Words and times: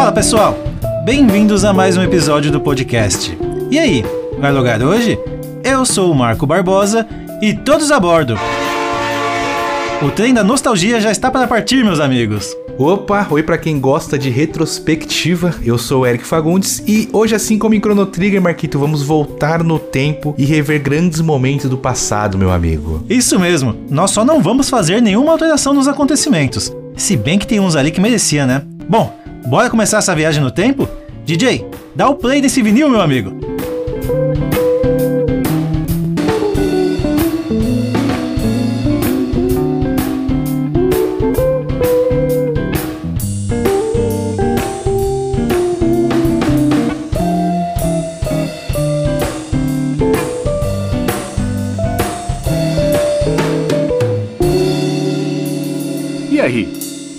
Fala 0.00 0.12
pessoal, 0.12 0.56
bem-vindos 1.04 1.62
a 1.62 1.74
mais 1.74 1.98
um 1.98 2.02
episódio 2.02 2.50
do 2.50 2.58
podcast. 2.58 3.36
E 3.70 3.78
aí, 3.78 4.02
vai 4.38 4.50
logar 4.50 4.82
hoje? 4.82 5.18
Eu 5.62 5.84
sou 5.84 6.10
o 6.10 6.14
Marco 6.14 6.46
Barbosa 6.46 7.06
e 7.42 7.52
todos 7.52 7.92
a 7.92 8.00
bordo. 8.00 8.34
O 10.00 10.10
trem 10.10 10.32
da 10.32 10.42
nostalgia 10.42 11.02
já 11.02 11.10
está 11.10 11.30
para 11.30 11.46
partir, 11.46 11.84
meus 11.84 12.00
amigos. 12.00 12.56
Opa, 12.78 13.26
oi 13.28 13.42
para 13.42 13.58
quem 13.58 13.78
gosta 13.78 14.18
de 14.18 14.30
retrospectiva. 14.30 15.54
Eu 15.62 15.76
sou 15.76 16.00
o 16.00 16.06
Eric 16.06 16.24
Fagundes 16.24 16.82
e 16.86 17.10
hoje, 17.12 17.34
assim 17.34 17.58
como 17.58 17.74
em 17.74 17.78
Chrono 17.78 18.06
Trigger, 18.06 18.40
Marquito, 18.40 18.78
vamos 18.78 19.02
voltar 19.02 19.62
no 19.62 19.78
tempo 19.78 20.34
e 20.38 20.46
rever 20.46 20.80
grandes 20.80 21.20
momentos 21.20 21.68
do 21.68 21.76
passado, 21.76 22.38
meu 22.38 22.50
amigo. 22.50 23.04
Isso 23.06 23.38
mesmo. 23.38 23.76
Nós 23.90 24.12
só 24.12 24.24
não 24.24 24.40
vamos 24.40 24.70
fazer 24.70 25.02
nenhuma 25.02 25.32
alteração 25.32 25.74
nos 25.74 25.86
acontecimentos. 25.86 26.74
Se 26.96 27.18
bem 27.18 27.38
que 27.38 27.46
tem 27.46 27.60
uns 27.60 27.76
ali 27.76 27.90
que 27.90 28.00
merecia, 28.00 28.46
né? 28.46 28.62
Bom, 28.88 29.19
bora 29.46 29.70
começar 29.70 29.98
essa 29.98 30.14
viagem 30.14 30.42
no 30.42 30.50
tempo? 30.50 30.88
DJ, 31.24 31.66
dá 31.94 32.08
o 32.08 32.16
play 32.16 32.40
desse 32.40 32.62
vinil, 32.62 32.88
meu 32.88 33.00
amigo. 33.00 33.50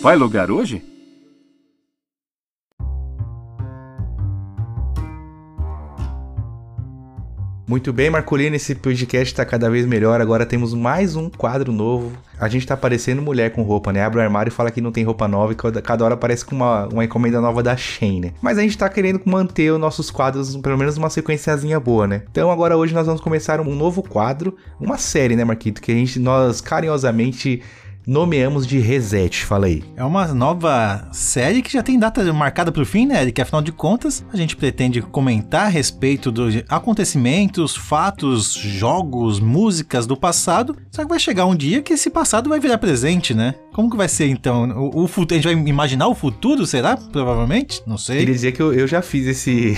Vai 0.02 0.16
logar 0.16 0.50
hoje? 0.50 0.82
Muito 7.72 7.94
bem, 7.94 8.10
Marcolino, 8.10 8.54
esse 8.54 8.76
podcast 8.76 9.32
está 9.32 9.46
cada 9.46 9.70
vez 9.70 9.86
melhor. 9.86 10.20
Agora 10.20 10.46
temos 10.46 10.74
mais 10.74 11.16
um 11.16 11.30
quadro 11.30 11.72
novo. 11.72 12.12
A 12.38 12.50
gente 12.50 12.68
tá 12.68 12.76
parecendo 12.76 13.22
mulher 13.22 13.52
com 13.54 13.62
roupa, 13.62 13.94
né? 13.94 14.04
Abre 14.04 14.20
o 14.20 14.22
armário 14.22 14.50
e 14.50 14.54
fala 14.54 14.70
que 14.70 14.82
não 14.82 14.92
tem 14.92 15.06
roupa 15.06 15.26
nova 15.26 15.54
e 15.54 15.56
cada 15.82 16.04
hora 16.04 16.18
parece 16.18 16.44
com 16.44 16.54
uma, 16.54 16.88
uma 16.88 17.06
encomenda 17.06 17.40
nova 17.40 17.64
da 17.64 17.78
Shein, 17.78 18.20
né? 18.20 18.34
Mas 18.42 18.58
a 18.58 18.62
gente 18.62 18.78
tá 18.78 18.90
querendo 18.90 19.22
manter 19.24 19.72
os 19.72 19.80
nossos 19.80 20.12
quadros, 20.12 20.58
pelo 20.58 20.78
menos 20.78 20.98
uma 20.98 21.10
sequenciazinha 21.10 21.80
boa, 21.80 22.06
né? 22.06 22.24
Então 22.30 22.52
agora 22.52 22.76
hoje 22.76 22.94
nós 22.94 23.06
vamos 23.06 23.22
começar 23.22 23.62
um 23.62 23.74
novo 23.74 24.04
quadro, 24.04 24.58
uma 24.78 24.98
série, 24.98 25.38
né, 25.38 25.46
Marquito? 25.46 25.82
Que 25.82 25.94
a 25.94 25.96
gente, 25.96 26.20
nós 26.20 26.60
carinhosamente 26.60 27.64
nomeamos 28.06 28.66
de 28.66 28.80
Reset, 28.80 29.46
fala 29.46 29.68
aí. 29.68 29.84
É 29.96 30.04
uma 30.04 30.28
nova 30.28 31.08
série 31.12 31.62
que 31.62 31.72
já 31.72 31.84
tem 31.84 32.00
data 32.00 32.22
marcada 32.34 32.72
para 32.72 32.82
o 32.82 32.86
fim, 32.86 33.06
né, 33.06 33.30
Que 33.32 33.42
afinal 33.42 33.62
de 33.62 33.72
contas, 33.72 34.26
a 34.32 34.38
gente 34.38 34.56
pretende 34.56 35.02
comentar 35.02 35.66
a 35.66 35.70
respeito 35.70 36.32
dos 36.32 36.64
acontecimentos, 36.68 37.76
fatos, 37.76 38.54
jogos, 38.54 39.40
músicas 39.40 40.06
do 40.06 40.18
passado. 40.18 40.76
Só 40.92 41.04
que 41.04 41.10
vai 41.10 41.20
chegar 41.20 41.46
um 41.46 41.56
dia 41.56 41.82
que 41.82 41.94
esse 41.94 42.10
passado 42.10 42.50
vai 42.50 42.60
virar 42.60 42.78
presente, 42.78 43.34
né? 43.34 43.56
Como 43.74 43.90
que 43.90 43.96
vai 43.96 44.08
ser 44.08 44.28
então? 44.28 44.70
O, 44.72 45.04
o 45.04 45.08
futuro, 45.08 45.40
a 45.40 45.42
gente 45.42 45.54
vai 45.54 45.70
imaginar 45.70 46.08
o 46.08 46.16
futuro, 46.16 46.66
será? 46.66 46.98
Provavelmente? 46.98 47.82
Não 47.88 47.98
sei. 47.98 48.20
Queria 48.20 48.34
dizer 48.34 48.52
que 48.52 48.62
eu, 48.62 48.74
eu 48.74 48.88
já 48.88 49.02
fiz 49.02 49.26
esse 49.28 49.78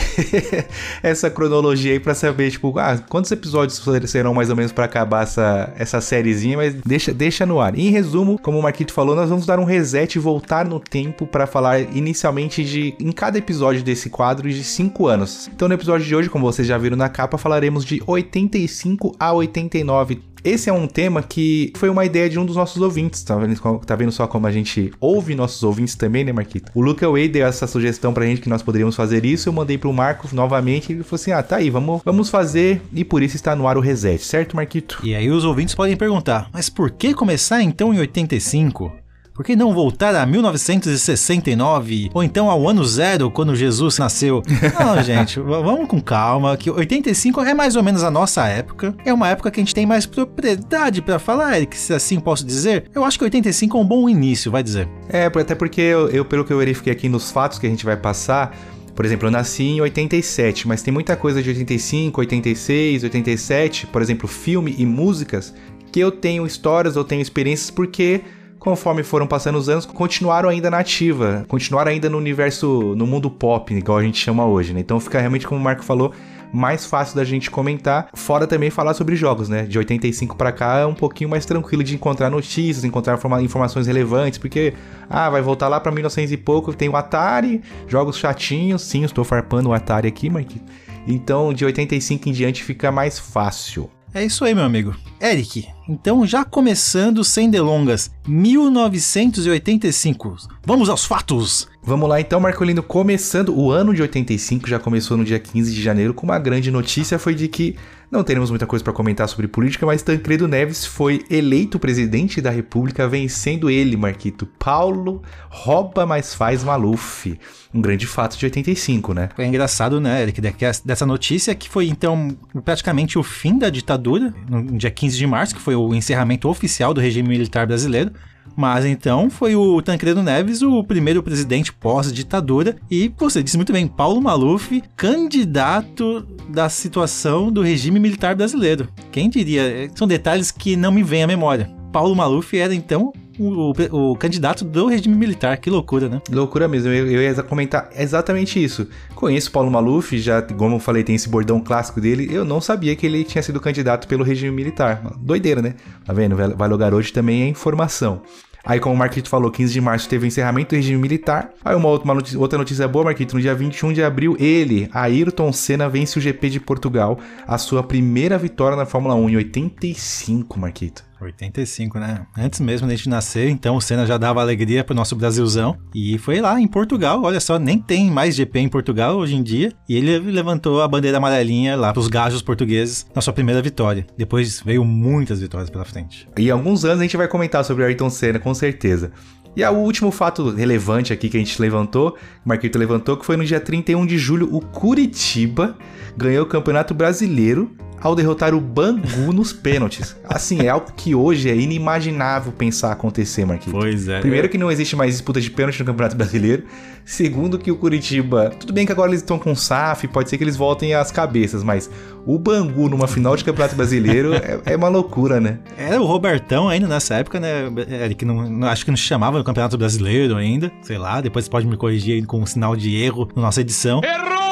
essa 1.03 1.30
cronologia 1.30 1.94
aí 1.94 2.00
para 2.00 2.16
saber, 2.16 2.50
tipo, 2.52 2.77
ah, 2.80 2.97
quantos 2.97 3.31
episódios 3.31 3.81
serão 4.05 4.33
mais 4.33 4.50
ou 4.50 4.55
menos 4.55 4.72
para 4.72 4.85
acabar 4.85 5.23
essa, 5.23 5.72
essa 5.77 6.02
sériezinha, 6.02 6.58
mas 6.58 6.73
deixa, 6.73 7.13
deixa 7.13 7.45
no 7.45 7.59
ar. 7.59 7.77
Em 7.77 7.89
resumo, 7.89 8.39
como 8.39 8.58
o 8.58 8.63
Marquito 8.63 8.94
falou, 8.94 9.16
nós 9.16 9.30
vamos 9.30 9.45
dar 9.45 9.59
um 9.59 9.63
reset 9.63 10.16
e 10.16 10.19
voltar 10.19 10.66
no 10.66 10.80
tempo 10.80 11.28
para 11.28 11.45
falar 11.45 11.80
inicialmente 11.80 12.63
de, 12.63 12.95
em 13.00 13.11
cada 13.11 13.38
episódio 13.38 13.83
desse 13.83 14.09
quadro, 14.09 14.50
de 14.50 14.63
5 14.63 15.07
anos. 15.07 15.50
Então 15.53 15.67
no 15.67 15.73
episódio 15.73 16.06
de 16.06 16.16
hoje, 16.16 16.29
como 16.29 16.46
vocês 16.46 16.67
já 16.67 16.78
viram 16.78 16.97
na 16.97 17.09
capa, 17.09 17.38
falaremos 17.38 17.85
de 17.85 18.01
85 18.06 19.16
a 19.19 19.34
89 19.34 20.32
esse 20.43 20.69
é 20.69 20.73
um 20.73 20.87
tema 20.87 21.21
que 21.23 21.71
foi 21.75 21.89
uma 21.89 22.05
ideia 22.05 22.29
de 22.29 22.39
um 22.39 22.45
dos 22.45 22.55
nossos 22.55 22.81
ouvintes, 22.81 23.23
tá 23.23 23.35
vendo, 23.35 23.79
tá 23.85 23.95
vendo 23.95 24.11
só 24.11 24.27
como 24.27 24.47
a 24.47 24.51
gente 24.51 24.91
ouve 24.99 25.35
nossos 25.35 25.63
ouvintes 25.63 25.95
também, 25.95 26.23
né, 26.23 26.31
Marquito? 26.31 26.71
O 26.73 26.81
Luca 26.81 27.09
Way 27.09 27.27
deu 27.29 27.47
essa 27.47 27.67
sugestão 27.67 28.13
pra 28.13 28.25
gente 28.25 28.41
que 28.41 28.49
nós 28.49 28.61
poderíamos 28.61 28.95
fazer 28.95 29.25
isso, 29.25 29.49
eu 29.49 29.53
mandei 29.53 29.77
pro 29.77 29.93
Marco 29.93 30.27
novamente 30.33 30.89
e 30.89 30.95
ele 30.95 31.03
falou 31.03 31.15
assim, 31.15 31.31
ah, 31.31 31.43
tá 31.43 31.57
aí, 31.57 31.69
vamos, 31.69 32.01
vamos 32.03 32.29
fazer 32.29 32.81
e 32.93 33.03
por 33.03 33.21
isso 33.21 33.35
está 33.35 33.55
no 33.55 33.67
ar 33.67 33.77
o 33.77 33.81
reset, 33.81 34.23
certo, 34.23 34.55
Marquito? 34.55 34.99
E 35.03 35.15
aí 35.15 35.29
os 35.29 35.43
ouvintes 35.43 35.75
podem 35.75 35.95
perguntar, 35.95 36.49
mas 36.51 36.69
por 36.69 36.91
que 36.91 37.13
começar 37.13 37.61
então 37.61 37.93
em 37.93 37.99
85? 37.99 39.03
Por 39.33 39.44
que 39.44 39.55
não 39.55 39.73
voltar 39.73 40.13
a 40.13 40.27
1969 40.27 42.11
ou 42.13 42.23
então 42.23 42.51
ao 42.51 42.69
ano 42.69 42.85
zero 42.85 43.31
quando 43.31 43.55
Jesus 43.55 43.97
nasceu? 43.97 44.44
Não, 44.79 45.01
gente, 45.01 45.39
vamos 45.39 45.88
com 45.88 45.99
calma, 45.99 46.55
que 46.55 46.69
85 46.69 47.41
é 47.41 47.51
mais 47.55 47.75
ou 47.75 47.81
menos 47.81 48.03
a 48.03 48.11
nossa 48.11 48.47
época. 48.47 48.95
É 49.03 49.11
uma 49.11 49.27
época 49.27 49.49
que 49.49 49.59
a 49.59 49.63
gente 49.63 49.73
tem 49.73 49.88
mais 49.88 50.05
propriedade 50.05 51.01
para 51.01 51.17
falar, 51.17 51.57
Eric, 51.57 51.75
se 51.75 51.95
assim 51.95 52.19
posso 52.19 52.45
dizer. 52.45 52.85
Eu 52.93 53.03
acho 53.03 53.17
que 53.17 53.23
85 53.23 53.75
é 53.75 53.81
um 53.81 53.85
bom 53.85 54.07
início, 54.07 54.51
vai 54.51 54.61
dizer. 54.61 54.88
É, 55.09 55.25
até 55.25 55.55
porque 55.55 55.81
eu, 55.81 56.09
eu 56.09 56.23
pelo 56.23 56.45
que 56.45 56.53
eu 56.53 56.59
verifiquei 56.59 56.93
aqui 56.93 57.09
nos 57.09 57.31
fatos 57.31 57.57
que 57.57 57.66
a 57.66 57.69
gente 57.69 57.85
vai 57.85 57.97
passar, 57.97 58.55
por 58.93 59.03
exemplo, 59.03 59.27
eu 59.27 59.31
nasci 59.31 59.63
em 59.63 59.81
87, 59.81 60.67
mas 60.67 60.83
tem 60.83 60.93
muita 60.93 61.16
coisa 61.16 61.41
de 61.41 61.49
85, 61.49 62.22
86, 62.22 63.03
87, 63.03 63.88
por 63.88 63.99
exemplo, 63.99 64.27
filme 64.27 64.75
e 64.77 64.85
músicas, 64.85 65.55
que 65.91 65.99
eu 65.99 66.11
tenho 66.11 66.45
histórias, 66.45 66.95
eu 66.95 67.03
tenho 67.03 67.23
experiências 67.23 67.72
porque 67.72 68.22
conforme 68.63 69.03
foram 69.03 69.28
passando 69.28 69.57
os 69.57 69.68
anos, 69.68 69.85
continuaram 69.85 70.47
ainda 70.47 70.72
na 70.72 70.79
ativa, 70.79 71.46
continuaram 71.50 71.91
ainda 71.91 72.09
no 72.09 72.18
universo, 72.18 72.96
no 72.96 73.06
mundo 73.06 73.29
pop, 73.29 73.74
igual 73.74 73.97
a 73.97 74.03
gente 74.03 74.18
chama 74.18 74.46
hoje, 74.46 74.74
né? 74.74 74.79
Então 74.79 75.00
fica 75.01 75.19
realmente, 75.19 75.46
como 75.46 75.59
o 75.59 75.63
Marco 75.63 75.84
falou, 75.84 76.13
mais 76.53 76.85
fácil 76.85 77.16
da 77.16 77.25
gente 77.25 77.52
comentar, 77.52 78.07
fora 78.13 78.47
também 78.47 78.69
falar 78.69 78.94
sobre 78.94 79.18
jogos, 79.18 79.50
né? 79.50 79.63
De 79.63 79.78
85 79.78 80.38
para 80.38 80.52
cá 80.53 80.78
é 80.78 80.85
um 80.85 80.94
pouquinho 80.94 81.29
mais 81.29 81.46
tranquilo 81.46 81.84
de 81.84 81.94
encontrar 81.94 82.29
notícias, 82.29 82.85
encontrar 82.85 83.19
informações 83.41 83.85
relevantes, 83.85 84.40
porque 84.40 84.73
ah, 85.09 85.29
vai 85.29 85.41
voltar 85.41 85.68
lá 85.68 85.79
para 85.79 85.91
1900 85.91 86.31
e 86.31 86.38
pouco, 86.38 86.73
tem 86.73 86.88
o 86.88 86.96
Atari, 86.96 87.62
jogos 87.85 88.18
chatinhos, 88.18 88.81
sim, 88.84 89.03
estou 89.03 89.25
farpando 89.25 89.69
o 89.69 89.73
Atari 89.73 90.07
aqui, 90.07 90.29
Mike. 90.29 90.62
Então, 91.06 91.53
de 91.53 91.66
85 91.66 92.29
em 92.29 92.31
diante 92.31 92.63
fica 92.63 92.91
mais 92.91 93.19
fácil. 93.19 93.90
É 94.13 94.24
isso 94.24 94.46
aí, 94.46 94.53
meu 94.53 94.63
amigo. 94.63 94.96
Eric, 95.19 95.68
então 95.90 96.24
já 96.24 96.46
começando 96.46 97.24
sem 97.24 97.50
delongas, 97.50 98.12
1985. 98.28 100.38
Vamos 100.66 100.88
aos 100.88 101.03
fatos! 101.03 101.68
Vamos 101.81 102.07
lá 102.07 102.22
então, 102.22 102.40
Marcolino, 102.40 102.84
começando 102.84 103.57
o 103.57 103.72
ano 103.72 103.91
de 103.94 104.03
85, 104.03 104.69
já 104.69 104.79
começou 104.79 105.18
no 105.18 105.25
dia 105.25 105.40
15 105.40 105.73
de 105.73 105.81
janeiro, 105.81 106.13
com 106.13 106.28
uma 106.28 106.38
grande 106.38 106.69
notícia 106.69 107.18
foi 107.18 107.34
de 107.34 107.47
que 107.47 107.75
não 108.13 108.24
teremos 108.24 108.51
muita 108.51 108.68
coisa 108.68 108.84
para 108.84 108.94
comentar 108.94 109.28
sobre 109.28 109.47
política, 109.47 109.88
mas 109.88 110.03
Tancredo 110.03 110.47
Neves 110.47 110.85
foi 110.85 111.25
eleito 111.31 111.79
presidente 111.79 112.40
da 112.40 112.51
República, 112.51 113.07
vencendo 113.07 113.72
ele, 113.72 113.97
Marquito. 113.97 114.46
Paulo 114.46 115.24
rouba, 115.50 116.06
mas 116.06 116.35
faz 116.35 116.63
Maluf. 116.63 117.38
Um 117.73 117.81
grande 117.81 118.06
fato 118.06 118.38
de 118.38 118.46
85, 118.46 119.16
né? 119.16 119.29
É 119.35 119.46
engraçado, 119.46 120.00
né, 120.00 120.22
Eric, 120.22 120.40
dessa 120.85 121.07
notícia 121.07 121.56
que 121.56 121.68
foi 121.68 121.88
então 121.88 122.38
praticamente 122.63 123.18
o 123.18 123.23
fim 123.23 123.57
da 123.57 123.72
ditadura, 123.72 124.31
no 124.47 124.78
dia 124.78 124.91
15 124.91 125.18
de 125.18 125.25
março, 125.25 125.56
que 125.56 125.62
foi 125.62 125.75
o 125.75 125.96
encerramento 125.96 126.47
oficial 126.47 126.94
do 126.94 127.02
regime 127.02 127.28
militar 127.28 127.66
brasileiro. 127.66 128.12
Mas 128.56 128.85
então 128.85 129.29
foi 129.29 129.56
o 129.56 129.81
Tancredo 129.81 130.22
Neves 130.22 130.62
o 130.62 130.84
primeiro 130.84 131.23
presidente 131.23 131.73
pós-ditadura 131.73 132.75
e 132.90 133.12
você 133.18 133.41
disse 133.41 133.57
muito 133.57 133.73
bem, 133.73 133.88
Paulo 133.88 134.22
Maluf, 134.22 134.84
candidato 134.96 136.28
da 136.50 136.69
situação 136.69 137.52
do 137.52 137.62
regime 137.62 138.00
militar 138.03 138.36
brasileiro. 138.36 138.88
Quem 139.12 139.30
diria? 139.30 139.90
São 139.96 140.08
detalhes 140.08 140.52
que 140.52 140.75
não 140.75 140.91
me 140.91 141.02
vêm 141.02 141.24
à 141.24 141.28
memória. 141.28 141.72
Paulo 141.91 142.16
Maluf 142.16 142.58
era 142.58 142.74
então 142.74 143.14
o, 143.40 143.72
o, 143.72 144.11
o, 144.11 144.16
candidato 144.16 144.66
do 144.66 144.88
regime 144.88 145.16
militar. 145.16 145.58
Que 145.58 145.70
loucura, 145.70 146.09
né? 146.09 146.22
Loucura 146.29 146.67
mesmo. 146.67 146.91
Eu, 146.91 147.08
eu 147.08 147.22
ia 147.22 147.44
comentar 147.44 147.90
exatamente 147.96 148.61
isso. 148.61 148.88
Conheço 149.16 149.52
Paulo 149.52 149.72
Maluf, 149.72 150.17
já, 150.17 150.41
como 150.41 150.76
eu 150.76 150.79
falei, 150.79 151.03
tem 151.03 151.16
esse 151.16 151.29
bordão 151.29 151.61
clássico 151.61 152.02
dele. 152.02 152.28
Eu 152.32 152.44
não 152.44 152.59
sabia 152.59 152.96
que 152.96 153.05
ele 153.05 153.23
tinha 153.23 153.41
sido 153.41 153.59
candidato 153.59 154.08
pelo 154.08 154.23
regime 154.23 154.52
militar. 154.52 155.02
Doideira, 155.20 155.61
né? 155.61 155.76
Tá 156.06 156.14
vendo? 156.14 156.35
Vale 156.35 156.73
o 156.73 156.96
hoje 156.96 157.14
também 157.14 157.44
é 157.44 157.47
informação. 157.47 158.22
Aí, 158.65 158.79
como 158.79 158.95
o 158.95 158.97
Marquito 158.97 159.27
falou, 159.27 159.51
15 159.51 159.73
de 159.73 159.81
março 159.81 160.07
teve 160.07 160.25
o 160.25 160.27
encerramento 160.27 160.69
do 160.69 160.77
regime 160.77 160.97
militar. 160.97 161.51
Aí, 161.65 161.75
uma 161.75 161.89
outra, 161.89 162.05
uma 162.05 162.13
notícia, 162.13 162.39
outra 162.39 162.57
notícia 162.57 162.87
boa, 162.87 163.05
Marquito, 163.05 163.35
no 163.35 163.41
dia 163.41 163.53
21 163.53 163.91
de 163.91 164.01
abril, 164.01 164.37
ele, 164.39 164.89
Ayrton 164.93 165.51
Senna, 165.51 165.89
vence 165.89 166.17
o 166.17 166.21
GP 166.21 166.49
de 166.49 166.59
Portugal, 166.61 167.19
a 167.45 167.57
sua 167.57 167.83
primeira 167.83 168.37
vitória 168.37 168.77
na 168.77 168.85
Fórmula 168.85 169.15
1 169.15 169.29
em 169.31 169.35
85, 169.35 170.57
Marquito. 170.57 171.03
85, 171.25 171.99
né? 171.99 172.25
Antes 172.37 172.59
mesmo 172.59 172.87
da 172.87 172.96
gente 172.96 173.09
nascer, 173.09 173.49
então 173.49 173.75
o 173.75 173.81
Senna 173.81 174.05
já 174.05 174.17
dava 174.17 174.41
alegria 174.41 174.84
pro 174.84 174.96
nosso 174.96 175.16
Brasilzão. 175.16 175.78
E 175.93 176.17
foi 176.17 176.41
lá 176.41 176.59
em 176.59 176.67
Portugal, 176.67 177.22
olha 177.23 177.40
só, 177.40 177.58
nem 177.58 177.79
tem 177.79 178.09
mais 178.09 178.35
GP 178.35 178.59
em 178.59 178.70
Portugal 178.70 179.17
hoje 179.17 179.35
em 179.35 179.43
dia. 179.43 179.72
E 179.87 179.96
ele 179.96 180.20
levantou 180.31 180.81
a 180.81 180.87
bandeira 180.87 181.17
amarelinha 181.17 181.75
lá 181.75 181.93
pros 181.93 182.08
gajos 182.08 182.41
portugueses 182.41 183.05
na 183.16 183.22
sua 183.22 183.34
primeira 183.34 183.61
vitória. 183.61 184.05
Depois 184.17 184.61
veio 184.61 184.84
muitas 184.84 185.40
vitórias 185.40 185.70
pela 185.70 185.85
frente. 185.85 186.28
E 186.37 186.49
alguns 186.49 186.85
anos 186.85 186.99
a 186.99 187.03
gente 187.03 187.17
vai 187.17 187.28
comentar 187.28 187.64
sobre 187.64 187.84
Ayrton 187.84 188.09
Senna, 188.09 188.40
com 188.40 188.53
certeza. 188.53 189.11
E 189.55 189.64
o 189.64 189.72
último 189.73 190.09
fato 190.09 190.49
relevante 190.49 191.14
aqui 191.14 191.29
que 191.29 191.37
a 191.37 191.40
gente 191.40 191.61
levantou, 191.61 192.17
o 192.43 192.49
Marquito 192.49 192.79
levantou, 192.79 193.16
que 193.16 193.25
foi 193.25 193.37
no 193.37 193.46
dia 193.46 193.59
31 193.59 194.05
de 194.05 194.17
julho, 194.17 194.49
o 194.52 194.59
Curitiba 194.59 195.78
ganhou 196.17 196.43
o 196.43 196.47
Campeonato 196.49 196.93
Brasileiro 196.93 197.75
ao 198.03 198.14
derrotar 198.14 198.53
o 198.53 198.59
Bangu 198.59 199.32
nos 199.32 199.53
pênaltis. 199.53 200.16
Assim, 200.26 200.59
é 200.66 200.70
algo 200.70 200.91
que 200.96 201.16
hoje 201.16 201.50
é 201.50 201.55
inimaginável 201.55 202.52
pensar 202.52 202.91
acontecer, 202.91 203.46
Marquinhos. 203.46 203.79
Pois 203.79 204.09
é. 204.09 204.20
Primeiro 204.20 204.50
que 204.50 204.58
não 204.58 204.70
existe 204.70 204.94
mais 204.94 205.14
disputa 205.14 205.40
de 205.40 205.50
pênalti 205.50 205.79
no 205.79 205.85
Campeonato 205.85 206.17
Brasileiro. 206.17 206.66
Segundo 207.05 207.58
que 207.58 207.72
o 207.72 207.78
Curitiba... 207.78 208.52
Tudo 208.59 208.73
bem 208.73 208.85
que 208.85 208.91
agora 208.91 209.09
eles 209.09 209.22
estão 209.22 209.40
com 209.40 209.55
SAF, 209.55 210.08
pode 210.09 210.29
ser 210.29 210.38
que 210.38 210.44
eles 210.44 210.58
voltem 210.58 210.94
às 210.94 211.11
cabeças, 211.11 211.64
mas 211.64 211.90
o 212.26 212.38
Bangu 212.38 212.90
numa 212.90 213.08
final 213.08 213.38
de 213.38 213.44
Campeonato 213.46 213.76
Brasileiro 213.76 214.34
é, 214.35 214.59
é, 214.66 214.76
uma 214.76 214.90
loucura, 214.90 215.40
né? 215.40 215.59
Era 215.78 216.02
o 216.02 216.06
Robertão 216.06 216.67
ainda 216.67 216.88
nessa 216.88 217.16
época, 217.16 217.40
né? 217.40 217.70
Que 218.17 218.26
não, 218.26 218.49
não, 218.49 218.67
acho 218.67 218.84
que 218.84 218.91
não 218.91 218.97
chamava 218.97 219.38
no 219.38 219.44
Campeonato 219.46 219.78
Brasileiro 219.78 220.35
ainda, 220.35 220.70
sei 220.82 220.97
lá. 220.97 221.22
Depois 221.22 221.46
você 221.46 221.52
pode 221.52 221.67
me 221.67 221.78
corrigir 221.78 222.26
com 222.26 222.41
um 222.41 222.46
sinal 222.46 222.76
de 222.76 222.96
erro 222.96 223.29
na 223.34 223.44
nossa 223.44 223.61
edição. 223.61 224.02
Errou! 224.03 224.42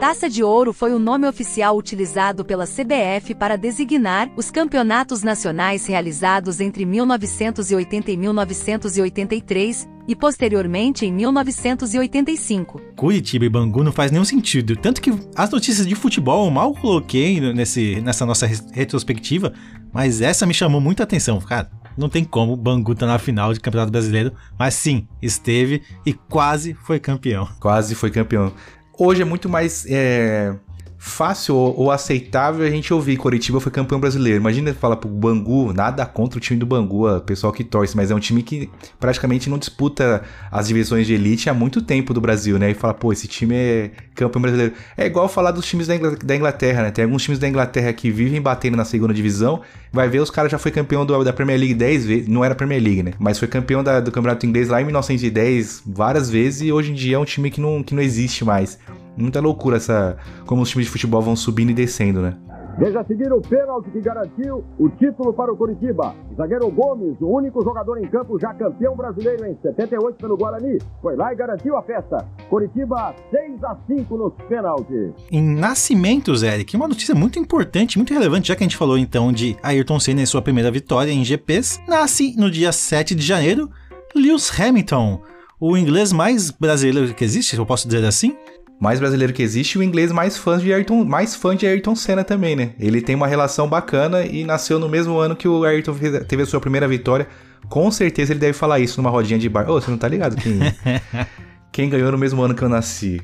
Taça 0.00 0.30
de 0.30 0.42
Ouro 0.42 0.72
foi 0.72 0.94
o 0.94 0.98
nome 0.98 1.28
oficial 1.28 1.76
utilizado 1.76 2.42
pela 2.42 2.64
CBF 2.64 3.34
para 3.34 3.58
designar 3.58 4.30
os 4.34 4.50
campeonatos 4.50 5.22
nacionais 5.22 5.84
realizados 5.84 6.58
entre 6.58 6.86
1980 6.86 8.10
e 8.10 8.16
1983 8.16 9.86
e 10.08 10.16
posteriormente 10.16 11.04
em 11.04 11.12
1985. 11.12 12.80
Curitiba 12.96 13.44
e 13.44 13.50
Bangu 13.50 13.84
não 13.84 13.92
faz 13.92 14.10
nenhum 14.10 14.24
sentido, 14.24 14.74
tanto 14.74 15.02
que 15.02 15.12
as 15.36 15.50
notícias 15.50 15.86
de 15.86 15.94
futebol 15.94 16.46
eu 16.46 16.50
mal 16.50 16.74
coloquei 16.74 17.38
nesse, 17.52 18.00
nessa 18.00 18.24
nossa 18.24 18.46
retrospectiva, 18.72 19.52
mas 19.92 20.22
essa 20.22 20.46
me 20.46 20.54
chamou 20.54 20.80
muita 20.80 21.02
atenção, 21.02 21.38
cara. 21.42 21.70
Não 21.98 22.08
tem 22.08 22.24
como 22.24 22.54
o 22.54 22.56
Bangu 22.56 22.94
tá 22.94 23.04
na 23.04 23.18
final 23.18 23.52
de 23.52 23.60
Campeonato 23.60 23.92
Brasileiro, 23.92 24.32
mas 24.58 24.72
sim, 24.72 25.06
esteve 25.20 25.82
e 26.06 26.14
quase 26.14 26.72
foi 26.72 26.98
campeão. 26.98 27.46
Quase 27.60 27.94
foi 27.94 28.10
campeão 28.10 28.54
hoje 29.00 29.22
é 29.22 29.24
muito 29.24 29.48
mais 29.48 29.86
é, 29.88 30.54
fácil 31.02 31.56
ou, 31.56 31.90
aceitável 31.90 32.66
a 32.66 32.68
gente 32.68 32.92
ouvir 32.92 33.16
Coritiba 33.16 33.58
foi 33.58 33.72
campeão 33.72 33.98
brasileiro. 33.98 34.38
Imagina 34.38 34.74
falar 34.74 34.96
pro 34.96 35.08
Bangu, 35.08 35.72
nada 35.72 36.04
contra 36.04 36.36
o 36.36 36.40
time 36.40 36.60
do 36.60 36.66
Bangu, 36.66 37.08
o 37.08 37.20
pessoal 37.22 37.50
que 37.54 37.64
torce, 37.64 37.96
mas 37.96 38.10
é 38.10 38.14
um 38.14 38.18
time 38.18 38.42
que 38.42 38.68
praticamente 39.00 39.48
não 39.48 39.56
disputa 39.56 40.22
as 40.52 40.68
divisões 40.68 41.06
de 41.06 41.14
elite 41.14 41.48
há 41.48 41.54
muito 41.54 41.80
tempo 41.80 42.12
do 42.12 42.20
Brasil, 42.20 42.58
né? 42.58 42.70
E 42.70 42.74
fala, 42.74 42.92
pô, 42.92 43.14
esse 43.14 43.26
time 43.26 43.54
é 43.54 43.90
campeão 44.14 44.42
brasileiro. 44.42 44.74
É 44.94 45.06
igual 45.06 45.26
falar 45.26 45.52
dos 45.52 45.64
times 45.64 45.86
da 45.86 46.36
Inglaterra, 46.36 46.82
né? 46.82 46.90
Tem 46.90 47.04
alguns 47.06 47.22
times 47.22 47.38
da 47.38 47.48
Inglaterra 47.48 47.94
que 47.94 48.10
vivem 48.10 48.40
batendo 48.42 48.76
na 48.76 48.84
segunda 48.84 49.14
divisão, 49.14 49.62
vai 49.90 50.06
ver 50.06 50.20
os 50.20 50.30
caras 50.30 50.52
já 50.52 50.58
foi 50.58 50.70
campeão 50.70 51.06
do, 51.06 51.24
da 51.24 51.32
Premier 51.32 51.58
League 51.58 51.74
10 51.74 52.04
vezes, 52.04 52.28
não 52.28 52.44
era 52.44 52.54
Premier 52.54 52.82
League, 52.82 53.02
né? 53.02 53.12
Mas 53.18 53.38
foi 53.38 53.48
campeão 53.48 53.82
da, 53.82 54.00
do 54.00 54.12
Campeonato 54.12 54.44
Inglês 54.44 54.68
lá 54.68 54.82
em 54.82 54.84
1910 54.84 55.82
várias 55.86 56.28
vezes 56.28 56.60
e 56.60 56.70
hoje 56.70 56.92
em 56.92 56.94
dia 56.94 57.16
é 57.16 57.18
um 57.18 57.24
time 57.24 57.50
que 57.50 57.60
não, 57.60 57.82
que 57.82 57.94
não 57.94 58.02
existe 58.02 58.44
mais. 58.44 58.78
Muita 59.20 59.40
loucura 59.40 59.76
essa 59.76 60.16
como 60.46 60.62
os 60.62 60.70
times 60.70 60.86
de 60.86 60.92
futebol 60.92 61.20
vão 61.20 61.36
subindo 61.36 61.70
e 61.70 61.74
descendo, 61.74 62.20
né? 62.20 62.36
Veja 62.78 63.00
a 63.00 63.04
seguir 63.04 63.30
o 63.32 63.42
pênalti 63.42 63.90
que 63.90 64.00
garantiu 64.00 64.64
o 64.78 64.88
título 64.88 65.34
para 65.34 65.52
o 65.52 65.56
Curitiba. 65.56 66.14
Zagueiro 66.34 66.70
Gomes, 66.70 67.16
o 67.20 67.26
único 67.26 67.62
jogador 67.62 67.98
em 67.98 68.08
campo 68.08 68.38
já 68.38 68.54
campeão 68.54 68.96
brasileiro 68.96 69.44
em 69.46 69.56
78 69.60 70.16
pelo 70.16 70.36
Guarani, 70.36 70.78
foi 71.02 71.14
lá 71.14 71.32
e 71.32 71.36
garantiu 71.36 71.76
a 71.76 71.82
festa. 71.82 72.26
Curitiba 72.48 73.14
6 73.30 73.62
a 73.64 73.76
5 73.86 74.16
nos 74.16 74.32
pênaltis. 74.48 75.12
Em 75.30 75.42
nascimentos, 75.42 76.42
Eric, 76.42 76.74
uma 76.74 76.88
notícia 76.88 77.14
muito 77.14 77.38
importante, 77.38 77.98
muito 77.98 78.14
relevante, 78.14 78.48
já 78.48 78.56
que 78.56 78.62
a 78.62 78.66
gente 78.66 78.78
falou 78.78 78.96
então 78.96 79.30
de 79.30 79.56
Ayrton 79.62 80.00
Senna 80.00 80.22
em 80.22 80.26
sua 80.26 80.40
primeira 80.40 80.70
vitória 80.70 81.12
em 81.12 81.22
GPs, 81.22 81.80
nasce 81.86 82.34
no 82.38 82.50
dia 82.50 82.72
7 82.72 83.14
de 83.14 83.22
janeiro 83.22 83.68
Lewis 84.14 84.50
Hamilton, 84.58 85.20
o 85.60 85.76
inglês 85.76 86.12
mais 86.12 86.50
brasileiro 86.50 87.12
que 87.14 87.22
existe, 87.22 87.56
eu 87.56 87.66
posso 87.66 87.86
dizer 87.86 88.04
assim? 88.06 88.34
Mais 88.80 88.98
brasileiro 88.98 89.34
que 89.34 89.42
existe 89.42 89.74
e 89.74 89.78
o 89.78 89.82
inglês 89.82 90.10
mais 90.10 90.38
fã 90.38 90.58
de 90.58 90.72
Ayrton, 90.72 91.04
mais 91.04 91.36
fã 91.36 91.54
de 91.54 91.66
Ayrton 91.66 91.94
Senna 91.94 92.24
também, 92.24 92.56
né? 92.56 92.72
Ele 92.80 93.02
tem 93.02 93.14
uma 93.14 93.26
relação 93.26 93.68
bacana 93.68 94.24
e 94.24 94.42
nasceu 94.42 94.78
no 94.78 94.88
mesmo 94.88 95.18
ano 95.18 95.36
que 95.36 95.46
o 95.46 95.62
Ayrton 95.64 95.94
teve 96.26 96.42
a 96.42 96.46
sua 96.46 96.60
primeira 96.60 96.88
vitória. 96.88 97.28
Com 97.68 97.90
certeza 97.90 98.32
ele 98.32 98.40
deve 98.40 98.54
falar 98.54 98.80
isso 98.80 99.00
numa 99.00 99.10
rodinha 99.10 99.38
de 99.38 99.48
bar. 99.50 99.68
Ô, 99.68 99.74
oh, 99.74 99.80
você 99.80 99.90
não 99.90 99.98
tá 99.98 100.08
ligado 100.08 100.34
quem, 100.34 100.58
quem 101.70 101.90
ganhou 101.90 102.10
no 102.10 102.16
mesmo 102.16 102.42
ano 102.42 102.54
que 102.54 102.62
eu 102.62 102.70
nasci? 102.70 103.20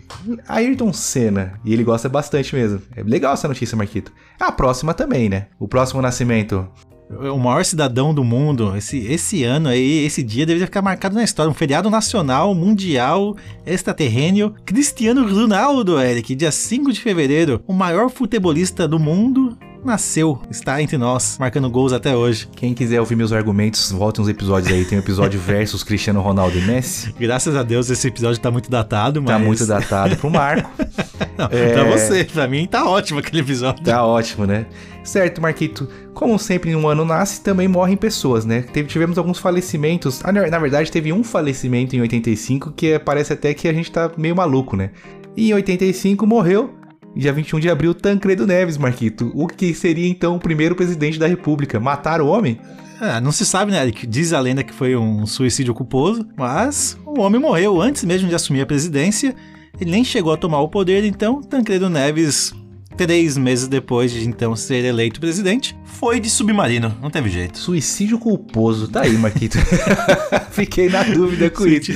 Ayrton 0.46 0.92
Senna. 0.92 1.58
E 1.64 1.72
ele 1.72 1.82
gosta 1.82 2.06
bastante 2.06 2.54
mesmo. 2.54 2.82
É 2.94 3.02
legal 3.02 3.32
essa 3.32 3.48
notícia, 3.48 3.78
Marquito. 3.78 4.12
A 4.38 4.52
próxima 4.52 4.92
também, 4.92 5.30
né? 5.30 5.46
O 5.58 5.66
próximo 5.66 6.02
nascimento 6.02 6.68
o 7.08 7.38
maior 7.38 7.64
cidadão 7.64 8.12
do 8.12 8.24
mundo. 8.24 8.76
Esse, 8.76 8.98
esse 8.98 9.44
ano 9.44 9.68
aí, 9.68 10.04
esse 10.04 10.22
dia 10.22 10.44
deveria 10.44 10.66
ficar 10.66 10.82
marcado 10.82 11.14
na 11.14 11.22
história. 11.22 11.50
Um 11.50 11.54
feriado 11.54 11.88
nacional, 11.88 12.54
mundial, 12.54 13.36
extraterrâneo. 13.64 14.54
Cristiano 14.64 15.26
Ronaldo, 15.26 16.00
Eric, 16.00 16.34
dia 16.34 16.50
5 16.50 16.92
de 16.92 17.00
fevereiro. 17.00 17.62
O 17.66 17.72
maior 17.72 18.10
futebolista 18.10 18.88
do 18.88 18.98
mundo 18.98 19.56
nasceu, 19.86 20.38
está 20.50 20.82
entre 20.82 20.98
nós, 20.98 21.38
marcando 21.38 21.70
gols 21.70 21.92
até 21.92 22.14
hoje. 22.14 22.48
Quem 22.54 22.74
quiser 22.74 23.00
ouvir 23.00 23.14
meus 23.14 23.32
argumentos, 23.32 23.92
volte 23.92 24.20
uns 24.20 24.28
episódios 24.28 24.72
aí. 24.72 24.84
Tem 24.84 24.98
o 24.98 25.00
um 25.00 25.04
episódio 25.04 25.38
versus 25.40 25.82
Cristiano 25.82 26.20
Ronaldo 26.20 26.58
e 26.58 26.62
Messi. 26.62 27.14
Graças 27.18 27.54
a 27.54 27.62
Deus 27.62 27.88
esse 27.88 28.08
episódio 28.08 28.40
tá 28.40 28.50
muito 28.50 28.70
datado, 28.70 29.20
tá 29.20 29.32
mas... 29.32 29.32
Tá 29.32 29.38
muito 29.38 29.66
datado 29.66 30.16
pro 30.16 30.28
Marco. 30.28 30.68
Não, 31.38 31.48
é... 31.50 31.72
Pra 31.72 31.84
você, 31.84 32.24
pra 32.24 32.48
mim 32.48 32.66
tá 32.66 32.84
ótimo 32.88 33.20
aquele 33.20 33.40
episódio. 33.40 33.82
Tá 33.84 34.04
ótimo, 34.04 34.44
né? 34.44 34.66
Certo, 35.04 35.40
Marquito. 35.40 35.88
Como 36.12 36.36
sempre, 36.38 36.70
em 36.70 36.74
um 36.74 36.88
ano 36.88 37.04
nasce, 37.04 37.40
também 37.40 37.68
morrem 37.68 37.96
pessoas, 37.96 38.44
né? 38.44 38.62
Teve, 38.62 38.88
tivemos 38.88 39.16
alguns 39.16 39.38
falecimentos. 39.38 40.20
Ah, 40.24 40.32
na 40.32 40.58
verdade, 40.58 40.90
teve 40.90 41.12
um 41.12 41.22
falecimento 41.22 41.94
em 41.94 42.00
85 42.00 42.72
que 42.72 42.98
parece 42.98 43.32
até 43.32 43.54
que 43.54 43.68
a 43.68 43.72
gente 43.72 43.90
tá 43.92 44.10
meio 44.16 44.34
maluco, 44.34 44.76
né? 44.76 44.90
E 45.36 45.50
em 45.50 45.54
85 45.54 46.26
morreu, 46.26 46.74
dia 47.16 47.32
21 47.32 47.60
de 47.60 47.70
abril, 47.70 47.94
Tancredo 47.94 48.46
Neves, 48.46 48.76
Marquito. 48.76 49.32
O 49.34 49.46
que 49.46 49.72
seria 49.74 50.08
então 50.08 50.36
o 50.36 50.40
primeiro 50.40 50.76
presidente 50.76 51.18
da 51.18 51.26
República? 51.26 51.80
Matar 51.80 52.20
o 52.20 52.26
homem? 52.26 52.60
Ah, 53.00 53.20
não 53.20 53.32
se 53.32 53.44
sabe, 53.44 53.72
né? 53.72 53.90
Diz 54.08 54.32
a 54.32 54.40
lenda 54.40 54.62
que 54.62 54.72
foi 54.72 54.94
um 54.96 55.26
suicídio 55.26 55.74
culposo, 55.74 56.26
mas 56.36 56.96
o 57.04 57.20
homem 57.20 57.40
morreu 57.40 57.80
antes 57.80 58.04
mesmo 58.04 58.28
de 58.28 58.34
assumir 58.34 58.60
a 58.60 58.66
presidência. 58.66 59.34
Ele 59.80 59.90
nem 59.90 60.04
chegou 60.04 60.32
a 60.32 60.36
tomar 60.36 60.60
o 60.60 60.68
poder, 60.68 61.04
então 61.04 61.42
Tancredo 61.42 61.88
Neves 61.88 62.54
três 62.96 63.36
meses 63.36 63.68
depois 63.68 64.10
de 64.10 64.26
então 64.26 64.56
ser 64.56 64.84
eleito 64.84 65.20
presidente, 65.20 65.76
foi 65.84 66.18
de 66.18 66.30
submarino. 66.30 66.96
Não 67.00 67.10
teve 67.10 67.28
jeito. 67.28 67.58
Suicídio 67.58 68.18
culposo. 68.18 68.88
Tá 68.88 69.02
aí, 69.02 69.12
Marquito. 69.12 69.58
Fiquei 70.50 70.88
na 70.88 71.02
dúvida 71.02 71.50
com 71.50 71.66
isso. 71.66 71.92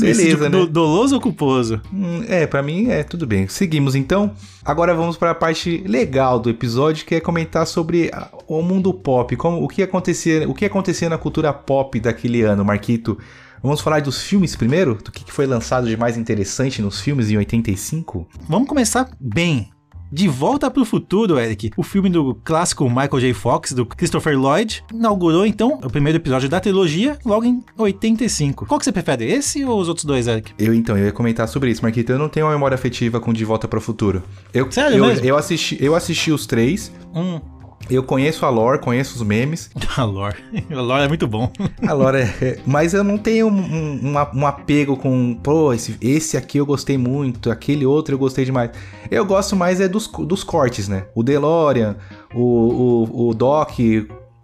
Beleza, 0.00 0.48
né? 0.48 0.66
doloso 0.66 1.14
ou 1.14 1.20
culposo? 1.20 1.80
Hum, 1.92 2.22
é, 2.28 2.46
para 2.46 2.62
mim 2.62 2.88
é 2.88 3.02
tudo 3.02 3.26
bem. 3.26 3.48
Seguimos 3.48 3.94
então. 3.94 4.32
Agora 4.64 4.94
vamos 4.94 5.16
para 5.16 5.30
a 5.30 5.34
parte 5.34 5.82
legal 5.86 6.38
do 6.38 6.50
episódio, 6.50 7.06
que 7.06 7.14
é 7.14 7.20
comentar 7.20 7.66
sobre 7.66 8.10
o 8.46 8.62
mundo 8.62 8.92
pop, 8.92 9.34
como 9.36 9.62
o 9.62 9.68
que 9.68 9.82
acontecia, 9.82 10.48
o 10.48 10.54
que 10.54 10.64
acontecia 10.64 11.08
na 11.08 11.18
cultura 11.18 11.52
pop 11.52 11.98
daquele 12.00 12.42
ano, 12.42 12.64
Marquito. 12.64 13.18
Vamos 13.62 13.80
falar 13.80 14.00
dos 14.00 14.22
filmes 14.22 14.54
primeiro? 14.54 14.94
Do 14.94 15.10
que 15.10 15.30
foi 15.32 15.46
lançado 15.46 15.88
de 15.88 15.96
mais 15.96 16.16
interessante 16.16 16.82
nos 16.82 17.00
filmes 17.00 17.30
em 17.30 17.36
85? 17.36 18.28
Vamos 18.48 18.68
começar 18.68 19.08
bem. 19.18 19.70
De 20.10 20.28
Volta 20.28 20.70
para 20.70 20.82
o 20.82 20.84
Futuro, 20.84 21.38
Eric, 21.38 21.72
o 21.76 21.82
filme 21.82 22.08
do 22.08 22.34
clássico 22.44 22.88
Michael 22.88 23.20
J. 23.20 23.34
Fox, 23.34 23.72
do 23.72 23.84
Christopher 23.84 24.38
Lloyd, 24.38 24.84
inaugurou 24.92 25.44
então 25.44 25.80
o 25.82 25.90
primeiro 25.90 26.18
episódio 26.18 26.48
da 26.48 26.60
trilogia 26.60 27.18
logo 27.24 27.44
em 27.44 27.62
85. 27.76 28.66
Qual 28.66 28.78
que 28.78 28.84
você 28.84 28.92
prefere, 28.92 29.24
esse 29.24 29.64
ou 29.64 29.80
os 29.80 29.88
outros 29.88 30.04
dois, 30.04 30.28
Eric? 30.28 30.52
Eu 30.58 30.72
então, 30.72 30.96
eu 30.96 31.06
ia 31.06 31.12
comentar 31.12 31.48
sobre 31.48 31.70
isso, 31.70 31.82
Marquito. 31.82 32.12
Eu 32.12 32.18
não 32.18 32.28
tenho 32.28 32.46
uma 32.46 32.52
memória 32.52 32.74
afetiva 32.74 33.18
com 33.18 33.32
De 33.32 33.44
Volta 33.44 33.66
para 33.66 33.78
o 33.78 33.82
Futuro. 33.82 34.22
Eu, 34.54 34.70
Sério 34.70 34.98
eu, 34.98 35.06
mesmo? 35.06 35.24
Eu 35.24 35.36
assisti, 35.36 35.76
eu 35.80 35.94
assisti 35.94 36.30
os 36.30 36.46
três. 36.46 36.92
Hum. 37.14 37.40
Eu 37.88 38.02
conheço 38.02 38.44
a 38.44 38.50
lore, 38.50 38.80
conheço 38.80 39.14
os 39.16 39.22
memes. 39.22 39.70
A 39.96 40.04
lore. 40.04 40.36
A 40.70 40.80
lore 40.80 41.04
é 41.04 41.08
muito 41.08 41.26
bom. 41.26 41.50
A 41.86 41.92
lore 41.92 42.18
é. 42.18 42.34
é 42.40 42.58
mas 42.66 42.92
eu 42.92 43.04
não 43.04 43.16
tenho 43.16 43.46
um, 43.46 44.02
um, 44.02 44.16
um, 44.34 44.46
apego 44.46 44.96
com. 44.96 45.34
Pô, 45.42 45.72
esse, 45.72 45.96
esse 46.00 46.36
aqui 46.36 46.58
eu 46.58 46.66
gostei 46.66 46.98
muito, 46.98 47.50
aquele 47.50 47.86
outro 47.86 48.14
eu 48.14 48.18
gostei 48.18 48.44
demais. 48.44 48.70
Eu 49.10 49.24
gosto 49.24 49.54
mais 49.54 49.80
é 49.80 49.88
dos, 49.88 50.08
dos 50.08 50.42
cortes, 50.42 50.88
né? 50.88 51.06
O 51.14 51.22
DeLorean, 51.22 51.96
o, 52.34 53.06
o, 53.08 53.28
o 53.28 53.34
Doc 53.34 53.70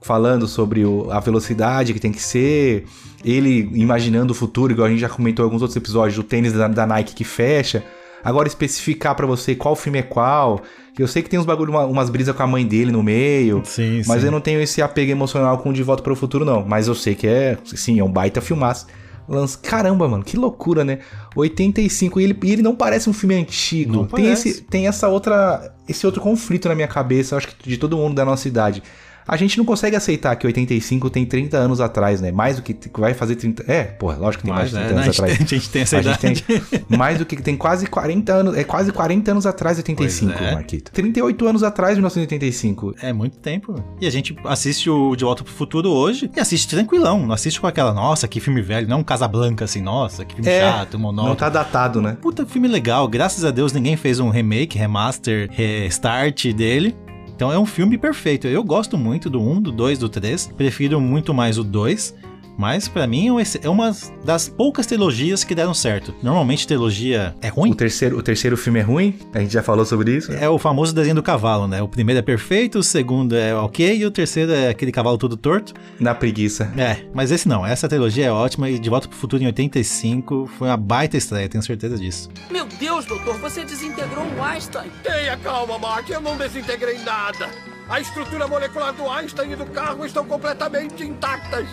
falando 0.00 0.46
sobre 0.46 0.84
o, 0.84 1.10
a 1.10 1.20
velocidade 1.20 1.92
que 1.92 2.00
tem 2.00 2.12
que 2.12 2.22
ser, 2.22 2.86
ele 3.24 3.70
imaginando 3.72 4.32
o 4.32 4.34
futuro, 4.34 4.72
igual 4.72 4.86
a 4.86 4.90
gente 4.90 5.00
já 5.00 5.08
comentou 5.08 5.44
em 5.44 5.46
alguns 5.46 5.62
outros 5.62 5.76
episódios, 5.76 6.18
o 6.18 6.24
tênis 6.24 6.52
da, 6.52 6.68
da 6.68 6.86
Nike 6.86 7.14
que 7.14 7.24
fecha. 7.24 7.84
Agora 8.24 8.46
especificar 8.46 9.14
para 9.14 9.26
você 9.26 9.54
qual 9.54 9.74
filme 9.74 9.98
é 9.98 10.02
qual. 10.02 10.60
Eu 10.98 11.08
sei 11.08 11.22
que 11.22 11.30
tem 11.30 11.38
uns 11.40 11.46
bagulho, 11.46 11.70
uma- 11.70 11.86
umas 11.86 12.10
brisas 12.10 12.34
com 12.36 12.42
a 12.42 12.46
mãe 12.46 12.66
dele 12.66 12.92
no 12.92 13.02
meio. 13.02 13.62
Sim, 13.64 14.02
Mas 14.06 14.20
sim. 14.20 14.26
eu 14.26 14.32
não 14.32 14.40
tenho 14.40 14.60
esse 14.60 14.82
apego 14.82 15.10
emocional 15.10 15.56
com 15.58 15.72
De 15.72 15.82
Volta 15.82 16.02
para 16.02 16.12
o 16.12 16.16
Futuro, 16.16 16.44
não. 16.44 16.64
Mas 16.66 16.86
eu 16.88 16.94
sei 16.94 17.14
que 17.14 17.26
é, 17.26 17.56
sim, 17.64 17.98
é 17.98 18.04
um 18.04 18.10
baita 18.12 18.40
filmaço. 18.40 18.86
Lança... 19.28 19.56
Caramba, 19.62 20.06
mano, 20.08 20.22
que 20.24 20.36
loucura, 20.36 20.84
né? 20.84 20.98
85, 21.34 22.20
e 22.20 22.24
ele, 22.24 22.38
e 22.42 22.52
ele 22.52 22.62
não 22.62 22.74
parece 22.74 23.08
um 23.08 23.12
filme 23.12 23.34
antigo. 23.34 23.92
Não 23.94 24.04
tem, 24.06 24.24
parece. 24.24 24.48
esse, 24.48 24.60
tem 24.62 24.86
essa 24.86 25.08
outra, 25.08 25.72
esse 25.88 26.04
outro 26.04 26.20
conflito 26.20 26.68
na 26.68 26.74
minha 26.74 26.88
cabeça, 26.88 27.36
acho 27.36 27.48
que 27.48 27.68
de 27.68 27.78
todo 27.78 27.96
mundo 27.96 28.14
da 28.14 28.24
nossa 28.24 28.46
idade. 28.48 28.82
A 29.26 29.36
gente 29.36 29.56
não 29.58 29.64
consegue 29.64 29.94
aceitar 29.96 30.34
que 30.36 30.46
85 30.46 31.10
tem 31.10 31.24
30 31.24 31.56
anos 31.56 31.80
atrás, 31.80 32.20
né? 32.20 32.32
Mais 32.32 32.56
do 32.56 32.62
que 32.62 32.76
vai 32.98 33.14
fazer 33.14 33.36
30. 33.36 33.64
É, 33.70 33.84
porra, 33.84 34.16
lógico 34.16 34.42
que 34.42 34.48
tem 34.48 34.54
mais, 34.54 34.72
Mas, 34.72 34.82
de 34.82 34.92
é, 34.92 34.94
30 34.94 34.94
né, 34.94 35.00
a, 35.00 35.04
anos 35.04 35.16
gente 35.16 35.22
atrás. 35.22 35.32
a 35.40 35.54
gente 35.56 35.70
tem 35.70 35.82
essa 35.82 35.96
A 35.96 36.00
idade. 36.00 36.18
tem 36.18 36.96
mais 36.98 37.18
do 37.18 37.26
que 37.26 37.36
tem 37.40 37.56
quase 37.56 37.86
40 37.86 38.32
anos, 38.32 38.56
é 38.56 38.64
quase 38.64 38.92
40 38.92 39.30
anos 39.30 39.46
atrás 39.46 39.76
85, 39.78 40.32
Pois 40.32 40.48
é. 40.48 40.54
Marquito. 40.54 40.92
38 40.92 41.46
anos 41.46 41.62
atrás 41.62 41.94
1985. 41.94 42.94
É 43.00 43.12
muito 43.12 43.38
tempo. 43.38 43.82
E 44.00 44.06
a 44.06 44.10
gente 44.10 44.36
assiste 44.44 44.88
o 44.90 45.14
De 45.16 45.24
Volta 45.24 45.44
pro 45.44 45.52
Futuro 45.52 45.90
hoje 45.90 46.30
e 46.36 46.40
assiste 46.40 46.68
tranquilão. 46.68 47.26
Não 47.26 47.34
assiste 47.34 47.60
com 47.60 47.66
aquela, 47.66 47.92
nossa, 47.92 48.26
que 48.28 48.40
filme 48.40 48.62
velho. 48.62 48.88
Não 48.88 48.98
um 49.00 49.04
Casablanca 49.04 49.64
assim, 49.64 49.80
nossa, 49.82 50.24
que 50.24 50.34
filme 50.34 50.50
É, 50.50 50.60
chato, 50.60 50.98
monótono. 50.98 51.28
Não 51.30 51.36
tá 51.36 51.48
datado, 51.48 52.00
né? 52.00 52.16
Puta 52.20 52.44
filme 52.46 52.68
legal. 52.68 53.06
Graças 53.08 53.44
a 53.44 53.50
Deus 53.50 53.72
ninguém 53.72 53.96
fez 53.96 54.20
um 54.20 54.28
remake, 54.30 54.78
remaster, 54.78 55.48
restart 55.52 56.46
dele. 56.52 56.94
Então 57.42 57.52
é 57.52 57.58
um 57.58 57.66
filme 57.66 57.98
perfeito. 57.98 58.46
Eu 58.46 58.62
gosto 58.62 58.96
muito 58.96 59.28
do 59.28 59.40
1, 59.40 59.62
do 59.62 59.72
2, 59.72 59.98
do 59.98 60.08
3. 60.08 60.52
Prefiro 60.56 61.00
muito 61.00 61.34
mais 61.34 61.58
o 61.58 61.64
2. 61.64 62.14
Mas 62.56 62.86
pra 62.86 63.06
mim 63.06 63.28
é 63.40 63.66
é 63.66 63.68
uma 63.68 63.96
das 64.24 64.48
poucas 64.48 64.86
trilogias 64.86 65.42
que 65.42 65.54
deram 65.54 65.72
certo. 65.74 66.14
Normalmente 66.22 66.66
trilogia 66.66 67.34
é 67.40 67.48
O 67.50 67.54
ruim. 67.54 67.72
terceiro, 67.72 68.18
o 68.18 68.22
terceiro 68.22 68.56
filme 68.58 68.78
é 68.78 68.82
ruim, 68.82 69.18
a 69.34 69.40
gente 69.40 69.52
já 69.54 69.62
falou 69.62 69.84
sobre 69.86 70.14
isso. 70.16 70.30
É 70.32 70.48
o 70.48 70.58
famoso 70.58 70.94
desenho 70.94 71.14
do 71.16 71.22
cavalo, 71.22 71.66
né? 71.66 71.80
O 71.82 71.88
primeiro 71.88 72.18
é 72.18 72.22
perfeito, 72.22 72.78
o 72.78 72.82
segundo 72.82 73.34
é 73.34 73.54
ok 73.54 73.96
e 73.96 74.04
o 74.04 74.10
terceiro 74.10 74.52
é 74.52 74.68
aquele 74.68 74.92
cavalo 74.92 75.16
todo 75.16 75.34
torto. 75.36 75.72
Na 75.98 76.14
preguiça. 76.14 76.70
É, 76.76 76.98
mas 77.14 77.30
esse 77.32 77.48
não. 77.48 77.66
Essa 77.66 77.88
trilogia 77.88 78.26
é 78.26 78.30
ótima 78.30 78.68
e 78.68 78.78
De 78.78 78.90
Volta 78.90 79.08
pro 79.08 79.16
Futuro 79.16 79.42
em 79.42 79.46
85 79.46 80.48
foi 80.58 80.68
uma 80.68 80.76
baita 80.76 81.16
estreia, 81.16 81.48
tenho 81.48 81.64
certeza 81.64 81.96
disso. 81.96 82.28
Meu 82.50 82.61
Deus, 82.82 83.04
doutor, 83.06 83.38
você 83.38 83.64
desintegrou 83.64 84.24
um 84.24 84.42
Einstein. 84.42 84.90
Tenha 85.04 85.36
calma, 85.36 85.78
Mark, 85.78 86.10
eu 86.10 86.20
não 86.20 86.36
desintegrei 86.36 86.98
nada. 86.98 87.48
A 87.88 88.00
estrutura 88.00 88.48
molecular 88.48 88.92
do 88.92 89.08
Einstein 89.08 89.52
e 89.52 89.54
do 89.56 89.66
carro 89.66 90.04
estão 90.04 90.24
completamente 90.24 91.04
intactas. 91.04 91.64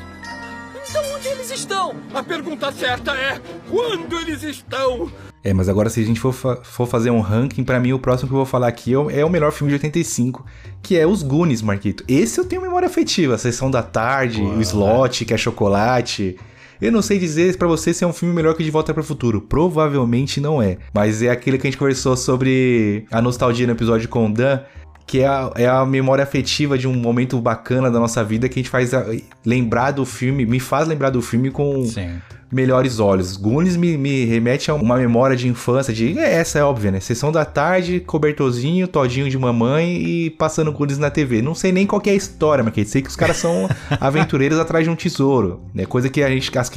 Então 0.88 1.01
onde 1.16 1.28
eles 1.30 1.50
estão? 1.50 1.96
A 2.13 2.22
pergunta 2.22 2.72
certa 2.72 3.13
é: 3.16 3.42
quando 3.68 4.20
eles 4.20 4.44
estão? 4.44 5.12
É, 5.44 5.51
mas 5.51 5.68
agora 5.68 5.89
se 5.89 6.00
a 6.00 6.06
gente 6.06 6.20
for, 6.20 6.32
fa- 6.32 6.58
for 6.63 6.86
fazer 6.86 7.10
um 7.10 7.22
ranking, 7.22 7.63
pra 7.63 7.80
mim 7.80 7.92
o 7.92 7.98
próximo 7.98 8.28
que 8.30 8.34
eu 8.34 8.38
vou 8.38 8.46
falar 8.46 8.68
aqui 8.68 8.94
é 8.94 8.98
o, 9.00 9.10
é 9.10 9.25
o 9.25 9.30
melhor 9.32 9.51
filme 9.51 9.70
de 9.72 9.75
85, 9.78 10.46
que 10.84 10.96
é 10.96 11.08
Os 11.08 11.24
Goonies, 11.24 11.63
Marquito. 11.63 12.04
Esse 12.08 12.39
eu 12.39 12.46
tenho 12.46 12.62
memória 12.62 12.86
afetiva, 12.88 13.34
a 13.34 13.38
Sessão 13.39 13.72
da 13.72 13.82
Tarde, 13.82 14.44
o 14.44 14.62
Slot, 14.62 15.25
que 15.25 15.34
é 15.34 15.38
chocolate. 15.38 16.38
Eu 16.81 16.91
não 16.91 17.01
sei 17.01 17.19
dizer 17.19 17.57
pra 17.57 17.67
você 17.67 17.93
se 17.93 18.03
é 18.03 18.07
um 18.07 18.13
filme 18.13 18.33
melhor 18.33 18.53
que 18.55 18.63
De 18.63 18.71
Volta 18.71 18.93
para 18.93 19.01
o 19.01 19.03
Futuro. 19.03 19.41
Provavelmente 19.41 20.39
não 20.39 20.62
é. 20.62 20.77
Mas 20.93 21.21
é 21.21 21.29
aquele 21.29 21.57
que 21.57 21.67
a 21.67 21.69
gente 21.69 21.77
conversou 21.79 22.15
sobre 22.15 23.05
a 23.12 23.21
nostalgia 23.21 23.65
no 23.67 23.74
episódio 23.74 24.07
com 24.07 24.27
o 24.27 24.33
Dan, 24.33 24.59
que 25.05 25.19
é 25.19 25.27
a, 25.27 25.51
é 25.55 25.67
a 25.67 25.86
memória 25.86 26.24
afetiva 26.24 26.77
de 26.77 26.88
um 26.88 26.93
momento 26.93 27.39
bacana 27.41 27.89
da 27.91 28.00
nossa 28.00 28.24
vida 28.24 28.48
que 28.48 28.59
a 28.59 28.62
gente 28.62 28.69
faz 28.69 28.93
a- 28.93 29.05
lembrar 29.45 29.91
do 29.91 30.05
filme, 30.05 30.45
me 30.45 30.59
faz 30.59 30.88
lembrar 30.88 31.09
do 31.09 31.21
filme 31.21 31.50
com 31.51 31.83
Sim. 31.86 32.19
Melhores 32.51 33.00
olhos. 33.00 33.38
Goonies 33.38 33.75
me, 33.75 33.98
me 33.98 34.25
remete 34.25 34.72
a 34.72 34.74
uma 34.74 34.98
memória 34.98 35.36
de 35.36 35.48
infância, 35.48 35.94
de 35.94 36.18
é, 36.18 36.34
essa 36.36 36.60
é 36.60 36.63
óbvia, 36.63 36.91
né? 36.91 37.00
Sessão 37.00 37.32
da 37.32 37.46
tarde, 37.46 38.00
cobertorzinho, 38.00 38.88
todinho 38.88 39.29
de 39.29 39.38
mamãe 39.38 39.98
e 39.98 40.29
passando 40.32 40.72
Goonies 40.72 40.98
na 40.98 41.10
TV. 41.10 41.41
Não 41.41 41.53
sei 41.53 41.72
nem 41.72 41.86
qual 41.86 42.01
que 42.01 42.10
é 42.10 42.13
a 42.13 42.15
história, 42.15 42.63
mas 42.63 42.89
sei 42.89 43.01
que 43.01 43.10
os 43.10 43.15
caras 43.15 43.38
são 43.38 43.70
aventureiros 44.00 44.58
atrás 44.60 44.84
de 44.84 44.89
um 44.89 44.96
tesouro, 44.96 45.62
né? 45.74 45.86
Coisa 45.86 46.10
que 46.10 46.24
a 46.24 46.29
gente, 46.29 46.58
as 46.58 46.72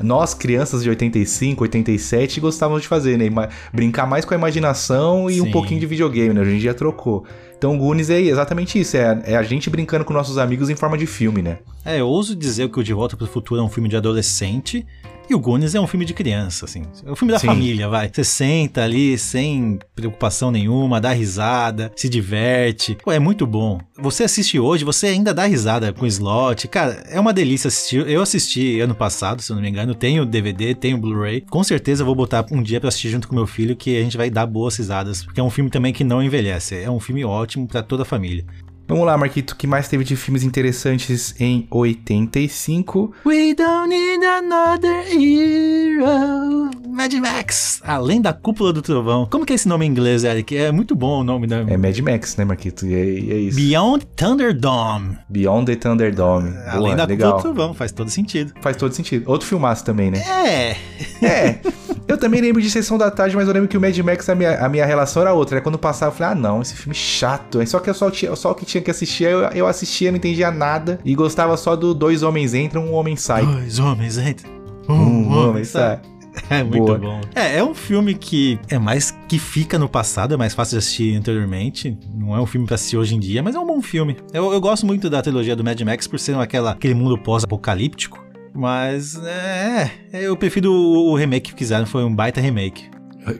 nós 0.00 0.34
crianças 0.34 0.82
de 0.82 0.90
85, 0.90 1.62
87 1.64 2.40
gostávamos 2.40 2.82
de 2.82 2.88
fazer, 2.88 3.16
né? 3.16 3.30
Brincar 3.72 4.06
mais 4.06 4.24
com 4.24 4.34
a 4.34 4.36
imaginação 4.36 5.30
e 5.30 5.40
um 5.40 5.46
Sim. 5.46 5.50
pouquinho 5.50 5.80
de 5.80 5.86
videogame, 5.86 6.34
né? 6.34 6.40
Hoje 6.40 6.54
em 6.56 6.58
dia 6.58 6.74
trocou. 6.74 7.24
Então 7.56 7.78
Goonies 7.78 8.10
é 8.10 8.20
exatamente 8.20 8.78
isso, 8.78 8.96
é, 8.96 9.22
é 9.24 9.36
a 9.36 9.42
gente 9.42 9.70
brincando 9.70 10.04
com 10.04 10.12
nossos 10.12 10.36
amigos 10.36 10.68
em 10.68 10.76
forma 10.76 10.98
de 10.98 11.06
filme, 11.06 11.40
né? 11.40 11.58
É, 11.84 12.00
eu 12.00 12.06
ouso 12.06 12.36
dizer 12.36 12.68
que 12.68 12.78
o 12.78 12.82
De 12.82 12.92
Volta 12.92 13.16
pro 13.16 13.26
Futuro 13.26 13.60
é 13.60 13.64
um 13.64 13.68
filme 13.68 13.88
de 13.88 13.96
adolescente 13.96 14.84
e 15.28 15.34
o 15.34 15.38
Goonies 15.38 15.74
é 15.74 15.80
um 15.80 15.86
filme 15.86 16.04
de 16.04 16.14
criança, 16.14 16.64
assim. 16.64 16.82
É 17.04 17.10
um 17.10 17.16
filme 17.16 17.32
da 17.32 17.38
Sim. 17.38 17.46
família, 17.46 17.88
vai. 17.88 18.10
Você 18.12 18.24
senta 18.24 18.82
ali 18.82 19.16
sem 19.18 19.78
preocupação 19.94 20.50
nenhuma, 20.50 21.00
dá 21.00 21.12
risada, 21.12 21.92
se 21.96 22.08
diverte. 22.08 22.96
Pô, 23.02 23.10
é 23.10 23.18
muito 23.18 23.46
bom. 23.46 23.80
Você 23.98 24.24
assiste 24.24 24.58
hoje, 24.58 24.84
você 24.84 25.08
ainda 25.08 25.32
dá 25.32 25.46
risada 25.46 25.92
com 25.92 26.04
o 26.04 26.08
slot. 26.08 26.68
Cara, 26.68 27.04
é 27.08 27.18
uma 27.18 27.32
delícia 27.32 27.68
assistir. 27.68 28.06
Eu 28.08 28.22
assisti 28.22 28.80
ano 28.80 28.94
passado, 28.94 29.40
se 29.40 29.50
eu 29.50 29.56
não 29.56 29.62
me 29.62 29.68
engano. 29.68 29.94
Tenho 29.94 30.26
DVD, 30.26 30.74
tenho 30.74 30.98
Blu-ray. 30.98 31.40
Com 31.40 31.64
certeza 31.64 32.02
eu 32.02 32.06
vou 32.06 32.14
botar 32.14 32.44
um 32.50 32.62
dia 32.62 32.80
pra 32.80 32.88
assistir 32.88 33.10
junto 33.10 33.28
com 33.28 33.34
meu 33.34 33.46
filho, 33.46 33.76
que 33.76 33.96
a 33.96 34.02
gente 34.02 34.16
vai 34.16 34.30
dar 34.30 34.46
boas 34.46 34.76
risadas. 34.76 35.24
Porque 35.24 35.40
é 35.40 35.42
um 35.42 35.50
filme 35.50 35.70
também 35.70 35.92
que 35.92 36.04
não 36.04 36.22
envelhece. 36.22 36.76
É 36.76 36.90
um 36.90 37.00
filme 37.00 37.24
ótimo 37.24 37.66
pra 37.66 37.82
toda 37.82 38.02
a 38.02 38.06
família. 38.06 38.44
Vamos 38.86 39.06
lá, 39.06 39.16
Marquito, 39.16 39.52
o 39.52 39.56
que 39.56 39.66
mais 39.66 39.88
teve 39.88 40.04
de 40.04 40.14
filmes 40.14 40.42
interessantes 40.44 41.34
em 41.40 41.66
85? 41.70 43.14
We 43.24 43.54
don't 43.54 43.88
need 43.88 44.24
another 44.24 45.06
hero. 45.10 46.70
Mad 46.86 47.12
Max. 47.14 47.80
Além 47.84 48.20
da 48.20 48.32
cúpula 48.32 48.72
do 48.72 48.80
trovão. 48.82 49.26
Como 49.26 49.44
que 49.44 49.52
é 49.52 49.56
esse 49.56 49.66
nome 49.66 49.84
em 49.86 49.88
inglês, 49.88 50.22
Eric? 50.22 50.56
É 50.56 50.70
muito 50.70 50.94
bom 50.94 51.20
o 51.20 51.24
nome 51.24 51.46
da. 51.46 51.56
É 51.62 51.76
Mad 51.76 51.98
Max, 51.98 52.36
né, 52.36 52.44
Marquito? 52.44 52.86
E 52.86 52.94
é, 52.94 53.04
e 53.04 53.32
é 53.32 53.36
isso. 53.36 53.56
Beyond 53.56 54.06
Thunderdome. 54.14 55.18
Beyond 55.28 55.66
the 55.66 55.76
Thunderdome. 55.76 56.50
Boa, 56.50 56.70
Além 56.70 56.94
da 56.94 57.04
legal. 57.04 57.32
cúpula 57.36 57.52
do 57.52 57.56
trovão. 57.56 57.74
Faz 57.74 57.90
todo 57.90 58.10
sentido. 58.10 58.52
Faz 58.60 58.76
todo 58.76 58.94
sentido. 58.94 59.28
Outro 59.28 59.46
filmaço 59.48 59.84
também, 59.84 60.10
né? 60.10 60.18
É. 60.18 60.76
É. 61.24 61.58
Eu 62.06 62.18
também 62.18 62.40
lembro 62.40 62.60
de 62.60 62.70
Sessão 62.70 62.98
da 62.98 63.10
Tarde, 63.10 63.34
mas 63.34 63.48
eu 63.48 63.54
lembro 63.54 63.68
que 63.68 63.78
o 63.78 63.80
Mad 63.80 63.96
Max, 63.98 64.28
a 64.28 64.34
minha, 64.34 64.58
a 64.64 64.68
minha 64.68 64.84
relação 64.84 65.22
era 65.22 65.32
outra. 65.32 65.56
Né? 65.56 65.60
Quando 65.62 65.78
passava, 65.78 66.12
eu 66.12 66.16
falei, 66.16 66.32
ah, 66.32 66.34
não, 66.34 66.60
esse 66.60 66.74
filme 66.74 66.94
chato. 66.94 67.60
Aí 67.60 67.66
Só 67.66 67.80
que 67.80 67.88
eu 67.88 67.94
só, 67.94 68.10
só 68.36 68.52
o 68.52 68.54
que 68.54 68.64
tinha 68.66 68.73
que 68.82 68.90
assistir, 68.90 69.24
eu, 69.24 69.40
eu 69.50 69.66
assistia, 69.66 70.10
não 70.10 70.16
entendia 70.16 70.50
nada. 70.50 70.98
E 71.04 71.14
gostava 71.14 71.56
só 71.56 71.76
do 71.76 71.94
Dois 71.94 72.22
Homens 72.22 72.54
Entram, 72.54 72.86
Um 72.86 72.92
Homem 72.92 73.16
Sai. 73.16 73.44
Dois 73.44 73.78
homens, 73.78 74.14
gente. 74.14 74.44
Um 74.88 75.32
homem 75.32 75.64
sai. 75.64 76.00
É 76.50 76.64
muito 76.64 76.84
Boa. 76.84 76.98
bom. 76.98 77.20
É, 77.32 77.58
é 77.58 77.64
um 77.64 77.72
filme 77.74 78.12
que 78.12 78.58
é 78.68 78.76
mais 78.76 79.12
que 79.28 79.38
fica 79.38 79.78
no 79.78 79.88
passado, 79.88 80.34
é 80.34 80.36
mais 80.36 80.52
fácil 80.52 80.72
de 80.72 80.78
assistir 80.78 81.16
anteriormente. 81.16 81.96
Não 82.12 82.34
é 82.34 82.40
um 82.40 82.44
filme 82.44 82.66
pra 82.66 82.74
assistir 82.74 82.96
hoje 82.96 83.14
em 83.14 83.20
dia, 83.20 83.40
mas 83.40 83.54
é 83.54 83.58
um 83.58 83.64
bom 83.64 83.80
filme. 83.80 84.16
Eu, 84.32 84.52
eu 84.52 84.60
gosto 84.60 84.84
muito 84.84 85.08
da 85.08 85.22
trilogia 85.22 85.54
do 85.54 85.62
Mad 85.62 85.80
Max 85.82 86.08
por 86.08 86.18
ser 86.18 86.34
aquela, 86.36 86.72
aquele 86.72 86.92
mundo 86.94 87.16
pós-apocalíptico. 87.16 88.20
Mas 88.52 89.16
é, 89.24 89.90
eu 90.12 90.36
prefiro 90.36 90.72
o, 90.72 91.12
o 91.12 91.14
remake 91.14 91.52
que 91.52 91.58
fizeram, 91.58 91.86
foi 91.86 92.02
um 92.04 92.14
baita 92.14 92.40
remake. 92.40 92.90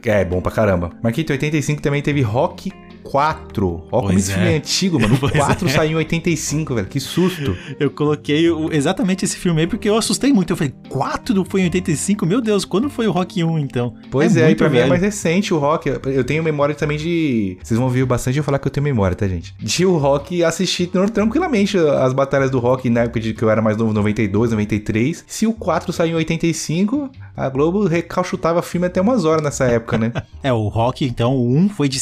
É, 0.05 0.25
bom 0.25 0.41
pra 0.41 0.51
caramba. 0.53 0.91
Marquito, 1.03 1.31
85 1.31 1.83
também 1.83 2.01
teve 2.01 2.23
Rock 2.23 2.73
4. 3.05 3.85
Ó, 3.93 4.01
como 4.03 4.13
esse 4.19 4.31
é. 4.31 4.35
filme 4.35 4.49
é 4.53 4.57
antigo, 4.57 5.01
mano. 5.01 5.15
O 5.15 5.19
Pois 5.19 5.33
4 5.33 5.69
é. 5.69 5.71
saiu 5.71 5.93
em 5.93 5.95
85, 5.97 6.75
velho. 6.75 6.87
Que 6.89 6.99
susto. 7.01 7.57
Eu 7.79 7.91
coloquei 7.91 8.51
o- 8.51 8.73
exatamente 8.73 9.25
esse 9.25 9.37
filme 9.37 9.61
aí 9.63 9.67
porque 9.67 9.89
eu 9.89 9.97
assustei 9.97 10.33
muito. 10.33 10.51
Eu 10.53 10.57
falei, 10.57 10.75
4 10.89 11.45
foi 11.49 11.61
em 11.63 11.65
85? 11.65 12.27
Meu 12.27 12.41
Deus, 12.41 12.65
quando 12.65 12.91
foi 12.91 13.07
o 13.07 13.13
Rock 13.13 13.43
1 13.45 13.59
então? 13.59 13.95
Pois 14.11 14.37
é, 14.37 14.41
e 14.43 14.45
muito 14.47 14.59
pra 14.59 14.69
mim 14.69 14.77
é 14.77 14.81
velho. 14.81 14.91
mais 14.91 15.03
recente 15.03 15.55
o 15.55 15.59
rock. 15.59 15.89
Eu- 15.89 16.25
tenho 16.25 16.43
memória 16.43 16.75
também 16.75 16.99
de. 16.99 17.59
Vocês 17.63 17.77
vão 17.79 17.87
ouvir 17.87 18.05
bastante 18.05 18.39
eu 18.39 18.45
falar 18.45 18.59
que 18.59 18.67
eu 18.67 18.73
tenho 18.73 18.85
memória, 18.85 19.15
tá, 19.17 19.27
gente? 19.29 19.55
De 19.61 19.85
o 19.87 19.97
rock 19.97 20.43
assistir 20.43 20.87
tran- 20.89 21.07
tranquilamente 21.09 21.77
as 21.79 22.13
batalhas 22.13 22.51
do 22.51 22.59
rock 22.59 22.89
na 22.91 23.03
época 23.03 23.21
de 23.21 23.33
que 23.35 23.43
eu 23.43 23.51
era 23.51 23.63
mais 23.63 23.77
novo, 23.77 23.93
92, 23.93 24.51
93. 24.51 25.25
Se 25.27 25.47
o 25.47 25.53
4 25.53 25.93
saiu 25.93 26.13
em 26.13 26.17
85, 26.17 27.11
a 27.37 27.49
Globo 27.49 27.87
recalchutava 27.87 28.63
filme 28.63 28.87
até 28.87 29.01
umas 29.01 29.25
horas 29.25 29.43
nessa 29.43 29.65
época, 29.65 29.97
né? 29.99 30.13
É, 30.43 30.53
o 30.53 30.69
Rock, 30.69 31.07
então, 31.07 31.35
o 31.35 31.57
1 31.57 31.71
foi 31.71 31.89
de 31.89 31.99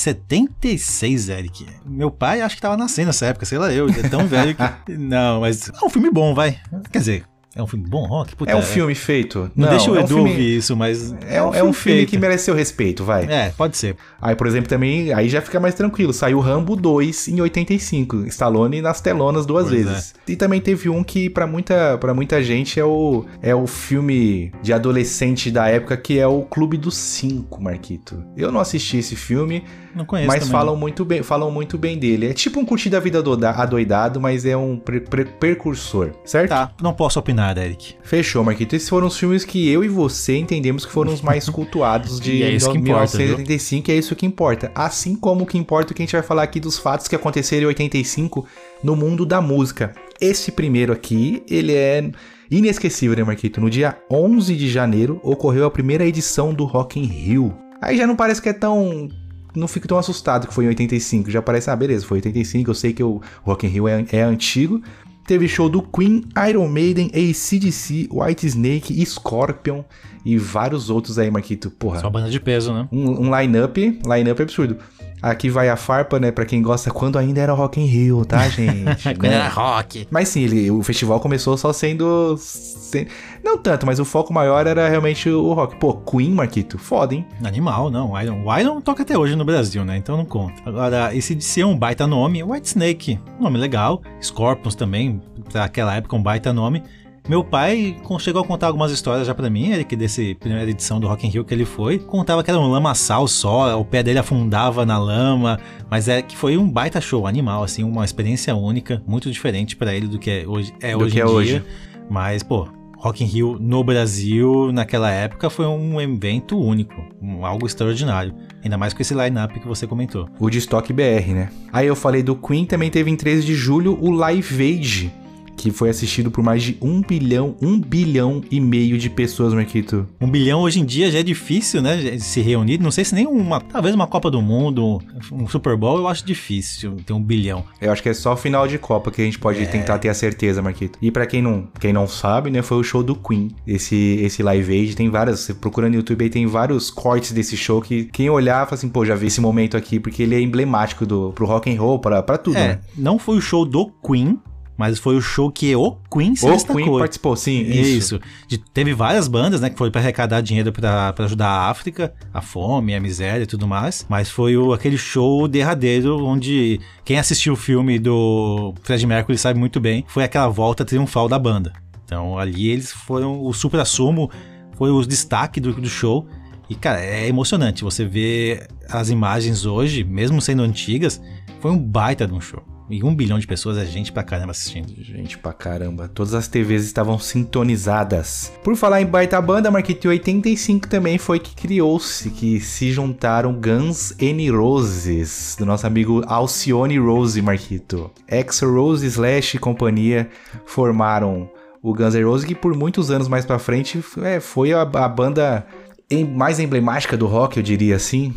76, 0.92 1.28
Eric. 1.28 1.66
Meu 1.84 2.10
pai 2.10 2.40
acho 2.40 2.56
que 2.56 2.62
tava 2.62 2.76
nascendo 2.76 3.06
nessa 3.06 3.26
época, 3.26 3.46
sei 3.46 3.58
lá 3.58 3.72
eu, 3.72 3.88
ele 3.88 4.00
é 4.00 4.08
tão 4.08 4.26
velho 4.26 4.54
que... 4.54 4.62
Não, 4.96 5.40
mas 5.40 5.68
é 5.68 5.84
um 5.84 5.90
filme 5.90 6.10
bom, 6.10 6.34
vai. 6.34 6.60
Quer 6.90 6.98
dizer, 6.98 7.24
é 7.54 7.62
um 7.62 7.66
filme 7.66 7.86
bom, 7.88 8.06
Rock? 8.06 8.34
Puta, 8.36 8.50
É 8.52 8.56
um 8.56 8.62
filme 8.62 8.94
feito. 8.94 9.50
Não, 9.54 9.68
deixa 9.68 9.90
o 9.90 9.94
é 9.96 9.98
um 10.00 10.04
Edu 10.04 10.14
filme- 10.14 10.30
ouvir 10.30 10.56
isso, 10.56 10.76
mas... 10.76 11.14
É, 11.28 11.42
um, 11.42 11.54
é 11.54 11.62
um 11.62 11.72
filme 11.72 12.06
que 12.06 12.16
merece 12.18 12.44
seu 12.46 12.54
respeito, 12.54 13.04
vai. 13.04 13.24
É, 13.30 13.50
pode 13.56 13.76
ser. 13.76 13.96
Aí, 14.20 14.34
por 14.34 14.46
exemplo, 14.46 14.68
também, 14.68 15.12
aí 15.12 15.28
já 15.28 15.40
fica 15.42 15.60
mais 15.60 15.74
tranquilo. 15.74 16.12
Saiu 16.12 16.40
Rambo 16.40 16.74
2 16.76 17.28
em 17.28 17.40
85. 17.40 18.24
Stallone 18.26 18.80
nas 18.80 19.00
telonas 19.00 19.44
duas 19.44 19.68
Pois 19.68 19.84
vezes. 19.84 20.14
E 20.26 20.34
também 20.36 20.60
teve 20.60 20.88
um 20.88 21.04
que 21.04 21.28
pra 21.28 21.46
muita, 21.46 21.98
pra 21.98 22.14
muita 22.14 22.42
gente 22.42 22.80
é 22.80 22.84
o, 22.84 23.24
é 23.42 23.54
o 23.54 23.66
filme 23.66 24.52
de 24.62 24.72
adolescente 24.72 25.50
da 25.50 25.68
época, 25.68 25.96
que 25.96 26.18
é 26.18 26.26
o 26.26 26.42
Clube 26.42 26.76
dos 26.76 26.96
Cinco, 26.96 27.62
Marquito. 27.62 28.22
Eu 28.36 28.50
não 28.50 28.60
assisti 28.60 28.96
esse 28.98 29.14
filme, 29.16 29.64
Não 29.94 30.04
conheço 30.06 30.28
mas 30.28 30.40
também, 30.40 30.52
falam 30.52 30.72
não. 30.74 30.80
muito, 30.80 31.04
bem, 31.04 31.22
falam 31.22 31.50
muito 31.50 31.76
bem 31.76 31.98
dele. 31.98 32.28
É 32.28 32.32
tipo 32.32 32.58
um 32.60 32.64
Curtir 32.64 32.88
da 32.90 33.00
Vida 33.00 33.18
Adoida- 33.18 33.50
Adoidado, 33.50 34.20
mas 34.20 34.46
é 34.46 34.56
um 34.56 34.76
pre- 34.78 35.00
pre- 35.00 35.24
precursor, 35.26 36.12
certo? 36.24 36.48
Tá, 36.48 36.70
não 36.80 36.94
posso 36.94 37.18
opinar 37.18 37.41
terminar, 37.42 37.58
Eric. 37.58 37.96
Fechou, 38.02 38.44
Marquito. 38.44 38.76
Esses 38.76 38.88
foram 38.88 39.08
os 39.08 39.18
filmes 39.18 39.44
que 39.44 39.68
eu 39.68 39.82
e 39.82 39.88
você 39.88 40.36
entendemos 40.36 40.86
que 40.86 40.92
foram 40.92 41.12
os 41.12 41.20
mais 41.20 41.48
cultuados 41.50 42.20
de 42.20 42.42
é 42.42 42.50
isso 42.50 42.70
que 42.70 42.78
importa, 42.78 43.18
1985, 43.18 43.90
e 43.90 43.94
é 43.94 43.96
isso 43.96 44.14
que 44.14 44.24
importa. 44.24 44.70
Assim 44.74 45.16
como 45.16 45.42
o 45.42 45.46
que 45.46 45.58
importa 45.58 45.92
é 45.92 45.94
que 45.94 46.02
a 46.02 46.04
gente 46.04 46.12
vai 46.12 46.22
falar 46.22 46.44
aqui 46.44 46.60
dos 46.60 46.78
fatos 46.78 47.08
que 47.08 47.16
aconteceram 47.16 47.64
em 47.64 47.68
85 47.68 48.46
no 48.82 48.94
mundo 48.94 49.26
da 49.26 49.40
música. 49.40 49.92
Esse 50.20 50.52
primeiro 50.52 50.92
aqui, 50.92 51.42
ele 51.48 51.72
é 51.72 52.08
inesquecível, 52.50 53.16
né, 53.16 53.24
Marquito? 53.24 53.60
No 53.60 53.68
dia 53.68 53.98
11 54.10 54.54
de 54.54 54.70
janeiro 54.70 55.20
ocorreu 55.22 55.66
a 55.66 55.70
primeira 55.70 56.06
edição 56.06 56.54
do 56.54 56.64
Rock 56.64 57.00
in 57.00 57.04
Rio. 57.04 57.56
Aí 57.80 57.96
já 57.96 58.06
não 58.06 58.14
parece 58.14 58.40
que 58.40 58.48
é 58.48 58.52
tão 58.52 59.08
não 59.54 59.68
fico 59.68 59.86
tão 59.86 59.98
assustado 59.98 60.46
que 60.46 60.54
foi 60.54 60.64
em 60.64 60.68
85. 60.68 61.30
Já 61.30 61.42
parece, 61.42 61.68
ah, 61.68 61.76
beleza, 61.76 62.06
foi 62.06 62.18
85, 62.18 62.70
eu 62.70 62.74
sei 62.74 62.92
que 62.94 63.02
o 63.02 63.20
Rock 63.42 63.66
in 63.66 63.68
Rio 63.68 63.88
é, 63.88 64.04
é 64.10 64.22
antigo. 64.22 64.80
Teve 65.26 65.46
show 65.48 65.68
do 65.68 65.80
Queen, 65.82 66.24
Iron 66.48 66.68
Maiden, 66.68 67.10
ACDC, 67.14 68.08
White 68.10 68.46
Snake, 68.46 69.06
Scorpion 69.06 69.82
e 70.24 70.36
vários 70.36 70.90
outros 70.90 71.18
aí, 71.18 71.30
Marquito. 71.30 71.70
Porra, 71.70 72.00
Só 72.00 72.10
banda 72.10 72.28
de 72.30 72.40
peso, 72.40 72.72
né? 72.72 72.88
um, 72.90 73.28
um 73.28 73.40
line-up, 73.40 74.00
line-up 74.04 74.42
absurdo. 74.42 74.76
Aqui 75.20 75.48
vai 75.48 75.68
a 75.68 75.76
farpa, 75.76 76.18
né, 76.18 76.32
pra 76.32 76.44
quem 76.44 76.60
gosta, 76.60 76.90
quando 76.90 77.16
ainda 77.16 77.40
era 77.40 77.52
Rock 77.52 77.80
in 77.80 77.84
Rio, 77.86 78.24
tá, 78.24 78.46
gente? 78.50 79.04
Quando 79.14 79.22
Né? 79.22 79.34
era 79.34 79.48
rock. 79.48 80.08
Mas 80.10 80.28
sim, 80.28 80.42
ele- 80.42 80.68
o 80.72 80.82
festival 80.82 81.20
começou 81.20 81.56
só 81.56 81.72
sendo, 81.72 82.36
se- 82.38 83.06
Não 83.44 83.58
tanto, 83.58 83.84
mas 83.84 83.98
o 83.98 84.04
foco 84.04 84.32
maior 84.32 84.66
era 84.66 84.88
realmente 84.88 85.28
o 85.28 85.52
rock. 85.52 85.76
Pô, 85.76 85.94
Queen, 85.94 86.30
Marquito, 86.30 86.78
foda, 86.78 87.14
hein? 87.14 87.26
Animal, 87.44 87.90
não. 87.90 88.12
O 88.12 88.20
Iron, 88.20 88.44
o 88.44 88.58
Iron 88.58 88.80
toca 88.80 89.02
até 89.02 89.18
hoje 89.18 89.34
no 89.34 89.44
Brasil, 89.44 89.84
né? 89.84 89.96
Então 89.96 90.16
não 90.16 90.24
conta. 90.24 90.62
Agora, 90.64 91.14
esse 91.14 91.34
de 91.34 91.42
ser 91.42 91.64
um 91.64 91.76
baita 91.76 92.06
nome, 92.06 92.42
White 92.42 92.68
Snake, 92.68 93.18
nome 93.40 93.58
legal. 93.58 94.00
Scorpions 94.22 94.74
também, 94.74 95.20
pra 95.50 95.64
aquela 95.64 95.94
época, 95.94 96.14
um 96.14 96.22
baita 96.22 96.52
nome. 96.52 96.82
Meu 97.28 97.44
pai 97.44 97.96
chegou 98.18 98.42
a 98.42 98.44
contar 98.44 98.66
algumas 98.66 98.90
histórias 98.90 99.28
já 99.28 99.34
pra 99.34 99.48
mim, 99.48 99.70
ele 99.70 99.84
que 99.84 99.94
desse 99.94 100.34
primeira 100.34 100.68
edição 100.68 100.98
do 100.98 101.06
Rock 101.06 101.24
in 101.24 101.30
Rio 101.30 101.44
que 101.44 101.54
ele 101.54 101.64
foi, 101.64 102.00
contava 102.00 102.42
que 102.42 102.50
era 102.50 102.58
um 102.58 102.68
lamaçal 102.68 103.28
só, 103.28 103.78
o 103.78 103.84
pé 103.84 104.02
dele 104.02 104.18
afundava 104.18 104.84
na 104.84 104.98
lama, 104.98 105.56
mas 105.88 106.08
é 106.08 106.20
que 106.20 106.36
foi 106.36 106.56
um 106.56 106.68
baita 106.68 107.00
show 107.00 107.24
animal, 107.24 107.62
assim, 107.62 107.84
uma 107.84 108.04
experiência 108.04 108.56
única, 108.56 109.00
muito 109.06 109.30
diferente 109.30 109.76
pra 109.76 109.94
ele 109.94 110.08
do 110.08 110.18
que 110.18 110.30
é 110.30 110.44
hoje, 110.48 110.74
é 110.80 110.96
Do 110.96 111.04
hoje 111.04 111.12
que 111.12 111.18
em 111.20 111.22
é 111.22 111.24
dia. 111.24 111.32
hoje. 111.32 111.64
Mas, 112.10 112.42
pô, 112.42 112.66
Rock 113.02 113.24
in 113.24 113.26
Rio 113.26 113.56
no 113.58 113.82
Brasil, 113.82 114.70
naquela 114.72 115.10
época, 115.10 115.50
foi 115.50 115.66
um 115.66 116.00
evento 116.00 116.56
único, 116.56 116.94
um- 117.20 117.44
algo 117.44 117.66
extraordinário. 117.66 118.32
Ainda 118.62 118.78
mais 118.78 118.94
com 118.94 119.02
esse 119.02 119.12
line-up 119.12 119.58
que 119.58 119.66
você 119.66 119.88
comentou. 119.88 120.28
O 120.38 120.48
de 120.48 120.58
estoque 120.58 120.92
BR, 120.92 121.34
né? 121.34 121.48
Aí 121.72 121.88
eu 121.88 121.96
falei 121.96 122.22
do 122.22 122.36
Queen, 122.36 122.64
também 122.64 122.90
teve 122.90 123.10
em 123.10 123.16
13 123.16 123.44
de 123.44 123.54
julho 123.56 123.98
o 124.00 124.12
Live 124.12 124.62
Aid, 124.62 125.12
que 125.62 125.70
foi 125.70 125.90
assistido 125.90 126.28
por 126.28 126.42
mais 126.42 126.60
de 126.60 126.76
um 126.82 127.00
bilhão, 127.00 127.54
um 127.62 127.78
bilhão 127.78 128.42
e 128.50 128.58
meio 128.60 128.98
de 128.98 129.08
pessoas, 129.08 129.54
Marquito. 129.54 130.08
Um 130.20 130.28
bilhão 130.28 130.62
hoje 130.62 130.80
em 130.80 130.84
dia 130.84 131.08
já 131.08 131.20
é 131.20 131.22
difícil, 131.22 131.80
né? 131.80 132.18
Se 132.18 132.40
reunir. 132.40 132.78
Não 132.78 132.90
sei 132.90 133.04
se 133.04 133.14
nem 133.14 133.28
uma. 133.28 133.60
Talvez 133.60 133.94
uma 133.94 134.08
Copa 134.08 134.28
do 134.28 134.42
Mundo, 134.42 135.00
um 135.30 135.46
Super 135.46 135.76
Bowl, 135.76 135.98
eu 135.98 136.08
acho 136.08 136.26
difícil 136.26 136.96
ter 137.06 137.12
um 137.12 137.22
bilhão. 137.22 137.64
Eu 137.80 137.92
acho 137.92 138.02
que 138.02 138.08
é 138.08 138.14
só 138.14 138.32
o 138.32 138.36
final 138.36 138.66
de 138.66 138.76
Copa 138.76 139.12
que 139.12 139.22
a 139.22 139.24
gente 139.24 139.38
pode 139.38 139.64
tentar 139.68 140.00
ter 140.00 140.08
a 140.08 140.14
certeza, 140.14 140.60
Marquito. 140.60 140.98
E 141.00 141.12
pra 141.12 141.26
quem 141.26 141.40
não, 141.40 141.68
quem 141.78 141.92
não 141.92 142.08
sabe, 142.08 142.50
né, 142.50 142.60
foi 142.60 142.78
o 142.78 142.82
show 142.82 143.02
do 143.04 143.14
Queen. 143.14 143.48
Esse 143.64 143.94
esse 144.22 144.42
Live 144.42 144.72
Aid 144.72 144.96
tem 144.96 145.08
várias, 145.10 145.40
você 145.40 145.54
procura 145.54 145.88
no 145.88 145.94
YouTube 145.94 146.22
aí 146.24 146.30
tem 146.30 146.44
vários 146.46 146.90
cortes 146.90 147.30
desse 147.30 147.56
show 147.56 147.80
que 147.80 148.04
quem 148.06 148.28
olhar 148.28 148.64
fala 148.66 148.74
assim, 148.74 148.88
pô, 148.88 149.04
já 149.04 149.14
vi 149.14 149.28
esse 149.28 149.40
momento 149.40 149.76
aqui 149.76 150.00
porque 150.00 150.24
ele 150.24 150.34
é 150.34 150.40
emblemático 150.40 151.06
do 151.06 151.30
pro 151.32 151.46
rock 151.46 151.72
and 151.72 151.80
roll, 151.80 152.00
para 152.00 152.20
para 152.22 152.36
tudo, 152.38 152.56
É, 152.56 152.68
né? 152.68 152.80
não 152.96 153.18
foi 153.18 153.36
o 153.36 153.40
show 153.40 153.64
do 153.64 153.86
Queen, 154.04 154.38
mas 154.82 154.98
foi 154.98 155.14
o 155.16 155.20
show 155.20 155.48
que 155.48 155.76
o 155.76 155.96
Queen 156.12 156.34
se 156.34 156.44
O 156.44 156.50
destacou. 156.52 156.82
Queen 156.82 156.98
participou, 156.98 157.36
sim, 157.36 157.60
isso. 157.62 157.80
Isso. 158.16 158.20
De- 158.48 158.58
teve 158.58 158.92
várias 158.92 159.28
bandas, 159.28 159.60
né, 159.60 159.70
que 159.70 159.78
foram 159.78 159.92
pra 159.92 160.00
arrecadar 160.00 160.40
dinheiro 160.40 160.72
pra 160.72 161.14
ajudar 161.18 161.46
a 161.46 161.70
África, 161.70 162.12
a 162.34 162.40
fome, 162.40 162.92
a 162.92 163.00
miséria 163.00 163.44
e 163.44 163.46
tudo 163.46 163.68
mais. 163.68 164.04
Mas 164.08 164.28
foi 164.28 164.56
o, 164.56 164.72
aquele 164.72 164.98
show 164.98 165.46
derradeiro 165.46 166.24
onde 166.26 166.80
quem 167.04 167.16
assistiu 167.16 167.52
o 167.52 167.56
filme 167.56 167.96
do 168.00 168.74
Fred 168.82 169.06
Mercury 169.06 169.38
sabe 169.38 169.56
muito 169.56 169.78
bem, 169.78 170.04
foi 170.08 170.24
aquela 170.24 170.48
volta 170.48 170.84
triunfal 170.84 171.28
da 171.28 171.38
banda. 171.38 171.72
Então 172.04 172.36
ali 172.36 172.68
eles 172.68 172.90
foram 172.90 173.40
o 173.40 173.52
supra-sumo, 173.52 174.28
foi 174.76 174.90
o 174.90 175.00
destaque 175.06 175.60
do, 175.60 175.72
do 175.72 175.88
show. 175.88 176.26
E, 176.68 176.74
cara, 176.74 177.00
é 177.00 177.28
emocionante. 177.28 177.84
Você 177.84 178.04
vê 178.04 178.66
as 178.90 179.10
imagens 179.10 179.64
hoje, 179.66 180.02
mesmo 180.02 180.40
sendo 180.40 180.62
antigas, 180.62 181.20
foi 181.60 181.70
um 181.70 181.78
baita 181.78 182.26
de 182.26 182.32
um 182.32 182.40
show. 182.40 182.62
E 182.94 183.02
um 183.02 183.14
bilhão 183.14 183.38
de 183.38 183.46
pessoas 183.46 183.78
é 183.78 183.86
gente 183.86 184.12
pra 184.12 184.22
caramba 184.22 184.50
assistindo. 184.50 184.92
Gente 185.02 185.38
pra 185.38 185.54
caramba, 185.54 186.08
todas 186.08 186.34
as 186.34 186.46
TVs 186.46 186.84
estavam 186.84 187.18
sintonizadas. 187.18 188.52
Por 188.62 188.76
falar 188.76 189.00
em 189.00 189.06
baita 189.06 189.40
banda, 189.40 189.70
Marquito, 189.70 190.06
em 190.06 190.10
85 190.10 190.86
também 190.88 191.16
foi 191.16 191.38
que 191.38 191.54
criou-se, 191.54 192.28
que 192.28 192.60
se 192.60 192.92
juntaram 192.92 193.54
Guns 193.54 194.14
N' 194.20 194.50
Roses, 194.50 195.56
do 195.58 195.64
nosso 195.64 195.86
amigo 195.86 196.22
Alcione 196.26 196.98
Rose, 196.98 197.40
Marquito. 197.40 198.10
Ex-Rose 198.28 199.06
Slash 199.06 199.56
e 199.56 199.60
companhia 199.60 200.28
formaram 200.66 201.48
o 201.82 201.94
Guns 201.94 202.14
N' 202.14 202.24
Roses, 202.24 202.44
que 202.46 202.54
por 202.54 202.76
muitos 202.76 203.10
anos 203.10 203.26
mais 203.26 203.46
pra 203.46 203.58
frente 203.58 204.04
é, 204.22 204.38
foi 204.38 204.74
a, 204.74 204.82
a 204.82 205.08
banda 205.08 205.66
em- 206.10 206.26
mais 206.26 206.60
emblemática 206.60 207.16
do 207.16 207.26
rock, 207.26 207.56
eu 207.56 207.62
diria 207.62 207.96
assim. 207.96 208.34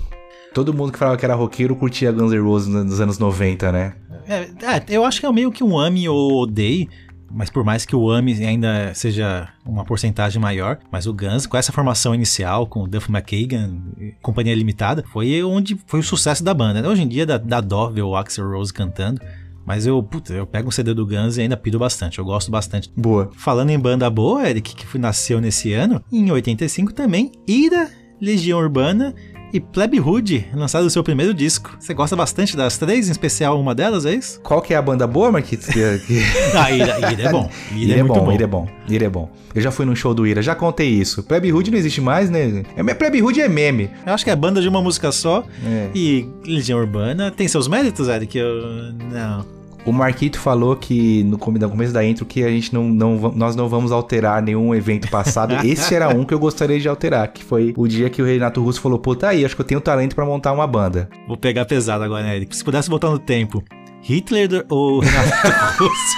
Todo 0.53 0.73
mundo 0.73 0.93
que 0.93 0.97
falava 0.97 1.17
que 1.17 1.25
era 1.25 1.35
roqueiro 1.35 1.75
curtia 1.75 2.09
Guns 2.13 2.31
N' 2.31 2.39
Roses 2.39 2.69
nos 2.69 3.01
anos 3.01 3.19
90, 3.19 3.73
né? 3.73 3.93
É, 4.27 4.41
é, 4.43 4.83
eu 4.89 5.05
acho 5.05 5.19
que 5.19 5.25
é 5.25 5.31
meio 5.31 5.51
que 5.51 5.63
um 5.63 5.77
ame 5.77 6.07
ou 6.09 6.41
odeie, 6.41 6.89
mas 7.31 7.49
por 7.49 7.63
mais 7.63 7.85
que 7.85 7.95
o 7.95 8.09
ame 8.09 8.33
ainda 8.45 8.93
seja 8.93 9.49
uma 9.65 9.83
porcentagem 9.83 10.41
maior, 10.41 10.79
mas 10.91 11.05
o 11.05 11.13
Guns, 11.13 11.45
com 11.45 11.57
essa 11.57 11.71
formação 11.71 12.13
inicial, 12.15 12.67
com 12.67 12.83
o 12.83 12.87
Duff 12.87 13.11
McKagan, 13.11 13.77
e 13.99 14.13
companhia 14.21 14.55
limitada, 14.55 15.03
foi 15.11 15.43
onde 15.43 15.77
foi 15.85 15.99
o 15.99 16.03
sucesso 16.03 16.43
da 16.43 16.53
banda. 16.53 16.87
Hoje 16.87 17.03
em 17.03 17.07
dia 17.07 17.25
dá, 17.25 17.37
dá 17.37 17.61
dó 17.61 17.89
ver 17.89 18.03
o 18.03 18.15
Axel 18.15 18.49
Rose 18.49 18.73
cantando, 18.73 19.19
mas 19.65 19.85
eu, 19.87 20.01
puta, 20.01 20.31
eu 20.31 20.45
pego 20.45 20.69
um 20.69 20.71
CD 20.71 20.93
do 20.93 21.05
Guns 21.05 21.37
e 21.37 21.41
ainda 21.41 21.57
pido 21.57 21.79
bastante, 21.79 22.19
eu 22.19 22.25
gosto 22.25 22.51
bastante. 22.51 22.91
Boa. 22.95 23.29
Falando 23.35 23.71
em 23.71 23.79
banda 23.79 24.09
boa, 24.09 24.47
Eric, 24.47 24.75
que 24.75 24.97
nasceu 24.97 25.41
nesse 25.41 25.73
ano, 25.73 26.03
em 26.11 26.31
85 26.31 26.93
também, 26.93 27.31
Ira, 27.47 27.89
Legião 28.21 28.59
Urbana 28.59 29.13
e 29.55 29.59
Plebe 29.61 29.99
Hood 29.99 30.47
lançaram 30.53 30.85
o 30.85 30.89
seu 30.89 31.03
primeiro 31.03 31.33
disco. 31.33 31.75
Você 31.79 31.93
gosta 31.93 32.15
bastante 32.15 32.57
das 32.57 32.77
três, 32.77 33.07
em 33.07 33.11
especial 33.11 33.59
uma 33.59 33.73
delas, 33.73 34.05
é 34.05 34.13
isso? 34.13 34.39
Qual 34.41 34.61
que 34.61 34.73
é 34.73 34.77
a 34.77 34.81
banda 34.81 35.07
boa, 35.07 35.31
Marquitos? 35.31 35.67
Que- 36.05 36.21
Ah, 36.55 36.71
Ira, 36.71 37.11
Ira 37.11 37.23
é 37.23 37.31
bom. 37.31 37.49
Ira, 37.71 37.79
Ira 37.91 37.99
é, 37.99 38.03
muito 38.03 38.19
bom, 38.19 38.31
Ira 38.31 38.43
é 38.43 38.47
bom, 38.47 38.67
Ira 38.89 39.05
é 39.05 39.09
bom. 39.09 39.31
Eu 39.53 39.61
já 39.61 39.71
fui 39.71 39.85
num 39.85 39.95
show 39.95 40.13
do 40.13 40.27
Ira, 40.27 40.41
já 40.41 40.53
contei 40.53 40.89
isso. 40.89 41.23
Plebe 41.23 41.51
Hood 41.53 41.71
não 41.71 41.77
existe 41.77 42.01
mais, 42.01 42.29
né? 42.29 42.63
É, 42.75 42.93
Plebe 42.93 43.21
Hood 43.21 43.39
é 43.39 43.47
meme. 43.47 43.89
Eu 44.05 44.13
acho 44.13 44.23
que 44.25 44.29
é 44.29 44.35
banda 44.35 44.61
de 44.61 44.67
uma 44.67 44.81
música 44.81 45.11
só. 45.11 45.43
É. 45.65 45.89
E 45.95 46.27
Legião 46.45 46.79
Urbana 46.79 47.31
tem 47.31 47.47
seus 47.47 47.67
méritos, 47.67 48.07
Eric? 48.09 48.37
Eu... 48.37 48.93
Não. 49.11 49.45
O 49.85 49.91
Marquito 49.91 50.39
falou 50.39 50.75
que 50.75 51.23
no, 51.25 51.37
come- 51.37 51.59
no 51.59 51.69
começo 51.69 51.93
da 51.93 52.03
intro 52.03 52.25
que 52.25 52.43
a 52.43 52.49
gente 52.49 52.73
não, 52.73 52.85
não 52.89 53.31
nós 53.35 53.55
não 53.55 53.69
vamos 53.69 53.91
alterar 53.91 54.41
nenhum 54.41 54.73
evento 54.73 55.07
passado. 55.09 55.53
Esse 55.65 55.93
era 55.93 56.09
um 56.09 56.25
que 56.25 56.33
eu 56.33 56.39
gostaria 56.39 56.79
de 56.79 56.89
alterar, 56.89 57.27
que 57.31 57.43
foi 57.43 57.71
o 57.77 57.87
dia 57.87 58.09
que 58.09 58.21
o 58.21 58.25
Renato 58.25 58.63
Russo 58.63 58.81
falou: 58.81 58.97
Pô, 58.97 59.15
tá 59.15 59.29
aí, 59.29 59.45
acho 59.45 59.55
que 59.55 59.61
eu 59.61 59.65
tenho 59.65 59.79
talento 59.79 60.15
pra 60.15 60.25
montar 60.25 60.51
uma 60.53 60.65
banda. 60.65 61.07
Vou 61.27 61.37
pegar 61.37 61.65
pesado 61.65 62.03
agora, 62.03 62.23
né, 62.23 62.35
Eric? 62.35 62.55
Se 62.55 62.63
pudesse 62.63 62.89
voltar 62.89 63.09
no 63.11 63.19
tempo, 63.19 63.63
Hitler 64.01 64.65
ou 64.69 64.99
Renato 65.01 65.29
Russo? 65.83 66.15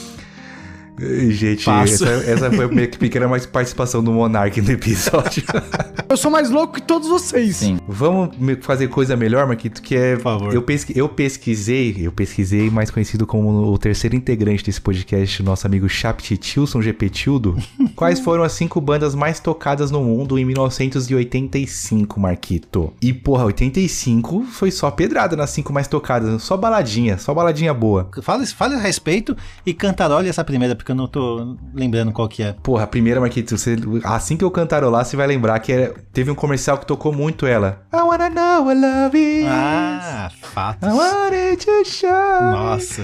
Gente, 0.98 1.68
essa, 1.68 2.06
essa 2.08 2.50
foi 2.50 2.64
a 2.64 2.68
minha 2.68 2.88
pequena 2.88 3.28
mais 3.28 3.44
participação 3.44 4.02
do 4.02 4.12
Monark 4.12 4.60
no 4.60 4.70
episódio. 4.70 5.42
Eu 6.08 6.16
sou 6.16 6.30
mais 6.30 6.48
louco 6.50 6.74
que 6.74 6.82
todos 6.82 7.08
vocês. 7.08 7.56
Sim. 7.56 7.78
Vamos 7.88 8.30
fazer 8.60 8.86
coisa 8.88 9.16
melhor, 9.16 9.46
Marquito, 9.46 9.82
que 9.82 9.96
é. 9.96 10.14
Por 10.14 10.22
favor. 10.22 10.54
Eu, 10.54 10.62
pesqui- 10.62 10.96
eu 10.96 11.08
pesquisei, 11.08 11.96
eu 12.00 12.12
pesquisei, 12.12 12.70
mais 12.70 12.90
conhecido 12.92 13.26
como 13.26 13.72
o 13.72 13.76
terceiro 13.76 14.14
integrante 14.14 14.64
desse 14.64 14.80
podcast, 14.80 15.42
nosso 15.42 15.66
amigo 15.66 15.88
Chaptitilson 15.88 16.80
Gepetildo. 16.80 17.56
quais 17.96 18.20
foram 18.20 18.44
as 18.44 18.52
cinco 18.52 18.80
bandas 18.80 19.14
mais 19.16 19.40
tocadas 19.40 19.90
no 19.90 20.02
mundo 20.02 20.38
em 20.38 20.44
1985, 20.44 22.20
Marquito? 22.20 22.92
E, 23.02 23.12
porra, 23.12 23.44
85 23.46 24.44
foi 24.44 24.70
só 24.70 24.90
pedrada 24.90 25.34
nas 25.36 25.50
cinco 25.50 25.72
mais 25.72 25.88
tocadas, 25.88 26.40
só 26.42 26.56
baladinha, 26.56 27.18
só 27.18 27.34
baladinha 27.34 27.74
boa. 27.74 28.08
fale, 28.22 28.46
fale 28.46 28.74
a 28.74 28.78
respeito 28.78 29.36
e 29.64 29.74
cantarole 29.74 30.28
essa 30.28 30.44
primeira, 30.44 30.74
porque 30.86 30.92
eu 30.92 30.96
não 30.96 31.08
tô 31.08 31.56
lembrando 31.74 32.12
qual 32.12 32.28
que 32.28 32.44
é. 32.44 32.52
Porra, 32.62 32.84
a 32.84 32.86
primeira, 32.86 33.18
Marquito, 33.20 33.58
você, 33.58 33.74
assim 34.04 34.36
que 34.36 34.44
eu 34.44 34.50
cantarolar, 34.52 35.04
você 35.04 35.16
vai 35.16 35.26
lembrar 35.26 35.58
que 35.58 35.72
era- 35.72 35.92
teve 36.12 36.30
um 36.30 36.34
comercial 36.36 36.78
que 36.78 36.86
tocou 36.86 37.12
muito 37.12 37.44
ela. 37.44 37.82
I 37.92 37.96
wanna 37.96 38.30
know 38.30 38.70
I 38.70 38.74
love 38.74 39.16
it. 39.18 39.46
Ah, 39.48 40.30
fatos. 40.40 40.88
I 40.88 40.92
wanted 40.92 41.56
to 41.66 41.84
show. 41.84 42.08
Nossa. 42.52 43.02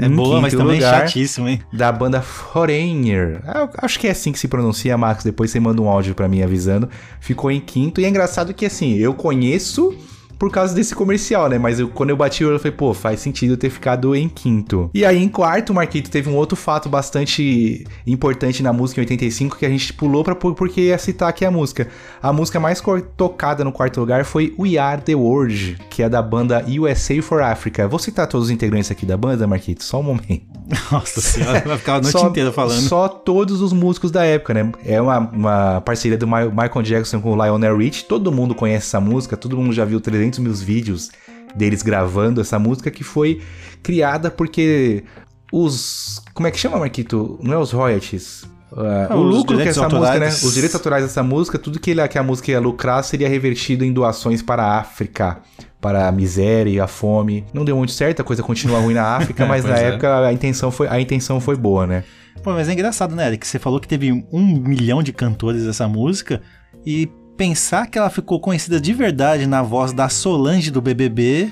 É 0.00 0.06
Em 0.06 0.10
boa, 0.16 0.40
mas 0.40 0.52
também 0.54 0.76
lugar. 0.80 1.02
chatíssimo, 1.02 1.46
hein? 1.46 1.60
da 1.72 1.92
banda 1.92 2.20
Foreigner. 2.20 3.42
Eu 3.54 3.68
acho 3.78 4.00
que 4.00 4.08
é 4.08 4.10
assim 4.10 4.32
que 4.32 4.38
se 4.40 4.48
pronuncia, 4.48 4.98
Max. 4.98 5.22
Depois 5.22 5.52
você 5.52 5.60
manda 5.60 5.80
um 5.80 5.88
áudio 5.88 6.16
pra 6.16 6.26
mim 6.26 6.42
avisando. 6.42 6.88
Ficou 7.20 7.48
em 7.48 7.60
quinto. 7.60 8.00
E 8.00 8.04
é 8.04 8.08
engraçado 8.08 8.52
que, 8.52 8.66
assim, 8.66 8.94
eu 8.96 9.14
conheço 9.14 9.94
por 10.38 10.50
causa 10.50 10.74
desse 10.74 10.94
comercial, 10.94 11.48
né? 11.48 11.58
Mas 11.58 11.80
eu, 11.80 11.88
quando 11.88 12.10
eu 12.10 12.16
bati 12.16 12.44
o 12.44 12.48
olho, 12.48 12.56
eu 12.56 12.60
falei, 12.60 12.76
pô, 12.76 12.92
faz 12.94 13.20
sentido 13.20 13.56
ter 13.56 13.70
ficado 13.70 14.14
em 14.14 14.28
quinto. 14.28 14.90
E 14.94 15.04
aí, 15.04 15.22
em 15.22 15.28
quarto, 15.28 15.72
Marquito, 15.72 16.10
teve 16.10 16.28
um 16.28 16.36
outro 16.36 16.56
fato 16.56 16.88
bastante 16.88 17.84
importante 18.06 18.62
na 18.62 18.72
música 18.72 19.00
em 19.00 19.04
85 19.04 19.56
que 19.56 19.66
a 19.66 19.68
gente 19.68 19.92
pulou 19.92 20.24
pra, 20.24 20.34
porque 20.34 20.82
ia 20.82 20.98
citar 20.98 21.28
aqui 21.28 21.44
a 21.44 21.50
música. 21.50 21.88
A 22.22 22.32
música 22.32 22.58
mais 22.60 22.82
tocada 23.16 23.64
no 23.64 23.72
quarto 23.72 24.00
lugar 24.00 24.24
foi 24.24 24.54
We 24.58 24.78
Are 24.78 25.00
The 25.00 25.14
World, 25.14 25.78
que 25.90 26.02
é 26.02 26.08
da 26.08 26.22
banda 26.22 26.64
USA 26.68 27.20
for 27.22 27.42
Africa. 27.42 27.88
Vou 27.88 27.98
citar 27.98 28.26
todos 28.26 28.46
os 28.46 28.50
integrantes 28.50 28.90
aqui 28.90 29.06
da 29.06 29.16
banda, 29.16 29.46
Marquito, 29.46 29.84
só 29.84 30.00
um 30.00 30.04
momento. 30.04 30.54
Nossa 30.90 31.20
senhora, 31.20 31.60
vai 31.60 31.76
ficar 31.76 31.96
a 31.96 32.00
noite 32.00 32.12
só, 32.18 32.28
inteira 32.28 32.50
falando. 32.52 32.80
Só 32.88 33.08
todos 33.08 33.60
os 33.60 33.72
músicos 33.72 34.10
da 34.10 34.24
época, 34.24 34.54
né? 34.54 34.72
É 34.84 35.00
uma, 35.00 35.18
uma 35.18 35.80
parceria 35.80 36.16
do 36.16 36.26
Michael 36.26 36.82
Jackson 36.82 37.20
com 37.20 37.32
o 37.32 37.44
Lionel 37.44 37.76
Rich. 37.76 38.04
Todo 38.06 38.32
mundo 38.32 38.54
conhece 38.54 38.86
essa 38.86 39.00
música, 39.00 39.36
todo 39.36 39.56
mundo 39.56 39.72
já 39.72 39.84
viu 39.84 40.00
300 40.24 40.38
mil 40.38 40.52
vídeos 40.54 41.10
deles 41.54 41.82
gravando 41.82 42.40
essa 42.40 42.58
música 42.58 42.90
que 42.90 43.04
foi 43.04 43.40
criada 43.82 44.30
porque 44.30 45.04
os. 45.52 46.22
Como 46.32 46.46
é 46.46 46.50
que 46.50 46.58
chama, 46.58 46.78
Marquito? 46.78 47.38
Não 47.42 47.52
é 47.52 47.58
os 47.58 47.70
royalties? 47.70 48.42
Uh, 48.72 49.06
Ah, 49.08 49.16
o 49.16 49.22
lucro 49.22 49.56
que 49.56 49.68
essa 49.68 49.82
música, 49.82 50.00
né? 50.00 50.08
autorais. 50.08 50.42
Os 50.42 50.54
direitos 50.54 50.74
autorais 50.74 51.04
dessa 51.04 51.22
música, 51.22 51.58
tudo 51.58 51.78
que, 51.78 51.92
ele, 51.92 52.06
que 52.08 52.18
a 52.18 52.22
música 52.22 52.50
ia 52.50 52.60
lucrar 52.60 53.04
seria 53.04 53.28
revertido 53.28 53.84
em 53.84 53.92
doações 53.92 54.42
para 54.42 54.64
a 54.64 54.78
África, 54.78 55.38
para 55.80 56.08
a 56.08 56.12
miséria 56.12 56.70
e 56.70 56.80
a 56.80 56.88
fome. 56.88 57.44
Não 57.52 57.64
deu 57.64 57.76
muito 57.76 57.92
certo, 57.92 58.20
a 58.20 58.24
coisa 58.24 58.42
continua 58.42 58.80
ruim 58.80 58.94
na 58.94 59.04
África, 59.16 59.46
mas 59.46 59.64
na 59.64 59.78
é. 59.78 59.90
época 59.90 60.26
a 60.26 60.32
intenção, 60.32 60.72
foi, 60.72 60.88
a 60.88 61.00
intenção 61.00 61.40
foi 61.40 61.56
boa, 61.56 61.86
né? 61.86 62.02
Pô, 62.42 62.52
mas 62.52 62.68
é 62.68 62.72
engraçado, 62.72 63.14
né, 63.14 63.28
Eric? 63.28 63.46
Você 63.46 63.60
falou 63.60 63.78
que 63.78 63.86
teve 63.86 64.10
um 64.10 64.58
milhão 64.58 65.04
de 65.04 65.12
cantores 65.12 65.64
dessa 65.64 65.86
música 65.86 66.42
e 66.84 67.08
pensar 67.36 67.86
que 67.88 67.98
ela 67.98 68.10
ficou 68.10 68.40
conhecida 68.40 68.80
de 68.80 68.92
verdade 68.92 69.46
na 69.46 69.62
voz 69.62 69.92
da 69.92 70.08
Solange 70.08 70.70
do 70.70 70.80
BBB 70.80 71.50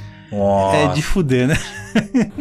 é 0.74 0.88
de 0.88 1.02
fuder, 1.02 1.48
né? 1.48 1.58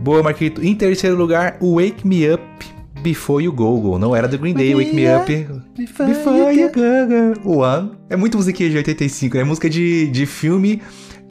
Boa, 0.00 0.22
Marquito. 0.22 0.64
Em 0.64 0.74
terceiro 0.74 1.16
lugar, 1.16 1.58
Wake 1.60 2.06
Me 2.06 2.32
Up 2.32 2.73
Before 3.04 3.44
You 3.44 3.52
Go 3.52 3.78
Go. 3.78 3.98
Não 3.98 4.16
era 4.16 4.26
do 4.26 4.38
Green 4.38 4.54
Day, 4.54 4.74
Wake 4.74 4.94
Me 4.94 5.04
Up 5.14 5.46
Before 5.76 6.58
You 6.58 6.70
Go 6.72 7.42
Go. 7.42 7.58
One. 7.60 7.90
É 8.08 8.16
muito 8.16 8.38
musiquinha 8.38 8.70
de 8.70 8.78
85, 8.78 9.36
é 9.36 9.44
música 9.44 9.68
de, 9.68 10.08
de 10.08 10.24
filme, 10.24 10.80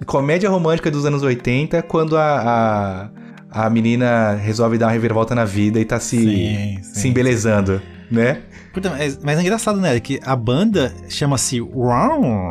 comédia 0.06 0.50
romântica 0.52 0.92
dos 0.92 1.04
anos 1.04 1.24
80, 1.24 1.82
quando 1.82 2.16
a, 2.16 3.10
a, 3.52 3.66
a 3.66 3.70
menina 3.72 4.36
resolve 4.36 4.78
dar 4.78 4.86
uma 4.86 4.92
reviravolta 4.92 5.34
na 5.34 5.46
vida 5.46 5.80
e 5.80 5.86
tá 5.86 6.00
se, 6.00 6.18
Sim, 6.18 6.78
sim, 6.84 7.00
se 7.00 7.08
embelezando, 7.08 7.82
né? 8.12 8.42
Puta, 8.74 8.90
mas, 8.90 9.20
mas 9.22 9.38
é 9.38 9.42
engraçado, 9.42 9.80
né, 9.80 9.92
Eric? 9.92 10.20
A 10.24 10.36
banda 10.36 10.92
chama-se 11.08 11.62
One. 11.62 12.50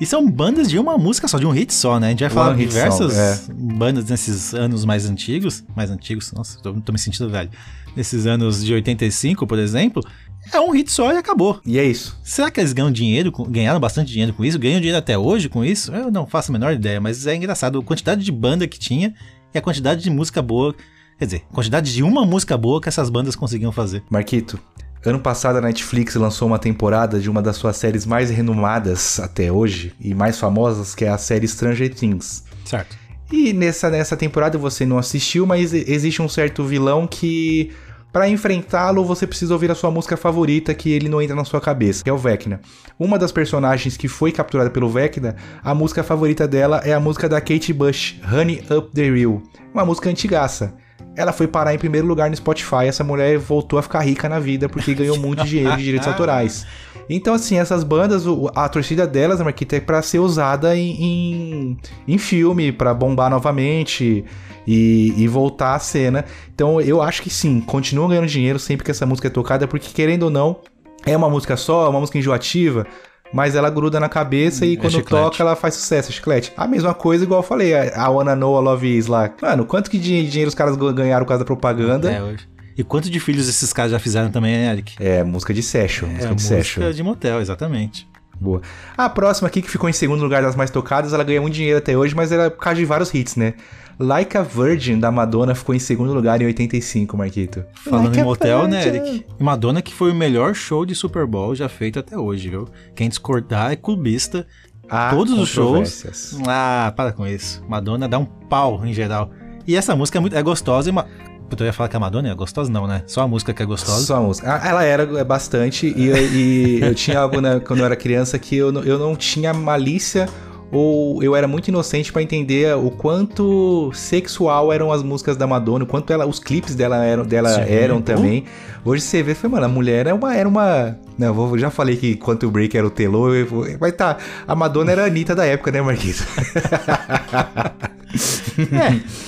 E 0.00 0.06
são 0.06 0.28
bandas 0.28 0.70
de 0.70 0.78
uma 0.78 0.96
música 0.96 1.28
só, 1.28 1.38
de 1.38 1.46
um 1.46 1.50
hit 1.50 1.72
só, 1.72 2.00
né? 2.00 2.06
A 2.06 2.10
gente 2.10 2.20
vai 2.20 2.30
falar 2.30 2.54
de 2.54 2.64
diversas 2.64 3.12
song, 3.12 3.76
bandas 3.76 4.08
nesses 4.08 4.54
anos 4.54 4.86
mais 4.86 5.04
antigos. 5.04 5.62
Mais 5.76 5.90
antigos, 5.90 6.32
nossa, 6.32 6.58
tô, 6.62 6.72
tô 6.72 6.92
me 6.92 6.98
sentindo 6.98 7.28
velho. 7.28 7.50
Nesses 7.94 8.26
anos 8.26 8.64
de 8.64 8.72
85, 8.72 9.46
por 9.46 9.58
exemplo. 9.58 10.02
É 10.50 10.60
um 10.60 10.70
hit 10.70 10.90
só 10.90 11.12
e 11.12 11.18
acabou. 11.18 11.60
E 11.66 11.78
é 11.78 11.84
isso. 11.84 12.18
Será 12.22 12.50
que 12.50 12.58
eles 12.58 12.72
ganham 12.72 12.90
dinheiro, 12.90 13.30
ganharam 13.48 13.80
bastante 13.80 14.12
dinheiro 14.12 14.32
com 14.32 14.44
isso? 14.44 14.58
Ganham 14.58 14.78
dinheiro 14.78 14.98
até 14.98 15.18
hoje 15.18 15.48
com 15.48 15.62
isso? 15.62 15.92
Eu 15.92 16.10
não 16.10 16.26
faço 16.26 16.50
a 16.50 16.54
menor 16.54 16.72
ideia, 16.72 17.00
mas 17.00 17.26
é 17.26 17.34
engraçado 17.34 17.78
a 17.78 17.82
quantidade 17.82 18.24
de 18.24 18.32
banda 18.32 18.66
que 18.66 18.78
tinha 18.78 19.12
e 19.52 19.58
a 19.58 19.62
quantidade 19.62 20.02
de 20.02 20.08
música 20.08 20.40
boa. 20.40 20.74
Quer 21.18 21.24
dizer, 21.24 21.42
quantidade 21.52 21.92
de 21.92 22.02
uma 22.02 22.26
música 22.26 22.56
boa 22.56 22.80
que 22.80 22.88
essas 22.88 23.08
bandas 23.08 23.34
conseguiam 23.34 23.72
fazer. 23.72 24.02
Marquito, 24.10 24.60
ano 25.04 25.18
passado 25.18 25.56
a 25.56 25.60
Netflix 25.60 26.14
lançou 26.14 26.46
uma 26.46 26.58
temporada 26.58 27.18
de 27.18 27.30
uma 27.30 27.40
das 27.40 27.56
suas 27.56 27.76
séries 27.76 28.04
mais 28.04 28.28
renomadas 28.28 29.18
até 29.18 29.50
hoje 29.50 29.94
e 29.98 30.14
mais 30.14 30.38
famosas, 30.38 30.94
que 30.94 31.04
é 31.04 31.08
a 31.08 31.16
série 31.18 31.48
Stranger 31.48 31.94
Things. 31.94 32.44
Certo. 32.64 32.96
E 33.32 33.52
nessa, 33.52 33.88
nessa 33.88 34.16
temporada 34.16 34.58
você 34.58 34.84
não 34.84 34.98
assistiu, 34.98 35.46
mas 35.46 35.72
existe 35.72 36.20
um 36.20 36.28
certo 36.28 36.64
vilão 36.64 37.06
que, 37.06 37.72
Pra 38.16 38.30
enfrentá-lo, 38.30 39.04
você 39.04 39.26
precisa 39.26 39.52
ouvir 39.52 39.70
a 39.70 39.74
sua 39.74 39.90
música 39.90 40.16
favorita 40.16 40.72
que 40.72 40.90
ele 40.90 41.06
não 41.06 41.20
entra 41.20 41.36
na 41.36 41.44
sua 41.44 41.60
cabeça, 41.60 42.02
que 42.02 42.08
é 42.08 42.12
o 42.12 42.16
Vecna. 42.16 42.62
Uma 42.98 43.18
das 43.18 43.30
personagens 43.30 43.94
que 43.94 44.08
foi 44.08 44.32
capturada 44.32 44.70
pelo 44.70 44.88
Vecna, 44.88 45.36
a 45.62 45.74
música 45.74 46.02
favorita 46.02 46.48
dela 46.48 46.80
é 46.82 46.94
a 46.94 47.00
música 47.00 47.28
da 47.28 47.42
Kate 47.42 47.74
Bush, 47.74 48.18
Honey 48.32 48.64
Up 48.74 48.90
the 48.94 49.04
Hill. 49.04 49.42
Uma 49.74 49.84
música 49.84 50.08
antigaça. 50.08 50.74
Ela 51.16 51.32
foi 51.32 51.48
parar 51.48 51.74
em 51.74 51.78
primeiro 51.78 52.06
lugar 52.06 52.28
no 52.28 52.36
Spotify. 52.36 52.86
Essa 52.86 53.02
mulher 53.02 53.38
voltou 53.38 53.78
a 53.78 53.82
ficar 53.82 54.00
rica 54.00 54.28
na 54.28 54.38
vida 54.38 54.68
porque 54.68 54.94
ganhou 54.94 55.18
muito 55.18 55.44
dinheiro 55.44 55.76
de 55.76 55.82
direitos 55.82 56.06
autorais. 56.08 56.66
Então, 57.08 57.34
assim, 57.34 57.58
essas 57.58 57.84
bandas, 57.84 58.24
a 58.54 58.68
torcida 58.68 59.06
delas, 59.06 59.40
Marquita, 59.40 59.76
é 59.76 59.80
pra 59.80 60.02
ser 60.02 60.18
usada 60.18 60.76
em, 60.76 61.02
em, 61.02 61.78
em 62.08 62.18
filme, 62.18 62.72
pra 62.72 62.92
bombar 62.92 63.30
novamente 63.30 64.24
e, 64.66 65.14
e 65.16 65.28
voltar 65.28 65.74
à 65.74 65.78
cena. 65.78 66.24
Então, 66.52 66.80
eu 66.80 67.00
acho 67.00 67.22
que 67.22 67.30
sim, 67.30 67.60
continuam 67.60 68.08
ganhando 68.08 68.26
dinheiro 68.26 68.58
sempre 68.58 68.84
que 68.84 68.90
essa 68.90 69.06
música 69.06 69.28
é 69.28 69.30
tocada, 69.30 69.68
porque 69.68 69.88
querendo 69.92 70.24
ou 70.24 70.30
não, 70.30 70.56
é 71.04 71.16
uma 71.16 71.30
música 71.30 71.56
só, 71.56 71.86
é 71.86 71.88
uma 71.88 72.00
música 72.00 72.18
enjoativa. 72.18 72.86
Mas 73.32 73.54
ela 73.54 73.68
gruda 73.68 73.98
na 74.00 74.08
cabeça 74.08 74.64
e 74.64 74.76
quando 74.76 74.92
chiclete. 74.92 75.10
toca 75.24 75.42
ela 75.42 75.56
faz 75.56 75.74
sucesso, 75.74 76.10
é 76.10 76.12
chiclete. 76.12 76.52
A 76.56 76.66
mesma 76.66 76.94
coisa, 76.94 77.24
igual 77.24 77.40
eu 77.40 77.46
falei, 77.46 77.74
a 77.74 78.08
Wanna 78.08 78.34
Know, 78.36 78.56
a 78.56 78.60
Love 78.60 78.96
Is 78.96 79.06
lá. 79.06 79.30
Mano, 79.42 79.64
quanto 79.66 79.90
que 79.90 79.98
dinheiro 79.98 80.48
os 80.48 80.54
caras 80.54 80.76
ganharam 80.76 81.24
por 81.24 81.28
causa 81.30 81.40
da 81.44 81.46
propaganda? 81.46 82.10
É, 82.10 82.22
hoje. 82.22 82.48
E 82.76 82.84
quanto 82.84 83.08
de 83.10 83.18
filhos 83.18 83.48
esses 83.48 83.72
caras 83.72 83.90
já 83.90 83.98
fizaram 83.98 84.30
também, 84.30 84.52
né, 84.52 84.72
Eric? 84.72 84.94
É, 85.00 85.24
música 85.24 85.52
de 85.54 85.62
session, 85.62 86.08
música 86.08 86.24
É, 86.32 86.34
de 86.34 86.42
música 86.44 86.92
de 86.92 87.02
motel, 87.02 87.40
exatamente. 87.40 88.06
Boa. 88.38 88.60
A 88.96 89.08
próxima 89.08 89.48
aqui, 89.48 89.62
que 89.62 89.70
ficou 89.70 89.88
em 89.88 89.94
segundo 89.94 90.22
lugar 90.22 90.42
das 90.42 90.54
mais 90.54 90.70
tocadas, 90.70 91.12
ela 91.14 91.24
ganhou 91.24 91.40
muito 91.42 91.54
dinheiro 91.54 91.78
até 91.78 91.96
hoje, 91.96 92.14
mas 92.14 92.30
era 92.30 92.50
por 92.50 92.58
causa 92.62 92.78
de 92.78 92.84
vários 92.84 93.12
hits, 93.14 93.34
né? 93.34 93.54
Like 93.98 94.36
a 94.36 94.42
Virgin, 94.42 94.98
da 95.00 95.10
Madonna, 95.10 95.54
ficou 95.54 95.74
em 95.74 95.78
segundo 95.78 96.12
lugar 96.12 96.40
em 96.42 96.46
85, 96.46 97.16
Marquito. 97.16 97.64
Falando 97.84 98.06
Like 98.08 98.20
em 98.20 98.24
motel, 98.24 98.68
né. 98.68 98.86
Eric? 98.86 99.24
Madonna 99.38 99.80
que 99.80 99.94
foi 99.94 100.12
o 100.12 100.14
melhor 100.14 100.54
show 100.54 100.84
de 100.84 100.94
Super 100.94 101.26
Bowl 101.26 101.54
já 101.54 101.68
feito 101.68 101.98
até 101.98 102.16
hoje, 102.18 102.50
viu? 102.50 102.68
Quem 102.94 103.08
discordar 103.08 103.72
é 103.72 103.76
clubista. 103.76 104.46
Há 104.88 105.10
Todos 105.10 105.32
os 105.32 105.48
shows. 105.48 106.36
Ah, 106.46 106.92
para 106.94 107.10
com 107.12 107.26
isso. 107.26 107.64
Madonna 107.68 108.06
dá 108.06 108.18
um 108.18 108.24
pau 108.26 108.84
em 108.84 108.92
geral. 108.92 109.30
E 109.66 109.74
essa 109.74 109.96
música 109.96 110.18
é, 110.18 110.20
muito, 110.20 110.36
é 110.36 110.42
gostosa 110.42 110.88
e. 110.88 110.92
Ma... 110.92 111.06
Puta, 111.48 111.62
eu 111.62 111.66
ia 111.66 111.72
falar 111.72 111.88
que 111.88 111.96
a 111.96 112.00
Madonna 112.00 112.28
é 112.28 112.34
gostosa, 112.34 112.70
não, 112.70 112.86
né? 112.86 113.02
Só 113.06 113.22
a 113.22 113.28
música 113.28 113.54
que 113.54 113.62
é 113.62 113.66
gostosa. 113.66 114.04
Só 114.04 114.16
a 114.16 114.20
música. 114.20 114.52
Ah, 114.62 114.68
Ela 114.68 114.84
era 114.84 115.02
é, 115.18 115.24
bastante, 115.24 115.92
e, 115.96 116.06
eu- 116.06 116.16
e 116.32 116.80
eu 116.82 116.94
tinha 116.94 117.20
algo 117.20 117.40
né, 117.40 117.60
quando 117.60 117.80
eu 117.80 117.86
era 117.86 117.94
criança 117.96 118.38
que 118.38 118.56
eu, 118.56 118.72
eu 118.84 118.98
não 118.98 119.14
tinha 119.16 119.54
malícia 119.54 120.28
ou 120.72 121.22
eu 121.22 121.36
era 121.36 121.46
muito 121.46 121.68
inocente 121.68 122.12
pra 122.12 122.22
entender 122.22 122.74
o 122.76 122.90
quanto 122.90 123.90
sexual 123.94 124.72
eram 124.72 124.92
as 124.92 125.02
músicas 125.02 125.36
da 125.36 125.46
Madonna, 125.46 125.84
o 125.84 125.86
quanto 125.86 126.12
ela, 126.12 126.26
os 126.26 126.38
clipes 126.38 126.74
dela 126.74 127.04
eram, 127.04 127.24
dela 127.24 127.48
Sim. 127.50 127.60
eram 127.72 128.02
também. 128.02 128.44
Hoje 128.84 129.02
você 129.02 129.22
vê, 129.22 129.34
foi, 129.34 129.48
mano, 129.48 129.66
a 129.66 129.68
mulher 129.68 130.06
era 130.06 130.14
uma. 130.14 130.34
Era 130.34 130.48
uma 130.48 130.96
não, 131.18 131.32
vou- 131.32 131.56
já 131.58 131.70
falei 131.70 131.96
que 131.96 132.14
Quanto 132.16 132.50
Break 132.50 132.76
era 132.76 132.86
o 132.86 132.90
Telô, 132.90 133.30
vou- 133.46 133.66
mas 133.80 133.92
tá. 133.92 134.18
A 134.46 134.54
Madonna 134.54 134.92
era 134.92 135.04
a 135.04 135.06
Anitta 135.06 135.34
da 135.34 135.46
época, 135.46 135.70
né, 135.72 135.80
Marquinhos? 135.80 136.22
É. 138.58 139.25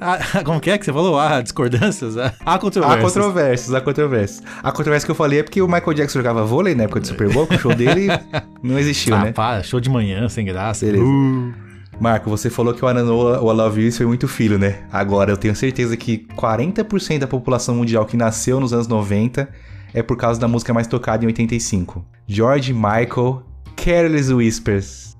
Ah, 0.00 0.18
como 0.44 0.60
que 0.60 0.70
é 0.70 0.78
que 0.78 0.84
você 0.84 0.92
falou? 0.92 1.18
Ah, 1.18 1.40
discordâncias? 1.40 2.16
Ah, 2.16 2.32
há 2.44 2.54
Há 2.54 2.58
controvérsias. 2.58 3.02
controvérsias, 3.12 3.74
há 3.74 3.80
controvérsias. 3.80 4.42
A 4.62 4.72
controvérsia 4.72 5.06
que 5.06 5.10
eu 5.10 5.14
falei 5.14 5.40
é 5.40 5.42
porque 5.42 5.60
o 5.62 5.66
Michael 5.66 5.94
Jackson 5.94 6.18
jogava 6.18 6.44
vôlei 6.44 6.74
na 6.74 6.84
época 6.84 7.00
do 7.00 7.06
Super 7.06 7.28
Bowl, 7.32 7.46
que 7.46 7.54
o 7.56 7.58
show 7.58 7.74
dele 7.74 8.06
não 8.62 8.78
existiu, 8.78 9.14
Ah, 9.14 9.24
né? 9.24 9.32
para, 9.32 9.62
show 9.62 9.80
de 9.80 9.90
manhã, 9.90 10.28
sem 10.28 10.44
graça. 10.44 10.84
Beleza. 10.86 11.04
Uh. 11.04 11.52
Marco, 12.00 12.30
você 12.30 12.48
falou 12.48 12.72
que 12.72 12.84
o 12.84 12.86
Ananoa, 12.88 13.42
o 13.42 13.52
I 13.52 13.56
Love 13.56 13.84
You, 13.86 13.92
foi 13.92 14.06
muito 14.06 14.28
filho, 14.28 14.56
né? 14.56 14.82
Agora, 14.92 15.32
eu 15.32 15.36
tenho 15.36 15.56
certeza 15.56 15.96
que 15.96 16.18
40% 16.36 17.18
da 17.18 17.26
população 17.26 17.74
mundial 17.74 18.06
que 18.06 18.16
nasceu 18.16 18.60
nos 18.60 18.72
anos 18.72 18.86
90 18.86 19.48
é 19.92 20.00
por 20.00 20.16
causa 20.16 20.38
da 20.38 20.46
música 20.46 20.72
mais 20.72 20.86
tocada 20.86 21.24
em 21.24 21.26
85. 21.26 22.04
George 22.28 22.72
Michael, 22.72 23.42
Careless 23.74 24.32
Whispers. 24.32 25.16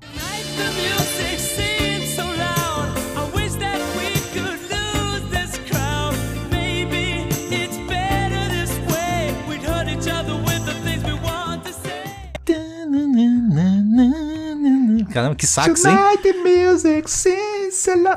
Caramba, 15.12 15.34
que 15.34 15.46
sax, 15.46 15.84
hein? 15.84 15.96
Music. 16.44 17.10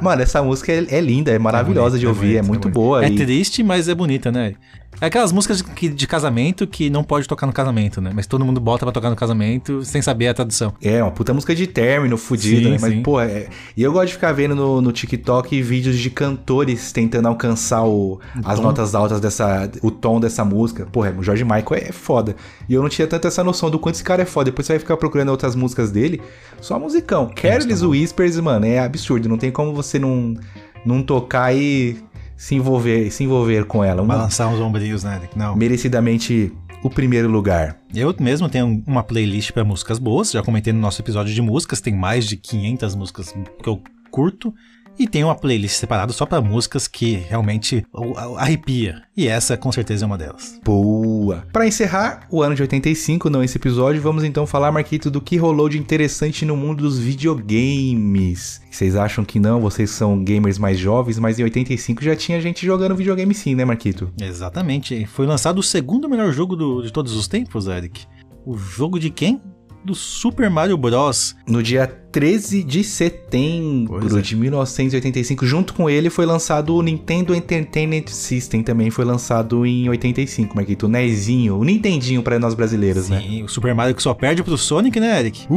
Mano, 0.01 0.21
essa 0.21 0.41
música 0.43 0.71
é, 0.71 0.86
é 0.89 1.01
linda, 1.01 1.32
é 1.32 1.39
maravilhosa 1.39 1.97
de 1.97 2.06
bonita, 2.06 2.19
ouvir, 2.21 2.36
é, 2.36 2.41
bonita, 2.41 2.47
muito 2.47 2.62
bonita. 2.69 2.80
boa. 2.80 3.06
É 3.06 3.10
e- 3.10 3.15
triste, 3.15 3.63
mas 3.63 3.88
é 3.88 3.95
bonita, 3.95 4.32
né? 4.32 4.54
É 5.02 5.08
aquelas 5.08 5.32
músicas 5.32 5.64
de, 5.64 5.90
de 5.90 6.08
casamento 6.08 6.68
que 6.68 6.88
não 6.88 7.04
pode 7.04 7.28
tocar 7.28 7.48
no 7.48 7.54
casamento, 7.54 8.00
né? 8.00 8.12
Mas 8.14 8.28
todo 8.28 8.46
mundo 8.46 8.62
bota 8.62 8.86
pra 8.86 8.92
tocar 8.92 9.10
no 9.10 9.16
casamento 9.16 9.84
sem 9.84 10.00
saber 10.00 10.28
a 10.28 10.34
tradução. 10.36 10.76
É, 10.80 11.02
uma 11.02 11.12
puta 11.12 11.34
música 11.34 11.56
de 11.56 11.66
término, 11.66 12.18
fudida, 12.20 12.66
Sim, 12.66 12.72
né? 12.74 12.78
Mas, 12.80 12.94
sim. 12.94 13.02
pô, 13.02 13.20
é... 13.20 13.48
e 13.76 13.82
eu 13.82 13.92
gosto 13.92 14.10
de 14.10 14.14
ficar 14.14 14.32
vendo 14.32 14.56
no, 14.56 14.80
no 14.80 14.92
TikTok 14.92 15.60
vídeos 15.64 15.98
de 15.98 16.12
cantores 16.12 16.92
tentando 16.92 17.28
alcançar 17.28 17.84
o, 17.84 18.20
as 18.46 18.60
tom. 18.60 18.64
notas 18.64 18.94
altas 18.94 19.20
dessa. 19.20 19.72
o 19.82 19.90
tom 19.90 20.20
dessa 20.20 20.46
música. 20.46 20.86
Porra, 20.86 21.16
o 21.18 21.24
George 21.24 21.44
Michael 21.44 21.88
é 21.88 21.92
foda. 21.92 22.36
E 22.70 22.74
eu 22.76 22.84
não 22.84 22.90
tinha 22.90 23.08
tanto 23.08 23.28
essa 23.28 23.44
noção 23.44 23.72
do 23.72 23.80
quanto 23.80 23.96
esse 23.96 24.04
cara 24.04 24.22
é 24.22 24.26
foda. 24.26 24.52
Depois 24.52 24.68
você 24.68 24.74
vai 24.74 24.80
ficar 24.80 24.98
procurando 24.98 25.30
outras 25.30 25.56
músicas 25.56 25.90
dele, 25.90 26.22
só 26.62 26.78
musicão. 26.78 27.32
Careless 27.36 27.84
Whispers, 27.84 28.40
mano, 28.40 28.68
é 28.68 28.78
absurdo. 28.78 29.28
Não 29.28 29.40
tem 29.40 29.50
como 29.50 29.74
você 29.74 29.98
não, 29.98 30.36
não 30.86 31.02
tocar 31.02 31.56
e 31.56 31.98
se 32.41 32.56
envolver, 32.56 33.12
se 33.12 33.23
envolver 33.23 33.65
com 33.65 33.84
ela. 33.84 34.01
Uma, 34.01 34.15
Balançar 34.15 34.51
os 34.51 34.60
ombrinhos, 34.60 35.04
né? 35.04 35.21
Não. 35.36 35.56
merecidamente 35.56 36.51
o 36.84 36.89
primeiro 36.89 37.30
lugar. 37.30 37.77
Eu 37.93 38.15
mesmo 38.19 38.49
tenho 38.49 38.84
uma 38.88 39.04
playlist 39.04 39.51
pra 39.51 39.63
músicas 39.63 39.99
boas, 39.99 40.32
já 40.32 40.41
comentei 40.41 40.73
no 40.73 40.80
nosso 40.80 40.99
episódio 40.99 41.32
de 41.32 41.39
músicas, 41.39 41.80
tem 41.80 41.93
mais 41.95 42.25
de 42.25 42.36
500 42.38 42.95
músicas 42.95 43.36
que 43.62 43.69
eu 43.69 43.80
curto. 44.10 44.51
E 44.99 45.08
tem 45.08 45.23
uma 45.23 45.34
playlist 45.36 45.75
separada 45.77 46.13
só 46.13 46.25
pra 46.25 46.41
músicas 46.41 46.88
que 46.88 47.13
realmente 47.15 47.84
arrepia. 48.38 49.01
E 49.17 49.27
essa 49.27 49.58
com 49.58 49.71
certeza 49.71 50.06
é 50.06 50.08
uma 50.08 50.17
delas. 50.17 50.60
Boa! 50.63 51.43
Pra 51.51 51.65
encerrar 51.65 52.27
o 52.30 52.43
ano 52.43 52.54
de 52.54 52.62
85, 52.62 53.30
não 53.30 53.43
esse 53.43 53.58
episódio, 53.58 54.01
vamos 54.01 54.23
então 54.23 54.45
falar, 54.45 54.71
Marquito, 54.71 55.10
do 55.10 55.19
que 55.19 55.38
rolou 55.38 55.67
de 55.69 55.80
interessante 55.80 56.45
no 56.45 56.56
mundo 56.56 56.84
dos 56.84 56.99
videogames. 56.99 58.62
Vocês 58.69 58.95
acham 58.95 59.23
que 59.25 59.39
não? 59.39 59.60
Vocês 59.62 59.89
são 59.89 60.23
gamers 60.23 60.58
mais 60.58 60.77
jovens, 60.77 61.19
mas 61.19 61.39
em 61.39 61.43
85 61.43 62.04
já 62.04 62.15
tinha 62.15 62.39
gente 62.41 62.65
jogando 62.65 62.95
videogame 62.95 63.34
sim, 63.34 63.56
né, 63.56 63.65
Marquito? 63.65 64.12
Exatamente. 64.21 65.06
Foi 65.08 65.25
lançado 65.25 65.60
o 65.60 65.63
segundo 65.63 66.10
melhor 66.10 66.32
jogo 66.32 66.56
do- 66.56 66.82
de 66.82 66.91
todos 66.91 67.13
os 67.13 67.27
tempos, 67.27 67.67
Eric. 67.67 68.06
O 68.45 68.58
jogo 68.58 68.99
de 68.99 69.10
quem? 69.10 69.41
Do 69.84 69.95
Super 69.95 70.49
Mario 70.49 70.77
Bros. 70.77 71.36
No 71.47 71.62
dia 71.63 71.88
13 72.12 72.63
de 72.63 72.84
setembro 72.84 74.17
é. 74.17 74.21
de 74.21 74.36
1985, 74.36 75.45
junto 75.45 75.74
com 75.74 75.89
ele 75.89 76.10
foi 76.10 76.26
lançado 76.26 76.76
o 76.76 76.82
Nintendo 76.82 77.34
Entertainment 77.34 78.08
System, 78.08 78.62
também 78.63 78.89
foi 78.89 79.06
lançado 79.06 79.65
em 79.65 79.88
85, 79.89 80.56
Marquito. 80.56 80.86
O 80.86 80.89
NESinho, 80.89 81.58
o 81.58 81.63
Nintendinho 81.63 82.21
pra 82.21 82.38
nós 82.39 82.54
brasileiros, 82.54 83.10
né? 83.10 83.21
Sim, 83.21 83.43
o 83.43 83.47
Super 83.50 83.74
Mario 83.74 83.95
que 83.95 84.04
só 84.04 84.13
perde 84.13 84.43
pro 84.43 84.58
Sonic, 84.58 85.00
né, 85.00 85.19
Eric? 85.19 85.47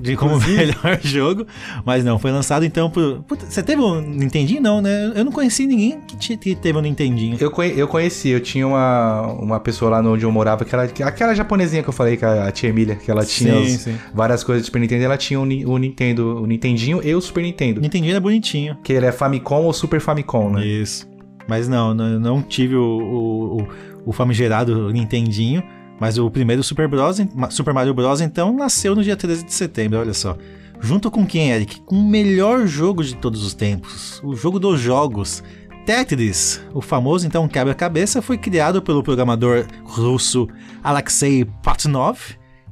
de 0.00 0.16
como 0.16 0.38
melhor 0.46 0.98
jogo. 1.02 1.46
Mas 1.84 2.04
não, 2.04 2.18
foi 2.18 2.30
lançado 2.30 2.64
então 2.64 2.90
pro. 2.90 3.22
Puta, 3.26 3.46
você 3.48 3.62
teve 3.62 3.80
um 3.82 4.00
Nintendinho? 4.00 4.60
Não, 4.62 4.80
né? 4.80 5.12
Eu 5.14 5.24
não 5.24 5.32
conheci 5.32 5.66
ninguém 5.66 5.98
que, 6.18 6.36
que 6.36 6.54
teve 6.54 6.78
um 6.78 6.82
Nintendinho. 6.82 7.36
Eu, 7.40 7.50
conhe- 7.50 7.74
eu 7.76 7.86
conheci, 7.86 8.28
eu 8.30 8.40
tinha 8.40 8.66
uma, 8.66 9.22
uma 9.32 9.60
pessoa 9.60 9.90
lá 9.90 10.00
onde 10.00 10.24
eu 10.24 10.32
morava, 10.32 10.64
que 10.64 10.74
ela, 10.74 10.84
aquela 10.84 11.34
japonesinha 11.34 11.82
que 11.82 11.88
eu 11.88 11.92
falei, 11.92 12.16
que 12.16 12.24
a, 12.24 12.48
a 12.48 12.52
tia 12.52 12.68
Emília, 12.70 12.94
que 12.96 13.10
ela 13.10 13.24
tinha 13.24 13.54
Sim, 13.54 13.62
os- 13.74 13.80
sim. 13.82 13.94
várias 14.14 14.42
coisas 14.42 14.62
de 14.62 14.66
Super 14.66 14.78
Nintendo, 14.80 15.04
ela 15.04 15.16
tinha 15.16 15.38
o, 15.40 15.44
Ni- 15.44 15.66
o 15.66 15.76
Nintendo, 15.98 16.40
o 16.40 16.46
Nintendinho 16.46 17.00
e 17.02 17.12
o 17.14 17.20
Super 17.20 17.42
Nintendo. 17.42 17.80
O 17.80 17.82
Nintendinho 17.82 18.12
era 18.12 18.20
bonitinho. 18.20 18.76
Que 18.84 18.92
ele 18.92 19.06
é 19.06 19.12
Famicom 19.12 19.64
ou 19.64 19.72
Super 19.72 20.00
Famicom, 20.00 20.50
né? 20.50 20.64
Isso. 20.64 21.08
Mas 21.48 21.68
não, 21.68 21.92
não, 21.92 22.20
não 22.20 22.42
tive 22.42 22.76
o, 22.76 23.58
o, 23.60 23.68
o, 24.06 24.12
famigerado 24.12 24.92
Nintendinho. 24.92 25.62
Mas 25.98 26.16
o 26.16 26.30
primeiro 26.30 26.62
Super 26.62 26.86
Bros, 26.86 27.16
Super 27.50 27.74
Mario 27.74 27.92
Bros, 27.92 28.20
então, 28.20 28.52
nasceu 28.54 28.94
no 28.94 29.02
dia 29.02 29.16
13 29.16 29.44
de 29.44 29.52
setembro, 29.52 29.98
olha 29.98 30.14
só. 30.14 30.36
Junto 30.80 31.10
com 31.10 31.26
quem, 31.26 31.50
Eric? 31.50 31.80
Com 31.80 31.96
o 31.96 32.08
melhor 32.08 32.68
jogo 32.68 33.02
de 33.02 33.16
todos 33.16 33.42
os 33.42 33.52
tempos. 33.52 34.20
O 34.22 34.36
jogo 34.36 34.60
dos 34.60 34.80
jogos. 34.80 35.42
Tetris, 35.84 36.62
o 36.72 36.80
famoso 36.80 37.26
então 37.26 37.48
quebra-cabeça, 37.48 38.22
foi 38.22 38.38
criado 38.38 38.80
pelo 38.80 39.02
programador 39.02 39.66
russo 39.84 40.46
Alexei 40.84 41.46
Patnov 41.62 42.18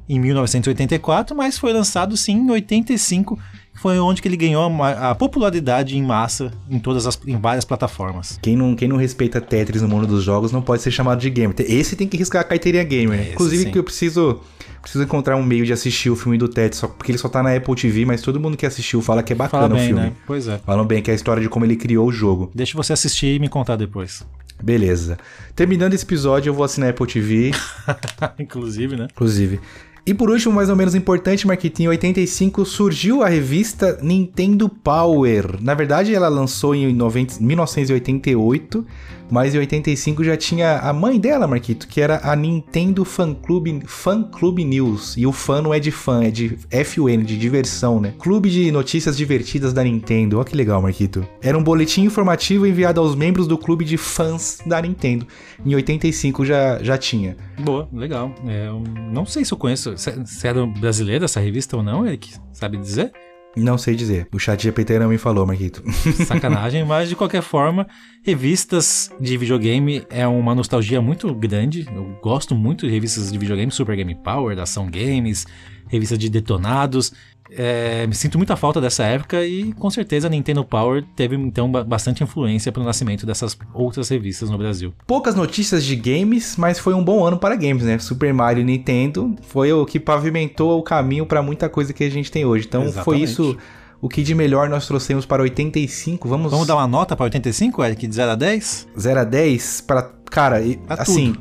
em 0.09 0.19
1984, 0.19 1.35
mas 1.35 1.57
foi 1.57 1.73
lançado 1.73 2.15
sim 2.15 2.33
em 2.37 2.49
85, 2.51 3.37
que 3.73 3.79
foi 3.79 3.99
onde 3.99 4.21
que 4.21 4.27
ele 4.27 4.37
ganhou 4.37 4.63
a 4.83 5.13
popularidade 5.13 5.97
em 5.97 6.01
massa 6.03 6.51
em 6.69 6.79
todas 6.79 7.05
as 7.05 7.19
em 7.27 7.37
várias 7.37 7.65
plataformas. 7.65 8.39
Quem 8.41 8.55
não, 8.55 8.75
quem 8.75 8.87
não 8.87 8.97
respeita 8.97 9.41
Tetris 9.41 9.81
no 9.81 9.87
mundo 9.87 10.07
dos 10.07 10.23
jogos 10.23 10.51
não 10.51 10.61
pode 10.61 10.81
ser 10.81 10.91
chamado 10.91 11.19
de 11.19 11.29
gamer. 11.29 11.55
Esse 11.59 11.95
tem 11.95 12.07
que 12.07 12.17
riscar 12.17 12.41
a 12.41 12.45
carteirinha 12.45 12.83
gamer. 12.83 13.19
Esse 13.19 13.31
Inclusive 13.33 13.63
sim. 13.63 13.71
que 13.71 13.79
eu 13.79 13.83
preciso 13.83 14.39
preciso 14.81 15.03
encontrar 15.03 15.35
um 15.35 15.43
meio 15.43 15.65
de 15.65 15.73
assistir 15.73 16.09
o 16.09 16.15
filme 16.15 16.37
do 16.37 16.47
Tetris, 16.47 16.79
só 16.79 16.87
porque 16.87 17.11
ele 17.11 17.17
só 17.17 17.27
tá 17.27 17.43
na 17.43 17.53
Apple 17.53 17.75
TV, 17.75 18.05
mas 18.05 18.21
todo 18.21 18.39
mundo 18.39 18.55
que 18.55 18.65
assistiu 18.65 19.01
fala 19.01 19.21
que 19.21 19.33
é 19.33 19.35
bacana 19.35 19.63
Fala 19.63 19.73
o 19.73 19.77
bem, 19.77 19.87
filme. 19.87 20.01
né? 20.01 20.13
Pois 20.25 20.47
é. 20.47 20.57
Falam 20.59 20.85
bem 20.85 21.01
que 21.01 21.11
é 21.11 21.13
a 21.13 21.15
história 21.15 21.43
de 21.43 21.49
como 21.49 21.65
ele 21.65 21.75
criou 21.75 22.07
o 22.07 22.11
jogo. 22.11 22.49
Deixa 22.55 22.77
você 22.77 22.93
assistir 22.93 23.35
e 23.35 23.39
me 23.39 23.49
contar 23.49 23.75
depois. 23.75 24.25
Beleza. 24.63 25.17
Terminando 25.55 25.93
esse 25.93 26.03
episódio, 26.03 26.49
eu 26.49 26.53
vou 26.53 26.63
assinar 26.63 26.87
a 26.87 26.91
Apple 26.91 27.05
TV. 27.05 27.51
Inclusive, 28.39 28.95
né? 28.95 29.07
inclusive. 29.11 29.59
E 30.07 30.13
por 30.13 30.29
último, 30.29 30.55
mais 30.55 30.69
ou 30.69 30.75
menos 30.77 30.95
importante, 30.95 31.45
Marquitinho, 31.45 31.87
em 31.87 31.89
85 31.89 32.63
surgiu 32.63 33.21
a 33.21 33.27
revista 33.27 33.99
Nintendo 34.01 34.69
Power. 34.69 35.61
Na 35.61 35.73
verdade, 35.73 36.15
ela 36.15 36.29
lançou 36.29 36.73
em 36.73 36.93
90 36.93 37.43
1988, 37.43 38.85
mas 39.29 39.53
em 39.53 39.59
85 39.59 40.23
já 40.23 40.37
tinha 40.37 40.79
a 40.79 40.93
mãe 40.93 41.19
dela, 41.19 41.47
Marquito, 41.47 41.87
que 41.87 42.01
era 42.01 42.19
a 42.23 42.35
Nintendo 42.35 43.03
Fan 43.03 43.33
Club, 43.33 43.83
Fan 43.85 44.23
Club 44.23 44.59
News. 44.59 45.15
E 45.17 45.25
o 45.25 45.31
fã 45.31 45.61
não 45.61 45.73
é 45.73 45.79
de 45.79 45.91
fã, 45.91 46.23
é 46.23 46.31
de 46.31 46.57
FUN, 46.85 47.23
de 47.23 47.37
diversão, 47.37 47.99
né? 47.99 48.13
Clube 48.17 48.49
de 48.49 48.71
notícias 48.71 49.17
divertidas 49.17 49.73
da 49.73 49.83
Nintendo. 49.83 50.37
Olha 50.37 50.45
que 50.45 50.55
legal, 50.55 50.81
Marquito. 50.81 51.25
Era 51.41 51.57
um 51.57 51.63
boletim 51.63 52.03
informativo 52.03 52.65
enviado 52.65 52.99
aos 52.99 53.15
membros 53.15 53.47
do 53.47 53.57
clube 53.57 53.83
de 53.83 53.97
fãs 53.97 54.59
da 54.65 54.81
Nintendo. 54.81 55.27
Em 55.65 55.75
85 55.75 56.45
já, 56.45 56.81
já 56.81 56.97
tinha. 56.97 57.35
Boa, 57.59 57.87
legal. 57.91 58.33
É, 58.47 58.69
não 59.11 59.25
sei 59.25 59.43
se 59.43 59.53
eu 59.53 59.57
conheço. 59.57 59.97
Se, 59.97 60.13
se 60.25 60.47
era 60.47 60.65
brasileira 60.65 61.25
essa 61.25 61.39
revista 61.39 61.75
ou 61.75 61.83
não, 61.83 62.05
Eric? 62.05 62.33
Sabe 62.53 62.77
dizer? 62.77 63.11
Não 63.57 63.77
sei 63.77 63.95
dizer. 63.95 64.27
O 64.31 64.37
chat 64.37 64.61
GPT 64.61 64.99
não 64.99 65.09
me 65.09 65.17
falou, 65.17 65.45
Marquito. 65.45 65.83
Sacanagem, 66.25 66.85
mas 66.85 67.09
de 67.09 67.15
qualquer 67.15 67.41
forma, 67.41 67.87
revistas 68.23 69.11
de 69.19 69.35
videogame 69.35 70.05
é 70.09 70.27
uma 70.27 70.53
nostalgia 70.53 71.01
muito 71.01 71.33
grande. 71.33 71.87
Eu 71.93 72.17
gosto 72.21 72.53
muito 72.53 72.85
de 72.85 72.91
revistas 72.91 73.31
de 73.31 73.37
videogame, 73.37 73.71
Super 73.71 73.95
Game 73.95 74.13
Power, 74.13 74.55
da 74.55 74.63
Ação 74.63 74.89
Games, 74.91 75.47
revistas 75.87 76.19
de 76.19 76.29
detonados. 76.29 77.11
É, 77.51 78.05
me 78.07 78.13
sinto 78.13 78.37
muita 78.37 78.55
falta 78.55 78.81
dessa 78.81 79.03
época 79.05 79.43
e 79.45 79.71
com 79.73 79.89
certeza 79.89 80.27
a 80.27 80.29
Nintendo 80.29 80.65
Power 80.65 81.03
teve 81.15 81.35
então 81.35 81.71
ba- 81.71 81.83
bastante 81.83 82.23
influência 82.23 82.71
para 82.71 82.81
o 82.81 82.85
nascimento 82.85 83.25
dessas 83.25 83.57
outras 83.73 84.09
revistas 84.09 84.49
no 84.49 84.57
Brasil. 84.57 84.93
Poucas 85.05 85.33
notícias 85.35 85.83
de 85.83 85.95
games, 85.95 86.55
mas 86.57 86.77
foi 86.79 86.93
um 86.93 87.03
bom 87.03 87.23
ano 87.25 87.37
para 87.37 87.55
games, 87.55 87.83
né? 87.83 87.97
Super 87.99 88.33
Mario 88.33 88.61
e 88.61 88.65
Nintendo 88.65 89.35
foi 89.43 89.71
o 89.71 89.85
que 89.85 89.99
pavimentou 89.99 90.77
o 90.79 90.83
caminho 90.83 91.25
para 91.25 91.41
muita 91.41 91.69
coisa 91.69 91.93
que 91.93 92.03
a 92.03 92.09
gente 92.11 92.31
tem 92.31 92.43
hoje. 92.45 92.65
Então 92.67 92.81
foi 92.91 93.21
Exatamente. 93.21 93.23
isso 93.23 93.57
o 94.01 94.07
que 94.09 94.21
de 94.21 94.35
melhor 94.35 94.69
nós 94.69 94.85
trouxemos 94.85 95.25
para 95.25 95.41
85. 95.41 96.27
Vamos, 96.27 96.51
Vamos 96.51 96.67
dar 96.67 96.75
uma 96.75 96.87
nota 96.87 97.15
para 97.15 97.23
85, 97.23 97.83
Eric, 97.83 98.05
de 98.07 98.13
0 98.15 98.31
a 98.31 98.35
10? 98.35 98.87
0 98.99 99.19
a 99.19 99.23
10 99.23 99.81
para 99.81 100.11
cara, 100.29 100.61
Pra 100.85 101.01
assim, 101.01 101.33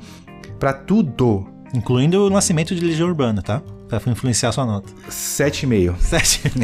para 0.58 0.72
tudo. 0.72 1.46
Incluindo 1.74 2.26
o 2.26 2.30
nascimento 2.30 2.74
de 2.74 2.80
Legião 2.80 3.08
Urbana, 3.08 3.42
tá? 3.42 3.60
Pra 3.88 4.01
influenciar 4.07 4.49
a 4.51 4.53
sua 4.53 4.66
nota. 4.66 4.92
7,5. 5.09 5.96
7. 5.99 6.42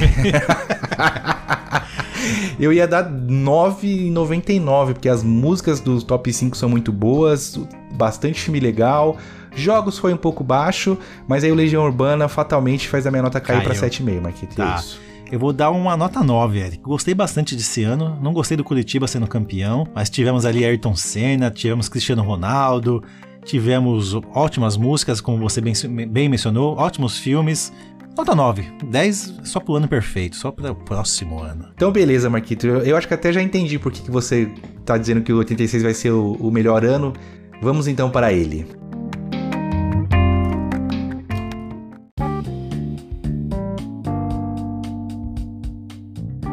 Eu 2.59 2.73
ia 2.73 2.87
dar 2.87 3.11
9,99, 3.11 4.93
porque 4.95 5.09
as 5.09 5.23
músicas 5.23 5.81
do 5.81 6.01
top 6.03 6.33
5 6.33 6.57
são 6.57 6.69
muito 6.69 6.93
boas, 6.93 7.59
bastante 7.93 8.41
filme 8.41 8.61
legal. 8.61 9.17
Jogos 9.55 9.99
foi 9.99 10.15
um 10.15 10.17
pouco 10.17 10.45
baixo, 10.45 10.97
mas 11.27 11.45
aí 11.45 11.53
o 11.53 11.55
Legião 11.55 11.85
Urbana 11.85 12.29
fatalmente 12.29 12.89
faz 12.89 13.07
a 13.07 13.11
minha 13.11 13.23
nota 13.23 13.41
cair 13.41 13.63
pra 13.63 13.75
7,5, 13.75 14.21
Marquinhos. 14.21 14.55
Tá. 14.55 14.75
É 14.75 14.79
isso. 14.79 15.01
Eu 15.31 15.39
vou 15.39 15.53
dar 15.53 15.71
uma 15.71 15.97
nota 15.97 16.23
9, 16.23 16.59
Eric. 16.59 16.83
Gostei 16.83 17.15
bastante 17.15 17.57
desse 17.57 17.83
ano. 17.83 18.19
Não 18.21 18.35
gostei 18.35 18.55
do 18.55 18.63
Curitiba 18.63 19.09
sendo 19.09 19.27
campeão, 19.27 19.89
mas 19.95 20.11
tivemos 20.11 20.45
ali 20.45 20.63
Ayrton 20.63 20.95
Senna, 20.95 21.51
tivemos 21.51 21.89
Cristiano 21.89 22.23
Ronaldo, 22.23 23.03
tivemos 23.45 24.15
ótimas 24.35 24.77
músicas, 24.77 25.21
como 25.21 25.39
você 25.39 25.61
bem, 25.61 25.75
bem 26.09 26.29
mencionou, 26.29 26.77
ótimos 26.77 27.19
filmes. 27.19 27.73
Nota 28.17 28.35
9. 28.35 28.65
10 28.85 29.41
só 29.45 29.59
pro 29.59 29.77
ano 29.77 29.89
perfeito, 29.89 30.37
só 30.37 30.51
para 30.51 30.73
o 30.73 30.75
próximo 30.75 31.41
ano. 31.41 31.69
Então, 31.75 31.91
beleza, 31.91 32.29
Marquito. 32.29 32.67
Eu, 32.67 32.83
eu 32.83 32.97
acho 32.97 33.09
que 33.09 33.15
até 33.15 33.33
já 33.33 33.43
entendi 33.43 33.79
por 33.79 33.91
que 33.91 34.03
que 34.03 34.11
você 34.11 34.51
tá 34.85 34.99
dizendo 34.99 35.23
que 35.23 35.33
o 35.33 35.39
86 35.39 35.83
vai 35.83 35.95
ser 35.95 36.11
o, 36.11 36.33
o 36.33 36.51
melhor 36.51 36.85
ano. 36.85 37.15
Vamos 37.63 37.89
então 37.89 38.11
para 38.11 38.33
ele. 38.33 38.67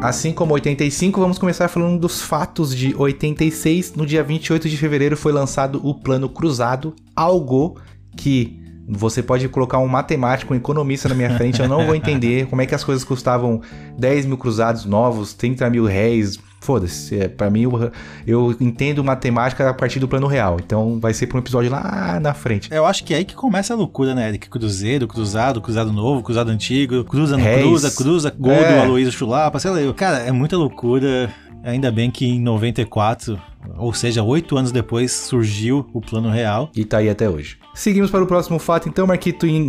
Assim 0.00 0.32
como 0.32 0.54
85, 0.54 1.20
vamos 1.20 1.38
começar 1.38 1.68
falando 1.68 2.00
dos 2.00 2.22
fatos 2.22 2.74
de 2.74 2.94
86. 2.96 3.92
No 3.94 4.06
dia 4.06 4.24
28 4.24 4.66
de 4.66 4.76
fevereiro 4.78 5.14
foi 5.14 5.30
lançado 5.30 5.78
o 5.86 5.94
Plano 5.94 6.26
Cruzado, 6.26 6.96
algo 7.14 7.78
que 8.16 8.58
você 8.88 9.22
pode 9.22 9.46
colocar 9.50 9.78
um 9.78 9.86
matemático, 9.86 10.54
um 10.54 10.56
economista 10.56 11.06
na 11.06 11.14
minha 11.14 11.36
frente, 11.36 11.60
eu 11.60 11.68
não 11.68 11.84
vou 11.84 11.94
entender 11.94 12.46
como 12.46 12.62
é 12.62 12.66
que 12.66 12.74
as 12.74 12.82
coisas 12.82 13.04
custavam 13.04 13.60
10 13.98 14.24
mil 14.24 14.38
cruzados 14.38 14.86
novos, 14.86 15.34
30 15.34 15.68
mil 15.68 15.84
réis, 15.84 16.38
Foda-se. 16.60 17.18
É, 17.18 17.26
pra 17.28 17.48
mim, 17.50 17.62
eu, 17.62 17.90
eu 18.26 18.56
entendo 18.60 19.02
matemática 19.02 19.68
a 19.68 19.74
partir 19.74 19.98
do 19.98 20.06
plano 20.06 20.26
real. 20.26 20.58
Então 20.64 21.00
vai 21.00 21.14
ser 21.14 21.26
pra 21.26 21.36
um 21.38 21.40
episódio 21.40 21.70
lá 21.70 22.18
na 22.20 22.34
frente. 22.34 22.68
Eu 22.72 22.84
acho 22.86 23.02
que 23.02 23.14
é 23.14 23.18
aí 23.18 23.24
que 23.24 23.34
começa 23.34 23.72
a 23.72 23.76
loucura, 23.76 24.14
né, 24.14 24.28
Eric? 24.28 24.48
Cruzeiro, 24.50 25.08
cruzado, 25.08 25.60
cruzado 25.60 25.92
novo, 25.92 26.22
cruzado 26.22 26.50
antigo, 26.50 27.02
cruza, 27.04 27.36
não 27.36 27.44
Réis. 27.44 27.62
cruza, 27.62 27.90
cruza, 27.90 28.34
gol 28.38 28.52
É. 28.52 28.76
do 28.76 28.82
Aloysio 28.82 29.12
Chulapa, 29.12 29.58
sei 29.58 29.70
lá. 29.70 29.92
Cara, 29.94 30.18
é 30.18 30.30
muita 30.32 30.56
loucura. 30.56 31.32
Ainda 31.62 31.90
bem 31.92 32.10
que 32.10 32.24
em 32.26 32.40
94, 32.40 33.38
ou 33.76 33.92
seja, 33.92 34.22
oito 34.22 34.56
anos 34.56 34.72
depois, 34.72 35.12
surgiu 35.12 35.86
o 35.92 36.00
plano 36.00 36.30
real. 36.30 36.70
E 36.74 36.84
tá 36.86 36.98
aí 36.98 37.08
até 37.10 37.28
hoje. 37.28 37.58
Seguimos 37.74 38.10
para 38.10 38.24
o 38.24 38.26
próximo 38.26 38.58
fato, 38.58 38.88
então, 38.88 39.06
Marquito, 39.06 39.46
em 39.46 39.60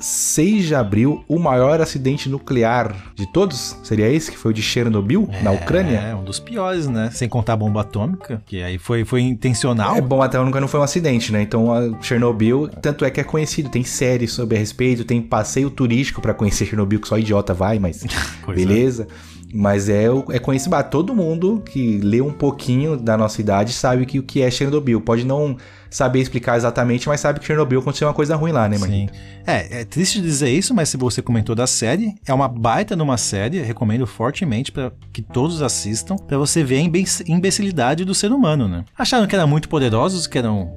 26 0.00 0.66
de 0.66 0.74
abril, 0.74 1.24
o 1.28 1.38
maior 1.38 1.80
acidente 1.80 2.28
nuclear 2.28 2.94
de 3.14 3.26
todos 3.26 3.76
seria 3.82 4.08
esse, 4.08 4.30
que 4.30 4.36
foi 4.36 4.50
o 4.50 4.54
de 4.54 4.62
Chernobyl, 4.62 5.28
na 5.42 5.52
Ucrânia? 5.52 5.98
É, 5.98 6.14
um 6.14 6.24
dos 6.24 6.40
piores, 6.40 6.88
né? 6.88 7.10
Sem 7.12 7.28
contar 7.28 7.52
a 7.52 7.56
bomba 7.56 7.82
atômica, 7.82 8.42
que 8.46 8.62
aí 8.62 8.78
foi, 8.78 9.04
foi 9.04 9.20
intencional. 9.20 9.96
É 9.96 10.00
bom, 10.00 10.22
até 10.22 10.38
nunca 10.38 10.60
não 10.60 10.68
foi 10.68 10.80
um 10.80 10.82
acidente, 10.82 11.30
né? 11.32 11.42
Então, 11.42 11.72
a 11.72 12.00
Chernobyl, 12.02 12.68
tanto 12.68 13.04
é 13.04 13.10
que 13.10 13.20
é 13.20 13.24
conhecido, 13.24 13.68
tem 13.68 13.84
série 13.84 14.26
sobre 14.26 14.56
a 14.56 14.58
respeito, 14.58 15.04
tem 15.04 15.20
passeio 15.20 15.70
turístico 15.70 16.20
pra 16.20 16.32
conhecer 16.32 16.66
Chernobyl, 16.66 17.00
que 17.00 17.08
só 17.08 17.18
idiota 17.18 17.52
vai, 17.52 17.78
mas 17.78 18.04
Pois 18.42 18.58
é. 19.00 19.06
Mas 19.52 19.88
é, 19.88 20.04
é 20.30 20.38
conhecido, 20.38 20.74
ah, 20.76 20.82
todo 20.82 21.14
mundo 21.14 21.62
que 21.64 21.98
lê 21.98 22.20
um 22.20 22.32
pouquinho 22.32 22.96
da 22.96 23.16
nossa 23.16 23.40
idade 23.40 23.72
sabe 23.72 24.06
que 24.06 24.18
o 24.18 24.22
que 24.22 24.42
é 24.42 24.50
Chernobyl. 24.50 25.00
Pode 25.00 25.24
não 25.24 25.56
saber 25.90 26.20
explicar 26.20 26.56
exatamente, 26.56 27.08
mas 27.08 27.20
sabe 27.20 27.40
que 27.40 27.46
Chernobyl 27.46 27.80
aconteceu 27.80 28.06
uma 28.06 28.14
coisa 28.14 28.36
ruim 28.36 28.52
lá, 28.52 28.68
né, 28.68 28.78
Marquinhos? 28.78 29.10
Sim. 29.10 29.18
É, 29.46 29.80
é 29.80 29.84
triste 29.84 30.20
dizer 30.20 30.50
isso, 30.50 30.72
mas 30.72 30.88
se 30.88 30.96
você 30.96 31.20
comentou 31.20 31.54
da 31.56 31.66
série, 31.66 32.14
é 32.24 32.32
uma 32.32 32.46
baita 32.46 32.94
numa 32.94 33.16
série, 33.16 33.60
recomendo 33.60 34.06
fortemente 34.06 34.70
para 34.70 34.92
que 35.12 35.20
todos 35.22 35.62
assistam, 35.62 36.14
pra 36.16 36.38
você 36.38 36.62
ver 36.62 36.76
a 36.76 36.80
imbe- 36.80 37.04
imbecilidade 37.26 38.04
do 38.04 38.14
ser 38.14 38.30
humano, 38.30 38.68
né? 38.68 38.84
Acharam 38.96 39.26
que 39.26 39.34
eram 39.34 39.48
muito 39.48 39.68
poderosos, 39.68 40.26
que 40.28 40.38
eram 40.38 40.70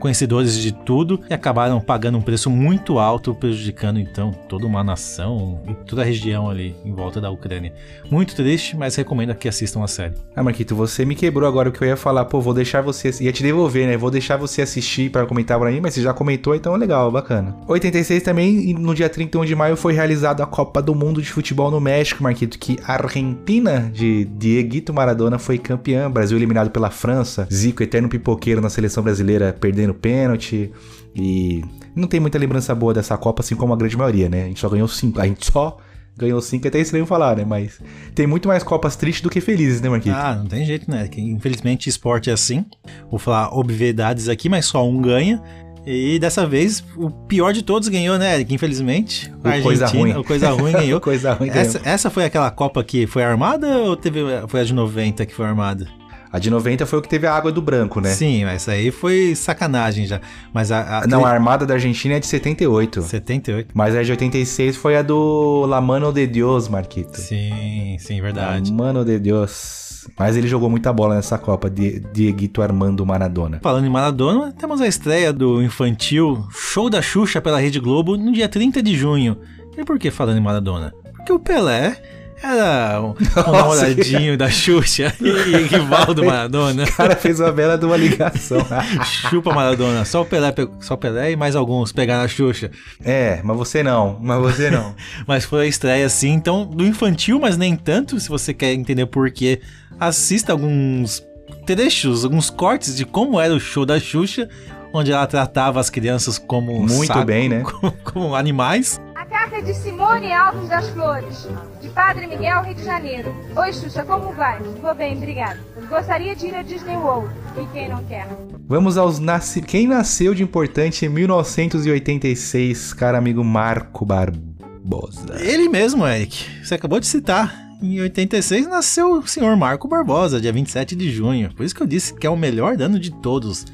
conhecedores 0.00 0.58
de 0.58 0.72
tudo 0.72 1.20
e 1.30 1.34
acabaram 1.34 1.80
pagando 1.80 2.18
um 2.18 2.22
preço 2.22 2.50
muito 2.50 2.98
alto, 2.98 3.34
prejudicando 3.34 4.00
então 4.00 4.32
toda 4.48 4.66
uma 4.66 4.82
nação 4.82 5.60
e 5.68 5.74
toda 5.86 6.02
a 6.02 6.04
região 6.04 6.50
ali 6.50 6.74
em 6.84 6.92
volta 6.92 7.20
da 7.20 7.30
Ucrânia. 7.30 7.72
Muito 8.10 8.34
triste, 8.34 8.76
mas 8.76 8.96
recomendo 8.96 9.34
que 9.34 9.48
assistam 9.48 9.84
a 9.84 9.86
série. 9.86 10.14
Ah, 10.34 10.42
Marquito, 10.42 10.74
você 10.74 11.04
me 11.04 11.14
quebrou 11.14 11.48
agora 11.48 11.68
o 11.68 11.72
que 11.72 11.82
eu 11.84 11.88
ia 11.88 11.96
falar. 11.96 12.24
Pô, 12.24 12.40
vou 12.40 12.54
deixar 12.54 12.80
você. 12.80 13.10
Ia 13.22 13.32
te 13.32 13.42
devolver, 13.42 13.86
né? 13.86 13.96
Vou 13.96 14.10
deixar 14.10 14.36
você 14.36 14.62
assistir 14.62 15.10
pra 15.10 15.26
comentar 15.26 15.58
pra 15.58 15.70
mim, 15.70 15.80
mas 15.80 15.94
você 15.94 16.02
já 16.02 16.12
comentou, 16.12 16.54
então 16.54 16.74
legal, 16.74 17.10
bacana. 17.12 17.54
86 17.68 18.22
também, 18.22 18.74
no 18.74 18.94
dia 18.94 19.08
31 19.08 19.44
de 19.44 19.54
maio, 19.54 19.76
foi 19.76 19.92
realizada 19.92 20.42
a 20.42 20.46
Copa 20.46 20.80
do 20.80 20.94
Mundo 20.94 21.20
de 21.20 21.30
Futebol 21.30 21.70
no 21.70 21.80
México, 21.80 22.22
Marquito, 22.22 22.58
que 22.58 22.78
a 22.84 22.94
Argentina 22.94 23.90
de 23.92 24.24
Dieguito 24.24 24.92
Maradona 24.92 25.38
foi 25.38 25.58
campeã. 25.58 26.10
Brasil 26.10 26.36
eliminado 26.36 26.70
pela 26.70 26.90
França. 26.90 27.46
Zico, 27.52 27.82
eterno 27.82 28.08
pipoqueiro 28.08 28.60
na 28.60 28.70
seleção 28.70 29.02
brasileira, 29.02 29.54
perdendo 29.58 29.89
pênalti. 29.94 30.70
E 31.14 31.62
não 31.94 32.06
tem 32.06 32.20
muita 32.20 32.38
lembrança 32.38 32.74
boa 32.74 32.94
dessa 32.94 33.16
Copa, 33.16 33.42
assim 33.42 33.56
como 33.56 33.72
a 33.72 33.76
grande 33.76 33.96
maioria, 33.96 34.28
né? 34.28 34.44
A 34.44 34.46
gente 34.46 34.60
só 34.60 34.68
ganhou 34.68 34.88
cinco. 34.88 35.20
A 35.20 35.26
gente 35.26 35.50
só 35.50 35.78
ganhou 36.16 36.40
cinco, 36.40 36.66
é 36.66 36.68
até 36.68 36.78
estranho 36.78 37.06
falar, 37.06 37.36
né? 37.36 37.44
Mas 37.44 37.80
tem 38.14 38.26
muito 38.26 38.46
mais 38.46 38.62
Copas 38.62 38.96
tristes 38.96 39.22
do 39.22 39.30
que 39.30 39.40
felizes, 39.40 39.80
né, 39.80 39.88
Marquito? 39.88 40.14
Ah, 40.14 40.34
não 40.34 40.46
tem 40.46 40.64
jeito, 40.64 40.90
né? 40.90 41.08
Que, 41.08 41.20
infelizmente 41.20 41.88
esporte 41.88 42.30
é 42.30 42.32
assim. 42.32 42.64
Vou 43.10 43.18
falar 43.18 43.56
obviedades 43.56 44.28
aqui, 44.28 44.48
mas 44.48 44.66
só 44.66 44.86
um 44.86 45.00
ganha. 45.00 45.42
E 45.86 46.18
dessa 46.18 46.46
vez, 46.46 46.84
o 46.94 47.10
pior 47.10 47.52
de 47.52 47.62
todos 47.62 47.88
ganhou, 47.88 48.18
né, 48.18 48.34
Eric? 48.34 48.54
Infelizmente. 48.54 49.32
O 49.38 49.62
coisa 49.62 49.86
ruim. 49.86 50.12
O 50.12 50.22
coisa 50.22 50.50
ruim 50.50 50.72
ganhou. 50.72 51.00
Coisa 51.00 51.32
ruim 51.32 51.48
ganhou. 51.48 51.62
essa, 51.62 51.80
essa 51.84 52.10
foi 52.10 52.24
aquela 52.24 52.50
Copa 52.50 52.84
que 52.84 53.06
foi 53.06 53.22
armada 53.22 53.78
ou 53.78 53.96
teve, 53.96 54.20
foi 54.46 54.60
a 54.60 54.64
de 54.64 54.74
90 54.74 55.24
que 55.24 55.34
foi 55.34 55.46
armada? 55.46 55.88
A 56.32 56.38
de 56.38 56.48
90 56.48 56.86
foi 56.86 56.98
o 56.98 57.02
que 57.02 57.08
teve 57.08 57.26
a 57.26 57.34
água 57.34 57.50
do 57.50 57.60
branco, 57.60 58.00
né? 58.00 58.10
Sim, 58.10 58.44
mas 58.44 58.68
aí 58.68 58.90
foi 58.90 59.34
sacanagem 59.34 60.06
já. 60.06 60.20
Mas 60.52 60.70
a. 60.70 61.00
a 61.00 61.06
Não, 61.06 61.24
a 61.26 61.30
armada 61.30 61.66
da 61.66 61.74
Argentina 61.74 62.14
é 62.14 62.20
de 62.20 62.26
78. 62.26 63.02
78. 63.02 63.70
Mas 63.74 63.96
a 63.96 64.02
de 64.02 64.12
86 64.12 64.76
foi 64.76 64.96
a 64.96 65.02
do 65.02 65.66
La 65.66 65.80
Mano 65.80 66.12
de 66.12 66.26
Dios, 66.26 66.68
Marquito. 66.68 67.16
Sim, 67.16 67.96
sim, 67.98 68.20
verdade. 68.20 68.70
La 68.70 68.76
Mano 68.76 69.04
de 69.04 69.18
Dios. 69.18 70.06
Mas 70.18 70.36
ele 70.36 70.46
jogou 70.46 70.70
muita 70.70 70.92
bola 70.92 71.16
nessa 71.16 71.36
Copa, 71.36 71.68
de 71.68 72.00
Dieguito 72.12 72.62
Armando 72.62 73.04
Maradona. 73.04 73.58
Falando 73.62 73.86
em 73.86 73.90
Maradona, 73.90 74.52
temos 74.52 74.80
a 74.80 74.86
estreia 74.86 75.32
do 75.32 75.62
infantil 75.62 76.46
Show 76.50 76.88
da 76.88 77.02
Xuxa 77.02 77.40
pela 77.40 77.60
Rede 77.60 77.80
Globo 77.80 78.16
no 78.16 78.32
dia 78.32 78.48
30 78.48 78.82
de 78.82 78.96
junho. 78.96 79.36
E 79.76 79.84
por 79.84 79.98
que 79.98 80.10
falando 80.10 80.38
em 80.38 80.42
Maradona? 80.42 80.92
Porque 81.16 81.32
o 81.32 81.38
Pelé 81.38 82.19
era 82.42 83.00
um, 83.02 83.10
um 83.48 83.52
namoradinho 83.52 84.36
da 84.36 84.48
Xuxa 84.50 85.14
e 85.20 85.56
rival 85.66 86.14
do 86.14 86.24
Maradona. 86.24 86.84
O 86.84 86.92
cara 86.92 87.16
fez 87.16 87.38
uma 87.40 87.52
bela 87.52 87.76
de 87.76 87.84
uma 87.84 87.96
ligação. 87.96 88.58
Chupa 89.30 89.52
Maradona. 89.52 90.04
Só 90.04 90.22
o 90.22 90.24
Pelé, 90.24 90.50
pe- 90.52 90.68
só 90.80 90.94
o 90.94 90.96
Pelé 90.98 91.32
e 91.32 91.36
mais 91.36 91.54
alguns 91.56 91.92
pegaram 91.92 92.24
a 92.24 92.28
Xuxa. 92.28 92.70
é, 93.04 93.40
mas 93.44 93.56
você 93.56 93.82
não, 93.82 94.18
mas 94.20 94.38
você 94.40 94.70
não. 94.70 94.94
Mas 95.26 95.44
foi 95.44 95.64
a 95.64 95.66
estreia 95.66 96.06
assim, 96.06 96.30
então, 96.30 96.64
do 96.66 96.84
infantil, 96.86 97.38
mas 97.40 97.56
nem 97.56 97.76
tanto. 97.76 98.18
Se 98.18 98.28
você 98.28 98.52
quer 98.54 98.72
entender 98.72 99.06
por 99.06 99.30
quê, 99.30 99.60
assista 99.98 100.52
alguns 100.52 101.22
trechos, 101.66 102.24
alguns 102.24 102.48
cortes 102.50 102.96
de 102.96 103.04
como 103.04 103.40
era 103.40 103.52
o 103.54 103.60
show 103.60 103.84
da 103.84 103.98
Xuxa, 103.98 104.48
onde 104.92 105.12
ela 105.12 105.26
tratava 105.26 105.78
as 105.78 105.90
crianças 105.90 106.38
como 106.38 106.72
Muito 106.80 107.06
saco, 107.06 107.24
bem, 107.24 107.48
né? 107.48 107.60
como, 107.62 107.92
como 108.04 108.34
animais. 108.34 109.00
Carta 109.30 109.58
é 109.58 109.60
de 109.60 109.72
Simone 109.72 110.32
Alves 110.32 110.68
das 110.68 110.88
Flores, 110.88 111.48
de 111.80 111.88
Padre 111.90 112.26
Miguel, 112.26 112.64
Rio 112.64 112.74
de 112.74 112.84
Janeiro. 112.84 113.32
Oi, 113.54 113.72
Xuxa, 113.72 114.02
como 114.02 114.32
vai? 114.32 114.60
Vou 114.82 114.92
bem, 114.92 115.16
obrigada. 115.16 115.56
Gostaria 115.88 116.34
de 116.34 116.48
ir 116.48 116.54
a 116.56 116.62
Disney 116.62 116.96
World. 116.96 117.32
E 117.56 117.64
quem 117.72 117.88
não 117.88 118.02
quer? 118.04 118.26
Vamos 118.66 118.98
aos 118.98 119.20
nasci... 119.20 119.62
Quem 119.62 119.86
nasceu 119.86 120.34
de 120.34 120.42
importante 120.42 121.06
em 121.06 121.08
1986, 121.08 122.92
cara 122.92 123.18
amigo 123.18 123.44
Marco 123.44 124.04
Barbosa. 124.04 125.40
Ele 125.40 125.68
mesmo, 125.68 126.04
Eric. 126.04 126.64
Você 126.64 126.74
acabou 126.74 126.98
de 126.98 127.06
citar. 127.06 127.70
Em 127.80 128.00
86 128.00 128.66
nasceu 128.66 129.12
o 129.12 129.26
senhor 129.26 129.56
Marco 129.56 129.86
Barbosa, 129.86 130.40
dia 130.40 130.52
27 130.52 130.96
de 130.96 131.10
junho. 131.10 131.54
Por 131.54 131.64
isso 131.64 131.74
que 131.74 131.82
eu 131.82 131.86
disse 131.86 132.14
que 132.14 132.26
é 132.26 132.30
o 132.30 132.36
melhor 132.36 132.80
ano 132.82 132.98
de 132.98 133.12
todos. 133.12 133.64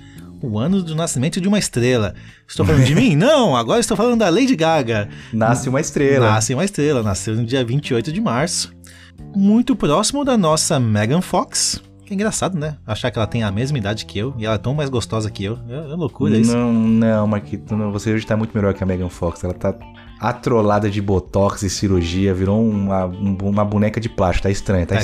O 0.43 0.59
ano 0.59 0.83
do 0.83 0.95
nascimento 0.95 1.41
de 1.41 1.49
uma 1.49 1.59
estrela. 1.59 2.15
Estou 2.47 2.65
falando 2.65 2.85
de 2.85 2.95
mim? 2.95 3.15
Não, 3.17 3.57
agora 3.57 3.81
estou 3.81 3.97
falando 3.97 4.19
da 4.19 4.29
Lady 4.29 4.55
Gaga. 4.55 5.09
Nasce 5.33 5.69
uma 5.69 5.81
estrela. 5.81 6.31
Nasce 6.31 6.55
uma 6.55 6.65
estrela, 6.65 7.03
nasceu 7.03 7.35
no 7.35 7.45
dia 7.45 7.65
28 7.65 8.13
de 8.13 8.21
março. 8.21 8.73
Muito 9.35 9.75
próximo 9.75 10.25
da 10.25 10.37
nossa 10.37 10.79
Megan 10.79 11.21
Fox. 11.21 11.83
Que 12.05 12.13
é 12.13 12.15
engraçado, 12.15 12.57
né? 12.57 12.77
Achar 12.87 13.11
que 13.11 13.19
ela 13.19 13.27
tem 13.27 13.43
a 13.43 13.51
mesma 13.51 13.79
idade 13.79 14.07
que 14.07 14.17
eu 14.17 14.33
e 14.39 14.47
ela 14.47 14.55
é 14.55 14.59
tão 14.59 14.75
mais 14.75 14.89
gostosa 14.89 15.29
que 15.31 15.45
eu. 15.45 15.59
É, 15.69 15.75
é 15.75 15.97
loucura 15.97 16.37
isso. 16.37 16.57
Não, 16.57 16.73
não, 16.73 17.27
Marquito, 17.27 17.77
não, 17.77 17.91
você 17.91 18.13
hoje 18.13 18.25
tá 18.25 18.37
muito 18.37 18.55
melhor 18.55 18.73
que 18.75 18.83
a 18.85 18.87
Megan 18.87 19.09
Fox. 19.09 19.43
Ela 19.43 19.55
tá 19.55 19.75
atrolada 20.19 20.89
de 20.91 21.01
botox 21.01 21.63
e 21.63 21.71
cirurgia, 21.71 22.33
virou 22.35 22.63
uma, 22.67 23.07
um- 23.07 23.37
uma 23.43 23.65
boneca 23.65 24.01
de 24.01 24.09
plástico. 24.09 24.45
Tá 24.45 24.51
estranha, 24.51 24.87
tá, 24.87 24.97
Tá? 24.97 25.01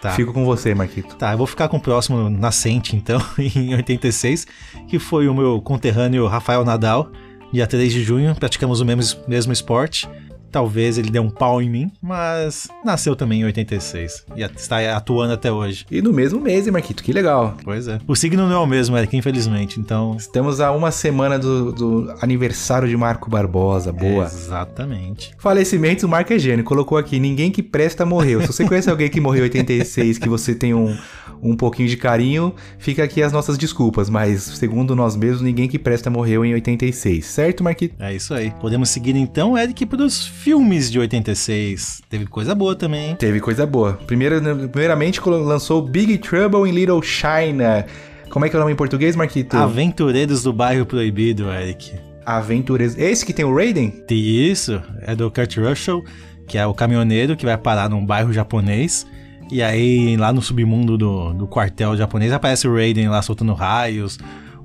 Tá. 0.00 0.10
Fico 0.12 0.32
com 0.32 0.44
você, 0.44 0.74
Marquito. 0.74 1.16
Tá, 1.16 1.32
eu 1.32 1.38
vou 1.38 1.46
ficar 1.46 1.68
com 1.68 1.76
o 1.76 1.80
próximo 1.80 2.28
nascente, 2.30 2.96
então, 2.96 3.20
em 3.38 3.74
86, 3.74 4.46
que 4.86 4.98
foi 4.98 5.28
o 5.28 5.34
meu 5.34 5.60
conterrâneo 5.60 6.26
Rafael 6.26 6.64
Nadal. 6.64 7.10
Dia 7.52 7.66
3 7.66 7.92
de 7.92 8.02
junho, 8.04 8.34
praticamos 8.34 8.80
o 8.80 8.84
mesmo, 8.84 9.20
mesmo 9.26 9.52
esporte. 9.52 10.08
Talvez 10.50 10.98
ele 10.98 11.10
dê 11.10 11.18
um 11.18 11.30
pau 11.30 11.60
em 11.60 11.68
mim, 11.68 11.92
mas 12.02 12.68
nasceu 12.84 13.14
também 13.14 13.40
em 13.40 13.44
86 13.44 14.24
e 14.36 14.42
está 14.42 14.96
atuando 14.96 15.32
até 15.32 15.52
hoje. 15.52 15.84
E 15.90 16.00
no 16.00 16.12
mesmo 16.12 16.40
mês, 16.40 16.66
hein, 16.66 16.72
Marquito? 16.72 17.02
Que 17.02 17.12
legal. 17.12 17.56
Pois 17.62 17.88
é. 17.88 17.98
O 18.06 18.16
signo 18.16 18.48
não 18.48 18.54
é 18.54 18.58
o 18.58 18.66
mesmo, 18.66 18.96
Eric, 18.96 19.16
infelizmente, 19.16 19.78
então. 19.78 20.16
Estamos 20.16 20.60
a 20.60 20.72
uma 20.72 20.90
semana 20.90 21.38
do, 21.38 21.72
do 21.72 22.14
aniversário 22.20 22.88
de 22.88 22.96
Marco 22.96 23.30
Barbosa. 23.30 23.92
Boa. 23.92 24.24
Exatamente. 24.24 25.32
Falecimentos, 25.38 26.04
o 26.04 26.08
Marco 26.08 26.32
é 26.32 26.38
gênio. 26.38 26.64
Colocou 26.64 26.96
aqui, 26.98 27.18
ninguém 27.18 27.50
que 27.50 27.62
presta 27.62 28.06
morreu. 28.06 28.40
Se 28.42 28.46
você 28.48 28.64
conhece 28.66 28.90
alguém 28.90 29.08
que 29.08 29.20
morreu 29.20 29.42
em 29.42 29.48
86, 29.48 30.18
que 30.18 30.28
você 30.28 30.54
tem 30.54 30.74
um, 30.74 30.96
um 31.42 31.56
pouquinho 31.56 31.88
de 31.88 31.96
carinho, 31.96 32.54
fica 32.78 33.04
aqui 33.04 33.22
as 33.22 33.32
nossas 33.32 33.58
desculpas. 33.58 34.08
Mas, 34.08 34.42
segundo 34.42 34.94
nós 34.94 35.16
mesmos, 35.16 35.42
ninguém 35.42 35.68
que 35.68 35.78
presta 35.78 36.10
morreu 36.10 36.44
em 36.44 36.54
86. 36.54 37.24
Certo, 37.24 37.62
Marquito? 37.62 37.94
É 37.98 38.14
isso 38.14 38.34
aí. 38.34 38.52
Podemos 38.60 38.88
seguir 38.90 39.16
então, 39.16 39.56
Eric, 39.56 39.86
para 39.86 40.02
os 40.02 40.26
filmes 40.42 40.90
de 40.90 40.98
86. 40.98 42.02
Teve 42.08 42.26
coisa 42.26 42.54
boa 42.54 42.74
também, 42.74 43.10
hein? 43.10 43.16
Teve 43.18 43.40
coisa 43.40 43.66
boa. 43.66 43.94
Primeiro, 44.06 44.40
primeiramente, 44.68 45.20
colo- 45.20 45.42
lançou 45.42 45.82
Big 45.82 46.18
Trouble 46.18 46.68
in 46.70 46.72
Little 46.74 47.02
China. 47.02 47.84
Como 48.30 48.44
é 48.44 48.48
que 48.48 48.54
é 48.56 48.58
o 48.58 48.60
nome 48.60 48.72
em 48.72 48.76
português, 48.76 49.16
Marquito? 49.16 49.56
Aventureiros 49.56 50.42
do 50.42 50.52
Bairro 50.52 50.84
Proibido, 50.86 51.50
Eric. 51.50 51.92
Aventureiros. 52.24 52.96
Esse 52.98 53.24
que 53.24 53.32
tem 53.32 53.44
o 53.44 53.54
Raiden? 53.54 53.92
Isso, 54.10 54.80
é 55.02 55.14
do 55.16 55.30
Kurt 55.30 55.56
Russell, 55.56 56.04
que 56.46 56.58
é 56.58 56.66
o 56.66 56.74
caminhoneiro 56.74 57.36
que 57.36 57.46
vai 57.46 57.56
parar 57.56 57.88
num 57.88 58.04
bairro 58.04 58.32
japonês. 58.32 59.06
E 59.50 59.62
aí, 59.62 60.14
lá 60.18 60.30
no 60.30 60.42
submundo 60.42 60.98
do, 60.98 61.32
do 61.32 61.46
quartel 61.46 61.96
japonês, 61.96 62.32
aparece 62.32 62.68
o 62.68 62.74
Raiden 62.74 63.08
lá 63.08 63.22
soltando 63.22 63.54
raios, 63.54 64.18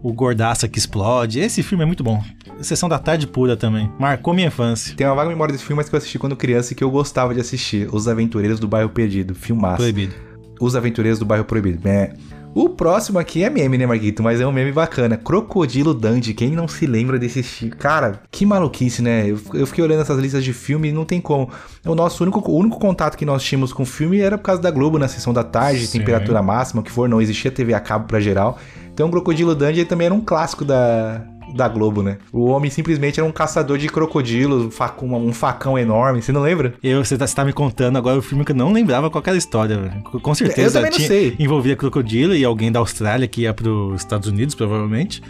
o 0.04 0.12
gordaça 0.12 0.68
que 0.68 0.78
explode. 0.78 1.40
Esse 1.40 1.64
filme 1.64 1.84
é 1.84 1.88
muito 1.88 2.04
bom. 2.04 2.22
Sessão 2.62 2.90
da 2.90 3.00
tarde 3.00 3.26
pura 3.26 3.56
também. 3.56 3.90
Marcou 3.98 4.34
minha 4.34 4.48
infância. 4.48 4.94
Tem 4.96 5.08
uma 5.08 5.16
vaga 5.16 5.30
memória 5.30 5.54
desse 5.54 5.64
filme, 5.64 5.78
mas 5.78 5.88
que 5.88 5.96
eu 5.96 5.98
assisti 5.98 6.20
quando 6.20 6.36
criança 6.36 6.74
e 6.74 6.76
que 6.76 6.84
eu 6.84 6.92
gostava 6.92 7.34
de 7.34 7.40
assistir. 7.40 7.88
Os 7.94 8.08
Aventureiros 8.08 8.60
do 8.60 8.68
Bairro 8.68 8.90
Perdido. 8.90 9.34
Filmaço. 9.34 9.78
Proibido. 9.78 10.14
Os 10.60 10.76
Aventureiros 10.76 11.18
do 11.18 11.26
Bairro 11.26 11.46
Proibido. 11.46 11.88
É. 11.88 12.14
O 12.56 12.70
próximo 12.70 13.18
aqui 13.18 13.44
é 13.44 13.50
meme, 13.50 13.80
né, 13.80 13.86
Marguito? 13.86 14.22
Mas 14.22 14.40
é 14.40 14.46
um 14.46 14.52
meme 14.52 14.72
bacana. 14.72 15.18
Crocodilo 15.18 15.92
Dundee. 15.94 16.36
Quem 16.36 16.52
não 16.52 16.68
se 16.68 16.86
lembra 16.86 17.18
desse 17.18 17.42
filme? 17.42 17.76
Cara, 17.76 18.22
que 18.30 18.46
maluquice, 18.46 19.02
né? 19.02 19.26
Eu, 19.28 19.40
eu 19.56 19.66
fiquei 19.66 19.84
olhando 19.84 20.02
essas 20.02 20.20
listas 20.20 20.44
de 20.44 20.54
filme 20.54 20.90
e 20.90 20.92
não 20.92 21.04
tem 21.04 21.20
como. 21.20 21.50
O 21.84 21.96
nosso 21.96 22.24
único, 22.24 22.40
o 22.52 22.56
único 22.56 22.80
contato 22.80 23.18
que 23.18 23.26
nós 23.26 23.44
tínhamos 23.44 23.74
com 23.74 23.82
o 23.82 23.86
filme 23.86 24.20
era 24.20 24.38
por 24.38 24.44
causa 24.44 24.62
da 24.62 24.70
Globo 24.70 25.00
na 25.00 25.08
sessão 25.08 25.34
da 25.34 25.44
tarde, 25.44 25.88
Sim. 25.88 25.98
temperatura 25.98 26.44
máxima, 26.44 26.82
o 26.82 26.84
que 26.84 26.92
for, 26.92 27.10
não 27.10 27.20
existia 27.20 27.52
TV 27.52 27.74
a 27.74 27.80
cabo 27.80 28.06
pra 28.06 28.20
geral. 28.20 28.60
Então, 28.94 29.08
o 29.08 29.12
Crocodilo 29.12 29.56
Dundee 29.56 29.86
também 29.86 30.06
era 30.06 30.14
um 30.14 30.22
clássico 30.22 30.64
da, 30.64 31.26
da 31.54 31.68
Globo, 31.68 32.02
né? 32.04 32.18
O 32.32 32.46
homem 32.46 32.70
simplesmente 32.70 33.20
era 33.20 33.28
um 33.28 33.32
caçador 33.32 33.78
de 33.78 33.88
crocodilos, 33.90 34.66
um 34.66 34.72
facão, 34.72 35.14
um 35.16 35.34
facão 35.34 35.78
enorme. 35.78 36.22
Você 36.22 36.32
não 36.32 36.42
lembra? 36.42 36.74
Eu, 36.84 37.04
você, 37.04 37.18
tá, 37.18 37.26
você 37.28 37.36
tá 37.36 37.44
me 37.46 37.54
contando 37.54 37.98
agora 37.98 38.18
o 38.18 38.22
filme 38.22 38.46
que 38.46 38.52
eu 38.52 38.56
não 38.56 38.72
lembrava 38.72 39.10
qual 39.10 39.24
era 39.26 39.36
a 39.36 39.38
história. 39.38 39.78
velho. 39.78 40.02
Com- 40.04 40.34
certeza 40.36 40.74
também 40.80 40.92
não 40.92 40.98
tinha- 40.98 41.08
sei. 41.08 41.36
envolvia 41.40 41.76
crocodilo 41.76 42.36
e 42.36 42.44
alguém 42.44 42.72
da 42.72 42.80
Austrália 42.80 43.28
que 43.28 43.42
ia 43.42 43.54
pros 43.54 44.02
Estados 44.02 44.28
Unidos, 44.28 44.56
provavelmente. 44.56 45.22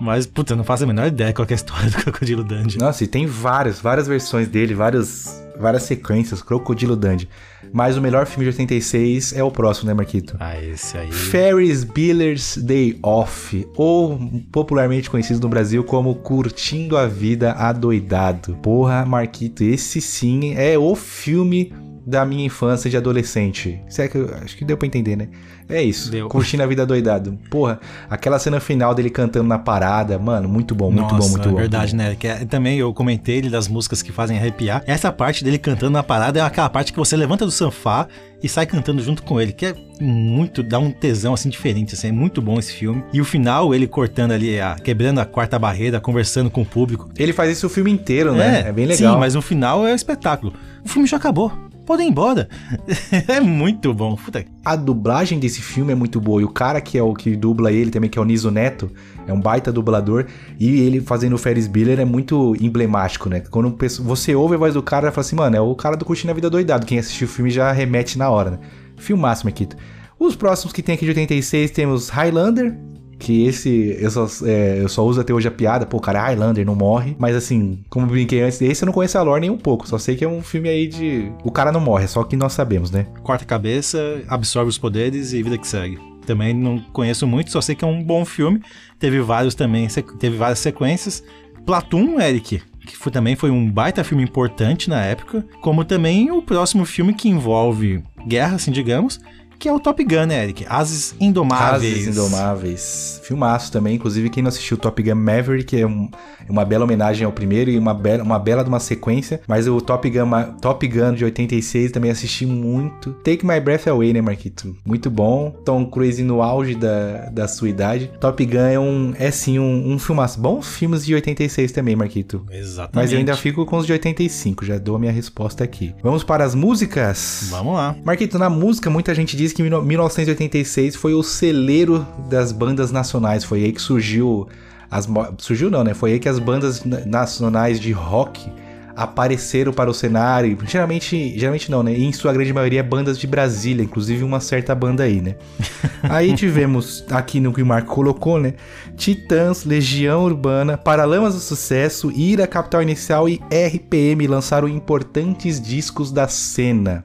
Mas, 0.00 0.26
puta, 0.26 0.52
eu 0.52 0.56
não 0.56 0.64
faço 0.64 0.84
a 0.84 0.86
menor 0.86 1.06
ideia 1.06 1.32
qual 1.32 1.46
é 1.48 1.52
a 1.52 1.54
história 1.54 1.90
do 1.90 1.96
Crocodilo 2.02 2.42
Dundee. 2.44 2.78
Nossa, 2.78 3.04
e 3.04 3.06
tem 3.06 3.26
várias, 3.26 3.80
várias 3.80 4.06
versões 4.06 4.48
dele, 4.48 4.74
várias, 4.74 5.44
várias 5.58 5.84
sequências, 5.84 6.42
Crocodilo 6.42 6.96
Dundee. 6.96 7.28
Mas 7.72 7.96
o 7.96 8.00
melhor 8.00 8.26
filme 8.26 8.44
de 8.44 8.50
86 8.50 9.32
é 9.32 9.42
o 9.42 9.50
próximo, 9.50 9.88
né, 9.88 9.94
Marquito? 9.94 10.36
Ah, 10.38 10.60
esse 10.60 10.96
aí. 10.96 11.10
Ferris 11.10 11.82
Bueller's 11.82 12.56
Day 12.56 12.98
Off, 13.02 13.66
ou 13.76 14.18
popularmente 14.52 15.10
conhecido 15.10 15.40
no 15.40 15.48
Brasil 15.48 15.82
como 15.82 16.14
Curtindo 16.14 16.96
a 16.96 17.06
Vida 17.06 17.52
Adoidado. 17.52 18.56
Porra, 18.62 19.04
Marquito, 19.04 19.64
esse 19.64 20.00
sim 20.00 20.54
é 20.54 20.78
o 20.78 20.94
filme 20.94 21.72
da 22.06 22.24
minha 22.24 22.44
infância 22.44 22.90
de 22.90 22.96
adolescente. 22.96 23.80
Isso 23.88 24.02
é 24.02 24.08
que 24.08 24.16
eu 24.18 24.30
acho 24.42 24.56
que 24.56 24.64
deu 24.64 24.76
pra 24.76 24.86
entender, 24.86 25.16
né? 25.16 25.28
É 25.66 25.82
isso, 25.82 26.10
Deu. 26.10 26.28
Curtindo 26.28 26.62
a 26.62 26.66
Vida 26.66 26.82
Adoidado. 26.82 27.38
Porra, 27.50 27.80
aquela 28.10 28.38
cena 28.38 28.60
final 28.60 28.94
dele 28.94 29.08
cantando 29.08 29.48
na 29.48 29.58
parada, 29.58 30.18
mano, 30.18 30.46
muito 30.46 30.74
bom, 30.74 30.90
muito 30.90 31.14
Nossa, 31.14 31.26
bom, 31.26 31.30
muito 31.30 31.48
é 31.48 31.52
bom. 31.52 31.56
verdade, 31.56 31.96
né? 31.96 32.14
Que 32.18 32.28
é- 32.28 32.44
também 32.44 32.78
eu 32.78 32.92
comentei 32.92 33.36
ele 33.38 33.48
das 33.48 33.66
músicas 33.66 34.02
que 34.02 34.12
fazem 34.12 34.36
arrepiar. 34.36 34.82
Essa 34.86 35.10
parte 35.10 35.42
dele 35.42 35.56
cantando 35.56 35.92
na 35.92 36.02
parada 36.02 36.38
é 36.38 36.42
aquela 36.42 36.68
parte 36.68 36.92
que 36.92 36.98
você 36.98 37.16
levanta 37.16 37.46
do 37.46 37.50
sofá 37.50 38.06
e 38.42 38.48
sai 38.48 38.66
cantando 38.66 39.02
junto 39.02 39.22
com 39.22 39.40
ele, 39.40 39.52
que 39.52 39.64
é 39.64 39.74
muito, 39.98 40.62
dá 40.62 40.78
um 40.78 40.90
tesão 40.90 41.32
assim 41.32 41.48
diferente, 41.48 41.94
assim, 41.94 42.08
é 42.08 42.12
muito 42.12 42.42
bom 42.42 42.58
esse 42.58 42.74
filme. 42.74 43.02
E 43.10 43.18
o 43.22 43.24
final, 43.24 43.74
ele 43.74 43.86
cortando 43.86 44.32
ali, 44.32 44.60
a- 44.60 44.74
quebrando 44.74 45.20
a 45.20 45.24
quarta 45.24 45.58
barreira, 45.58 45.98
conversando 45.98 46.50
com 46.50 46.60
o 46.60 46.66
público. 46.66 47.08
Ele 47.16 47.32
faz 47.32 47.50
isso 47.50 47.66
o 47.66 47.70
filme 47.70 47.90
inteiro, 47.90 48.34
né? 48.34 48.64
É, 48.68 48.72
bem 48.72 48.84
Sim, 48.92 49.04
legal. 49.04 49.18
mas 49.18 49.34
no 49.34 49.40
final 49.40 49.86
é 49.86 49.92
um 49.92 49.96
espetáculo. 49.96 50.52
O 50.84 50.88
filme 50.90 51.08
já 51.08 51.16
acabou. 51.16 51.50
Podem 51.86 52.08
ir 52.08 52.10
embora. 52.10 52.48
é 53.28 53.40
muito 53.40 53.92
bom. 53.92 54.16
Puta. 54.16 54.44
A 54.64 54.74
dublagem 54.74 55.38
desse 55.38 55.60
filme 55.60 55.92
é 55.92 55.94
muito 55.94 56.20
boa. 56.20 56.40
E 56.40 56.44
o 56.44 56.48
cara 56.48 56.80
que 56.80 56.96
é 56.96 57.02
o 57.02 57.14
que 57.14 57.36
dubla 57.36 57.70
ele 57.70 57.90
também, 57.90 58.08
que 58.08 58.18
é 58.18 58.22
o 58.22 58.24
Niso 58.24 58.50
Neto, 58.50 58.90
é 59.26 59.32
um 59.32 59.40
baita 59.40 59.70
dublador. 59.70 60.26
E 60.58 60.80
ele 60.80 61.00
fazendo 61.00 61.34
o 61.34 61.38
Ferris 61.38 61.66
Bueller 61.66 62.00
é 62.00 62.04
muito 62.04 62.56
emblemático, 62.60 63.28
né? 63.28 63.40
Quando 63.40 63.76
você 64.02 64.34
ouve 64.34 64.54
a 64.54 64.58
voz 64.58 64.74
do 64.74 64.82
cara, 64.82 65.12
fala 65.12 65.20
assim, 65.20 65.36
mano, 65.36 65.56
é 65.56 65.60
o 65.60 65.74
cara 65.74 65.96
do 65.96 66.04
Curtindo 66.04 66.30
a 66.30 66.34
Vida 66.34 66.48
Doidado. 66.48 66.86
Quem 66.86 66.98
assistiu 66.98 67.26
o 67.26 67.30
filme 67.30 67.50
já 67.50 67.70
remete 67.70 68.18
na 68.18 68.30
hora, 68.30 68.52
né? 68.52 68.58
Filmaço, 68.96 69.44
Marquito. 69.44 69.76
Os 70.18 70.34
próximos 70.34 70.72
que 70.72 70.82
tem 70.82 70.94
aqui 70.94 71.04
de 71.04 71.10
86 71.10 71.70
temos 71.70 72.08
Highlander, 72.08 72.78
que 73.24 73.46
esse 73.46 73.96
eu 73.98 74.10
só, 74.10 74.26
é, 74.44 74.82
eu 74.82 74.88
só 74.88 75.02
uso 75.02 75.18
até 75.18 75.32
hoje 75.32 75.48
a 75.48 75.50
piada, 75.50 75.86
pô, 75.86 75.98
cara 75.98 76.18
é 76.18 76.22
Highlander, 76.22 76.66
não 76.66 76.74
morre. 76.74 77.16
Mas 77.18 77.34
assim, 77.34 77.82
como 77.88 78.06
brinquei 78.06 78.42
antes 78.42 78.58
desse, 78.58 78.84
eu 78.84 78.86
não 78.86 78.92
conheço 78.92 79.16
a 79.16 79.22
lore 79.22 79.40
nem 79.40 79.50
um 79.50 79.56
pouco. 79.56 79.88
Só 79.88 79.96
sei 79.96 80.14
que 80.14 80.24
é 80.24 80.28
um 80.28 80.42
filme 80.42 80.68
aí 80.68 80.86
de. 80.86 81.32
O 81.42 81.50
cara 81.50 81.72
não 81.72 81.80
morre, 81.80 82.04
é 82.04 82.06
só 82.06 82.20
o 82.20 82.24
que 82.24 82.36
nós 82.36 82.52
sabemos, 82.52 82.90
né? 82.90 83.06
Corta 83.22 83.44
a 83.44 83.46
cabeça, 83.46 83.98
absorve 84.28 84.68
os 84.68 84.76
poderes 84.76 85.32
e 85.32 85.42
vida 85.42 85.56
que 85.56 85.66
segue. 85.66 85.98
Também 86.26 86.52
não 86.52 86.78
conheço 86.92 87.26
muito, 87.26 87.50
só 87.50 87.62
sei 87.62 87.74
que 87.74 87.84
é 87.84 87.88
um 87.88 88.02
bom 88.02 88.26
filme. 88.26 88.60
Teve 88.98 89.20
vários 89.20 89.54
também, 89.54 89.88
teve 90.18 90.36
várias 90.36 90.58
sequências. 90.58 91.24
Platum, 91.64 92.20
Eric, 92.20 92.60
que 92.86 92.96
foi, 92.96 93.10
também 93.10 93.34
foi 93.34 93.50
um 93.50 93.70
baita 93.70 94.04
filme 94.04 94.22
importante 94.22 94.90
na 94.90 95.02
época. 95.02 95.46
Como 95.62 95.82
também 95.82 96.30
o 96.30 96.42
próximo 96.42 96.84
filme 96.84 97.14
que 97.14 97.28
envolve 97.28 98.04
guerra, 98.26 98.56
assim, 98.56 98.70
digamos, 98.70 99.18
que 99.64 99.68
é 99.70 99.72
o 99.72 99.80
Top 99.80 100.04
Gun, 100.04 100.26
né, 100.26 100.42
Eric? 100.44 100.66
Ases 100.68 101.14
Indomáveis. 101.18 101.94
Ases 101.94 102.06
Indomáveis. 102.08 103.20
Filmaço 103.24 103.72
também. 103.72 103.94
Inclusive, 103.94 104.28
quem 104.28 104.42
não 104.42 104.48
assistiu 104.50 104.76
Top 104.76 105.02
Gun 105.02 105.14
Maverick 105.14 105.74
é 105.80 105.86
um- 105.86 106.10
é 106.46 106.52
uma 106.52 106.66
bela 106.66 106.84
homenagem 106.84 107.24
ao 107.24 107.32
primeiro 107.32 107.70
e 107.70 107.78
uma 107.78 107.94
bela, 107.94 108.22
uma 108.22 108.38
bela 108.38 108.62
de 108.62 108.68
uma 108.68 108.78
sequência. 108.78 109.40
Mas 109.48 109.66
o 109.66 109.80
Top 109.80 110.08
Gun, 110.10 110.30
Top 110.60 110.86
Gun 110.86 111.14
de 111.14 111.24
86 111.24 111.90
também 111.90 112.10
assisti 112.10 112.44
muito. 112.44 113.12
Take 113.24 113.46
My 113.46 113.58
Breath 113.58 113.88
Away, 113.88 114.12
né, 114.12 114.20
Marquito? 114.20 114.76
Muito 114.84 115.10
bom. 115.10 115.50
Tom 115.64 115.86
Cruise 115.86 116.22
no 116.22 116.42
auge 116.42 116.74
da, 116.74 117.30
da 117.32 117.48
sua 117.48 117.70
idade. 117.70 118.10
Top 118.20 118.44
Gun 118.44 118.58
é 118.58 118.78
um, 118.78 119.14
é 119.18 119.30
sim 119.30 119.58
um, 119.58 119.92
um 119.94 119.98
filmaço. 119.98 120.38
Bons 120.38 120.68
filmes 120.76 121.06
de 121.06 121.14
86 121.14 121.72
também, 121.72 121.96
Marquito. 121.96 122.44
Exatamente. 122.50 122.96
Mas 122.96 123.12
eu 123.12 123.18
ainda 123.18 123.34
fico 123.34 123.64
com 123.64 123.78
os 123.78 123.86
de 123.86 123.92
85, 123.92 124.62
já 124.66 124.76
dou 124.76 124.96
a 124.96 124.98
minha 124.98 125.12
resposta 125.12 125.64
aqui. 125.64 125.94
Vamos 126.02 126.22
para 126.22 126.44
as 126.44 126.54
músicas? 126.54 127.46
Vamos 127.50 127.72
lá. 127.72 127.96
Marquito, 128.04 128.38
na 128.38 128.50
música, 128.50 128.90
muita 128.90 129.14
gente 129.14 129.34
diz 129.34 129.53
que 129.54 129.62
em 129.62 129.70
1986 129.70 130.96
foi 130.96 131.14
o 131.14 131.22
celeiro 131.22 132.06
das 132.28 132.52
bandas 132.52 132.90
nacionais. 132.90 133.44
Foi 133.44 133.64
aí 133.64 133.72
que 133.72 133.80
surgiu. 133.80 134.48
As, 134.90 135.08
surgiu 135.38 135.70
não, 135.70 135.82
né? 135.82 135.94
Foi 135.94 136.12
aí 136.12 136.18
que 136.18 136.28
as 136.28 136.38
bandas 136.38 136.84
na- 136.84 137.04
nacionais 137.06 137.80
de 137.80 137.90
rock 137.92 138.50
apareceram 138.96 139.72
para 139.72 139.90
o 139.90 139.94
cenário. 139.94 140.56
Geralmente, 140.66 141.36
geralmente 141.36 141.70
não, 141.70 141.82
né? 141.82 141.92
Em 141.92 142.12
sua 142.12 142.32
grande 142.32 142.52
maioria, 142.52 142.82
bandas 142.82 143.18
de 143.18 143.26
Brasília, 143.26 143.82
inclusive 143.82 144.22
uma 144.22 144.38
certa 144.40 144.74
banda 144.74 145.02
aí, 145.02 145.20
né? 145.20 145.34
Aí 146.04 146.34
tivemos 146.34 147.04
aqui 147.10 147.40
no 147.40 147.52
que 147.52 147.62
o 147.62 147.66
Marco 147.66 147.94
colocou, 147.94 148.38
né? 148.38 148.54
Titãs, 148.96 149.64
Legião 149.64 150.22
Urbana, 150.24 150.76
Paralamas 150.76 151.34
do 151.34 151.40
Sucesso, 151.40 152.12
Ira, 152.12 152.46
Capital 152.46 152.82
Inicial 152.82 153.28
e 153.28 153.40
RPM 153.50 154.26
lançaram 154.26 154.68
importantes 154.68 155.60
discos 155.60 156.12
da 156.12 156.28
cena. 156.28 157.04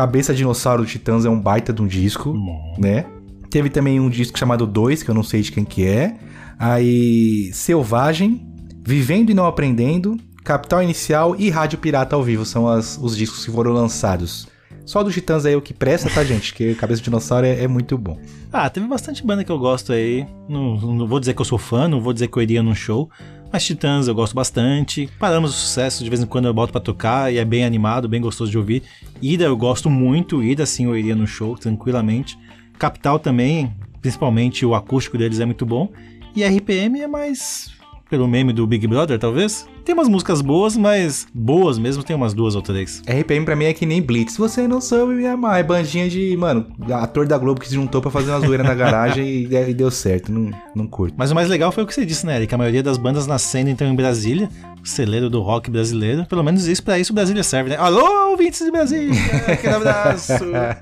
Cabeça 0.00 0.32
Dinossauro 0.32 0.86
Titãs 0.86 1.26
é 1.26 1.28
um 1.28 1.38
baita 1.38 1.74
de 1.74 1.82
um 1.82 1.86
disco, 1.86 2.32
né? 2.78 3.04
Teve 3.50 3.68
também 3.68 4.00
um 4.00 4.08
disco 4.08 4.38
chamado 4.38 4.66
2, 4.66 5.02
que 5.02 5.10
eu 5.10 5.14
não 5.14 5.22
sei 5.22 5.42
de 5.42 5.52
quem 5.52 5.62
que 5.62 5.86
é. 5.86 6.16
Aí, 6.58 7.50
Selvagem, 7.52 8.46
Vivendo 8.82 9.28
e 9.28 9.34
Não 9.34 9.44
Aprendendo, 9.44 10.16
Capital 10.42 10.82
Inicial 10.82 11.36
e 11.38 11.50
Rádio 11.50 11.76
Pirata 11.78 12.16
ao 12.16 12.22
Vivo 12.22 12.46
são 12.46 12.66
as- 12.66 12.96
os 12.96 13.14
discos 13.14 13.44
que 13.44 13.50
foram 13.52 13.72
lançados. 13.72 14.48
Só 14.86 15.02
do 15.02 15.12
Titãs 15.12 15.44
aí 15.44 15.52
é 15.52 15.56
o 15.56 15.60
que 15.60 15.74
presta, 15.74 16.08
tá, 16.08 16.24
gente? 16.24 16.54
Que 16.54 16.74
Cabeça 16.74 17.00
de 17.02 17.04
Dinossauro 17.04 17.44
é, 17.44 17.62
é 17.64 17.68
muito 17.68 17.98
bom. 17.98 18.18
Ah, 18.50 18.70
teve 18.70 18.86
bastante 18.86 19.22
banda 19.24 19.44
que 19.44 19.52
eu 19.52 19.58
gosto 19.58 19.92
aí. 19.92 20.26
Não, 20.48 20.80
não 20.80 21.06
vou 21.06 21.20
dizer 21.20 21.34
que 21.34 21.42
eu 21.42 21.44
sou 21.44 21.58
fã, 21.58 21.86
não 21.86 22.00
vou 22.00 22.14
dizer 22.14 22.28
que 22.28 22.38
eu 22.38 22.42
iria 22.42 22.62
num 22.62 22.74
show. 22.74 23.10
Mas 23.52 23.64
Titãs 23.64 24.06
eu 24.06 24.14
gosto 24.14 24.34
bastante. 24.34 25.08
Paramos 25.18 25.50
o 25.50 25.54
sucesso, 25.54 26.04
de 26.04 26.10
vez 26.10 26.22
em 26.22 26.26
quando 26.26 26.46
eu 26.46 26.54
boto 26.54 26.72
pra 26.72 26.80
tocar 26.80 27.32
e 27.32 27.38
é 27.38 27.44
bem 27.44 27.64
animado, 27.64 28.08
bem 28.08 28.20
gostoso 28.20 28.50
de 28.50 28.56
ouvir. 28.56 28.82
Ida 29.20 29.44
eu 29.44 29.56
gosto 29.56 29.90
muito, 29.90 30.42
Ida 30.42 30.64
sim 30.64 30.84
eu 30.84 30.96
iria 30.96 31.16
no 31.16 31.26
show 31.26 31.56
tranquilamente. 31.56 32.38
Capital 32.78 33.18
também, 33.18 33.74
principalmente 34.00 34.64
o 34.64 34.74
acústico 34.74 35.18
deles 35.18 35.40
é 35.40 35.44
muito 35.44 35.66
bom. 35.66 35.88
E 36.34 36.44
RPM 36.44 37.00
é 37.00 37.08
mais 37.08 37.72
pelo 38.08 38.26
meme 38.26 38.52
do 38.52 38.66
Big 38.66 38.86
Brother, 38.86 39.18
talvez. 39.18 39.68
Tem 39.90 39.94
umas 39.94 40.08
músicas 40.08 40.40
boas, 40.40 40.76
mas 40.76 41.26
boas 41.34 41.76
mesmo 41.76 42.04
tem 42.04 42.14
umas 42.14 42.32
duas 42.32 42.54
ou 42.54 42.62
três. 42.62 43.02
RPM 43.08 43.44
pra 43.44 43.56
mim 43.56 43.64
é 43.64 43.72
que 43.72 43.84
nem 43.84 44.00
Blitz. 44.00 44.36
Você 44.36 44.68
não 44.68 44.80
soube 44.80 45.14
me 45.14 45.26
amar. 45.26 45.58
É 45.58 45.64
bandinha 45.64 46.08
de, 46.08 46.36
mano, 46.36 46.64
ator 46.92 47.26
da 47.26 47.36
Globo 47.36 47.58
que 47.58 47.66
se 47.66 47.74
juntou 47.74 48.00
pra 48.00 48.08
fazer 48.08 48.30
uma 48.30 48.38
zoeira 48.38 48.62
na 48.62 48.72
garagem 48.72 49.26
e, 49.26 49.48
e 49.52 49.74
deu 49.74 49.90
certo. 49.90 50.30
Não, 50.30 50.52
não 50.76 50.86
curto. 50.86 51.16
Mas 51.18 51.32
o 51.32 51.34
mais 51.34 51.48
legal 51.48 51.72
foi 51.72 51.82
o 51.82 51.86
que 51.88 51.92
você 51.92 52.06
disse, 52.06 52.24
né, 52.24 52.36
Eric? 52.36 52.54
A 52.54 52.58
maioria 52.58 52.84
das 52.84 52.98
bandas 52.98 53.26
nascendo 53.26 53.68
então 53.68 53.84
em 53.88 53.96
Brasília, 53.96 54.48
celeiro 54.84 55.30
do 55.30 55.40
rock 55.40 55.70
brasileiro. 55.70 56.26
Pelo 56.26 56.42
menos 56.42 56.66
isso, 56.66 56.82
pra 56.82 56.98
isso 56.98 57.12
Brasília 57.12 57.42
serve, 57.42 57.70
né? 57.70 57.76
Alô, 57.76 58.30
ouvintes 58.30 58.64
de 58.64 58.70
Brasília! 58.70 59.14
Aquele 59.46 59.74
abraço! 59.74 60.32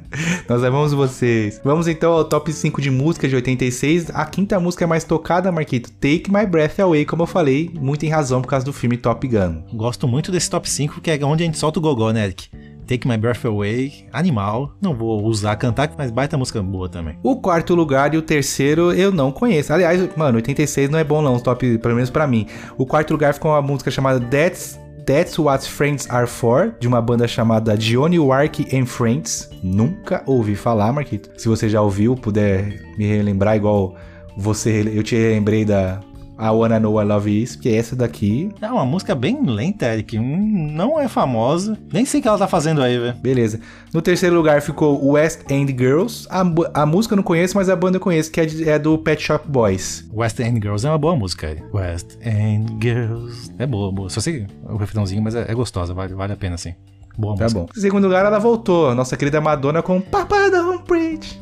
Nós 0.49 0.65
amamos 0.65 0.93
vocês. 0.93 1.61
Vamos 1.65 1.89
então 1.89 2.13
ao 2.13 2.25
top 2.25 2.53
5 2.53 2.81
de 2.81 2.91
música 2.91 3.29
de 3.29 3.35
86. 3.35 4.11
A 4.15 4.25
quinta 4.27 4.59
música 4.61 4.87
mais 4.87 5.05
tocada, 5.05 5.53
Marquito, 5.53 5.91
Take 5.93 6.31
My 6.31 6.47
Breath 6.47 6.79
Away, 6.81 7.05
como 7.05 7.23
eu 7.23 7.27
falei, 7.27 7.71
muito 7.75 8.05
em 8.05 8.09
razão 8.09 8.41
por 8.41 8.49
causa 8.49 8.65
do 8.65 8.73
filme 8.73 8.97
Top 8.97 9.27
Gun. 9.27 9.63
Gosto 9.73 10.07
muito 10.07 10.31
desse 10.31 10.51
top 10.51 10.69
5, 10.69 11.01
que 11.01 11.11
é 11.11 11.25
onde 11.25 11.43
a 11.43 11.47
gente 11.47 11.59
solta 11.59 11.79
o 11.79 11.83
gogó, 11.83 12.11
né, 12.11 12.25
Eric? 12.25 12.49
Take 12.89 13.07
My 13.07 13.19
Breath 13.19 13.45
Away, 13.45 14.07
animal. 14.13 14.73
Não 14.81 14.95
vou 14.95 15.23
usar 15.25 15.55
cantar, 15.57 15.93
mas 15.97 16.11
baita 16.11 16.39
música 16.39 16.63
boa 16.63 16.89
também. 16.89 17.19
O 17.23 17.37
quarto 17.37 17.75
lugar 17.75 18.15
e 18.15 18.17
o 18.17 18.23
terceiro 18.23 18.93
eu 18.93 19.13
não 19.13 19.31
conheço. 19.31 19.73
Aliás, 19.73 20.09
mano, 20.17 20.37
86 20.37 20.89
não 20.89 20.99
é 20.99 21.05
bom 21.05 21.21
não, 21.21 21.39
top, 21.39 21.79
pelo 21.79 21.95
menos 21.95 22.09
pra 22.09 22.27
mim. 22.27 22.47
O 22.79 22.87
quarto 22.87 23.13
lugar 23.13 23.35
ficou 23.35 23.51
uma 23.51 23.61
música 23.61 23.91
chamada 23.91 24.19
That's 24.19 24.81
That's 25.05 25.39
What 25.39 25.67
Friends 25.67 26.07
Are 26.11 26.27
For, 26.27 26.75
de 26.79 26.87
uma 26.87 27.01
banda 27.01 27.27
chamada 27.27 27.77
Johnny 27.77 28.19
Wark 28.19 28.77
and 28.77 28.85
Friends. 28.85 29.49
Nunca 29.63 30.23
ouvi 30.27 30.55
falar, 30.55 30.93
Marquito. 30.93 31.31
Se 31.37 31.49
você 31.49 31.69
já 31.69 31.81
ouviu, 31.81 32.15
puder 32.15 32.83
me 32.99 33.07
relembrar 33.07 33.57
igual 33.57 33.97
você, 34.37 34.83
eu 34.95 35.03
te 35.03 35.17
relembrei 35.17 35.65
da 35.65 36.01
a 36.39 36.53
Wanna 36.53 36.79
Know 36.79 37.03
I 37.03 37.05
Love 37.05 37.43
Is, 37.43 37.57
porque 37.57 37.69
essa 37.71 37.97
daqui. 37.97 38.51
É 38.63 38.71
uma 38.71 38.87
música 38.87 39.15
bem 39.15 39.45
lenta, 39.45 39.87
Eric. 39.87 40.17
Hum, 40.19 40.71
Não 40.73 40.99
é 41.01 41.09
famosa. 41.09 41.77
Nem 41.93 42.05
sei 42.05 42.21
o 42.21 42.23
que 42.23 42.29
ela 42.29 42.39
tá 42.39 42.47
fazendo 42.47 42.81
aí, 42.81 42.97
velho. 42.99 43.17
Beleza. 43.21 43.59
No 43.93 44.01
terceiro 44.01 44.37
lugar 44.37 44.63
ficou 44.63 45.05
West 45.13 45.41
End 45.51 45.73
Girls. 45.77 46.27
A, 46.31 46.45
a 46.83 46.87
música 46.87 47.15
eu 47.15 47.17
não 47.17 47.23
conheço, 47.25 47.57
mas 47.57 47.69
a 47.69 47.75
banda 47.77 47.97
eu 47.97 48.01
conheço, 48.01 48.31
que 48.31 48.41
é, 48.41 48.47
de- 48.47 48.69
é 48.69 48.79
do 48.79 48.97
Pet 48.99 49.21
Shop 49.23 49.45
Boys. 49.49 50.09
West 50.15 50.39
End 50.41 50.61
Girls 50.63 50.87
é 50.87 50.91
uma 50.91 50.99
boa 50.99 51.17
música, 51.17 51.49
Eric. 51.51 51.65
West 51.75 52.17
End 52.25 52.77
Girls. 52.81 53.51
É 53.59 53.67
boa, 53.67 53.91
boa. 53.91 54.09
Só 54.09 54.21
sei 54.21 54.47
o 54.65 54.77
refrãozinho, 54.77 55.21
mas 55.23 55.35
é, 55.35 55.47
é 55.51 55.55
gostosa. 55.55 55.93
Vale, 55.93 56.15
vale 56.15 56.33
a 56.33 56.37
pena, 56.37 56.57
sim. 56.57 56.75
Boa 57.17 57.35
Tá 57.37 57.45
música. 57.45 57.61
bom. 57.63 57.67
Em 57.77 57.81
segundo 57.81 58.05
lugar, 58.05 58.25
ela 58.25 58.39
voltou. 58.39 58.95
Nossa 58.95 59.17
querida 59.17 59.41
Madonna 59.41 59.83
com 59.83 60.01
Papa 60.01 60.49
Don't 60.51 60.85
Preach. 60.85 61.38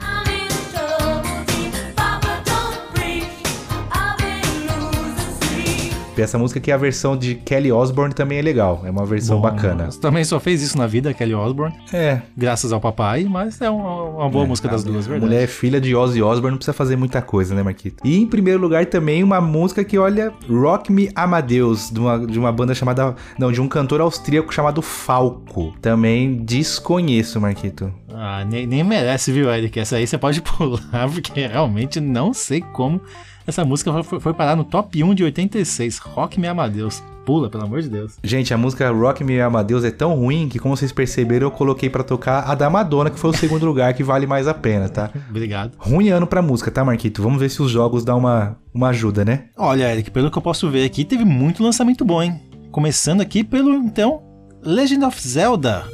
E 6.16 6.22
essa 6.22 6.38
música 6.38 6.58
aqui, 6.58 6.72
a 6.72 6.76
versão 6.78 7.16
de 7.16 7.34
Kelly 7.34 7.70
Osbourne 7.70 8.14
também 8.14 8.38
é 8.38 8.42
legal. 8.42 8.82
É 8.84 8.90
uma 8.90 9.04
versão 9.04 9.36
Bom, 9.36 9.42
bacana. 9.42 9.88
Também 10.00 10.24
só 10.24 10.40
fez 10.40 10.62
isso 10.62 10.78
na 10.78 10.86
vida, 10.86 11.12
Kelly 11.12 11.34
Osbourne. 11.34 11.76
É. 11.92 12.22
Graças 12.34 12.72
ao 12.72 12.80
papai, 12.80 13.24
mas 13.24 13.60
é 13.60 13.68
uma, 13.68 14.02
uma 14.02 14.28
boa 14.30 14.46
música 14.46 14.66
das 14.66 14.82
duas, 14.82 15.06
verdade. 15.06 15.26
mulher 15.26 15.44
é 15.44 15.46
filha 15.46 15.78
de 15.78 15.94
Ozzy 15.94 16.22
Osbourne, 16.22 16.52
não 16.52 16.56
precisa 16.56 16.72
fazer 16.72 16.96
muita 16.96 17.20
coisa, 17.20 17.54
né, 17.54 17.62
Marquito? 17.62 18.02
E 18.02 18.16
em 18.16 18.26
primeiro 18.26 18.58
lugar 18.60 18.86
também 18.86 19.22
uma 19.22 19.40
música 19.40 19.84
que, 19.84 19.98
olha, 19.98 20.32
Rock 20.48 20.90
Me 20.90 21.10
Amadeus, 21.14 21.90
de 21.90 22.00
uma, 22.00 22.26
de 22.26 22.38
uma 22.38 22.50
banda 22.50 22.74
chamada... 22.74 23.14
Não, 23.38 23.52
de 23.52 23.60
um 23.60 23.68
cantor 23.68 24.00
austríaco 24.00 24.54
chamado 24.54 24.80
Falco. 24.80 25.74
Também 25.82 26.42
desconheço, 26.44 27.38
Marquito. 27.40 27.92
Ah, 28.08 28.42
nem, 28.48 28.66
nem 28.66 28.82
merece, 28.82 29.30
viu, 29.30 29.50
Eric? 29.50 29.78
Essa 29.78 29.96
aí 29.96 30.06
você 30.06 30.16
pode 30.16 30.40
pular, 30.42 31.10
porque 31.12 31.46
realmente 31.46 32.00
não 32.00 32.32
sei 32.32 32.62
como 32.62 33.02
essa 33.46 33.64
música 33.64 34.02
foi, 34.02 34.20
foi 34.20 34.34
parar 34.34 34.56
no 34.56 34.64
top 34.64 35.02
1 35.02 35.14
de 35.14 35.24
86. 35.24 35.98
Rock 35.98 36.40
Me 36.40 36.48
Amadeus. 36.48 37.02
Pula, 37.24 37.50
pelo 37.50 37.64
amor 37.64 37.82
de 37.82 37.88
Deus. 37.88 38.14
Gente, 38.22 38.54
a 38.54 38.56
música 38.56 38.88
Rock 38.90 39.24
Me 39.24 39.40
Amadeus 39.40 39.84
é 39.84 39.90
tão 39.90 40.14
ruim 40.14 40.48
que, 40.48 40.58
como 40.58 40.76
vocês 40.76 40.92
perceberam, 40.92 41.48
eu 41.48 41.50
coloquei 41.50 41.90
pra 41.90 42.04
tocar 42.04 42.44
a 42.48 42.54
da 42.54 42.70
Madonna, 42.70 43.10
que 43.10 43.18
foi 43.18 43.30
o 43.30 43.36
segundo 43.36 43.66
lugar, 43.66 43.92
que 43.94 44.04
vale 44.04 44.26
mais 44.26 44.46
a 44.46 44.54
pena, 44.54 44.88
tá? 44.88 45.10
Obrigado. 45.28 45.72
Ruim 45.76 46.08
ano 46.08 46.26
pra 46.26 46.40
música, 46.40 46.70
tá, 46.70 46.84
Marquito? 46.84 47.22
Vamos 47.22 47.40
ver 47.40 47.50
se 47.50 47.60
os 47.60 47.70
jogos 47.70 48.04
dão 48.04 48.18
uma, 48.18 48.56
uma 48.72 48.88
ajuda, 48.88 49.24
né? 49.24 49.46
Olha, 49.56 49.92
Eric, 49.92 50.10
pelo 50.10 50.30
que 50.30 50.38
eu 50.38 50.42
posso 50.42 50.70
ver 50.70 50.84
aqui, 50.84 51.04
teve 51.04 51.24
muito 51.24 51.62
lançamento 51.62 52.04
bom, 52.04 52.22
hein? 52.22 52.40
Começando 52.70 53.20
aqui 53.20 53.42
pelo, 53.42 53.74
então, 53.74 54.22
Legend 54.62 55.04
of 55.04 55.28
Zelda. 55.28 55.84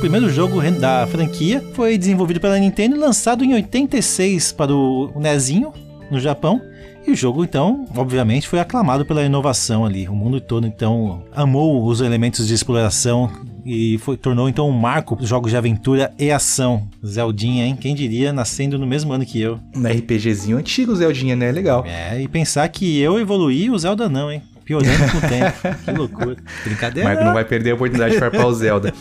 Primeiro 0.00 0.30
jogo 0.30 0.60
da 0.78 1.06
franquia 1.08 1.62
foi 1.74 1.98
desenvolvido 1.98 2.40
pela 2.40 2.58
Nintendo 2.58 2.94
e 2.94 2.98
lançado 2.98 3.44
em 3.44 3.52
86 3.54 4.52
para 4.52 4.72
o 4.72 5.12
Nezinho, 5.16 5.72
no 6.08 6.20
Japão. 6.20 6.62
E 7.04 7.10
o 7.10 7.16
jogo, 7.16 7.42
então, 7.42 7.84
obviamente, 7.96 8.46
foi 8.46 8.60
aclamado 8.60 9.04
pela 9.04 9.24
inovação 9.24 9.84
ali. 9.84 10.08
O 10.08 10.14
mundo 10.14 10.40
todo, 10.40 10.66
então, 10.66 11.24
amou 11.34 11.84
os 11.84 12.00
elementos 12.00 12.46
de 12.46 12.54
exploração 12.54 13.30
e 13.64 13.98
foi, 13.98 14.16
tornou, 14.16 14.48
então, 14.48 14.68
um 14.68 14.72
marco 14.72 15.16
para 15.16 15.24
os 15.24 15.28
jogos 15.28 15.50
de 15.50 15.56
aventura 15.56 16.12
e 16.18 16.30
ação. 16.30 16.86
Zeldinha, 17.04 17.66
hein? 17.66 17.76
Quem 17.76 17.94
diria, 17.94 18.32
nascendo 18.32 18.78
no 18.78 18.86
mesmo 18.86 19.12
ano 19.12 19.26
que 19.26 19.40
eu. 19.40 19.58
Um 19.74 19.82
RPGzinho 19.86 20.58
antigo, 20.58 20.94
Zeldinha, 20.94 21.34
né? 21.34 21.50
Legal. 21.50 21.84
É, 21.84 22.20
e 22.20 22.28
pensar 22.28 22.68
que 22.68 23.00
eu 23.00 23.18
evoluí, 23.18 23.68
o 23.68 23.78
Zelda 23.78 24.08
não, 24.08 24.30
hein? 24.30 24.42
Piorando 24.64 25.10
com 25.10 25.18
o 25.18 25.28
tempo. 25.28 25.58
Que 25.84 25.90
loucura. 25.90 26.36
Brincadeira. 26.62 27.08
Marco 27.08 27.24
não 27.24 27.32
vai 27.32 27.44
perder 27.44 27.72
a 27.72 27.74
oportunidade 27.74 28.14
de 28.14 28.20
farpar 28.20 28.46
o 28.46 28.54
Zelda. 28.54 28.92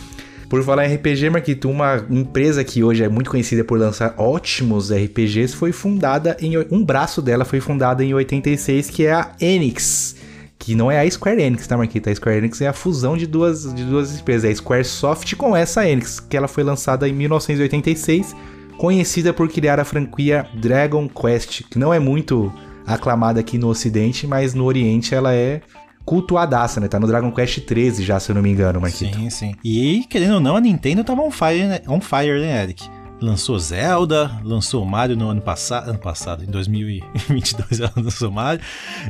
Por 0.49 0.63
falar 0.63 0.87
em 0.87 0.95
RPG, 0.95 1.29
Marquito, 1.29 1.69
uma 1.69 2.05
empresa 2.09 2.63
que 2.63 2.81
hoje 2.81 3.03
é 3.03 3.09
muito 3.09 3.29
conhecida 3.29 3.65
por 3.65 3.77
lançar 3.77 4.15
ótimos 4.17 4.91
RPGs 4.91 5.53
foi 5.53 5.73
fundada 5.73 6.37
em. 6.39 6.57
Um 6.71 6.85
braço 6.85 7.21
dela 7.21 7.43
foi 7.43 7.59
fundada 7.59 8.03
em 8.03 8.13
86, 8.13 8.89
que 8.89 9.05
é 9.05 9.13
a 9.13 9.31
Enix. 9.41 10.15
Que 10.57 10.73
não 10.73 10.89
é 10.89 11.01
a 11.01 11.11
Square 11.11 11.41
Enix, 11.41 11.67
tá, 11.67 11.77
Marquito? 11.77 12.09
A 12.09 12.15
Square 12.15 12.37
Enix 12.37 12.61
é 12.61 12.67
a 12.67 12.73
fusão 12.73 13.17
de 13.17 13.27
duas, 13.27 13.73
de 13.73 13.83
duas 13.83 14.17
empresas. 14.17 14.45
É 14.45 14.53
a 14.53 14.55
Squaresoft 14.55 15.35
com 15.35 15.55
essa 15.55 15.87
Enix, 15.87 16.21
que 16.21 16.37
ela 16.37 16.47
foi 16.47 16.63
lançada 16.63 17.07
em 17.09 17.13
1986, 17.13 18.33
conhecida 18.77 19.33
por 19.33 19.49
criar 19.49 19.81
a 19.81 19.85
franquia 19.85 20.47
Dragon 20.55 21.09
Quest, 21.09 21.63
que 21.69 21.77
não 21.77 21.93
é 21.93 21.99
muito 21.99 22.51
aclamada 22.85 23.41
aqui 23.41 23.57
no 23.57 23.67
Ocidente, 23.67 24.25
mas 24.25 24.53
no 24.53 24.63
Oriente 24.63 25.13
ela 25.13 25.33
é 25.33 25.61
cultuadaça, 26.07 26.79
né? 26.79 26.87
Tá 26.87 26.97
no 26.97 27.05
Dragon 27.05 27.29
Quest 27.33 27.59
13 27.65 28.01
já, 28.01 28.17
se 28.17 28.31
eu 28.31 28.35
não 28.35 28.41
me 28.41 28.49
engano, 28.49 28.79
Marquito. 28.79 29.17
Sim, 29.17 29.29
sim. 29.29 29.55
E, 29.61 30.05
querendo 30.09 30.35
ou 30.35 30.39
não, 30.39 30.55
a 30.55 30.61
Nintendo 30.61 31.03
tava 31.03 31.21
on 31.21 31.29
fire, 31.29 31.65
né, 31.65 31.81
on 31.85 31.99
fire, 31.99 32.39
né, 32.39 32.63
Eric? 32.63 32.89
Lançou 33.19 33.59
Zelda, 33.59 34.31
lançou 34.41 34.85
Mario 34.85 35.17
no 35.17 35.27
ano 35.27 35.41
passado, 35.41 35.89
ano 35.89 35.99
passado, 35.99 36.45
em 36.45 36.47
2022 36.47 37.81
ela 37.81 37.91
lançou 37.97 38.31
Mario, 38.31 38.61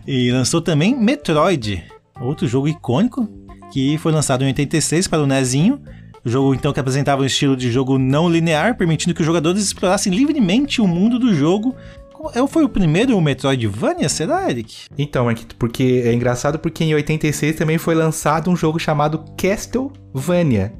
e 0.07 0.31
lançou 0.31 0.59
também 0.59 0.99
Metroid, 0.99 1.83
outro 2.19 2.47
jogo 2.47 2.67
icônico, 2.67 3.29
que 3.71 3.99
foi 3.99 4.11
lançado 4.11 4.43
em 4.43 4.47
86 4.47 5.07
para 5.07 5.21
o 5.21 5.27
Nezinho, 5.27 5.79
o 6.25 6.29
jogo 6.29 6.55
então 6.55 6.73
que 6.73 6.79
apresentava 6.79 7.21
um 7.21 7.25
estilo 7.25 7.55
de 7.55 7.71
jogo 7.71 7.99
não 7.99 8.27
linear, 8.27 8.75
permitindo 8.75 9.13
que 9.13 9.21
os 9.21 9.25
jogadores 9.25 9.61
explorassem 9.61 10.11
livremente 10.11 10.81
o 10.81 10.87
mundo 10.87 11.19
do 11.19 11.31
jogo. 11.33 11.75
É, 12.33 12.45
Foi 12.47 12.63
o 12.63 12.69
primeiro 12.69 13.19
Metroidvania, 13.21 14.09
será, 14.09 14.49
Eric? 14.49 14.85
Então, 14.97 15.25
Marquito, 15.25 15.55
porque 15.55 16.03
é 16.05 16.13
engraçado 16.13 16.59
porque 16.59 16.83
em 16.83 16.93
86 16.93 17.55
também 17.55 17.77
foi 17.77 17.95
lançado 17.95 18.49
um 18.49 18.55
jogo 18.55 18.79
chamado 18.79 19.23
Castlevania. 19.37 20.73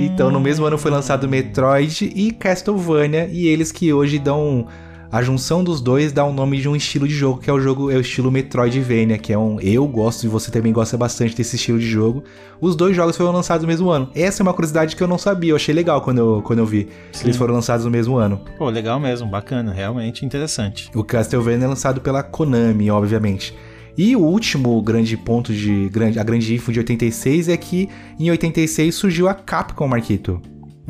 Então, 0.00 0.30
no 0.30 0.40
mesmo 0.40 0.64
ano 0.64 0.78
foi 0.78 0.90
lançado 0.90 1.28
Metroid 1.28 2.10
e 2.14 2.32
Castlevania, 2.32 3.28
e 3.30 3.46
eles 3.46 3.70
que 3.70 3.92
hoje 3.92 4.18
dão 4.18 4.66
a 5.12 5.22
junção 5.22 5.64
dos 5.64 5.80
dois 5.80 6.12
dá 6.12 6.24
o 6.24 6.32
nome 6.32 6.60
de 6.60 6.68
um 6.68 6.76
estilo 6.76 7.08
de 7.08 7.14
jogo, 7.14 7.40
que 7.40 7.50
é 7.50 7.52
o 7.52 7.60
jogo 7.60 7.90
é 7.90 7.96
o 7.96 8.00
estilo 8.00 8.30
Metroidvania, 8.30 9.18
que 9.18 9.32
é 9.32 9.38
um 9.38 9.60
eu 9.60 9.86
gosto 9.88 10.24
e 10.24 10.28
você 10.28 10.50
também 10.50 10.72
gosta 10.72 10.96
bastante 10.96 11.36
desse 11.36 11.56
estilo 11.56 11.80
de 11.80 11.88
jogo. 11.88 12.22
Os 12.60 12.76
dois 12.76 12.94
jogos 12.94 13.16
foram 13.16 13.32
lançados 13.32 13.62
no 13.62 13.68
mesmo 13.68 13.90
ano. 13.90 14.08
Essa 14.14 14.40
é 14.40 14.44
uma 14.44 14.54
curiosidade 14.54 14.94
que 14.94 15.02
eu 15.02 15.08
não 15.08 15.18
sabia, 15.18 15.50
eu 15.50 15.56
achei 15.56 15.74
legal 15.74 16.00
quando 16.00 16.18
eu, 16.18 16.42
quando 16.42 16.60
eu 16.60 16.66
vi. 16.66 16.88
Sim. 17.10 17.24
Eles 17.26 17.36
foram 17.36 17.54
lançados 17.54 17.84
no 17.84 17.90
mesmo 17.90 18.16
ano. 18.16 18.40
Pô, 18.56 18.68
legal 18.68 19.00
mesmo, 19.00 19.28
bacana, 19.28 19.72
realmente 19.72 20.24
interessante. 20.24 20.90
O 20.94 21.02
Castlevania 21.02 21.64
é 21.64 21.68
lançado 21.68 22.00
pela 22.00 22.22
Konami, 22.22 22.88
obviamente. 22.90 23.52
E 23.98 24.14
o 24.14 24.20
último 24.20 24.80
grande 24.80 25.16
ponto 25.16 25.52
de 25.52 25.88
grande, 25.88 26.20
a 26.20 26.22
grande 26.22 26.54
info 26.54 26.72
de 26.72 26.78
86 26.78 27.48
é 27.48 27.56
que 27.56 27.88
em 28.18 28.30
86 28.30 28.94
surgiu 28.94 29.28
a 29.28 29.34
Capcom, 29.34 29.88
Marquito. 29.88 30.40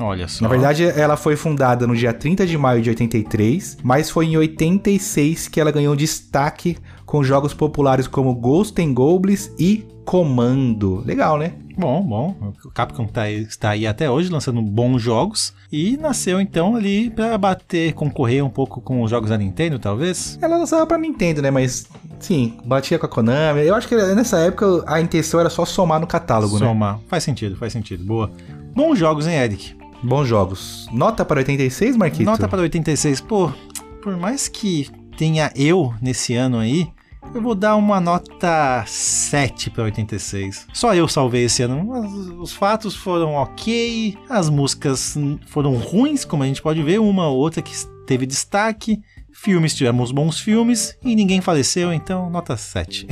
Olha 0.01 0.26
só. 0.26 0.42
Na 0.42 0.48
verdade, 0.48 0.84
ela 0.84 1.16
foi 1.16 1.36
fundada 1.36 1.86
no 1.86 1.94
dia 1.94 2.12
30 2.12 2.46
de 2.46 2.57
maio 2.57 2.80
de 2.82 2.88
83, 2.90 3.78
mas 3.82 4.09
foi 4.11 4.26
em 4.26 4.36
86 4.36 5.46
que 5.48 5.61
ela 5.61 5.70
ganhou 5.70 5.94
destaque 5.94 6.76
com 7.05 7.22
jogos 7.22 7.53
populares 7.53 8.07
como 8.09 8.34
Ghost 8.34 8.80
and 8.80 8.94
Goblins 8.94 9.51
e 9.59 9.86
Comando. 10.05 11.03
Legal, 11.07 11.38
né? 11.38 11.53
Bom, 11.78 12.03
bom. 12.03 12.53
O 12.64 12.70
Capcom 12.70 13.07
tá 13.07 13.22
aí- 13.22 13.42
está 13.42 13.70
aí 13.70 13.86
até 13.86 14.11
hoje 14.11 14.28
lançando 14.30 14.61
bons 14.61 15.01
jogos 15.01 15.55
e 15.72 15.96
nasceu 15.96 16.40
então 16.40 16.74
ali 16.76 17.09
pra 17.11 17.38
bater, 17.38 17.92
concorrer 17.94 18.44
um 18.44 18.51
pouco 18.51 18.80
com 18.80 19.03
os 19.03 19.11
jogos 19.11 19.30
da 19.30 19.38
Nintendo, 19.38 19.78
talvez. 19.78 20.38
Ela 20.42 20.57
lançava 20.57 20.84
pra 20.86 20.98
Nintendo, 20.98 21.40
né? 21.40 21.51
Mas, 21.51 21.86
sim, 22.18 22.55
batia 22.64 22.98
com 22.98 23.07
a 23.07 23.09
Konami. 23.09 23.61
Eu 23.62 23.74
acho 23.74 23.86
que 23.88 23.96
nessa 23.96 24.38
época 24.38 24.82
a 24.86 25.01
intenção 25.01 25.40
era 25.40 25.48
só 25.48 25.64
somar 25.64 26.01
no 26.01 26.07
catálogo, 26.07 26.59
né? 26.59 26.66
Somar. 26.66 26.98
Faz 27.09 27.22
sentido, 27.24 27.57
faz 27.57 27.72
sentido. 27.72 28.05
Boa. 28.05 28.30
Bons 28.74 28.98
jogos, 28.98 29.26
hein, 29.26 29.34
Eric? 29.36 29.74
Bons 30.03 30.26
jogos. 30.26 30.88
Nota 30.92 31.24
para 31.24 31.40
86, 31.40 31.96
Marquito? 31.96 32.24
Nota 32.24 32.48
para 32.48 32.62
86. 32.62 33.20
Pô, 33.20 33.53
por 34.03 34.16
mais 34.16 34.48
que 34.48 34.88
tenha 35.16 35.53
eu 35.55 35.94
nesse 36.01 36.34
ano 36.34 36.59
aí, 36.59 36.88
eu 37.34 37.42
vou 37.42 37.55
dar 37.55 37.76
uma 37.76 38.01
nota 38.01 38.82
7 38.86 39.70
para 39.70 39.84
86. 39.84 40.66
Só 40.72 40.94
eu 40.94 41.07
salvei 41.07 41.44
esse 41.44 41.62
ano. 41.62 42.40
Os 42.40 42.53
fatos 42.53 42.96
foram 42.96 43.34
ok, 43.34 44.16
as 44.28 44.48
músicas 44.48 45.16
foram 45.46 45.74
ruins, 45.74 46.24
como 46.24 46.42
a 46.42 46.46
gente 46.46 46.62
pode 46.62 46.82
ver, 46.82 46.98
uma 46.98 47.28
ou 47.28 47.38
outra 47.38 47.62
que 47.62 47.72
teve 48.07 48.26
destaque. 48.26 49.01
Filmes, 49.33 49.74
tivemos 49.74 50.12
bons 50.12 50.39
filmes 50.41 50.97
e 51.03 51.14
ninguém 51.14 51.41
faleceu, 51.41 51.93
então 51.93 52.28
nota 52.28 52.57
7. 52.57 53.07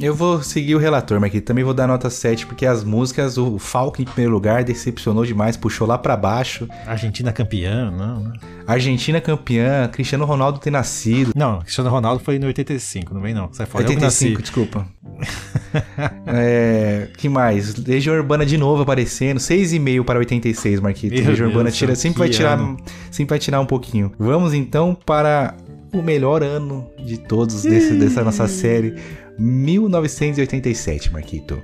Eu 0.00 0.14
vou 0.14 0.42
seguir 0.42 0.74
o 0.74 0.78
relator, 0.78 1.20
Marquito. 1.20 1.44
Também 1.44 1.64
vou 1.64 1.74
dar 1.74 1.86
nota 1.86 2.10
7, 2.10 2.46
porque 2.46 2.66
as 2.66 2.82
músicas, 2.82 3.38
o 3.38 3.58
Falco 3.58 4.00
em 4.00 4.04
primeiro 4.04 4.32
lugar, 4.32 4.64
decepcionou 4.64 5.24
demais, 5.24 5.56
puxou 5.56 5.86
lá 5.86 5.96
pra 5.96 6.16
baixo. 6.16 6.68
Argentina 6.86 7.32
campeã, 7.32 7.90
não, 7.90 8.20
não. 8.20 8.32
Argentina 8.66 9.20
campeã, 9.20 9.88
Cristiano 9.88 10.24
Ronaldo 10.24 10.58
ter 10.58 10.70
nascido. 10.70 11.32
Não, 11.34 11.60
Cristiano 11.60 11.90
Ronaldo 11.90 12.22
foi 12.22 12.38
no 12.38 12.46
85, 12.46 13.14
não 13.14 13.20
vem 13.20 13.34
não. 13.34 13.52
Sai 13.52 13.66
fora, 13.66 13.84
eu 13.84 13.88
que 13.88 13.94
85, 13.94 14.32
nasci. 14.32 14.42
desculpa. 14.42 14.86
é, 16.26 17.08
que 17.16 17.28
mais? 17.28 17.76
Legião 17.76 18.16
Urbana 18.16 18.44
de 18.44 18.56
novo 18.56 18.82
aparecendo, 18.82 19.38
6,5 19.38 20.04
para 20.04 20.18
86, 20.18 20.80
Marquito. 20.80 21.14
Meu 21.14 21.26
Legião 21.26 21.46
Deus 21.46 21.48
Urbana 21.50 21.70
tira, 21.70 21.94
sempre 21.94 22.18
vai 22.18 22.28
tirar, 22.28 22.58
ano. 22.58 22.76
sempre 23.10 23.30
vai 23.30 23.38
tirar 23.38 23.60
um 23.60 23.66
pouquinho. 23.66 24.12
Vamos 24.18 24.54
então 24.54 24.94
para 24.94 25.53
o 25.98 26.02
melhor 26.02 26.42
ano 26.42 26.90
de 26.98 27.18
todos 27.18 27.62
desse, 27.62 27.94
dessa 27.94 28.24
nossa 28.24 28.48
série, 28.48 28.94
1987, 29.38 31.12
Marquito. 31.12 31.62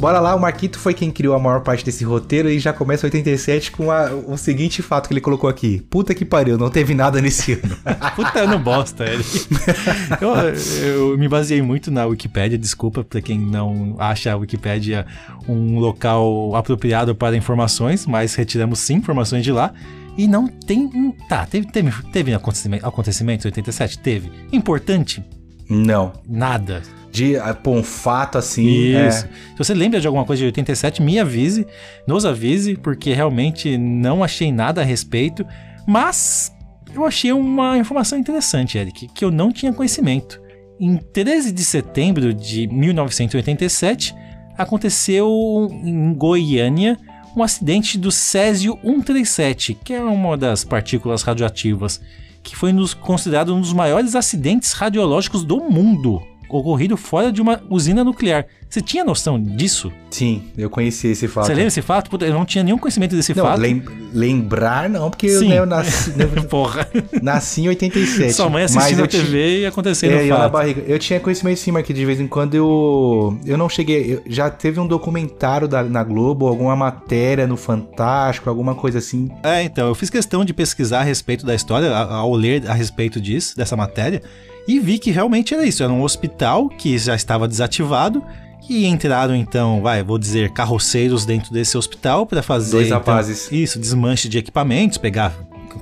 Bora 0.00 0.18
lá, 0.18 0.34
o 0.34 0.40
Marquito 0.40 0.78
foi 0.78 0.94
quem 0.94 1.10
criou 1.10 1.34
a 1.34 1.38
maior 1.38 1.60
parte 1.60 1.84
desse 1.84 2.02
roteiro 2.04 2.48
e 2.48 2.58
já 2.58 2.72
começa 2.72 3.06
87 3.06 3.70
com 3.70 3.90
a- 3.90 4.10
o 4.10 4.34
seguinte 4.38 4.80
fato 4.80 5.06
que 5.08 5.12
ele 5.12 5.20
colocou 5.20 5.48
aqui. 5.50 5.82
Puta 5.90 6.14
que 6.14 6.24
pariu, 6.24 6.56
não 6.56 6.70
teve 6.70 6.94
nada 6.94 7.20
nesse 7.20 7.52
ano. 7.52 7.76
Puta, 8.16 8.46
não 8.46 8.58
bosta 8.62 9.04
ele. 9.04 9.22
eu, 10.20 10.86
eu 11.10 11.18
me 11.18 11.28
baseei 11.28 11.60
muito 11.60 11.90
na 11.90 12.06
Wikipédia, 12.06 12.56
desculpa 12.56 13.04
pra 13.04 13.20
quem 13.20 13.38
não 13.38 13.94
acha 13.98 14.32
a 14.32 14.36
Wikipédia 14.36 15.04
um 15.46 15.78
local 15.78 16.56
apropriado 16.56 17.14
para 17.14 17.36
informações, 17.36 18.06
mas 18.06 18.34
retiramos 18.34 18.78
sim 18.78 18.94
informações 18.94 19.44
de 19.44 19.52
lá. 19.52 19.72
E 20.16 20.26
não 20.26 20.48
tem. 20.48 20.86
um- 20.86 21.12
Tá, 21.28 21.44
teve, 21.44 21.66
teve, 21.70 21.92
teve 22.10 22.32
acontecimento, 22.34 22.86
acontecimentos 22.86 23.44
em 23.44 23.48
87? 23.48 23.98
Teve. 23.98 24.32
Importante? 24.50 25.22
Não. 25.68 26.12
Nada. 26.28 26.82
De, 27.12 27.36
ah, 27.36 27.52
pô, 27.54 27.72
um 27.72 27.82
fato 27.82 28.38
assim. 28.38 28.66
Isso. 28.66 28.96
é. 28.96 29.10
Se 29.52 29.58
você 29.58 29.74
lembra 29.74 30.00
de 30.00 30.06
alguma 30.06 30.24
coisa 30.24 30.40
de 30.40 30.46
87, 30.46 31.02
me 31.02 31.18
avise, 31.18 31.66
nos 32.06 32.24
avise, 32.24 32.76
porque 32.76 33.12
realmente 33.12 33.76
não 33.76 34.22
achei 34.22 34.52
nada 34.52 34.80
a 34.80 34.84
respeito, 34.84 35.44
mas 35.86 36.52
eu 36.94 37.04
achei 37.04 37.32
uma 37.32 37.76
informação 37.78 38.18
interessante, 38.18 38.78
Eric, 38.78 39.08
que 39.14 39.24
eu 39.24 39.30
não 39.30 39.52
tinha 39.52 39.72
conhecimento. 39.72 40.40
Em 40.78 40.96
13 40.96 41.52
de 41.52 41.64
setembro 41.64 42.32
de 42.32 42.66
1987, 42.68 44.14
aconteceu 44.56 45.68
em 45.84 46.14
Goiânia 46.14 46.96
um 47.36 47.42
acidente 47.42 47.96
do 47.98 48.10
Césio 48.10 48.78
137, 48.82 49.74
que 49.84 49.92
é 49.94 50.00
uma 50.02 50.36
das 50.36 50.64
partículas 50.64 51.22
radioativas, 51.22 52.00
que 52.42 52.56
foi 52.56 52.72
nos- 52.72 52.94
considerado 52.94 53.54
um 53.54 53.60
dos 53.60 53.72
maiores 53.72 54.14
acidentes 54.14 54.72
radiológicos 54.72 55.44
do 55.44 55.58
mundo, 55.60 56.20
ocorrido 56.50 56.96
fora 56.96 57.30
de 57.32 57.40
uma 57.40 57.60
usina 57.68 58.02
nuclear. 58.04 58.46
Você 58.68 58.80
tinha 58.80 59.04
noção 59.04 59.40
disso? 59.42 59.90
Sim, 60.10 60.44
eu 60.56 60.70
conheci 60.70 61.08
esse 61.08 61.26
fato. 61.26 61.46
Você 61.46 61.54
lembra 61.54 61.68
esse 61.68 61.82
fato? 61.82 62.08
Puta, 62.08 62.24
eu 62.24 62.32
não 62.32 62.44
tinha 62.44 62.62
nenhum 62.62 62.78
conhecimento 62.78 63.16
desse 63.16 63.34
Não, 63.34 63.44
fato. 63.44 63.58
lem- 63.60 63.82
lembrar 64.12 64.88
não, 64.88 65.10
porque 65.10 65.26
eu, 65.26 65.40
Sim. 65.40 65.48
né, 65.48 65.58
eu 65.58 65.66
nasci, 65.66 66.12
eu 66.16 66.42
Porra. 66.48 66.88
nasci 67.20 67.62
em 67.62 67.68
87. 67.68 68.32
Sua 68.32 68.48
mãe 68.48 68.62
assistindo 68.64 69.00
eu 69.00 69.04
a 69.04 69.08
TV 69.08 69.60
e 69.62 69.66
acontecendo 69.66 70.12
É, 70.12 70.16
o 70.18 70.20
eu 70.20 70.28
na 70.30 70.36
fato. 70.42 70.52
barriga. 70.52 70.82
Eu 70.86 70.98
tinha 70.98 71.18
conhecimento 71.18 71.58
sim, 71.58 71.72
que 71.82 71.92
de 71.92 72.04
vez 72.04 72.20
em 72.20 72.28
quando 72.28 72.54
eu. 72.54 73.36
Eu 73.44 73.58
não 73.58 73.68
cheguei. 73.68 74.14
eu- 74.14 74.22
já 74.26 74.48
teve 74.50 74.78
um 74.78 74.86
documentário 74.86 75.66
da, 75.66 75.82
na 75.82 76.04
Globo, 76.04 76.46
alguma 76.46 76.76
matéria 76.76 77.46
no 77.46 77.56
Fantástico, 77.56 78.48
alguma 78.48 78.74
coisa 78.74 78.98
assim. 78.98 79.30
É, 79.42 79.62
então, 79.62 79.88
eu 79.88 79.94
fiz 79.94 80.10
questão 80.10 80.44
de 80.44 80.52
pesquisar 80.52 81.00
a 81.00 81.02
respeito 81.04 81.44
da 81.44 81.54
história, 81.54 81.90
ao 81.96 82.32
ler 82.34 82.68
a 82.68 82.74
respeito 82.74 83.20
disso, 83.20 83.56
dessa 83.56 83.76
matéria, 83.76 84.22
e 84.66 84.78
vi 84.78 84.98
que 84.98 85.10
realmente 85.10 85.54
era 85.54 85.64
isso. 85.64 85.82
Era 85.82 85.92
um 85.92 86.02
hospital 86.02 86.68
que 86.68 86.96
já 86.98 87.14
estava 87.14 87.48
desativado. 87.48 88.22
E 88.68 88.86
entraram, 88.86 89.34
então, 89.34 89.80
vai, 89.82 90.00
vou 90.02 90.16
dizer, 90.16 90.52
carroceiros 90.52 91.24
dentro 91.24 91.52
desse 91.52 91.76
hospital 91.76 92.24
para 92.24 92.40
fazer. 92.40 92.70
Dois 92.70 92.86
então, 92.86 92.98
rapazes. 92.98 93.50
Isso, 93.50 93.80
desmanche 93.80 94.28
de 94.28 94.38
equipamentos, 94.38 94.96
pegar. 94.96 95.34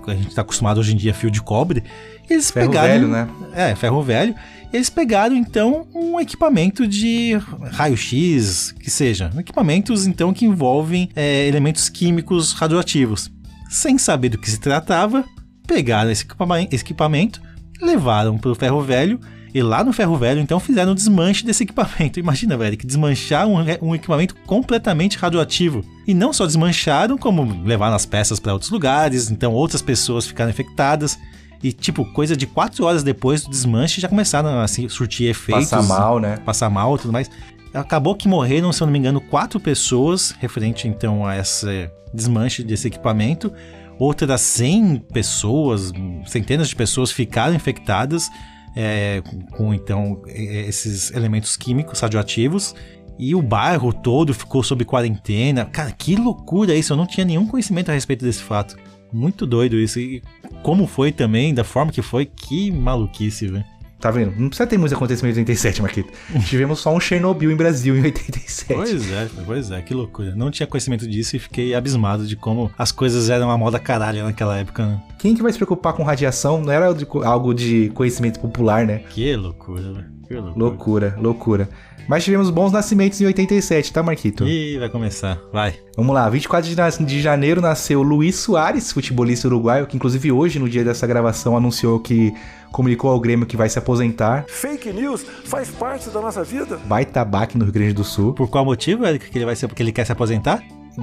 A 0.07 0.15
gente 0.15 0.29
está 0.29 0.41
acostumado 0.41 0.81
hoje 0.81 0.95
em 0.95 0.97
dia 0.97 1.13
fio 1.13 1.31
de 1.31 1.43
cobre. 1.43 1.85
Eles 2.31 2.51
Ferro 2.51 2.69
pegaram. 2.69 2.89
velho, 2.89 3.09
né? 3.09 3.29
É, 3.53 3.75
ferro 3.75 4.03
velho. 4.03 4.35
Eles 4.73 4.89
pegaram, 4.89 5.37
então, 5.37 5.87
um 5.95 6.21
equipamento 6.21 6.87
de 6.87 7.39
raio-x, 7.73 8.73
que 8.73 8.91
seja. 8.91 9.31
Equipamentos, 9.39 10.07
então, 10.07 10.33
que 10.33 10.47
envolvem 10.47 11.11
é, 11.17 11.47
elementos 11.47 11.89
químicos 11.89 12.53
radioativos. 12.53 13.31
Sem 13.69 13.99
saber 13.99 14.31
do 14.31 14.39
que 14.39 14.51
se 14.51 14.59
tratava, 14.59 15.25
pegaram 15.67 16.11
esse 16.11 16.25
equipamento, 16.73 17.41
levaram 17.81 18.37
para 18.39 18.51
o 18.51 18.55
ferro 18.55 18.81
velho. 18.83 19.21
E 19.55 19.63
lá 19.63 19.83
no 19.83 19.95
ferro 19.95 20.15
velho, 20.17 20.41
então, 20.41 20.61
fizeram 20.61 20.93
o 20.93 20.95
desmanche 20.95 21.45
desse 21.45 21.63
equipamento. 21.63 22.19
Imagina, 22.21 22.57
velho, 22.57 22.77
que 22.77 22.87
desmanchar 22.87 23.47
um, 23.47 23.63
re- 23.63 23.79
um 23.81 23.95
equipamento 23.95 24.35
completamente 24.47 25.17
radioativo. 25.17 25.83
E 26.07 26.13
não 26.13 26.33
só 26.35 26.45
desmancharam, 26.45 27.17
como 27.17 27.63
levaram 27.65 27.97
as 27.97 28.05
peças 28.05 28.39
para 28.39 28.53
outros 28.53 28.71
lugares, 28.71 29.31
então 29.31 29.53
outras 29.53 29.81
pessoas 29.81 30.27
ficaram 30.27 30.51
infectadas. 30.51 31.19
E, 31.63 31.73
tipo, 31.73 32.05
coisa 32.13 32.37
de 32.37 32.47
quatro 32.47 32.85
horas 32.85 33.03
depois 33.03 33.43
do 33.43 33.51
desmanche 33.51 34.01
já 34.01 34.09
começaram 34.09 34.51
a 34.51 34.63
assim, 34.63 34.89
surtir 34.89 35.29
efeitos. 35.31 35.71
Passar 35.71 35.83
mal, 35.83 36.21
né? 36.21 36.37
Passar 36.45 36.71
mal 36.71 36.95
e 36.95 36.99
tudo 36.99 37.13
mais. 37.13 37.31
Acabou 37.73 38.15
que 38.15 38.29
morreram, 38.29 38.71
se 38.73 38.83
eu 38.83 38.87
não 38.87 38.93
me 38.93 38.99
engano, 38.99 39.21
quatro 39.21 39.59
pessoas, 39.59 40.35
referente 40.39 40.87
então 40.87 41.27
a 41.27 41.37
esse 41.37 41.91
desmanche 42.13 42.63
desse 42.63 42.87
equipamento. 42.89 43.53
Outras 43.99 44.41
100 44.41 44.99
pessoas, 45.13 45.93
centenas 46.27 46.69
de 46.69 46.77
pessoas 46.77 47.11
ficaram 47.11 47.55
infectadas 47.55 48.31
é, 48.77 49.23
com, 49.53 49.75
então 49.75 50.23
é, 50.27 50.69
esses 50.69 51.11
elementos 51.11 51.57
químicos 51.57 52.01
radioativos. 52.01 52.75
E 53.19 53.35
o 53.35 53.43
bairro 53.43 53.93
todo 53.93 54.33
ficou 54.33 54.63
sob 54.63 54.85
quarentena. 54.85 55.65
Cara, 55.65 55.91
que 55.91 56.15
loucura 56.15 56.73
isso! 56.75 56.93
Eu 56.93 56.97
não 56.97 57.07
tinha 57.07 57.27
nenhum 57.27 57.49
conhecimento 57.49 57.91
a 57.91 57.95
respeito 57.95 58.25
desse 58.25 58.43
fato. 58.43 58.77
Muito 59.13 59.45
doido 59.45 59.77
isso. 59.77 59.99
E 59.99 60.23
como 60.63 60.87
foi 60.87 61.11
também, 61.11 61.53
da 61.53 61.65
forma 61.65 61.91
que 61.91 62.03
foi, 62.03 62.27
que 62.27 62.71
maluquice, 62.71 63.49
velho. 63.49 63.65
Tá 64.01 64.13
vendo? 64.13 64.33
Não 64.39 64.49
precisa 64.49 64.67
ter 64.67 64.79
muitos 64.79 64.97
acontecimentos 64.97 65.37
em 65.39 65.41
87, 65.41 65.83
Marquito. 65.83 66.13
Tivemos 66.47 66.79
só 66.79 66.95
um 66.95 67.01
Chernobyl 67.01 67.51
em 67.51 67.57
Brasil 67.57 67.97
em 67.97 68.03
87. 68.03 68.75
Pois 68.75 69.11
é, 69.11 69.29
pois 69.45 69.71
é, 69.73 69.83
que 69.83 69.93
loucura. 69.93 70.35
Não 70.37 70.51
tinha 70.53 70.67
conhecimento 70.69 71.09
disso 71.09 71.35
e 71.35 71.39
fiquei 71.39 71.75
abismado 71.75 72.25
de 72.27 72.37
como 72.37 72.71
as 72.79 72.93
coisas 72.93 73.29
eram 73.29 73.47
uma 73.49 73.59
moda 73.59 73.79
caralho 73.79 74.23
naquela 74.23 74.57
época, 74.57 74.87
né? 74.87 75.03
Quem 75.19 75.35
que 75.35 75.43
vai 75.43 75.51
se 75.51 75.59
preocupar 75.59 75.95
com 75.95 76.05
radiação? 76.05 76.61
Não 76.61 76.73
era 76.73 76.87
algo 77.25 77.53
de 77.53 77.91
conhecimento 77.95 78.39
popular, 78.39 78.87
né? 78.87 78.99
Que 79.11 79.35
loucura, 79.35 79.93
velho. 79.93 80.18
Loucura. 80.31 80.53
Loucura, 80.57 81.17
loucura. 81.19 81.69
Mas 82.09 82.25
tivemos 82.25 82.49
bons 82.49 82.73
nascimentos 82.73 83.21
em 83.21 83.27
87, 83.27 83.93
tá, 83.93 84.03
Marquito? 84.03 84.47
Ih, 84.47 84.79
vai 84.79 84.89
começar. 84.89 85.39
Vai. 85.53 85.75
Vamos 85.95 86.15
lá, 86.15 86.29
24 86.29 86.71
de, 87.05 87.21
janeiro 87.21 87.61
nasceu 87.61 88.03
Luiz 88.03 88.37
Soares, 88.37 88.91
futebolista 88.93 89.47
uruguaio, 89.47 89.87
que 89.87 89.97
inclusive 89.97 90.33
hoje, 90.33 90.59
no 90.59 90.69
dia 90.69 90.83
dessa 90.83 91.07
gravação, 91.07 91.55
anunciou 91.55 92.01
que 92.01 92.33
comunicou 92.73 93.11
ao 93.11 93.21
Grêmio 93.21 93.47
que 93.47 93.57
vai 93.57 93.69
se 93.69 93.79
aposentar. 93.79 94.47
Fake 94.49 94.91
news 94.91 95.23
faz 95.45 95.69
parte 95.69 96.09
da 96.09 96.21
nossa 96.21 96.43
vida. 96.43 96.79
Baita 96.87 97.23
baque 97.25 97.59
no 97.59 97.65
Rio 97.65 97.75
Grande 97.75 97.93
do 97.93 98.05
Sul. 98.05 98.33
Por 98.33 98.49
qual 98.49 98.65
motivo, 98.65 99.05
Eric, 99.05 99.31
que 99.31 99.37
ele 99.37 99.45
vai 99.45 99.57
ser 99.57 99.69
porque 99.69 99.83
ele 99.83 99.93
quer 99.93 100.07
se 100.07 100.13
aposentar? 100.13 100.63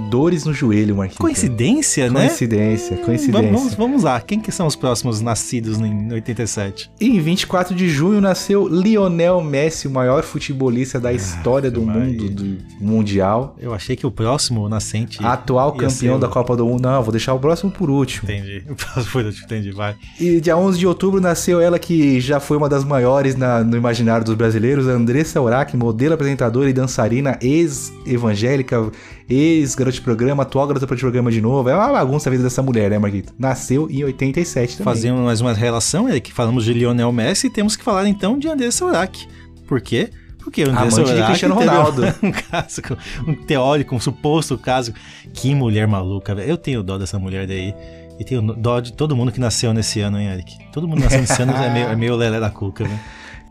Dores 0.10 0.44
no 0.46 0.54
joelho, 0.54 0.96
Marquinhos. 0.98 1.18
Coincidência, 1.20 2.10
né? 2.12 2.28
Coincidência, 2.28 2.98
coincidência. 2.98 3.52
Vamos, 3.52 3.74
vamos 3.76 4.04
lá, 4.04 4.20
quem 4.20 4.40
que 4.40 4.52
são 4.52 4.68
os 4.68 4.76
próximos 4.76 5.22
nascidos 5.22 5.80
em 5.80 6.12
87? 6.12 6.92
E 7.00 7.08
em 7.16 7.20
24 7.20 7.74
de 7.74 7.88
junho 7.88 8.20
nasceu 8.20 8.68
Lionel 8.68 9.42
Messi, 9.42 9.88
o 9.88 9.92
maior 9.92 10.24
futebolista 10.24 11.00
da 11.00 11.14
história 11.14 11.72
do 11.72 11.82
mundo, 11.82 12.30
do 12.30 12.58
mundial. 12.80 13.56
Eu 13.60 13.74
achei 13.74 13.96
que 13.96 14.06
o 14.06 14.12
próximo 14.12 14.68
nascente. 14.68 15.18
Atual 15.26 15.72
campeão 15.74 16.18
o- 16.18 16.20
da 16.20 16.28
Copa 16.28 16.56
do 16.58 16.66
Mundo. 16.66 16.82
Não, 16.82 17.02
vou 17.02 17.12
deixar 17.12 17.34
o 17.34 17.40
próximo 17.40 17.72
por 17.72 17.90
último. 17.90 18.30
Entendi. 18.30 18.64
O 18.70 18.76
próximo 18.76 19.06
foi, 19.06 19.30
entendi, 19.30 19.72
vai. 19.72 19.96
E 20.20 20.42
dia 20.42 20.58
11 20.58 20.78
de 20.78 20.86
outubro 20.88 21.22
nasceu 21.22 21.62
ela 21.62 21.80
que 21.80 22.20
já 22.20 22.40
foi 22.40 22.58
uma 22.58 22.68
das 22.68 22.84
maiores 22.84 23.36
na- 23.36 23.64
no 23.64 23.78
imaginário 23.78 24.26
dos 24.26 24.36
brasileiros, 24.36 24.88
Andressa 24.88 25.42
Urach, 25.42 25.76
modelo, 25.78 26.14
apresentadora 26.14 26.70
e 26.70 26.74
dançarina, 26.74 27.38
ex-evangélica, 27.42 28.92
ex-garota 29.30 29.96
de 29.96 30.02
programa, 30.02 30.44
atual 30.44 30.68
garota 30.68 30.86
de 30.86 31.00
programa 31.00 31.32
de 31.32 31.42
novo. 31.42 31.70
É 31.70 31.76
uma 31.76 31.92
bagunça 31.92 32.30
a 32.30 32.32
vida 32.32 32.44
dessa 32.44 32.62
mulher, 32.62 32.90
né, 32.90 32.98
Marquito? 32.98 33.34
Nasceu 33.38 33.90
em 33.90 34.04
87 34.04 34.78
também. 34.78 34.94
Fazendo 34.94 35.18
mais 35.20 35.42
uma 35.42 35.54
relação, 35.54 36.08
Eric, 36.08 36.32
falamos 36.32 36.66
de 36.66 36.74
Lionel 36.74 37.12
Messi, 37.12 37.50
temos 37.50 37.76
que 37.76 37.84
falar 37.84 38.08
então 38.08 38.38
de 38.38 38.48
Andressa 38.48 38.86
Urach. 38.86 39.28
Por 39.68 39.82
quê? 39.82 40.10
Porque 40.40 40.64
o 40.64 40.70
Andressa 40.70 41.02
Amante 41.02 41.16
de 41.16 41.26
Cristiano 41.26 41.56
Ronaldo. 41.56 42.04
Um, 42.22 42.32
caso, 42.32 42.82
um 43.28 43.34
teórico, 43.34 43.96
um 43.96 44.00
suposto 44.00 44.58
caso. 44.58 44.94
Que 45.34 45.56
mulher 45.56 45.88
maluca, 45.88 46.36
velho. 46.36 46.50
Eu 46.50 46.58
tenho 46.58 46.84
dó 46.84 47.00
dessa 47.00 47.18
mulher 47.18 47.48
daí. 47.48 47.74
E 48.20 48.24
tenho 48.24 48.42
dó 48.42 48.80
de 48.80 48.94
todo 48.94 49.16
mundo 49.16 49.32
que 49.32 49.40
nasceu 49.40 49.74
nesse 49.74 50.00
ano, 50.02 50.20
hein, 50.20 50.28
Eric? 50.28 50.56
Todo 50.72 50.88
mundo 50.88 51.02
nasceu 51.02 51.20
nesse 51.20 51.42
ano 51.42 51.52
é 51.52 51.74
meio, 51.74 51.88
é 51.88 51.96
meio 51.96 52.16
lelé 52.16 52.40
da 52.40 52.50
cuca, 52.50 52.84
velho. 52.84 53.00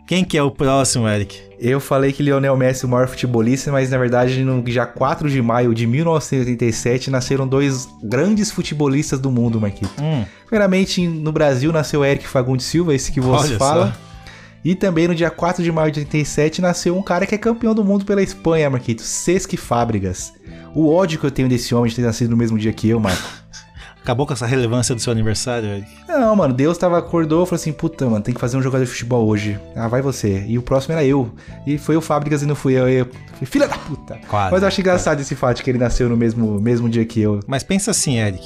Quem 0.06 0.22
que 0.22 0.36
é 0.36 0.42
o 0.42 0.50
próximo, 0.50 1.08
Eric? 1.08 1.40
Eu 1.58 1.80
falei 1.80 2.12
que 2.12 2.22
Lionel 2.22 2.56
Messi 2.58 2.84
é 2.84 2.86
o 2.86 2.90
maior 2.90 3.08
futebolista, 3.08 3.72
mas 3.72 3.88
na 3.90 3.96
verdade 3.96 4.42
no 4.44 4.62
dia 4.62 4.84
4 4.84 5.30
de 5.30 5.40
maio 5.40 5.72
de 5.74 5.86
1987 5.86 7.10
nasceram 7.10 7.48
dois 7.48 7.88
grandes 8.02 8.50
futebolistas 8.50 9.18
do 9.18 9.30
mundo, 9.30 9.58
Marquito. 9.58 9.90
Hum, 10.02 10.24
Primeiramente, 10.46 11.06
no 11.08 11.32
Brasil 11.32 11.72
nasceu 11.72 12.04
Eric 12.04 12.28
Fagundes 12.28 12.66
Silva, 12.66 12.94
esse 12.94 13.10
que 13.10 13.20
você 13.20 13.48
Olha 13.50 13.58
fala. 13.58 13.86
só. 13.92 14.14
E 14.62 14.74
também 14.74 15.08
no 15.08 15.14
dia 15.14 15.30
4 15.30 15.62
de 15.62 15.72
maio 15.72 15.90
de 15.90 16.00
87 16.00 16.60
nasceu 16.60 16.96
um 16.96 17.02
cara 17.02 17.26
que 17.26 17.34
é 17.34 17.38
campeão 17.38 17.74
do 17.74 17.84
mundo 17.84 18.04
pela 18.04 18.22
Espanha, 18.22 18.68
Marquito, 18.70 19.02
Cesc 19.02 19.56
Fábricas. 19.56 20.32
O 20.74 20.92
ódio 20.92 21.18
que 21.18 21.24
eu 21.26 21.30
tenho 21.30 21.48
desse 21.48 21.74
homem 21.74 21.88
de 21.90 21.96
ter 21.96 22.02
nascido 22.02 22.30
no 22.30 22.36
mesmo 22.36 22.58
dia 22.58 22.72
que 22.72 22.88
eu, 22.88 23.00
Marco. 23.00 23.22
acabou 24.04 24.26
com 24.26 24.34
essa 24.34 24.46
relevância 24.46 24.94
do 24.94 25.00
seu 25.00 25.10
aniversário, 25.10 25.68
Eric? 25.68 25.90
Não, 26.06 26.36
mano, 26.36 26.52
Deus 26.52 26.76
tava 26.76 26.98
acordou 26.98 27.42
e 27.42 27.46
falou 27.46 27.56
assim: 27.56 27.72
puta, 27.72 28.08
mano, 28.08 28.22
tem 28.22 28.34
que 28.34 28.40
fazer 28.40 28.56
um 28.56 28.62
jogador 28.62 28.84
de 28.84 28.90
futebol 28.90 29.26
hoje. 29.26 29.58
Ah, 29.74 29.88
vai 29.88 30.02
você. 30.02 30.44
E 30.46 30.58
o 30.58 30.62
próximo 30.62 30.92
era 30.92 31.04
eu. 31.04 31.34
E 31.66 31.78
foi 31.78 31.96
o 31.96 32.00
Fábricas 32.00 32.42
e 32.42 32.46
não 32.46 32.54
fui 32.54 32.74
eu. 32.74 32.88
E 32.88 32.98
eu 32.98 33.06
falei, 33.06 33.46
filha 33.46 33.66
da 33.66 33.78
puta. 33.78 34.18
Quase, 34.28 34.52
Mas 34.52 34.62
eu 34.62 34.68
acho 34.68 34.80
engraçado 34.80 35.20
esse 35.20 35.34
fato 35.34 35.62
que 35.62 35.70
ele 35.70 35.78
nasceu 35.78 36.08
no 36.08 36.16
mesmo, 36.16 36.60
mesmo 36.60 36.88
dia 36.88 37.04
que 37.04 37.20
eu. 37.20 37.40
Mas 37.46 37.62
pensa 37.62 37.90
assim, 37.90 38.18
Eric. 38.18 38.44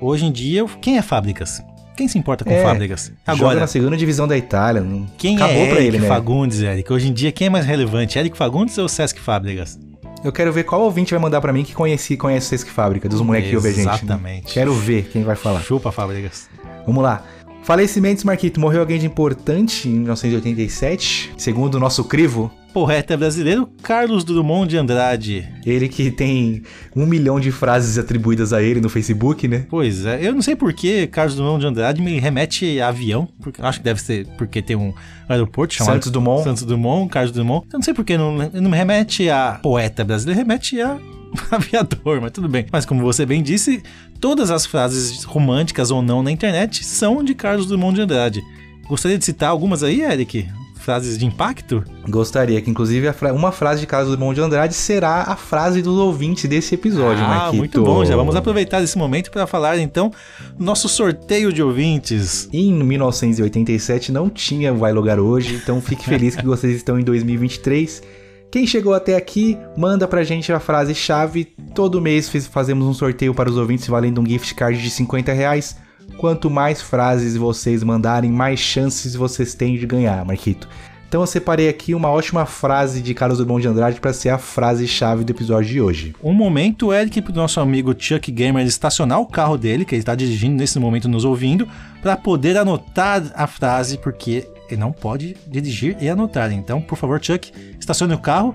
Hoje 0.00 0.26
em 0.26 0.32
dia, 0.32 0.64
quem 0.80 0.98
é 0.98 1.02
Fábricas? 1.02 1.62
Quem 1.96 2.06
se 2.06 2.16
importa 2.16 2.44
com 2.44 2.52
É, 2.52 2.62
Fábricas? 2.62 3.06
Joga 3.06 3.12
Agora, 3.26 3.60
na 3.60 3.66
segunda 3.66 3.96
divisão 3.96 4.28
da 4.28 4.36
Itália. 4.36 4.86
Quem 5.16 5.34
Acabou 5.34 5.62
é 5.62 5.68
pra 5.68 5.80
Eric 5.80 5.88
ele, 5.88 5.98
né? 5.98 6.06
Fagundes, 6.08 6.60
Eric? 6.60 6.92
Hoje 6.92 7.08
em 7.08 7.12
dia, 7.12 7.32
quem 7.32 7.48
é 7.48 7.50
mais 7.50 7.66
relevante? 7.66 8.16
Eric 8.18 8.36
Fagundes 8.38 8.78
ou 8.78 8.88
Sesc 8.88 9.20
Fábricas? 9.20 9.76
Eu 10.24 10.32
quero 10.32 10.52
ver 10.52 10.64
qual 10.64 10.80
ouvinte 10.82 11.12
vai 11.12 11.20
mandar 11.20 11.40
pra 11.40 11.52
mim 11.52 11.62
que 11.64 11.74
conheci, 11.74 12.16
conhece 12.16 12.46
o 12.46 12.48
Sesc 12.50 12.70
Fábrica, 12.70 13.08
dos 13.08 13.20
moleques 13.20 13.50
que 13.50 13.56
ouvem 13.56 13.70
a 13.70 13.74
gente. 13.74 13.86
né? 13.86 13.94
Exatamente. 13.94 14.52
Quero 14.52 14.74
ver 14.74 15.08
quem 15.12 15.22
vai 15.22 15.36
falar. 15.36 15.60
Chupa, 15.60 15.92
Fábricas. 15.92 16.48
Vamos 16.86 17.02
lá. 17.02 17.22
Falecimentos, 17.62 18.24
Marquito. 18.24 18.58
Morreu 18.60 18.80
alguém 18.80 18.98
de 18.98 19.06
importante 19.06 19.88
em 19.88 19.92
1987, 20.00 21.34
segundo 21.36 21.76
o 21.76 21.80
nosso 21.80 22.02
crivo. 22.04 22.50
Poeta 22.72 23.16
brasileiro 23.16 23.68
Carlos 23.82 24.24
Drummond 24.24 24.68
de 24.68 24.76
Andrade. 24.76 25.48
Ele 25.64 25.88
que 25.88 26.10
tem 26.10 26.62
um 26.94 27.06
milhão 27.06 27.40
de 27.40 27.50
frases 27.50 27.98
atribuídas 27.98 28.52
a 28.52 28.62
ele 28.62 28.80
no 28.80 28.88
Facebook, 28.88 29.48
né? 29.48 29.66
Pois 29.68 30.04
é, 30.04 30.26
eu 30.26 30.34
não 30.34 30.42
sei 30.42 30.54
por 30.54 30.72
que 30.72 31.06
Carlos 31.06 31.34
Drummond 31.34 31.60
de 31.60 31.66
Andrade 31.66 32.02
me 32.02 32.18
remete 32.18 32.80
a 32.80 32.88
avião. 32.88 33.28
Porque, 33.40 33.60
acho 33.62 33.78
que 33.78 33.84
deve 33.84 34.00
ser 34.00 34.26
porque 34.36 34.60
tem 34.60 34.76
um 34.76 34.92
aeroporto 35.28 35.74
chamado 35.74 35.94
Santos 35.94 36.10
Dumont. 36.10 36.44
Santos 36.44 36.62
Dumont, 36.64 37.10
Carlos 37.10 37.32
Drummond. 37.32 37.66
Eu 37.72 37.78
não 37.78 37.82
sei 37.82 37.94
por 37.94 38.04
que 38.04 38.16
não, 38.16 38.36
não 38.36 38.70
me 38.70 38.76
remete 38.76 39.28
a 39.30 39.58
poeta 39.62 40.04
brasileiro, 40.04 40.38
remete 40.38 40.80
a 40.80 40.98
aviador, 41.50 42.20
mas 42.20 42.32
tudo 42.32 42.48
bem. 42.48 42.66
Mas 42.70 42.84
como 42.84 43.02
você 43.02 43.24
bem 43.24 43.42
disse, 43.42 43.82
todas 44.20 44.50
as 44.50 44.66
frases 44.66 45.24
românticas 45.24 45.90
ou 45.90 46.02
não 46.02 46.22
na 46.22 46.30
internet 46.30 46.84
são 46.84 47.22
de 47.24 47.34
Carlos 47.34 47.66
Drummond 47.66 47.94
de 47.94 48.02
Andrade. 48.02 48.42
Gostaria 48.86 49.18
de 49.18 49.24
citar 49.24 49.50
algumas 49.50 49.82
aí, 49.82 50.02
Eric? 50.02 50.48
Frases 50.88 51.18
de 51.18 51.26
impacto? 51.26 51.84
Gostaria 52.08 52.62
que, 52.62 52.70
inclusive, 52.70 53.12
fra- 53.12 53.30
uma 53.34 53.52
frase 53.52 53.82
de 53.82 53.86
Carlos 53.86 54.10
Drummond 54.16 54.34
de 54.36 54.40
Andrade 54.40 54.72
será 54.72 55.20
a 55.24 55.36
frase 55.36 55.82
dos 55.82 55.98
ouvintes 55.98 56.48
desse 56.48 56.74
episódio, 56.76 57.22
ah, 57.22 57.28
Marquito. 57.28 57.56
muito 57.58 57.82
bom. 57.84 58.02
Já 58.06 58.16
vamos 58.16 58.34
aproveitar 58.34 58.82
esse 58.82 58.96
momento 58.96 59.30
para 59.30 59.46
falar, 59.46 59.76
então, 59.78 60.10
do 60.56 60.64
nosso 60.64 60.88
sorteio 60.88 61.52
de 61.52 61.62
ouvintes. 61.62 62.48
Em 62.54 62.72
1987 62.72 64.10
não 64.10 64.30
tinha 64.30 64.72
Vai 64.72 64.90
Logar 64.94 65.20
Hoje, 65.20 65.56
então 65.62 65.78
fique 65.78 66.04
feliz 66.08 66.34
que 66.34 66.46
vocês 66.46 66.76
estão 66.76 66.98
em 66.98 67.04
2023. 67.04 68.02
Quem 68.50 68.66
chegou 68.66 68.94
até 68.94 69.14
aqui, 69.14 69.58
manda 69.76 70.08
pra 70.08 70.24
gente 70.24 70.50
a 70.50 70.58
frase-chave. 70.58 71.48
Todo 71.74 72.00
mês 72.00 72.30
fazemos 72.50 72.86
um 72.86 72.94
sorteio 72.94 73.34
para 73.34 73.50
os 73.50 73.58
ouvintes 73.58 73.86
valendo 73.88 74.22
um 74.22 74.26
gift 74.26 74.54
card 74.54 74.80
de 74.80 74.88
50 74.88 75.34
reais. 75.34 75.76
Quanto 76.18 76.50
mais 76.50 76.82
frases 76.82 77.36
vocês 77.36 77.84
mandarem, 77.84 78.30
mais 78.30 78.58
chances 78.58 79.14
vocês 79.14 79.54
têm 79.54 79.78
de 79.78 79.86
ganhar, 79.86 80.24
Marquito. 80.24 80.68
Então 81.08 81.22
eu 81.22 81.26
separei 81.26 81.70
aqui 81.70 81.94
uma 81.94 82.10
ótima 82.10 82.44
frase 82.44 83.00
de 83.00 83.14
Carlos 83.14 83.38
Drummond 83.38 83.62
de 83.62 83.68
Andrade 83.68 84.00
para 84.00 84.12
ser 84.12 84.28
a 84.28 84.36
frase-chave 84.36 85.24
do 85.24 85.30
episódio 85.30 85.70
de 85.70 85.80
hoje. 85.80 86.14
Um 86.22 86.34
momento, 86.34 86.92
Eric, 86.92 87.22
pro 87.22 87.32
nosso 87.32 87.60
amigo 87.60 87.94
Chuck 87.96 88.30
Gamer 88.30 88.66
estacionar 88.66 89.20
o 89.20 89.26
carro 89.26 89.56
dele, 89.56 89.86
que 89.86 89.94
ele 89.94 90.02
está 90.02 90.14
dirigindo 90.14 90.56
nesse 90.56 90.78
momento 90.78 91.08
nos 91.08 91.24
ouvindo, 91.24 91.66
para 92.02 92.14
poder 92.14 92.58
anotar 92.58 93.22
a 93.34 93.46
frase, 93.46 93.96
porque 93.96 94.46
ele 94.68 94.80
não 94.80 94.92
pode 94.92 95.34
dirigir 95.46 95.96
e 95.98 96.10
anotar. 96.10 96.52
Então, 96.52 96.80
por 96.80 96.98
favor, 96.98 97.18
Chuck, 97.22 97.52
estacione 97.80 98.12
o 98.12 98.18
carro. 98.18 98.54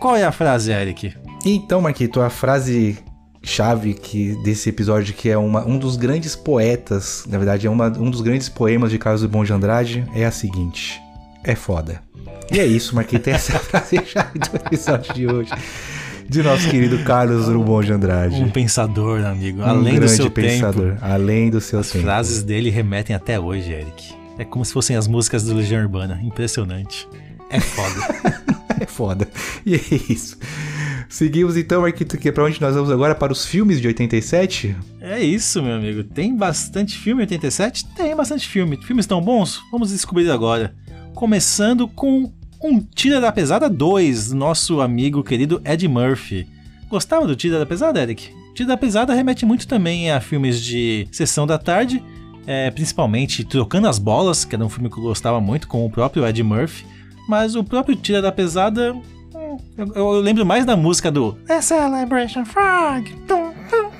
Qual 0.00 0.16
é 0.16 0.24
a 0.24 0.32
frase, 0.32 0.72
Eric? 0.72 1.14
Então, 1.44 1.80
Marquito, 1.80 2.20
a 2.20 2.30
frase 2.30 2.98
chave 3.42 3.94
que 3.94 4.36
desse 4.42 4.68
episódio 4.68 5.14
que 5.14 5.28
é 5.28 5.36
uma, 5.36 5.66
um 5.66 5.78
dos 5.78 5.96
grandes 5.96 6.36
poetas, 6.36 7.24
na 7.28 7.38
verdade 7.38 7.66
é 7.66 7.70
uma, 7.70 7.86
um 7.98 8.10
dos 8.10 8.20
grandes 8.20 8.48
poemas 8.48 8.90
de 8.90 8.98
Carlos 8.98 9.22
Drummond 9.22 9.46
de 9.46 9.52
Andrade 9.52 10.04
é 10.14 10.24
a 10.24 10.30
seguinte: 10.30 11.00
é 11.44 11.54
foda. 11.54 12.00
E 12.50 12.60
é 12.60 12.66
isso, 12.66 12.94
Marquito, 12.94 13.28
essa 13.28 13.58
frase 13.60 13.96
chave 14.04 14.38
do 14.38 14.56
episódio 14.56 15.14
de 15.14 15.26
hoje. 15.26 15.50
De 16.28 16.42
nosso 16.42 16.68
querido 16.70 17.02
Carlos 17.04 17.46
Drummond 17.46 17.86
de 17.86 17.92
Andrade. 17.92 18.36
Um 18.36 18.48
pensador, 18.48 19.24
amigo. 19.24 19.60
Um 19.60 19.64
além 19.64 19.94
do 19.94 20.00
grande 20.00 20.16
seu 20.16 20.30
pensador, 20.30 20.92
tempo. 20.92 21.04
além 21.04 21.50
do 21.50 21.60
seu 21.60 21.80
As 21.80 21.90
tempo. 21.90 22.04
frases 22.04 22.42
dele 22.42 22.70
remetem 22.70 23.14
até 23.14 23.38
hoje, 23.38 23.70
Eric. 23.72 24.14
É 24.38 24.44
como 24.44 24.64
se 24.64 24.72
fossem 24.72 24.96
as 24.96 25.06
músicas 25.06 25.44
do 25.44 25.54
Legião 25.54 25.82
Urbana. 25.82 26.18
Impressionante. 26.22 27.06
É 27.50 27.60
foda. 27.60 28.34
é 28.80 28.86
foda. 28.86 29.28
E 29.66 29.74
é 29.74 29.80
isso. 30.08 30.38
Seguimos 31.08 31.56
então, 31.56 31.82
Marquito, 31.82 32.18
que 32.18 32.28
é 32.28 32.32
pra 32.32 32.44
onde 32.44 32.60
nós 32.60 32.74
vamos 32.74 32.90
agora? 32.90 33.14
Para 33.14 33.32
os 33.32 33.44
filmes 33.44 33.80
de 33.80 33.88
87? 33.88 34.76
É 35.00 35.22
isso, 35.22 35.62
meu 35.62 35.76
amigo. 35.76 36.04
Tem 36.04 36.36
bastante 36.36 36.96
filme 36.96 37.22
em 37.22 37.24
87? 37.24 37.86
Tem 37.94 38.14
bastante 38.14 38.48
filme. 38.48 38.76
Filmes 38.76 39.06
tão 39.06 39.20
bons? 39.20 39.60
Vamos 39.70 39.90
descobrir 39.90 40.30
agora. 40.30 40.74
Começando 41.14 41.86
com 41.88 42.32
um 42.62 42.80
Tira 42.80 43.20
da 43.20 43.32
Pesada 43.32 43.68
2, 43.68 44.28
do 44.28 44.36
nosso 44.36 44.80
amigo 44.80 45.22
querido 45.22 45.60
Ed 45.64 45.86
Murphy. 45.88 46.46
Gostava 46.88 47.26
do 47.26 47.34
Tira 47.34 47.58
da 47.58 47.66
Pesada, 47.66 48.00
Eric? 48.00 48.30
Tira 48.54 48.68
da 48.68 48.76
Pesada 48.76 49.14
remete 49.14 49.44
muito 49.44 49.66
também 49.66 50.10
a 50.10 50.20
filmes 50.20 50.60
de 50.60 51.08
Sessão 51.10 51.46
da 51.46 51.58
Tarde, 51.58 52.02
é, 52.46 52.70
principalmente 52.70 53.44
Trocando 53.44 53.88
as 53.88 53.98
Bolas, 53.98 54.44
que 54.44 54.54
era 54.54 54.64
um 54.64 54.68
filme 54.68 54.90
que 54.90 54.98
eu 54.98 55.02
gostava 55.02 55.40
muito, 55.40 55.66
com 55.66 55.84
o 55.84 55.90
próprio 55.90 56.26
Ed 56.26 56.42
Murphy. 56.42 56.84
Mas 57.28 57.54
o 57.56 57.64
próprio 57.64 57.96
Tira 57.96 58.20
da 58.20 58.30
Pesada. 58.30 58.94
Eu, 59.76 59.92
eu 59.94 60.10
lembro 60.20 60.44
mais 60.46 60.64
da 60.64 60.76
música 60.76 61.10
do 61.10 61.32
The 61.46 61.60
Celebration 61.60 62.44
Frog. 62.44 63.10
Tum, 63.26 63.52
tum, 63.70 63.90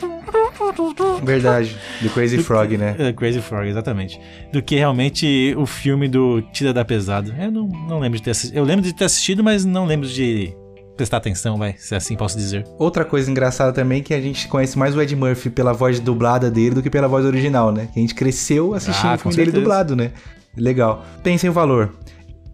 tum. 0.94 1.24
Verdade. 1.24 1.76
Do 2.00 2.10
Crazy 2.10 2.38
Frog, 2.38 2.76
né? 2.76 2.94
É, 2.98 3.12
Crazy 3.12 3.40
Frog, 3.40 3.66
exatamente. 3.68 4.20
Do 4.52 4.62
que 4.62 4.76
realmente 4.76 5.54
o 5.56 5.66
filme 5.66 6.08
do 6.08 6.40
Tira 6.52 6.72
da 6.72 6.84
Pesada. 6.84 7.34
Eu 7.38 7.50
não, 7.50 7.66
não 7.68 7.98
lembro 7.98 8.18
de 8.18 8.24
ter 8.24 8.30
assistido. 8.30 8.56
Eu 8.56 8.64
lembro 8.64 8.82
de 8.84 8.92
ter 8.92 9.04
assistido, 9.04 9.42
mas 9.44 9.64
não 9.64 9.84
lembro 9.84 10.08
de 10.08 10.54
prestar 10.96 11.16
atenção, 11.16 11.56
vai, 11.56 11.74
se 11.78 11.94
assim 11.94 12.14
posso 12.16 12.36
dizer. 12.36 12.64
Outra 12.78 13.04
coisa 13.04 13.30
engraçada 13.30 13.72
também 13.72 14.00
é 14.00 14.02
que 14.02 14.14
a 14.14 14.20
gente 14.20 14.46
conhece 14.46 14.78
mais 14.78 14.94
o 14.94 15.00
Ed 15.00 15.14
Murphy 15.16 15.50
pela 15.50 15.72
voz 15.72 15.98
dublada 15.98 16.50
dele 16.50 16.76
do 16.76 16.82
que 16.82 16.90
pela 16.90 17.08
voz 17.08 17.24
original, 17.24 17.72
né? 17.72 17.88
Que 17.92 17.98
a 17.98 18.02
gente 18.02 18.14
cresceu 18.14 18.74
assistindo 18.74 19.10
Ah, 19.10 19.14
o 19.14 19.18
filme 19.18 19.36
dele 19.36 19.50
certeza. 19.50 19.62
dublado, 19.64 19.96
né? 19.96 20.12
Legal. 20.56 21.04
Pensem 21.22 21.48
o 21.48 21.52
valor. 21.52 21.94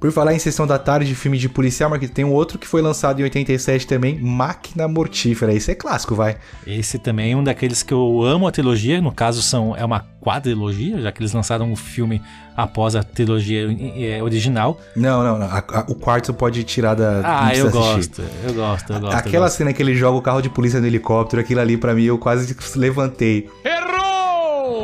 Por 0.01 0.12
falar 0.12 0.32
em 0.32 0.38
Sessão 0.38 0.64
da 0.64 0.78
Tarde 0.78 1.09
de 1.09 1.14
filme 1.16 1.36
de 1.36 1.49
policial, 1.49 1.90
Marquinhos, 1.90 2.14
tem 2.14 2.24
um 2.24 2.32
outro 2.32 2.57
que 2.57 2.68
foi 2.68 2.80
lançado 2.80 3.18
em 3.18 3.24
87 3.24 3.84
também, 3.86 4.16
Máquina 4.20 4.86
Mortífera. 4.86 5.53
Esse 5.53 5.72
é 5.72 5.74
clássico, 5.74 6.14
vai. 6.14 6.36
Esse 6.64 6.99
também 7.01 7.32
é 7.32 7.36
um 7.36 7.42
daqueles 7.42 7.82
que 7.82 7.92
eu 7.92 8.22
amo 8.22 8.46
a 8.46 8.53
trilogia, 8.53 9.01
no 9.01 9.11
caso 9.11 9.42
são 9.42 9.74
é 9.76 9.84
uma 9.84 10.07
quadrilogia, 10.20 11.01
já 11.01 11.11
que 11.11 11.20
eles 11.20 11.32
lançaram 11.32 11.70
um 11.72 11.74
filme 11.74 12.22
após 12.57 12.94
a 12.94 13.03
trilogia 13.03 13.68
eh, 13.96 14.22
original. 14.22 14.78
Não, 14.94 15.24
não, 15.24 15.36
não. 15.38 15.46
A- 15.46 15.64
a- 15.68 15.84
o 15.88 15.94
quarto 15.96 16.32
pode 16.32 16.62
tirar 16.62 16.94
da. 16.94 17.20
Ah, 17.24 17.57
eu 17.57 17.68
gosto, 17.70 18.22
eu 18.46 18.55
gosto, 18.55 18.92
eu 18.92 19.01
gosto. 19.01 19.12
eu 19.12 19.18
Aquela 19.18 19.46
gosto. 19.46 19.57
cena 19.59 19.72
que 19.72 19.82
ele 19.82 19.96
joga 19.96 20.16
o 20.16 20.22
carro 20.22 20.40
de 20.40 20.49
polícia 20.49 20.80
no 20.80 20.86
helicóptero, 20.86 21.40
aquilo 21.42 21.61
ali 21.61 21.76
pra 21.76 21.92
mim 21.94 22.05
eu 22.05 22.18
quase 22.18 22.55
levantei. 22.78 23.49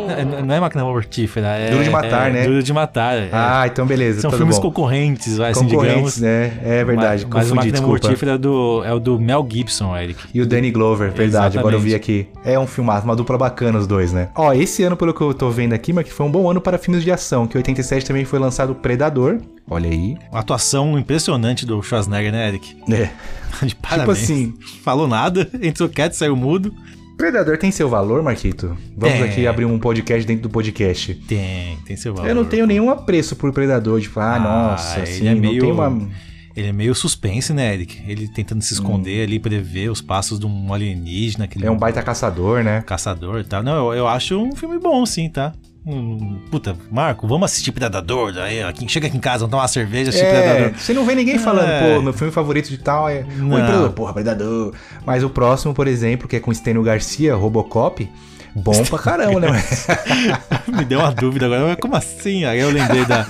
Não, 0.06 0.46
não 0.46 0.54
é 0.54 0.60
máquina 0.60 0.84
mortífera, 0.84 1.48
é. 1.48 1.70
Duro 1.70 1.84
de 1.84 1.90
Matar, 1.90 2.30
é 2.30 2.32
né? 2.32 2.46
Duro 2.46 2.62
de 2.62 2.72
matar. 2.72 3.16
é. 3.16 3.28
Ah, 3.32 3.64
então 3.66 3.86
beleza. 3.86 4.20
São 4.20 4.30
filmes 4.30 4.56
bom. 4.56 4.62
concorrentes, 4.62 5.36
vai, 5.36 5.50
assim, 5.52 5.60
Concorrentes, 5.68 6.16
digamos. 6.16 6.20
né? 6.20 6.52
É 6.64 6.84
verdade. 6.84 7.24
Mas, 7.24 7.34
mas 7.34 7.50
o 7.50 7.54
Máquina 7.54 7.72
desculpa. 7.72 8.06
Mortífera 8.06 8.32
é, 8.32 8.38
do, 8.38 8.82
é 8.84 8.92
o 8.92 8.98
do 9.00 9.18
Mel 9.18 9.46
Gibson, 9.50 9.96
Eric. 9.96 10.20
E 10.34 10.40
o 10.40 10.46
Danny 10.46 10.70
Glover, 10.70 11.12
verdade, 11.12 11.58
agora 11.58 11.74
eu 11.76 11.80
vi 11.80 11.94
aqui. 11.94 12.28
É 12.44 12.58
um 12.58 12.66
filmaço, 12.66 13.04
uma 13.04 13.16
dupla 13.16 13.38
bacana 13.38 13.78
os 13.78 13.86
dois, 13.86 14.12
né? 14.12 14.28
Ó, 14.34 14.52
esse 14.52 14.82
ano, 14.82 14.96
pelo 14.96 15.12
que 15.14 15.20
eu 15.20 15.32
tô 15.34 15.50
vendo 15.50 15.72
aqui, 15.72 15.92
mas 15.92 16.04
que 16.04 16.12
foi 16.12 16.26
um 16.26 16.30
bom 16.30 16.50
ano 16.50 16.60
para 16.60 16.78
filmes 16.78 17.02
de 17.02 17.10
ação, 17.10 17.46
que 17.46 17.56
em 17.56 17.58
87 17.58 18.04
também 18.06 18.24
foi 18.24 18.38
lançado 18.38 18.74
Predador. 18.74 19.38
Olha 19.70 19.88
aí. 19.88 20.16
Uma 20.30 20.40
atuação 20.40 20.98
impressionante 20.98 21.64
do 21.64 21.82
Schwarzenegger, 21.82 22.32
né, 22.32 22.48
Eric? 22.48 22.76
É. 22.90 23.08
De 23.64 23.74
parabéns. 23.76 24.22
assim- 24.24 24.52
Falou 24.82 25.06
nada, 25.06 25.48
entrou 25.62 25.88
quieto, 25.88 26.12
saiu 26.14 26.34
mudo. 26.36 26.74
Predador 27.16 27.56
tem 27.58 27.70
seu 27.70 27.88
valor, 27.88 28.22
Marquito? 28.22 28.76
Vamos 28.96 29.18
Tem. 29.18 29.22
aqui 29.24 29.46
abrir 29.46 29.64
um 29.64 29.78
podcast 29.78 30.26
dentro 30.26 30.42
do 30.44 30.50
podcast. 30.50 31.14
Tem, 31.14 31.76
tem 31.84 31.96
seu 31.96 32.14
valor. 32.14 32.28
Eu 32.28 32.34
não 32.34 32.44
tenho 32.44 32.66
nenhum 32.66 32.90
apreço 32.90 33.36
por 33.36 33.52
Predador, 33.52 34.00
tipo, 34.00 34.18
ah, 34.20 34.38
nossa, 34.38 34.98
ele 35.00 35.02
assim, 35.02 35.28
é 35.28 35.34
meio- 35.34 35.72
uma... 35.72 36.08
Ele 36.56 36.68
é 36.68 36.72
meio 36.72 36.94
suspense, 36.94 37.52
né, 37.52 37.74
Eric? 37.74 38.00
Ele 38.06 38.28
tentando 38.28 38.62
se 38.62 38.74
esconder 38.74 39.24
ali, 39.24 39.40
prever 39.40 39.90
os 39.90 40.00
passos 40.00 40.38
de 40.38 40.46
um 40.46 40.72
alienígena. 40.72 41.46
Aquele 41.46 41.66
É 41.66 41.70
um 41.70 41.76
baita 41.76 42.00
caçador, 42.00 42.62
né? 42.62 42.80
caçador 42.86 43.40
e 43.40 43.44
tal. 43.44 43.60
Não, 43.60 43.88
eu, 43.88 43.94
eu 43.98 44.06
acho 44.08 44.36
um 44.40 44.54
filme 44.54 44.78
bom, 44.78 45.04
sim, 45.04 45.28
tá? 45.28 45.52
Hum, 45.86 46.38
puta, 46.50 46.74
Marco, 46.90 47.28
vamos 47.28 47.50
assistir 47.50 47.70
Predador. 47.70 48.32
Aí, 48.38 48.60
chega 48.88 49.06
aqui 49.06 49.16
em 49.16 49.20
casa, 49.20 49.40
vamos 49.40 49.50
tomar 49.50 49.62
uma 49.64 49.68
cerveja, 49.68 50.08
assistir 50.10 50.26
É, 50.26 50.40
Predador. 50.52 50.78
você 50.78 50.94
não 50.94 51.04
vê 51.04 51.14
ninguém 51.14 51.38
falando, 51.38 51.68
É. 51.68 51.94
pô, 51.96 52.00
meu 52.02 52.12
filme 52.14 52.32
favorito 52.32 52.70
de 52.70 52.78
tal 52.78 53.08
é 53.08 53.22
Não. 53.36 53.50
Predador, 53.50 53.90
porra, 53.92 54.14
Predador. 54.14 54.72
Mas 55.04 55.22
o 55.22 55.28
próximo, 55.28 55.74
por 55.74 55.86
exemplo, 55.86 56.26
que 56.26 56.36
é 56.36 56.40
com 56.40 56.52
Stênio 56.54 56.82
Garcia, 56.82 57.34
Robocop, 57.34 58.10
bom 58.54 58.82
pra 58.84 58.98
caramba, 58.98 59.40
né? 59.40 59.48
Me 60.74 60.86
deu 60.86 61.00
uma 61.00 61.12
dúvida 61.12 61.44
agora, 61.46 61.76
como 61.76 61.94
assim? 61.96 62.44
Aí 62.46 62.60
eu 62.60 62.70
lembrei 62.70 63.04
da, 63.04 63.26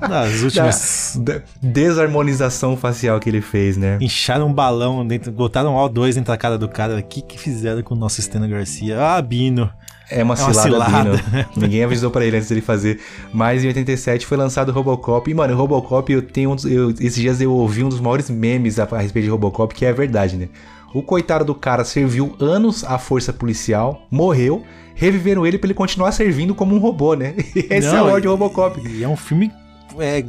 das 0.00 0.40
últimas. 0.40 1.18
Da, 1.22 1.34
da 1.34 1.42
desarmonização 1.60 2.78
facial 2.78 3.20
que 3.20 3.28
ele 3.28 3.42
fez, 3.42 3.76
né? 3.76 3.98
Incharam 4.00 4.46
um 4.46 4.52
balão, 4.54 5.06
dentro, 5.06 5.30
botaram 5.30 5.74
um 5.76 5.78
O2 5.78 6.14
dentro 6.14 6.32
da 6.32 6.36
cara 6.38 6.56
do 6.56 6.66
cara. 6.68 6.96
O 6.96 7.02
que, 7.02 7.20
que 7.20 7.38
fizeram 7.38 7.82
com 7.82 7.94
o 7.94 7.98
nosso 7.98 8.22
Steno 8.22 8.48
Garcia? 8.48 8.98
Ah, 8.98 9.20
Bino. 9.20 9.70
É 10.10 10.22
uma 10.24 10.34
É 10.34 10.42
uma 10.42 10.52
cilada, 10.52 10.62
cilada. 10.62 11.48
Ninguém 11.56 11.84
avisou 11.84 12.10
pra 12.10 12.24
ele 12.26 12.36
antes 12.36 12.48
dele 12.48 12.60
fazer. 12.60 12.98
Mas 13.32 13.62
em 13.64 13.68
87 13.68 14.26
foi 14.26 14.36
lançado 14.36 14.70
o 14.70 14.72
Robocop. 14.72 15.30
E, 15.30 15.34
mano, 15.34 15.54
o 15.54 15.56
Robocop, 15.56 16.12
eu 16.12 16.20
tenho 16.22 16.50
um 16.50 16.56
dos, 16.56 16.64
eu- 16.64 16.90
esses 16.90 17.14
dias 17.14 17.40
eu 17.40 17.52
ouvi 17.52 17.84
um 17.84 17.88
dos 17.88 18.00
maiores 18.00 18.28
memes 18.28 18.78
a, 18.78 18.84
a 18.90 18.98
respeito 18.98 19.26
de 19.26 19.30
Robocop, 19.30 19.74
que 19.74 19.84
é 19.84 19.90
a 19.90 19.92
verdade, 19.92 20.36
né? 20.36 20.48
O 20.92 21.02
coitado 21.02 21.44
do 21.44 21.54
cara 21.54 21.84
serviu 21.84 22.34
anos 22.40 22.82
à 22.82 22.98
força 22.98 23.32
policial, 23.32 24.06
morreu, 24.10 24.64
reviveram 24.96 25.46
ele 25.46 25.56
pra 25.56 25.68
ele 25.68 25.74
continuar 25.74 26.10
servindo 26.10 26.52
como 26.54 26.74
um 26.74 26.78
robô, 26.80 27.14
né? 27.14 27.34
Esse 27.54 27.86
é 27.88 27.92
Não, 27.92 28.04
o 28.06 28.08
Lord 28.08 28.26
e- 28.26 28.30
Robocop. 28.30 28.80
E 28.88 29.04
é 29.04 29.08
um 29.08 29.16
filme. 29.16 29.52
É, 29.98 30.24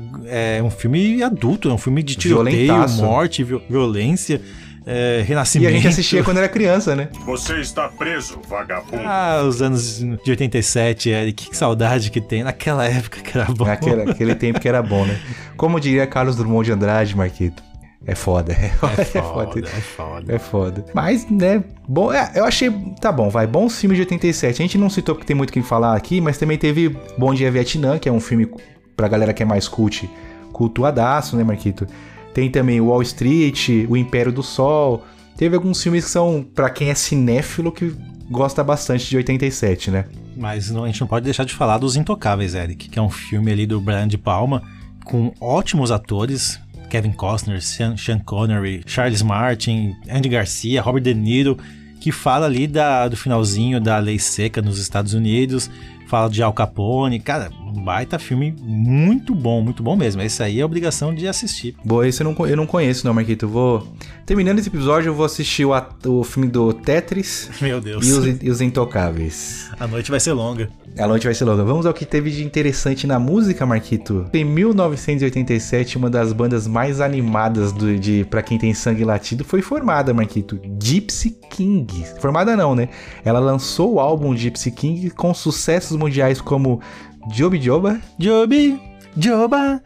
é 0.58 0.64
um 0.64 0.70
filme 0.72 1.22
adulto, 1.24 1.70
é 1.70 1.74
um 1.74 1.78
filme 1.78 2.02
de 2.04 2.16
tiroteio, 2.16 2.66
Violentaço. 2.66 3.04
morte, 3.04 3.44
vi- 3.44 3.62
violência. 3.70 4.42
É, 4.86 5.20
E 5.20 5.24
Renascimento. 5.24 5.70
a 5.70 5.74
gente 5.74 5.88
assistia 5.88 6.24
quando 6.24 6.38
era 6.38 6.50
criança, 6.50 6.96
né? 6.96 7.10
Você 7.26 7.60
está 7.60 7.88
preso, 7.88 8.40
vagabundo. 8.50 9.04
Ah, 9.06 9.44
os 9.48 9.62
anos 9.62 10.00
de 10.00 10.32
87, 10.32 11.10
Eric, 11.10 11.50
que 11.50 11.58
saudade 11.58 12.10
que 12.12 12.20
tem. 12.22 12.44
Naquela 12.44 12.86
época 12.86 13.22
que 13.22 13.38
era 13.38 13.46
bom. 13.46 13.66
Naquele, 13.66 14.10
aquele 14.10 14.36
tempo 14.36 14.60
que 14.60 14.68
era 14.68 14.82
bom, 14.82 15.06
né? 15.06 15.20
Como 15.56 15.80
diria 15.80 16.08
Carlos 16.08 16.36
Drummond 16.36 16.66
de 16.66 16.72
Andrade, 16.72 17.16
Marquito. 17.16 17.62
É 18.06 18.16
foda. 18.16 18.54
É 18.58 18.70
foda. 18.70 19.02
É 19.02 19.06
foda, 19.06 19.60
é 19.60 19.82
foda. 19.82 20.36
É 20.36 20.40
foda. 20.40 20.86
Mas, 20.94 21.30
né, 21.30 21.64
bom, 21.88 22.12
é, 22.12 22.32
eu 22.34 22.46
achei, 22.46 22.72
tá 23.00 23.12
bom, 23.12 23.30
vai, 23.30 23.46
bons 23.46 23.80
filmes 23.80 23.96
de 23.98 24.02
87. 24.02 24.62
A 24.62 24.66
gente 24.66 24.78
não 24.78 24.90
citou 24.90 25.14
porque 25.14 25.28
tem 25.28 25.36
muito 25.36 25.52
o 25.52 25.54
que 25.54 25.62
falar 25.62 25.96
aqui, 25.96 26.20
mas 26.20 26.38
também 26.38 26.58
teve 26.58 26.90
Bom 27.18 27.34
Dia 27.34 27.52
Vietnã, 27.52 28.00
que 28.00 28.10
é 28.10 28.12
um 28.12 28.20
filme 28.20 28.50
pra 28.98 29.08
galera 29.08 29.34
que 29.34 29.44
é 29.44 29.46
mais 29.46 29.68
cult, 29.68 30.10
cultuadaço, 30.52 31.36
né, 31.38 31.44
Marquito? 31.44 31.86
Tem 32.34 32.50
também 32.50 32.80
Wall 32.82 33.02
Street, 33.02 33.70
O 33.90 33.98
Império 33.98 34.32
do 34.32 34.42
Sol. 34.44 35.06
Teve 35.38 35.56
alguns 35.56 35.82
filmes 35.82 36.06
que 36.06 36.12
são 36.12 36.46
pra 36.56 36.70
quem 36.70 36.90
é 36.90 36.96
cinéfilo 36.96 37.72
que 37.72 37.94
gosta 38.30 38.64
bastante 38.64 39.10
de 39.10 39.18
87, 39.18 39.92
né? 39.92 40.06
Mas 40.38 40.70
não- 40.72 40.84
a 40.84 40.88
gente 40.88 41.02
não 41.02 41.08
pode 41.08 41.26
deixar 41.26 41.44
de 41.44 41.54
falar 41.54 41.78
dos 41.78 41.96
Intocáveis, 41.96 42.54
Eric, 42.56 42.88
que 42.90 42.98
é 42.98 43.02
um 43.02 43.10
filme 43.10 43.52
ali 43.52 43.66
do 43.66 43.82
Brian 43.82 44.08
De 44.08 44.18
Palma, 44.18 44.62
com 45.04 45.34
ótimos 45.40 45.92
atores. 45.92 46.60
Kevin 46.90 47.12
Costner, 47.14 47.62
Sean, 47.62 47.96
Sean 47.96 48.20
Connery, 48.20 48.84
Charles 48.86 49.22
Martin, 49.22 49.96
Andy 50.10 50.28
Garcia, 50.28 50.82
Robert 50.82 51.02
De 51.02 51.14
Niro, 51.14 51.58
que 52.02 52.12
fala 52.12 52.46
ali 52.48 52.68
da, 52.68 53.08
do 53.08 53.16
finalzinho 53.16 53.80
da 53.80 53.98
lei 53.98 54.20
seca 54.20 54.62
nos 54.62 54.78
Estados 54.78 55.14
Unidos, 55.14 55.70
fala 56.08 56.30
de 56.30 56.44
Al 56.44 56.52
Capone. 56.52 57.20
Cara, 57.22 57.50
um 57.76 57.84
baita 57.84 58.20
filme 58.20 58.54
muito 58.62 59.34
bom, 59.34 59.62
muito 59.62 59.82
bom 59.82 59.96
mesmo. 59.96 60.22
Esse 60.22 60.44
aí 60.44 60.60
é 60.60 60.62
a 60.62 60.66
obrigação 60.66 61.14
de 61.14 61.28
assistir. 61.28 61.76
Boa, 61.84 62.08
esse 62.08 62.22
eu 62.22 62.32
não, 62.32 62.48
eu 62.48 62.58
não 62.58 62.66
conheço, 62.66 63.06
não, 63.06 63.14
Marquito. 63.14 63.46
Eu 63.46 63.50
vou. 63.50 63.88
Terminando 64.26 64.60
esse 64.60 64.70
episódio, 64.70 65.10
eu 65.10 65.14
vou 65.14 65.26
assistir 65.26 65.66
o, 65.66 65.72
o 66.08 66.24
filme 66.24 66.48
do 66.48 66.74
Tetris 66.74 67.50
Meu 67.62 67.80
Deus. 67.82 68.08
e 68.08 68.12
os, 68.12 68.44
e 68.44 68.50
os 68.50 68.62
Intocáveis. 68.62 69.70
A 69.80 69.88
noite 69.88 70.12
vai 70.12 70.20
ser 70.20 70.34
longa. 70.34 70.70
A 70.98 71.08
noite 71.08 71.26
vai 71.26 71.34
ser 71.34 71.46
longa. 71.46 71.64
Vamos 71.64 71.86
ao 71.86 71.94
que 71.94 72.06
teve 72.06 72.30
de 72.30 72.44
interessante 72.44 73.08
na 73.08 73.18
música, 73.18 73.66
Marquito. 73.66 74.26
Em 74.34 74.44
1987, 74.44 75.98
uma 75.98 76.10
das 76.10 76.34
bandas 76.34 76.68
mais 76.68 77.00
animadas 77.00 77.72
do, 77.72 77.98
de 77.98 78.26
para 78.30 78.42
quem 78.42 78.58
tem 78.58 78.74
sangue 78.74 79.06
latido 79.06 79.44
foi 79.44 79.62
formada, 79.62 80.14
Marquito. 80.14 80.60
Gypsy 80.82 81.38
King. 81.50 82.06
Formada 82.20 82.58
não, 82.58 82.76
né? 82.76 82.90
Ela 83.24 83.40
lançou 83.40 83.94
o 83.94 84.00
álbum 84.00 84.36
Gypsy 84.36 84.72
King 84.72 85.10
com 85.12 85.34
sucessos 85.34 85.96
mundiais 85.96 86.42
como 86.42 86.82
Joby 87.30 87.62
Joba. 87.62 88.00
Joby, 88.20 88.80
Joba, 89.18 89.82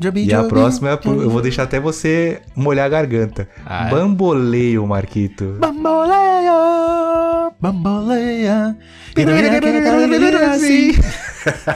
Joby, 0.00 0.24
E 0.26 0.32
a 0.34 0.44
próxima, 0.44 0.98
eu 1.04 1.30
vou 1.30 1.42
deixar 1.42 1.64
até 1.64 1.80
você 1.80 2.40
molhar 2.54 2.86
a 2.86 2.88
garganta. 2.88 3.48
Ah, 3.66 3.88
é? 3.88 3.90
Bamboleio, 3.90 4.86
Marquito. 4.86 5.56
Bamboleia, 5.58 7.50
bamboleia. 7.60 8.76
Sim. 10.58 10.92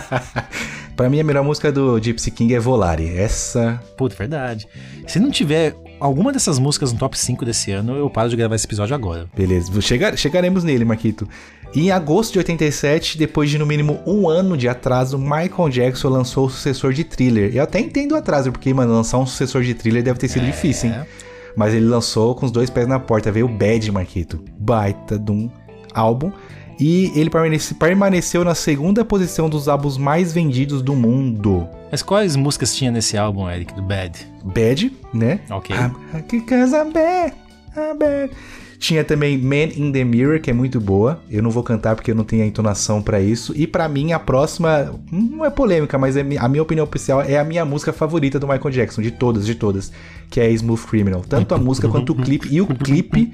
pra 0.97 1.09
mim, 1.11 1.21
a 1.21 1.25
melhor 1.25 1.43
música 1.45 1.73
do 1.73 1.99
Gypsy 2.01 2.31
King 2.31 2.55
é 2.55 2.61
Volare. 2.61 3.09
Essa 3.17 3.81
Puta, 3.97 4.15
verdade. 4.17 4.67
Se 5.07 5.19
não 5.19 5.31
tiver 5.31 5.75
alguma 6.01 6.33
dessas 6.33 6.59
músicas 6.59 6.93
no 6.93 6.99
top 6.99 7.19
5 7.19 7.45
desse 7.45 7.73
ano, 7.73 7.97
eu 7.97 8.09
paro 8.09 8.29
de 8.29 8.37
gravar 8.37 8.55
esse 8.55 8.67
episódio 8.67 8.95
agora. 8.95 9.27
Beleza, 9.37 9.81
Chega- 9.81 10.17
chegaremos 10.17 10.63
nele, 10.65 10.85
Marquito. 10.85 11.29
E 11.75 11.81
em 11.87 11.91
agosto 11.91 12.33
de 12.35 12.39
87, 12.39 13.19
depois 13.19 13.51
de 13.51 13.59
no 13.59 13.67
mínimo 13.67 13.99
um 14.07 14.29
ano 14.29 14.57
de 14.57 14.69
atraso, 14.69 15.19
Michael 15.19 15.69
Jackson 15.71 16.09
lançou 16.09 16.47
o 16.47 16.51
sucessor 16.51 16.93
de 16.93 17.03
Thriller. 17.03 17.51
Eu 17.55 17.65
até 17.65 17.81
entendo 17.81 18.13
o 18.13 18.17
atraso, 18.17 18.53
porque, 18.53 18.73
mano, 18.73 18.93
lançar 18.93 19.19
um 19.19 19.27
sucessor 19.27 19.63
de 19.63 19.75
Thriller 19.75 20.03
deve 20.03 20.19
ter 20.19 20.29
sido 20.29 20.47
difícil, 20.47 20.91
hein? 20.91 20.97
Mas 21.57 21.75
ele 21.75 21.87
lançou 21.87 22.35
com 22.35 22.47
os 22.47 22.53
dois 22.53 22.71
pés 22.71 22.87
na 22.87 22.99
porta, 23.01 23.31
veio 23.33 23.47
o 23.47 23.49
Bad, 23.49 23.91
Marquito. 23.91 24.41
Baita 24.59 25.19
de 25.19 25.33
um 25.33 25.51
álbum. 25.93 26.31
E 26.79 27.13
ele 27.15 27.31
permanece- 27.31 27.75
permaneceu 27.75 28.45
na 28.45 28.55
segunda 28.55 29.05
posição 29.05 29.49
dos 29.49 29.69
álbuns 29.69 29.97
mais 29.97 30.33
vendidos 30.33 30.83
do 30.83 30.95
mundo. 30.97 31.69
Mas 31.91 32.03
quais 32.03 32.35
músicas 32.35 32.75
tinha 32.75 32.91
nesse 32.91 33.17
álbum, 33.17 33.49
Eric, 33.49 33.73
do 33.75 33.83
Bad? 33.83 34.19
Bad, 34.45 34.93
né? 35.13 35.39
Ok. 35.51 35.75
I'm- 35.77 36.23
Because 36.29 36.75
I'm 36.75 36.91
bad, 36.93 37.33
I'm 37.77 37.97
bad. 37.97 38.31
Tinha 38.85 39.03
também 39.03 39.39
Man 39.39 39.73
in 39.75 39.91
the 39.93 40.05
Mirror, 40.05 40.43
que 40.43 40.51
é 40.51 40.53
muito 40.53 40.79
boa. 40.79 41.19
Eu 41.31 41.43
não 41.43 41.51
vou 41.51 41.63
cantar 41.63 41.95
porque 41.95 42.11
eu 42.11 42.15
não 42.15 42.23
tenho 42.23 42.43
a 42.43 42.47
entonação 42.47 43.01
pra 43.01 43.19
isso. 43.19 43.55
E 43.57 43.67
pra 43.67 43.89
mim, 43.89 44.13
a 44.13 44.19
próxima, 44.19 44.95
não 45.11 45.43
é 45.43 45.49
polêmica, 45.49 45.97
mas 45.97 46.19
é 46.19 46.21
a 46.21 46.47
minha 46.47 46.63
opinião 46.63 46.85
oficial 46.85 47.23
é 47.23 47.39
a 47.39 47.45
minha 47.45 47.65
música 47.65 47.95
favorita 47.95 48.39
do 48.39 48.47
Michael 48.47 48.71
Jackson, 48.71 49.01
de 49.01 49.11
todas, 49.11 49.47
de 49.47 49.55
todas, 49.55 49.91
que 50.29 50.39
é 50.39 50.51
Smooth 50.51 50.83
Criminal. 50.83 51.23
Tanto 51.27 51.55
a 51.55 51.59
música 51.59 51.89
quanto 51.89 52.13
o 52.13 52.15
clipe. 52.15 52.47
E 52.51 52.61
o 52.61 52.67
clipe 52.67 53.33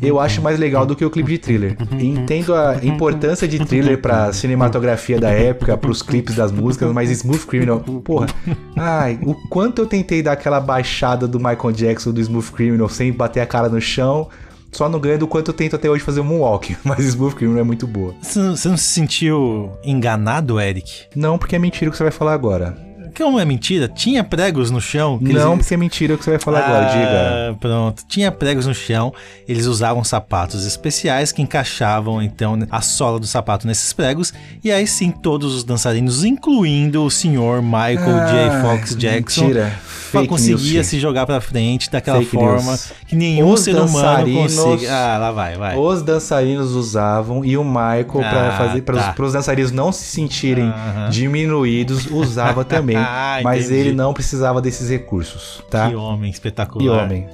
eu 0.00 0.20
acho 0.20 0.40
mais 0.40 0.56
legal 0.56 0.86
do 0.86 0.94
que 0.94 1.04
o 1.04 1.10
clipe 1.10 1.32
de 1.32 1.38
thriller. 1.38 1.76
Entendo 1.98 2.54
a 2.54 2.78
importância 2.84 3.48
de 3.48 3.58
thriller 3.58 4.00
pra 4.00 4.32
cinematografia 4.32 5.18
da 5.18 5.30
época, 5.30 5.76
pros 5.76 6.00
clipes 6.00 6.36
das 6.36 6.52
músicas, 6.52 6.92
mas 6.92 7.10
Smooth 7.10 7.44
Criminal, 7.48 7.80
porra. 7.80 8.28
Ai, 8.76 9.18
o 9.24 9.34
quanto 9.48 9.82
eu 9.82 9.86
tentei 9.86 10.22
dar 10.22 10.34
aquela 10.34 10.60
baixada 10.60 11.26
do 11.26 11.38
Michael 11.38 11.72
Jackson 11.72 12.12
do 12.12 12.20
Smooth 12.20 12.52
Criminal 12.52 12.88
sem 12.88 13.12
bater 13.12 13.40
a 13.40 13.46
cara 13.46 13.68
no 13.68 13.80
chão. 13.80 14.28
Só 14.72 14.88
não 14.88 14.98
ganho 14.98 15.18
do 15.18 15.28
quanto 15.28 15.50
eu 15.50 15.54
tento 15.54 15.76
até 15.76 15.88
hoje 15.88 16.02
fazer 16.02 16.20
um 16.20 16.24
moonwalk, 16.24 16.76
mas 16.82 17.04
Smooth 17.04 17.36
Criminal 17.36 17.60
é 17.60 17.64
muito 17.64 17.86
boa. 17.86 18.14
Você 18.22 18.38
não, 18.38 18.56
você 18.56 18.68
não 18.68 18.76
se 18.76 18.88
sentiu 18.88 19.70
enganado, 19.84 20.58
Eric? 20.58 21.08
Não, 21.14 21.38
porque 21.38 21.54
é 21.54 21.58
mentira 21.58 21.88
o 21.88 21.92
que 21.92 21.96
você 21.98 22.04
vai 22.04 22.12
falar 22.12 22.32
agora. 22.32 22.76
Que 23.14 23.22
não 23.22 23.38
é 23.38 23.44
mentira? 23.44 23.88
Tinha 23.88 24.24
pregos 24.24 24.70
no 24.70 24.80
chão? 24.80 25.18
Não, 25.20 25.30
eles- 25.30 25.42
porque 25.58 25.74
é 25.74 25.76
mentira 25.76 26.14
o 26.14 26.18
que 26.18 26.24
você 26.24 26.30
vai 26.30 26.38
falar 26.38 26.60
agora, 26.60 26.84
diga. 26.86 27.50
Ah, 27.52 27.54
Pronto. 27.60 28.02
Tinha 28.08 28.32
pregos 28.32 28.66
no 28.66 28.74
chão, 28.74 29.12
eles 29.46 29.66
usavam 29.66 30.02
sapatos 30.02 30.64
especiais 30.66 31.30
que 31.32 31.42
encaixavam 31.42 32.22
então 32.22 32.58
a 32.70 32.80
sola 32.80 33.18
do 33.20 33.26
sapato 33.26 33.66
nesses 33.66 33.92
pregos, 33.92 34.32
e 34.64 34.70
aí 34.72 34.86
sim 34.86 35.10
todos 35.10 35.54
os 35.54 35.64
dançarinos, 35.64 36.24
incluindo 36.24 37.04
o 37.04 37.10
senhor 37.10 37.60
Michael 37.62 38.16
Ah, 38.18 38.26
J. 38.26 38.62
Fox 38.62 38.96
Jackson, 38.96 39.40
mentira. 39.42 39.70
fa- 39.80 40.02
Fake 40.12 40.28
conseguia 40.28 40.72
news, 40.74 40.86
se 40.86 41.00
jogar 41.00 41.24
pra 41.24 41.40
frente 41.40 41.90
daquela 41.90 42.18
Fake 42.18 42.32
forma 42.32 42.70
news. 42.72 42.92
que 43.06 43.16
nenhum 43.16 43.50
Os 43.52 43.60
ser 43.60 43.74
humano 43.76 44.30
consegue. 44.32 44.86
Ah, 44.86 45.16
lá 45.18 45.32
vai, 45.32 45.56
vai. 45.56 45.76
Os 45.76 46.02
dançarinos 46.02 46.72
usavam 46.72 47.42
e 47.44 47.56
o 47.56 47.64
Michael, 47.64 48.04
pra 48.06 48.48
Ah, 48.48 48.58
fazer 48.58 48.82
para 48.82 49.12
tá. 49.12 49.14
os 49.22 49.32
dançarinos 49.32 49.72
não 49.72 49.90
se 49.90 50.04
sentirem 50.04 50.70
diminuídos, 51.10 52.06
usava 52.10 52.64
também. 52.64 52.96
Ah, 53.06 53.40
mas 53.42 53.66
entendi. 53.66 53.80
ele 53.80 53.92
não 53.92 54.12
precisava 54.12 54.60
desses 54.60 54.88
recursos, 54.88 55.62
tá? 55.70 55.88
Que 55.88 55.94
homem 55.94 56.30
espetacular. 56.30 56.82
Que 56.82 57.04
homem. 57.04 57.28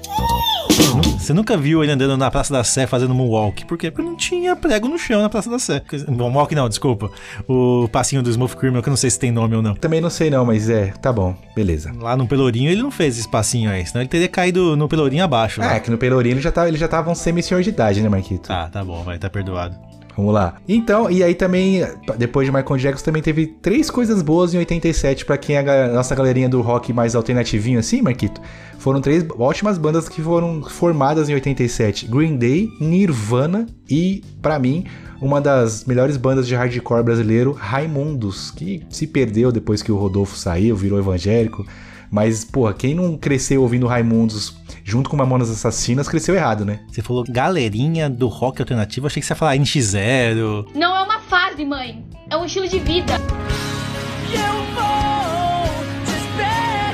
Você 1.18 1.34
nunca 1.34 1.56
viu 1.56 1.82
ele 1.82 1.92
andando 1.92 2.16
na 2.16 2.30
Praça 2.30 2.52
da 2.52 2.64
Sé 2.64 2.86
fazendo 2.86 3.14
moonwalk. 3.14 3.64
Por 3.66 3.76
quê? 3.76 3.90
Porque 3.90 4.08
não 4.08 4.16
tinha 4.16 4.56
prego 4.56 4.88
no 4.88 4.98
chão 4.98 5.20
na 5.20 5.28
Praça 5.28 5.50
da 5.50 5.58
Sé. 5.58 5.82
Moonwalk 6.08 6.54
não, 6.54 6.68
desculpa. 6.68 7.10
O 7.46 7.88
passinho 7.90 8.22
do 8.22 8.30
Smooth 8.30 8.56
Criminal, 8.56 8.82
que 8.82 8.88
eu 8.88 8.92
não 8.92 8.96
sei 8.96 9.10
se 9.10 9.18
tem 9.18 9.30
nome 9.30 9.54
ou 9.54 9.62
não. 9.62 9.74
Também 9.74 10.00
não 10.00 10.10
sei 10.10 10.30
não, 10.30 10.44
mas 10.44 10.70
é, 10.70 10.92
tá 11.02 11.12
bom, 11.12 11.34
beleza. 11.54 11.92
Lá 11.98 12.16
no 12.16 12.26
Pelourinho 12.26 12.70
ele 12.70 12.82
não 12.82 12.90
fez 12.90 13.18
esse 13.18 13.28
passinho 13.28 13.70
aí, 13.70 13.84
senão 13.86 14.02
ele 14.02 14.08
teria 14.08 14.28
caído 14.28 14.76
no 14.76 14.88
Pelourinho 14.88 15.24
abaixo. 15.24 15.60
Ah, 15.60 15.66
lá. 15.66 15.74
é 15.74 15.80
que 15.80 15.90
no 15.90 15.98
Pelourinho 15.98 16.34
ele 16.34 16.40
já 16.40 16.52
tava, 16.52 16.68
ele 16.68 16.78
já 16.78 16.88
tava 16.88 17.10
um 17.10 17.14
semi-senhor 17.14 17.62
de 17.62 17.70
idade, 17.70 18.00
né, 18.00 18.08
Marquito? 18.08 18.48
Tá, 18.48 18.68
tá 18.68 18.84
bom, 18.84 19.02
vai, 19.02 19.18
tá 19.18 19.28
perdoado. 19.28 19.87
Vamos 20.18 20.34
lá. 20.34 20.56
Então, 20.68 21.08
e 21.08 21.22
aí 21.22 21.32
também, 21.32 21.80
depois 22.18 22.44
de 22.44 22.52
Michael 22.52 22.76
Jackson, 22.76 23.04
também 23.04 23.22
teve 23.22 23.46
três 23.46 23.88
coisas 23.88 24.20
boas 24.20 24.52
em 24.52 24.58
87 24.58 25.24
pra 25.24 25.38
quem 25.38 25.54
é 25.54 25.60
a 25.60 25.92
nossa 25.92 26.12
galerinha 26.12 26.48
do 26.48 26.60
rock 26.60 26.92
mais 26.92 27.14
alternativinho 27.14 27.78
assim, 27.78 28.02
Marquito. 28.02 28.40
Foram 28.80 29.00
três 29.00 29.24
ótimas 29.38 29.78
bandas 29.78 30.08
que 30.08 30.20
foram 30.20 30.60
formadas 30.64 31.28
em 31.28 31.34
87. 31.34 32.08
Green 32.08 32.36
Day, 32.36 32.68
Nirvana 32.80 33.66
e, 33.88 34.24
pra 34.42 34.58
mim, 34.58 34.86
uma 35.22 35.40
das 35.40 35.84
melhores 35.84 36.16
bandas 36.16 36.48
de 36.48 36.54
hardcore 36.56 37.04
brasileiro, 37.04 37.52
Raimundos, 37.52 38.50
que 38.50 38.82
se 38.90 39.06
perdeu 39.06 39.52
depois 39.52 39.82
que 39.82 39.92
o 39.92 39.96
Rodolfo 39.96 40.36
saiu, 40.36 40.74
virou 40.74 40.98
evangélico. 40.98 41.64
Mas, 42.10 42.44
porra, 42.44 42.74
quem 42.74 42.92
não 42.92 43.16
cresceu 43.16 43.62
ouvindo 43.62 43.86
Raimundos 43.86 44.56
junto 44.88 45.10
com 45.10 45.16
Mamonas 45.16 45.50
Assassinas, 45.50 46.08
cresceu 46.08 46.34
errado, 46.34 46.64
né? 46.64 46.80
Você 46.90 47.02
falou 47.02 47.22
galerinha 47.28 48.08
do 48.08 48.26
rock 48.26 48.62
alternativo, 48.62 49.06
achei 49.06 49.20
que 49.20 49.26
você 49.26 49.32
ia 49.34 49.36
falar 49.36 49.54
NX0. 49.54 50.68
Não 50.74 50.96
é 50.96 51.02
uma 51.02 51.20
fase, 51.20 51.62
mãe. 51.62 52.02
É 52.30 52.36
um 52.38 52.46
estilo 52.46 52.66
de 52.66 52.78
vida. 52.78 53.12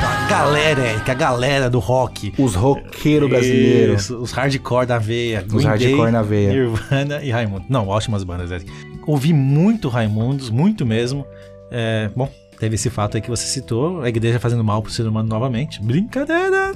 A 0.02 0.28
galera, 0.28 0.80
Eric, 0.80 1.08
a 1.08 1.14
galera 1.14 1.70
do 1.70 1.78
rock. 1.78 2.34
Os 2.36 2.56
roqueiros 2.56 3.30
brasileiros. 3.30 4.10
Os 4.10 4.32
hardcore 4.32 4.86
da 4.86 4.98
veia. 4.98 5.44
Os 5.52 5.64
hardcore 5.64 6.02
Day, 6.02 6.10
na 6.10 6.22
veia. 6.22 6.50
Nirvana 6.50 7.22
e 7.22 7.30
Raimundo. 7.30 7.64
Não, 7.68 7.86
ótimas 7.86 8.24
bandas, 8.24 8.50
Eric. 8.50 8.72
Ouvi 9.06 9.32
muito 9.32 9.88
Raimundos, 9.88 10.50
muito 10.50 10.84
mesmo. 10.84 11.24
É, 11.70 12.10
bom, 12.16 12.28
teve 12.64 12.76
esse 12.76 12.88
fato 12.88 13.16
aí 13.16 13.20
que 13.20 13.28
você 13.28 13.46
citou, 13.46 14.00
a 14.00 14.08
igreja 14.08 14.40
fazendo 14.40 14.64
mal 14.64 14.82
pro 14.82 14.90
ser 14.90 15.06
humano 15.06 15.28
novamente. 15.28 15.82
Brincadeira! 15.82 16.74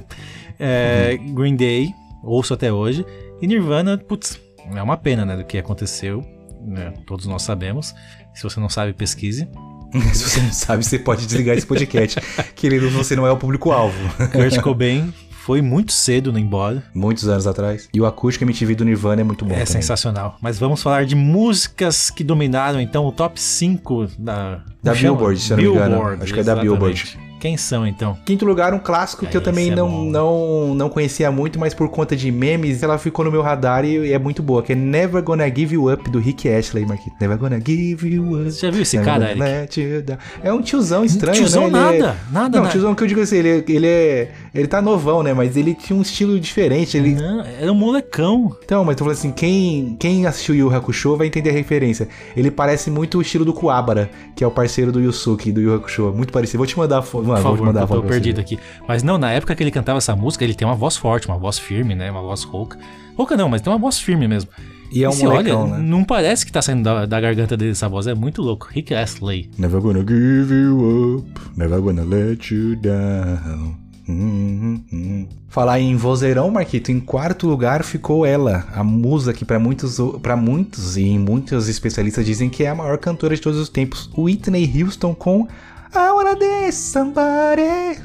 É, 0.59 1.17
Uhum. 1.19 1.33
Green 1.33 1.55
Day, 1.55 1.91
ouço 2.23 2.53
até 2.53 2.71
hoje. 2.71 3.03
E 3.41 3.47
Nirvana, 3.47 3.97
putz, 3.97 4.39
é 4.75 4.83
uma 4.83 4.95
pena, 4.97 5.25
né, 5.25 5.35
do 5.35 5.43
que 5.43 5.57
aconteceu. 5.57 6.23
né, 6.61 6.93
todos 7.07 7.25
nós 7.25 7.41
sabemos. 7.41 7.95
Se 8.35 8.43
você 8.43 8.59
não 8.59 8.69
sabe, 8.69 8.93
pesquise. 8.93 9.47
Se 10.13 10.29
você 10.29 10.41
não 10.41 10.51
sabe, 10.53 10.85
você 10.85 10.99
pode 10.99 11.25
desligar 11.25 11.57
esse 11.57 11.65
podcast. 11.65 12.21
Querido, 12.53 12.87
você 12.91 13.15
não 13.15 13.25
é 13.25 13.31
o 13.31 13.37
público-alvo. 13.37 13.97
Kurt 14.31 14.59
Cobain 14.61 15.11
foi 15.39 15.61
muito 15.61 15.91
cedo 15.91 16.31
no 16.31 16.37
embora. 16.39 16.83
Muitos 16.93 17.27
anos 17.27 17.47
atrás. 17.47 17.87
E 17.93 17.99
o 17.99 18.05
acústico 18.05 18.43
MTV 18.45 18.75
do 18.75 18.85
Nirvana 18.85 19.21
é 19.21 19.23
muito 19.23 19.43
bom. 19.45 19.51
É 19.51 19.59
também. 19.65 19.67
sensacional. 19.67 20.37
Mas 20.41 20.59
vamos 20.59 20.81
falar 20.83 21.05
de 21.05 21.15
músicas 21.15 22.09
que 22.09 22.23
dominaram 22.23 22.79
então 22.79 23.05
o 23.05 23.11
top 23.11 23.39
5 23.39 24.07
da 24.17 24.61
Da 24.83 24.91
como 24.91 24.95
chama? 24.95 25.17
Billboard, 25.17 25.39
se 25.39 25.51
eu 25.53 25.57
não 25.57 25.63
me 25.63 25.69
engano. 25.69 25.89
Billboard, 25.95 26.23
Acho 26.23 26.33
que 26.33 26.39
é 26.39 26.43
da 26.43 26.51
exatamente. 26.53 26.71
Billboard. 26.71 27.28
Quem 27.39 27.55
são 27.57 27.87
então? 27.87 28.17
Quinto 28.25 28.45
lugar, 28.45 28.73
um 28.73 28.79
clássico 28.79 29.25
que 29.25 29.35
eu 29.35 29.41
também 29.41 29.71
é 29.71 29.75
não, 29.75 29.89
bom. 29.89 30.05
não, 30.09 30.73
não 30.75 30.89
conhecia 30.89 31.31
muito, 31.31 31.59
mas 31.59 31.73
por 31.73 31.89
conta 31.89 32.15
de 32.15 32.31
memes, 32.31 32.83
ela 32.83 32.97
ficou 32.97 33.23
no 33.25 33.31
meu 33.31 33.41
radar 33.41 33.85
e 33.85 34.11
é 34.11 34.19
muito 34.19 34.43
boa, 34.43 34.61
que 34.61 34.73
é 34.73 34.75
Never 34.75 35.23
Gonna 35.23 35.47
Give 35.47 35.75
You 35.75 35.91
Up, 35.91 36.09
do 36.09 36.19
Rick 36.19 36.49
Ashley, 36.49 36.85
Marquito. 36.85 37.15
Never 37.19 37.37
Gonna 37.37 37.59
Give 37.59 38.07
You 38.07 38.41
Up. 38.41 38.51
Você 38.51 38.65
já 38.67 38.71
viu 38.71 38.81
esse 38.81 38.97
cara, 38.99 39.31
Eric? 39.31 40.19
É 40.43 40.51
um 40.51 40.61
tiozão 40.61 41.03
estranho, 41.05 41.37
Tiozão 41.37 41.69
né? 41.69 41.69
Ele 41.69 41.77
é- 41.77 42.01
nada, 42.01 42.17
nada, 42.31 42.57
Não, 42.57 42.63
nada. 42.63 42.71
tiozão 42.71 42.95
que 42.95 43.03
eu 43.03 43.07
digo 43.07 43.21
assim, 43.21 43.37
ele, 43.37 43.49
é- 43.49 43.63
ele 43.67 43.87
é... 43.87 44.31
Ele 44.53 44.67
tá 44.67 44.81
novão, 44.81 45.23
né? 45.23 45.33
Mas 45.33 45.55
ele 45.55 45.73
tinha 45.73 45.97
um 45.97 46.01
estilo 46.01 46.39
diferente, 46.39 46.97
ele... 46.97 47.15
Não, 47.15 47.41
era 47.41 47.71
um 47.71 47.75
molecão. 47.75 48.55
Então, 48.63 48.83
mas 48.83 48.95
tô 48.95 49.05
falando 49.05 49.17
assim, 49.17 49.31
quem, 49.31 49.95
quem 49.99 50.25
assistiu 50.25 50.55
Yu 50.55 50.73
Hakusho 50.75 51.15
vai 51.15 51.27
entender 51.27 51.51
a 51.51 51.53
referência. 51.53 52.07
Ele 52.35 52.51
parece 52.51 52.89
muito 52.91 53.17
o 53.17 53.21
estilo 53.21 53.45
do 53.45 53.53
Kuwabara, 53.53 54.09
que 54.35 54.43
é 54.43 54.47
o 54.47 54.51
parceiro 54.51 54.91
do 54.91 54.99
Yusuke, 54.99 55.51
do 55.51 55.61
Yu 55.61 55.75
Hakusho. 55.75 56.13
Muito 56.15 56.33
parecido. 56.33 56.57
Vou 56.57 56.67
te 56.67 56.77
mandar 56.77 56.99
a 56.99 57.01
foto. 57.01 57.28
Por 57.29 57.43
Mano, 57.43 57.43
vou 57.43 57.51
favor, 57.51 57.65
mandar 57.67 57.81
eu 57.81 57.87
tô 57.87 58.03
perdido 58.03 58.39
aqui. 58.41 58.59
Mas 58.87 59.03
não, 59.03 59.17
na 59.17 59.31
época 59.31 59.55
que 59.55 59.63
ele 59.63 59.71
cantava 59.71 59.97
essa 59.97 60.15
música, 60.15 60.43
ele 60.43 60.53
tem 60.53 60.67
uma 60.67 60.75
voz 60.75 60.97
forte, 60.97 61.27
uma 61.27 61.37
voz 61.37 61.59
firme, 61.59 61.95
né? 61.95 62.09
Uma 62.09 62.21
voz 62.21 62.43
rouca. 62.43 62.77
Rouca 63.15 63.35
não, 63.37 63.49
mas 63.49 63.61
tem 63.61 63.71
uma 63.71 63.79
voz 63.79 63.99
firme 63.99 64.27
mesmo. 64.27 64.49
E 64.91 65.03
é 65.03 65.09
um 65.09 65.11
se 65.11 65.23
molecão, 65.23 65.63
olha, 65.65 65.77
né? 65.77 65.83
não 65.83 66.03
parece 66.03 66.45
que 66.45 66.51
tá 66.51 66.61
saindo 66.61 66.83
da, 66.83 67.05
da 67.05 67.21
garganta 67.21 67.55
dele 67.55 67.71
essa 67.71 67.87
voz, 67.87 68.07
é 68.07 68.15
muito 68.15 68.41
louco. 68.41 68.67
Rick 68.71 68.93
Astley. 68.93 69.49
Never 69.57 69.79
gonna 69.79 69.99
give 69.99 70.51
you 70.51 71.17
up, 71.17 71.39
never 71.55 71.79
gonna 71.79 72.03
let 72.03 72.51
you 72.51 72.75
down. 72.75 73.77
Hum, 74.07 74.11
hum, 74.11 74.83
hum. 74.91 75.27
Falar 75.47 75.79
em 75.79 75.95
vozeirão, 75.95 76.49
Marquito, 76.49 76.91
em 76.91 76.99
quarto 76.99 77.47
lugar 77.47 77.83
ficou 77.83 78.25
ela, 78.25 78.67
a 78.73 78.83
musa 78.83 79.33
que 79.33 79.45
pra 79.45 79.59
muitos, 79.59 79.97
para 80.21 80.35
muitos 80.35 80.97
e 80.97 81.19
muitos 81.19 81.69
especialistas 81.69 82.25
dizem 82.25 82.49
que 82.49 82.63
é 82.63 82.69
a 82.69 82.75
maior 82.75 82.97
cantora 82.97 83.35
de 83.35 83.41
todos 83.41 83.59
os 83.59 83.69
tempos, 83.69 84.09
Whitney 84.17 84.81
Houston 84.81 85.13
com 85.13 85.47
I 85.93 86.11
Wanna 86.11 86.35
Dance 86.35 86.77
Somebody. 86.77 87.99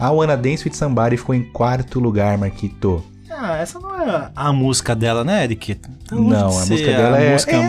I 0.00 0.10
Wanna 0.10 0.36
Dance 0.36 0.64
with 0.68 0.74
Somebody 0.74 1.16
ficou 1.16 1.34
em 1.34 1.42
quarto 1.52 1.98
lugar, 2.00 2.36
Marquito. 2.38 3.04
Ah, 3.30 3.56
essa 3.56 3.78
não 3.78 4.00
é 4.00 4.30
a 4.36 4.52
música 4.52 4.94
dela, 4.94 5.24
né, 5.24 5.44
Eric? 5.44 5.72
Então, 6.04 6.20
Não, 6.20 6.48
a 6.48 6.52
música 6.66 6.90
dela 6.92 7.18
é 7.18 7.32
música- 7.32 7.52
É, 7.56 7.62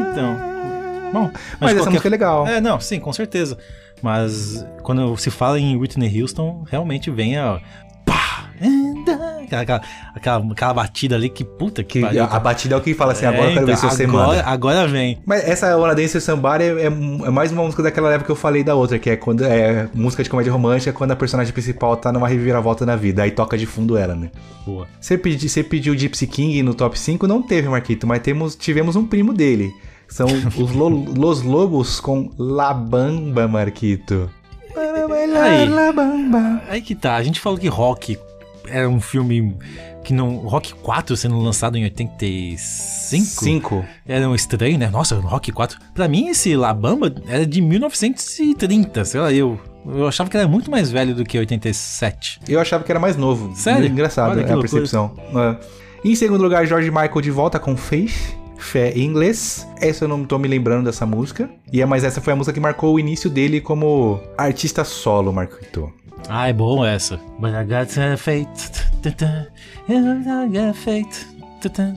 então. 0.00 0.50
Bom, 1.12 1.30
Mas, 1.60 1.70
essa 1.72 1.78
qualquer- 1.80 1.90
música 1.90 2.08
é 2.08 2.10
legal. 2.10 2.46
É, 2.46 2.60
não, 2.60 2.80
sim, 2.80 2.98
com 3.00 3.12
certeza. 3.12 3.58
Mas 4.02 4.64
quando 4.82 5.16
se 5.18 5.30
fala 5.30 5.58
em 5.60 5.76
Whitney 5.76 6.20
Houston, 6.22 6.64
realmente 6.70 7.10
vem 7.10 7.36
a. 7.36 7.60
Aquela, 9.42 9.62
aquela, 9.62 9.82
aquela, 10.14 10.52
aquela 10.52 10.74
batida 10.74 11.16
ali 11.16 11.28
que 11.28 11.42
puta 11.44 11.82
que, 11.82 12.06
Que 12.06 12.18
a, 12.18 12.24
a 12.26 12.38
batida 12.38 12.74
é 12.74 12.78
o 12.78 12.80
que 12.80 12.94
fala 12.94 13.12
assim, 13.12 13.26
agora 13.26 13.42
eu 13.48 13.52
quero 13.54 13.62
então, 13.64 13.66
ver 13.66 13.76
se 13.76 13.86
você 13.86 14.04
agora, 14.04 14.86
vem. 14.86 15.18
Mas 15.26 15.48
essa 15.48 15.74
Dance 15.94 16.16
with 16.16 16.20
Somebody 16.20 16.64
é, 16.64 16.68
é- 16.82 16.84
é 16.86 17.30
mais 17.30 17.50
uma 17.50 17.62
música 17.62 17.82
daquela 17.82 18.10
época 18.12 18.26
que 18.26 18.32
eu 18.32 18.36
falei 18.36 18.62
da 18.62 18.74
outra, 18.74 18.98
que 18.98 19.10
é 19.10 19.16
quando 19.16 19.44
é 19.44 19.88
música 19.94 20.22
de 20.22 20.30
comédia 20.30 20.52
romântica, 20.52 20.92
quando 20.92 21.10
a 21.12 21.16
personagem 21.16 21.52
principal 21.52 21.96
tá 21.96 22.12
numa 22.12 22.28
reviravolta 22.28 22.84
na 22.86 22.94
vida, 22.96 23.22
aí 23.22 23.30
toca 23.30 23.56
de 23.58 23.66
fundo 23.66 23.96
ela, 23.96 24.14
né? 24.14 24.30
Boa. 24.66 24.86
Você, 25.00 25.16
pedi, 25.18 25.48
você 25.48 25.64
pediu 25.64 25.96
Gypsy 25.98 26.26
King 26.26 26.62
no 26.62 26.74
top 26.74 26.98
5, 26.98 27.26
não 27.26 27.42
teve, 27.42 27.68
Marquito, 27.68 28.06
mas 28.06 28.20
temos, 28.20 28.54
tivemos 28.54 28.94
um 28.94 29.06
primo 29.06 29.32
dele. 29.32 29.72
São 30.06 30.26
os 30.58 30.72
Lo- 30.72 31.12
Los 31.16 31.42
Lobos 31.42 31.98
com 31.98 32.30
La 32.38 32.72
Bamba, 32.74 33.48
Marquito. 33.48 34.30
Aí, 35.42 35.68
aí 36.68 36.82
que 36.82 36.94
tá, 36.94 37.16
a 37.16 37.22
gente 37.22 37.40
falou 37.40 37.58
que 37.58 37.66
Rock 37.68 38.16
era 38.70 38.88
um 38.88 39.00
filme 39.00 39.56
que 40.04 40.12
não. 40.12 40.36
Rock 40.38 40.74
4 40.74 41.16
sendo 41.16 41.38
lançado 41.40 41.76
em 41.76 41.84
85. 41.84 43.24
5. 43.24 43.84
Era 44.06 44.28
um 44.28 44.34
estranho, 44.34 44.78
né? 44.78 44.88
Nossa, 44.90 45.16
Rock 45.16 45.52
4. 45.52 45.78
Pra 45.94 46.08
mim, 46.08 46.28
esse 46.28 46.54
La 46.56 46.72
Bamba 46.72 47.14
era 47.26 47.46
de 47.46 47.60
1930, 47.60 49.04
sei 49.04 49.20
lá, 49.20 49.32
eu. 49.32 49.60
Eu 49.86 50.06
achava 50.06 50.28
que 50.28 50.36
era 50.36 50.46
muito 50.46 50.70
mais 50.70 50.90
velho 50.90 51.14
do 51.14 51.24
que 51.24 51.38
87. 51.38 52.40
Eu 52.46 52.60
achava 52.60 52.84
que 52.84 52.92
era 52.92 53.00
mais 53.00 53.16
novo. 53.16 53.56
Sério? 53.56 53.86
Engraçado 53.86 54.32
Olha 54.32 54.40
é 54.40 54.44
a 54.44 54.54
loucura. 54.54 54.60
percepção. 54.62 55.16
É. 55.34 55.56
Em 56.04 56.14
segundo 56.14 56.42
lugar, 56.42 56.66
George 56.66 56.90
Michael 56.90 57.20
de 57.20 57.30
volta 57.30 57.58
com 57.58 57.76
Faith. 57.76 58.38
Fé 58.58 58.92
em 58.92 59.04
inglês. 59.04 59.66
Essa 59.80 60.04
eu 60.04 60.08
não 60.08 60.22
tô 60.22 60.38
me 60.38 60.46
lembrando 60.46 60.84
dessa 60.84 61.06
música. 61.06 61.48
E 61.72 61.80
é, 61.80 61.86
mas 61.86 62.04
essa 62.04 62.20
foi 62.20 62.34
a 62.34 62.36
música 62.36 62.52
que 62.52 62.60
marcou 62.60 62.94
o 62.94 63.00
início 63.00 63.30
dele 63.30 63.58
como 63.58 64.20
artista 64.36 64.84
solo, 64.84 65.32
Marquito. 65.32 65.90
Ah, 66.28 66.48
é 66.48 66.52
bom 66.52 66.84
essa. 66.84 67.18
But 67.38 67.50
I 67.54 67.64
got 67.64 67.98
a 67.98 68.16
fate. 68.16 68.70
ta, 69.02 69.10
ta, 69.10 69.46
I 69.88 70.48
got 70.48 70.74
ta. 71.72 71.96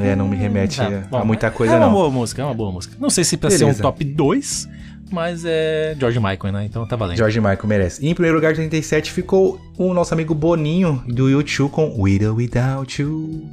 É, 0.00 0.16
não 0.16 0.28
me 0.28 0.36
remete 0.36 0.80
Ah, 0.80 0.86
a, 0.88 1.00
bom, 1.08 1.18
a 1.18 1.24
muita 1.24 1.46
é 1.46 1.50
coisa, 1.50 1.76
uma 1.76 1.86
não. 1.86 1.92
boa 1.92 2.10
música, 2.10 2.42
é 2.42 2.44
uma 2.44 2.54
boa 2.54 2.72
música. 2.72 2.96
Não 2.98 3.10
sei 3.10 3.22
se 3.24 3.36
pra 3.36 3.50
ser 3.50 3.64
um 3.64 3.68
Beleza. 3.68 3.82
top 3.82 4.04
2, 4.04 4.68
mas 5.12 5.44
é 5.44 5.94
George 5.98 6.18
Michael, 6.18 6.52
né? 6.52 6.64
Então 6.64 6.86
tá 6.86 6.96
valendo. 6.96 7.16
George 7.16 7.38
Michael 7.38 7.66
merece. 7.66 8.04
E 8.04 8.08
em 8.08 8.14
primeiro 8.14 8.36
lugar, 8.36 8.52
de 8.54 8.60
87, 8.60 9.12
ficou 9.12 9.60
o 9.78 9.94
nosso 9.94 10.12
amigo 10.14 10.34
Boninho 10.34 11.02
do 11.06 11.28
YouTube 11.30 11.70
com 11.70 11.94
With 12.00 12.24
or 12.26 12.34
Without 12.36 13.00
You. 13.00 13.44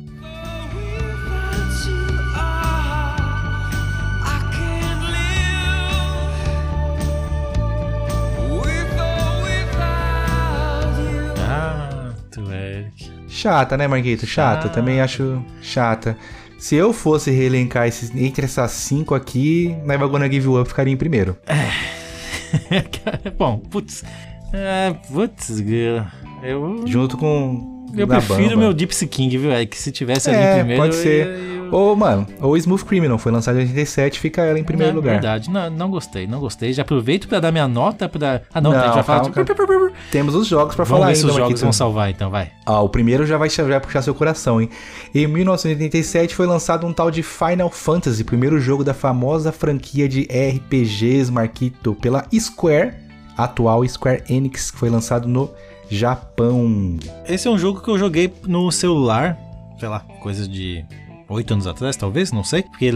Chata, 13.42 13.76
né, 13.78 13.88
Marquito? 13.88 14.26
Chata. 14.28 14.70
Também 14.70 15.02
acho 15.02 15.44
chata. 15.62 16.16
Se 16.60 16.76
eu 16.76 16.94
fosse 16.94 17.32
reelencar 17.32 17.88
esses, 17.88 18.14
entre 18.16 18.46
essas 18.46 18.72
cinco 18.72 19.16
aqui, 19.16 19.76
Never 19.84 20.08
Gonna 20.08 20.32
Give 20.32 20.46
You 20.46 20.60
Up 20.60 20.70
ficaria 20.70 20.94
em 20.94 20.98
primeiro. 20.98 21.36
Bom, 23.38 23.58
putz. 23.58 24.04
É, 24.54 24.94
putz, 25.12 25.64
eu. 26.44 26.86
Junto 26.88 27.18
com. 27.18 27.88
Eu 27.98 28.08
prefiro 28.08 28.50
Bamba. 28.52 28.58
meu 28.58 28.74
Gypsy 28.78 29.06
King, 29.08 29.38
viu? 29.38 29.52
É 29.52 29.66
que 29.66 29.78
se 29.78 29.92
tivesse 29.92 30.30
ali 30.30 30.38
É, 30.40 30.56
primeiro. 30.60 30.82
pode 30.82 30.96
eu 30.96 31.02
ser. 31.02 31.26
ia- 31.28 31.34
eu- 31.34 31.61
Ou, 31.72 31.96
mano, 31.96 32.28
ou 32.42 32.58
Smooth 32.58 32.84
Criminal, 32.86 33.18
foi 33.18 33.32
lançado 33.32 33.58
em 33.58 33.62
87, 33.62 34.20
fica 34.20 34.42
ela 34.42 34.60
em 34.60 34.64
primeiro 34.64 34.92
É 34.92 34.96
lugar. 34.96 35.12
Verdade, 35.14 35.50
não, 35.50 35.70
não 35.70 35.90
gostei, 35.90 36.28
não 36.28 36.40
gostei. 36.40 36.74
Já 36.74 36.82
aproveito 36.82 37.28
pra 37.28 37.40
dar 37.40 37.52
minha 37.52 37.68
nota 37.68 38.10
pra. 38.10 38.42
Ah, 38.54 38.60
não, 38.60 38.72
Não, 38.72 38.80
a 38.80 38.84
gente 38.86 38.94
vai 38.96 39.04
falar 39.04 39.22
calma, 39.32 39.90
de. 39.90 39.94
Temos 40.12 40.36
os 40.36 40.48
jogos 40.48 40.76
pra 40.76 40.84
Vamos 40.84 41.00
falar 41.00 41.08
ver 41.12 41.16
se 41.16 41.22
ainda, 41.22 41.32
os 41.32 41.38
jogos 41.38 41.50
Marquito. 41.52 41.64
vão 41.64 41.74
salvar, 41.74 42.10
então, 42.10 42.30
vai. 42.30 42.52
Ah, 42.66 42.82
o 42.82 42.90
primeiro 42.90 43.26
já 43.26 43.38
vai, 43.38 43.50
já 43.50 43.64
vai 43.64 43.80
puxar 43.80 44.02
seu 44.02 44.14
coração, 44.14 44.62
hein? 44.62 44.70
Em 45.16 45.26
1987 45.28 46.36
foi 46.36 46.46
lançado 46.46 46.86
um 46.86 46.92
tal 46.94 47.10
de 47.10 47.24
Final 47.24 47.70
Fantasy, 47.70 48.24
primeiro 48.24 48.60
jogo 48.60 48.84
da 48.84 48.94
famosa 48.94 49.52
franquia 49.52 50.10
de 50.10 50.24
RPGs, 50.24 51.32
Marquito, 51.32 51.96
pela 51.96 52.26
Square, 52.38 52.94
atual 53.38 53.88
Square 53.88 54.24
Enix, 54.30 54.72
que 54.72 54.78
foi 54.78 54.90
lançado 54.90 55.28
no 55.28 55.50
Japão. 55.90 56.98
Esse 57.28 57.48
é 57.48 57.52
um 57.52 57.58
jogo 57.58 57.82
que 57.82 57.90
eu 57.90 57.98
joguei 57.98 58.32
no 58.48 58.72
celular, 58.72 59.38
sei 59.80 59.88
lá, 59.90 60.00
coisa 60.22 60.48
de 60.48 60.86
oito 61.32 61.54
anos 61.54 61.68
atrás, 61.68 61.96
talvez, 61.96 62.32
não 62.32 62.44
sei. 62.44 62.64
Porque 62.64 62.92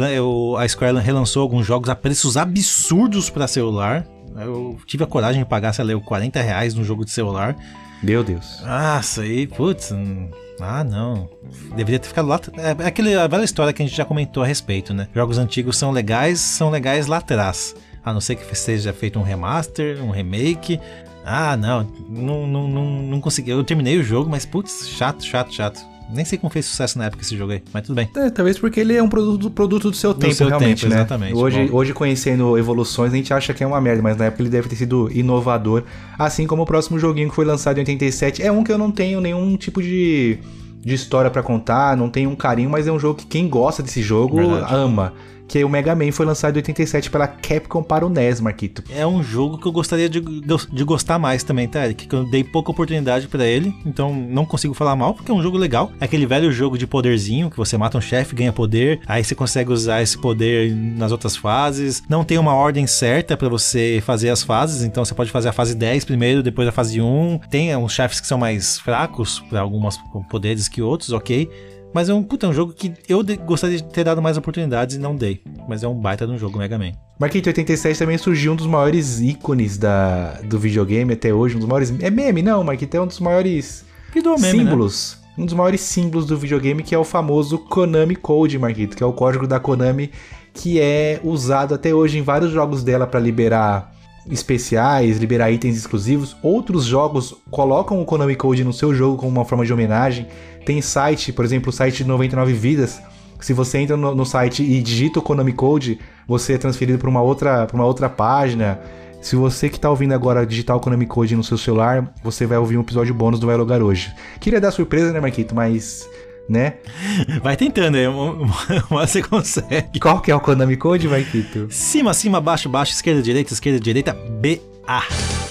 a 0.60 0.68
Square 0.68 0.98
relançou 1.00 1.42
alguns 1.42 1.66
jogos 1.66 1.90
a 1.90 1.96
preços 1.96 2.38
absurdos 2.38 3.30
pra 3.30 3.48
celular. 3.48 4.06
Eu 4.36 4.78
tive 4.86 5.04
a 5.04 5.08
coragem 5.08 5.44
de 5.44 5.50
pagar, 5.50 5.74
sei 5.74 5.86
lá, 5.86 6.00
40 6.00 6.42
reais 6.42 6.74
num 6.74 6.84
jogo 6.84 7.06
de 7.06 7.12
celular. 7.12 7.56
Meu 8.04 8.24
Deus. 8.24 8.62
Nossa, 8.62 9.22
aí, 9.22 9.48
putz. 9.48 9.92
hum, 9.92 10.30
Ah, 10.60 10.84
não. 10.84 11.30
Deveria 11.76 12.00
ter 12.00 12.08
ficado 12.10 12.28
lá. 12.28 12.40
É, 12.58 12.84
é 12.84 12.88
aquele, 12.88 13.16
a 13.16 13.28
velha 13.28 13.44
história 13.44 13.72
que 13.74 13.82
a 13.82 13.86
gente 13.86 13.96
já 13.96 14.06
comentou 14.06 14.44
a 14.44 14.46
respeito, 14.46 14.94
né? 14.94 15.08
Jogos 15.16 15.38
antigos 15.38 15.78
são 15.78 15.92
legais, 15.92 16.40
são 16.40 16.70
legais 16.70 17.08
lá 17.08 17.18
atrás. 17.18 17.76
A 18.04 18.14
não 18.14 18.22
ser 18.22 18.36
que 18.36 18.56
seja 18.56 18.94
feito 18.94 19.18
um 19.18 19.24
remaster, 19.24 20.04
um 20.04 20.12
remake. 20.12 20.80
Ah, 21.26 21.58
não. 21.58 21.88
Não, 22.08 22.46
não, 22.46 22.68
não, 22.68 22.86
não 23.02 23.22
consegui. 23.22 23.50
Eu 23.52 23.64
terminei 23.64 23.98
o 23.98 24.04
jogo, 24.04 24.30
mas 24.30 24.46
putz, 24.46 24.88
chato, 24.90 25.24
chato, 25.26 25.54
chato. 25.54 25.82
Nem 26.10 26.24
sei 26.24 26.38
como 26.38 26.52
fez 26.52 26.66
sucesso 26.66 26.98
na 26.98 27.06
época 27.06 27.24
esse 27.24 27.36
jogo 27.36 27.52
aí, 27.52 27.64
mas 27.74 27.84
tudo 27.84 27.96
bem. 27.96 28.10
É, 28.16 28.30
talvez 28.30 28.60
porque 28.60 28.80
ele 28.80 28.96
é 28.96 29.02
um 29.02 29.10
produto, 29.10 29.50
produto 29.50 29.90
do 29.90 29.98
seu 29.98 30.14
Do 30.14 30.20
tempo, 30.20 30.34
seu 30.34 30.48
realmente, 30.48 30.82
tempo, 30.82 30.94
né? 30.94 31.00
exatamente. 31.02 31.34
Hoje, 31.36 31.66
Bom. 31.66 31.78
hoje, 31.78 31.94
conhecendo 31.94 32.58
evoluções, 32.58 33.12
a 33.12 33.16
gente 33.16 33.34
acha 33.34 33.54
que 33.54 33.64
é 33.64 33.68
uma 33.68 33.82
merda, 33.82 34.04
mas 34.04 34.16
na 34.16 34.26
época 34.26 34.44
ele 34.44 34.50
deve 34.50 34.70
ter 34.70 34.76
sido 34.76 35.10
inovador. 35.12 35.84
Assim 36.18 36.46
como 36.46 36.62
o 36.62 36.66
próximo 36.66 37.00
joguinho 37.00 37.30
que 37.30 37.36
foi 37.36 37.46
lançado 37.46 37.78
em 37.78 37.82
87. 37.82 38.44
É 38.44 38.52
um 38.52 38.64
que 38.64 38.72
eu 38.72 38.78
não 38.78 38.92
tenho 38.92 39.20
nenhum 39.20 39.58
tipo 39.58 39.82
de, 39.82 40.38
de 40.80 40.94
história 40.94 41.32
pra 41.32 41.42
contar, 41.42 41.98
não 41.98 42.10
tenho 42.10 42.30
um 42.30 42.36
carinho, 42.36 42.70
mas 42.70 42.86
é 42.88 42.92
um 42.92 43.00
jogo 43.00 43.16
que 43.20 43.26
quem 43.26 43.50
gosta 43.50 43.82
desse 43.82 44.02
jogo 44.02 44.38
Verdade. 44.38 44.76
ama. 44.76 45.14
Que 45.48 45.64
o 45.64 45.70
Mega 45.70 45.96
Man 45.96 46.12
foi 46.12 46.26
lançado 46.26 46.56
em 46.56 46.60
87 46.60 47.10
pela 47.10 47.28
Capcom 47.28 47.84
para 47.84 48.06
o 48.06 48.10
NES, 48.10 48.42
Marquito. 48.42 48.84
É 48.90 49.06
um 49.06 49.24
jogo 49.24 49.58
que 49.58 49.68
eu 49.68 49.72
gostaria 49.72 50.10
de, 50.10 50.20
de 50.20 50.84
gostar 50.84 51.20
mais 51.20 51.44
também, 51.44 51.68
tá, 51.68 51.86
Eric? 51.86 52.08
Que 52.08 52.16
eu 52.16 52.30
dei 52.30 52.44
pouca 52.44 52.72
oportunidade 52.72 53.28
pra 53.28 53.46
ele, 53.46 53.76
então 53.86 54.14
não 54.14 54.46
consigo 54.46 54.74
falar 54.74 54.96
mal, 54.96 55.14
porque 55.14 55.32
é 55.32 55.34
um 55.34 55.42
jogo 55.42 55.58
legal. 55.58 55.92
É 56.00 56.06
aquele 56.06 56.26
velho 56.26 56.52
jogo 56.52 56.78
de 56.78 56.88
poderzinho, 56.88 57.50
que 57.50 57.58
você 57.58 57.78
mata 57.78 57.98
um 57.98 58.02
chefe, 58.02 58.36
ganha 58.36 58.54
poder, 58.54 59.02
aí 59.08 59.24
você 59.24 59.36
consegue 59.36 59.72
usar 59.72 60.02
esse 60.02 60.18
poder 60.18 60.74
nas 60.76 61.12
outras 61.12 61.36
fases. 61.36 62.04
Não 62.10 62.24
tem 62.24 62.38
uma 62.38 62.54
ordem 62.54 62.88
certa 62.88 63.38
pra 63.38 63.50
você 63.50 64.02
fazer 64.06 64.30
as 64.30 64.44
fases, 64.44 64.84
então 64.84 65.04
você 65.04 65.14
pode 65.14 65.32
fazer 65.32 65.50
a 65.50 65.54
fase 65.54 65.76
10 65.76 66.06
primeiro, 66.06 66.44
depois 66.44 66.68
a 66.68 66.72
fase 66.72 67.02
1. 67.02 67.40
Tem 67.50 67.76
uns 67.76 67.94
chefes 67.94 68.20
que 68.20 68.28
são 68.28 68.38
mais 68.38 68.80
fracos, 68.80 69.40
pra 69.50 69.62
alguns 69.62 69.98
poderes 70.30 70.68
que 70.68 70.82
outros, 70.82 71.12
ok. 71.12 71.50
Mas 71.96 72.10
é 72.10 72.14
um, 72.14 72.22
puta, 72.22 72.46
é 72.46 72.50
um 72.50 72.54
jogo 72.54 72.74
que 72.74 72.92
eu 73.08 73.24
de- 73.24 73.38
gostaria 73.38 73.78
de 73.78 73.84
ter 73.86 74.04
dado 74.04 74.22
mais 74.22 74.36
oportunidades 74.36 74.98
e 74.98 75.00
não 75.00 75.16
dei. 75.16 75.42
Mas 75.66 75.82
é 75.82 75.88
um 75.88 75.96
baita 75.96 76.28
de 76.28 76.34
um 76.34 76.38
jogo 76.38 76.58
Mega 76.58 76.78
Man. 76.78 76.92
Marquito, 77.18 77.48
em 77.48 77.52
87 77.52 77.98
também 77.98 78.18
surgiu 78.18 78.52
um 78.52 78.56
dos 78.58 78.68
maiores 78.68 79.22
ícones 79.22 79.78
da, 79.78 80.42
do 80.42 80.60
videogame 80.60 81.14
até 81.14 81.34
hoje, 81.34 81.56
um 81.56 81.60
dos 81.60 81.70
maiores... 81.70 81.94
É 82.02 82.10
meme, 82.10 82.42
não, 82.42 82.62
Marquito, 82.66 82.96
é 82.96 83.00
um 83.02 83.08
dos 83.08 83.22
maiores 83.22 83.86
meme, 84.14 84.42
né? 84.42 84.52
símbolos. 84.52 85.18
Um 85.38 85.46
dos 85.46 85.54
maiores 85.54 85.80
símbolos 85.80 86.26
do 86.26 86.38
videogame, 86.38 86.84
que 86.84 86.94
é 86.94 86.98
o 86.98 87.06
famoso 87.06 87.60
Konami 87.60 88.18
Code, 88.18 88.60
Marquito, 88.60 88.98
que 88.98 89.02
é 89.02 89.06
o 89.06 89.14
código 89.14 89.48
da 89.48 89.58
Konami 89.58 90.12
que 90.54 90.80
é 90.80 91.20
usado 91.24 91.76
até 91.76 91.94
hoje 91.94 92.18
em 92.18 92.22
vários 92.22 92.52
jogos 92.52 92.82
dela 92.82 93.06
para 93.06 93.20
liberar 93.20 93.95
especiais, 94.30 95.18
liberar 95.18 95.52
itens 95.52 95.78
exclusivos. 95.78 96.36
Outros 96.42 96.86
jogos 96.86 97.36
colocam 97.52 98.02
o 98.02 98.06
Konami 98.06 98.36
Code 98.36 98.64
no 98.64 98.74
seu 98.74 98.94
jogo 98.94 99.18
como 99.18 99.32
uma 99.32 99.46
forma 99.46 99.66
de 99.66 99.74
homenagem. 99.74 100.28
Tem 100.66 100.82
site, 100.82 101.32
por 101.32 101.46
exemplo, 101.46 101.70
o 101.70 101.74
site 101.74 101.98
de 101.98 102.06
99 102.06 102.54
Vidas. 102.54 103.02
Se 103.40 103.54
você 103.54 103.80
entra 103.80 103.96
no, 103.96 104.16
no 104.16 104.26
site 104.26 104.64
e 104.64 104.82
digita 104.82 105.20
o 105.20 105.22
Konami 105.22 105.54
Code, 105.54 106.00
você 106.28 106.54
é 106.54 106.58
transferido 106.58 106.98
para 106.98 107.10
uma 107.10 107.22
outra, 107.22 107.68
uma 107.74 107.86
outra 107.86 108.10
página. 108.10 108.80
Se 109.22 109.36
você 109.36 109.70
que 109.70 109.80
tá 109.80 109.90
ouvindo 109.90 110.14
agora 110.14 110.46
digitar 110.46 110.76
o 110.76 110.80
Konami 110.80 111.06
Code 111.06 111.36
no 111.36 111.44
seu 111.44 111.58
celular, 111.58 112.14
você 112.24 112.46
vai 112.46 112.58
ouvir 112.58 112.78
um 112.78 112.82
episódio 112.82 113.14
bônus 113.14 113.40
do 113.40 113.48
Vai 113.48 113.58
Logar 113.58 113.82
hoje. 113.82 114.14
Queria 114.40 114.62
dar 114.62 114.72
surpresa, 114.72 115.12
né, 115.12 115.20
Marquito? 115.20 115.56
Mas, 115.56 116.08
né? 116.48 116.76
Vai 117.42 117.56
tentando 117.56 117.96
aí, 117.96 118.08
uma, 118.08 118.48
você 118.90 119.22
consegue. 119.22 120.00
Qual 120.00 120.22
que 120.22 120.32
é 120.32 120.36
o 120.36 120.40
Konami 120.40 120.78
Code, 120.78 121.08
Marquito? 121.08 121.68
Cima, 121.70 122.14
cima, 122.14 122.40
baixo, 122.40 122.70
baixo, 122.70 122.94
esquerda, 122.94 123.22
direita, 123.22 123.54
esquerda, 123.54 123.80
direita, 123.80 124.14
BA. 124.14 125.04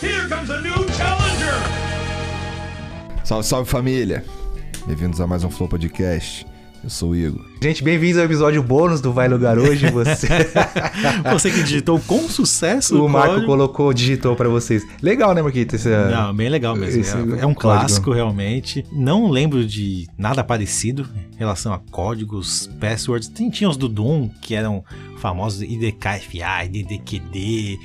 Here 0.02 0.28
comes 0.28 0.50
a 0.50 0.60
new 0.60 0.72
challenger. 0.92 1.54
Salve, 3.24 3.46
salve 3.46 3.70
família! 3.70 4.24
Bem-vindos 4.86 5.20
a 5.20 5.26
mais 5.26 5.42
um 5.44 5.50
Flow 5.50 5.68
Podcast. 5.68 6.46
Eu 6.84 6.90
sou 6.90 7.10
o 7.12 7.16
Igor. 7.16 7.42
Gente, 7.62 7.82
bem-vindos 7.82 8.18
ao 8.18 8.26
episódio 8.26 8.62
bônus 8.62 9.00
do 9.00 9.10
Vai 9.10 9.26
Lugar 9.26 9.58
hoje. 9.58 9.88
Você, 9.90 10.28
Você 11.32 11.50
que 11.50 11.62
digitou 11.62 11.98
com 11.98 12.28
sucesso 12.28 13.02
o 13.02 13.08
Marco 13.08 13.28
código. 13.30 13.46
colocou, 13.46 13.94
digitou 13.94 14.36
pra 14.36 14.50
vocês. 14.50 14.86
Legal, 15.00 15.32
né, 15.32 15.40
Marquito? 15.40 15.76
Esse, 15.76 15.88
Não, 15.88 16.34
bem 16.36 16.50
legal 16.50 16.76
mesmo. 16.76 17.00
esse 17.00 17.16
É, 17.16 17.20
é 17.20 17.22
um 17.46 17.54
código. 17.54 17.60
clássico, 17.60 18.12
realmente. 18.12 18.84
Não 18.92 19.30
lembro 19.30 19.64
de 19.66 20.06
nada 20.18 20.44
parecido 20.44 21.08
em 21.34 21.38
relação 21.38 21.72
a 21.72 21.78
códigos, 21.78 22.68
passwords. 22.78 23.28
Tem, 23.28 23.48
tinha 23.48 23.70
os 23.70 23.78
do 23.78 23.88
Doom, 23.88 24.28
que 24.42 24.54
eram 24.54 24.84
famosos 25.16 25.62
IDKFA, 25.62 26.66
IDDQD. 26.66 27.78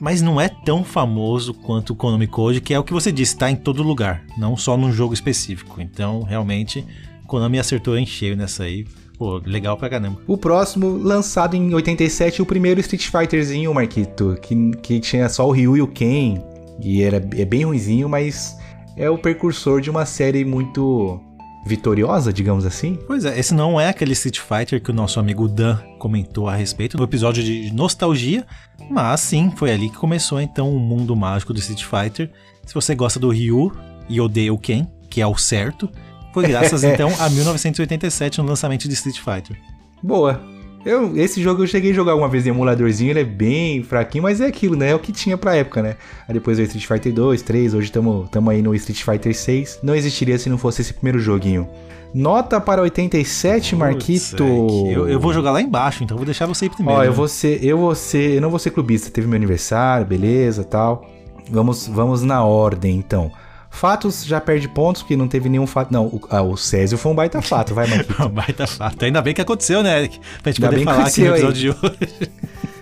Mas 0.00 0.22
não 0.22 0.40
é 0.40 0.48
tão 0.48 0.82
famoso 0.82 1.52
quanto 1.52 1.90
o 1.92 1.96
Konami 1.96 2.26
Code, 2.26 2.62
que 2.62 2.72
é 2.72 2.78
o 2.78 2.84
que 2.84 2.92
você 2.92 3.12
disse, 3.12 3.36
tá 3.36 3.50
em 3.50 3.56
todo 3.56 3.82
lugar, 3.82 4.24
não 4.38 4.56
só 4.56 4.78
num 4.78 4.92
jogo 4.92 5.12
específico. 5.12 5.78
Então, 5.80 6.22
realmente, 6.22 6.86
Konami 7.34 7.58
acertou 7.58 7.98
em 7.98 8.06
cheio 8.06 8.36
nessa 8.36 8.62
aí. 8.62 8.86
Pô, 9.18 9.40
legal 9.44 9.76
pra 9.76 9.90
caramba. 9.90 10.20
O 10.24 10.36
próximo, 10.36 10.96
lançado 10.96 11.56
em 11.56 11.74
87, 11.74 12.40
o 12.40 12.46
primeiro 12.46 12.80
Street 12.80 13.08
Fighterzinho, 13.08 13.74
Marquito, 13.74 14.38
que, 14.40 14.70
que 14.82 15.00
tinha 15.00 15.28
só 15.28 15.48
o 15.48 15.50
Ryu 15.50 15.76
e 15.76 15.82
o 15.82 15.88
Ken, 15.88 16.40
e 16.80 17.02
era, 17.02 17.16
é 17.16 17.44
bem 17.44 17.64
ruinzinho, 17.64 18.08
mas 18.08 18.56
é 18.96 19.10
o 19.10 19.18
precursor 19.18 19.80
de 19.80 19.90
uma 19.90 20.06
série 20.06 20.44
muito 20.44 21.20
vitoriosa, 21.66 22.32
digamos 22.32 22.64
assim. 22.64 22.96
Pois 23.04 23.24
é, 23.24 23.36
esse 23.36 23.52
não 23.52 23.80
é 23.80 23.88
aquele 23.88 24.12
Street 24.12 24.38
Fighter 24.38 24.80
que 24.80 24.90
o 24.90 24.94
nosso 24.94 25.18
amigo 25.18 25.48
Dan 25.48 25.78
comentou 25.98 26.48
a 26.48 26.54
respeito 26.54 26.96
no 26.96 27.02
episódio 27.02 27.42
de 27.42 27.72
nostalgia, 27.72 28.46
mas 28.88 29.20
sim, 29.20 29.50
foi 29.56 29.72
ali 29.72 29.90
que 29.90 29.96
começou 29.96 30.40
então 30.40 30.70
o 30.70 30.78
mundo 30.78 31.16
mágico 31.16 31.52
do 31.52 31.58
Street 31.58 31.84
Fighter. 31.84 32.30
Se 32.64 32.74
você 32.74 32.94
gosta 32.94 33.18
do 33.18 33.30
Ryu 33.30 33.72
e 34.08 34.20
odeia 34.20 34.54
o 34.54 34.58
Ken, 34.58 34.86
que 35.10 35.20
é 35.20 35.26
o 35.26 35.36
certo, 35.36 35.88
foi 36.34 36.48
graças 36.48 36.82
então 36.84 37.10
a 37.18 37.30
1987 37.30 38.38
no 38.42 38.48
lançamento 38.48 38.86
de 38.86 38.94
Street 38.94 39.18
Fighter. 39.18 39.56
Boa. 40.02 40.42
Eu, 40.84 41.16
esse 41.16 41.42
jogo 41.42 41.62
eu 41.62 41.66
cheguei 41.66 41.92
a 41.92 41.94
jogar 41.94 42.14
uma 42.14 42.28
vez 42.28 42.46
em 42.46 42.50
emuladorzinho, 42.50 43.12
ele 43.12 43.20
é 43.20 43.24
bem 43.24 43.82
fraquinho, 43.82 44.22
mas 44.22 44.42
é 44.42 44.46
aquilo, 44.46 44.76
né? 44.76 44.90
É 44.90 44.94
o 44.94 44.98
que 44.98 45.12
tinha 45.12 45.38
pra 45.38 45.56
época, 45.56 45.80
né? 45.80 45.96
Aí 46.28 46.34
depois 46.34 46.58
veio 46.58 46.66
Street 46.66 46.86
Fighter 46.86 47.10
2, 47.10 47.40
3, 47.40 47.72
hoje 47.72 47.86
estamos 47.86 48.28
aí 48.50 48.60
no 48.60 48.74
Street 48.74 49.02
Fighter 49.02 49.34
6. 49.34 49.78
Não 49.82 49.94
existiria 49.94 50.36
se 50.36 50.50
não 50.50 50.58
fosse 50.58 50.82
esse 50.82 50.92
primeiro 50.92 51.18
joguinho. 51.18 51.66
Nota 52.12 52.60
para 52.60 52.82
87, 52.82 53.74
Marquito. 53.74 54.36
Putz, 54.36 54.88
é 54.88 54.94
Eu, 54.94 55.08
eu 55.08 55.18
vou 55.18 55.32
jogar 55.32 55.52
lá 55.52 55.62
embaixo, 55.62 56.04
então 56.04 56.18
vou 56.18 56.26
deixar 56.26 56.44
você 56.44 56.66
ir 56.66 56.70
primeiro. 56.70 57.00
Ó, 57.00 57.02
eu 57.02 57.10
né? 57.10 57.16
vou 57.16 57.28
ser, 57.28 57.64
eu 57.64 57.78
vou 57.78 57.94
ser, 57.94 58.34
eu 58.34 58.40
não 58.42 58.50
vou 58.50 58.58
ser 58.58 58.70
clubista. 58.70 59.10
Teve 59.10 59.26
meu 59.26 59.36
aniversário, 59.36 60.06
beleza, 60.06 60.64
tal. 60.64 61.10
Vamos, 61.50 61.88
vamos 61.88 62.22
na 62.22 62.44
ordem, 62.44 62.94
então. 62.96 63.32
Fatos 63.74 64.24
já 64.24 64.40
perde 64.40 64.68
pontos, 64.68 65.02
porque 65.02 65.16
não 65.16 65.26
teve 65.26 65.48
nenhum 65.48 65.66
fato. 65.66 65.92
Não, 65.92 66.06
o, 66.06 66.20
ah, 66.30 66.42
o 66.42 66.56
Césio 66.56 66.96
foi 66.96 67.10
um 67.10 67.14
baita 67.14 67.42
fato, 67.42 67.74
vai, 67.74 67.88
Marquito. 67.88 68.28
Baita 68.30 68.68
fato. 68.68 69.04
Ainda 69.04 69.20
bem 69.20 69.34
que 69.34 69.40
aconteceu, 69.40 69.82
né, 69.82 69.98
Eric? 69.98 70.20
Pra 70.42 70.52
gente 70.52 70.64
Ainda 70.64 70.76
poder 70.76 70.84
falar 70.84 71.06
aqui 71.08 71.20
no 71.22 71.26
episódio 71.34 71.60
de 71.60 71.70
hoje. 71.70 72.32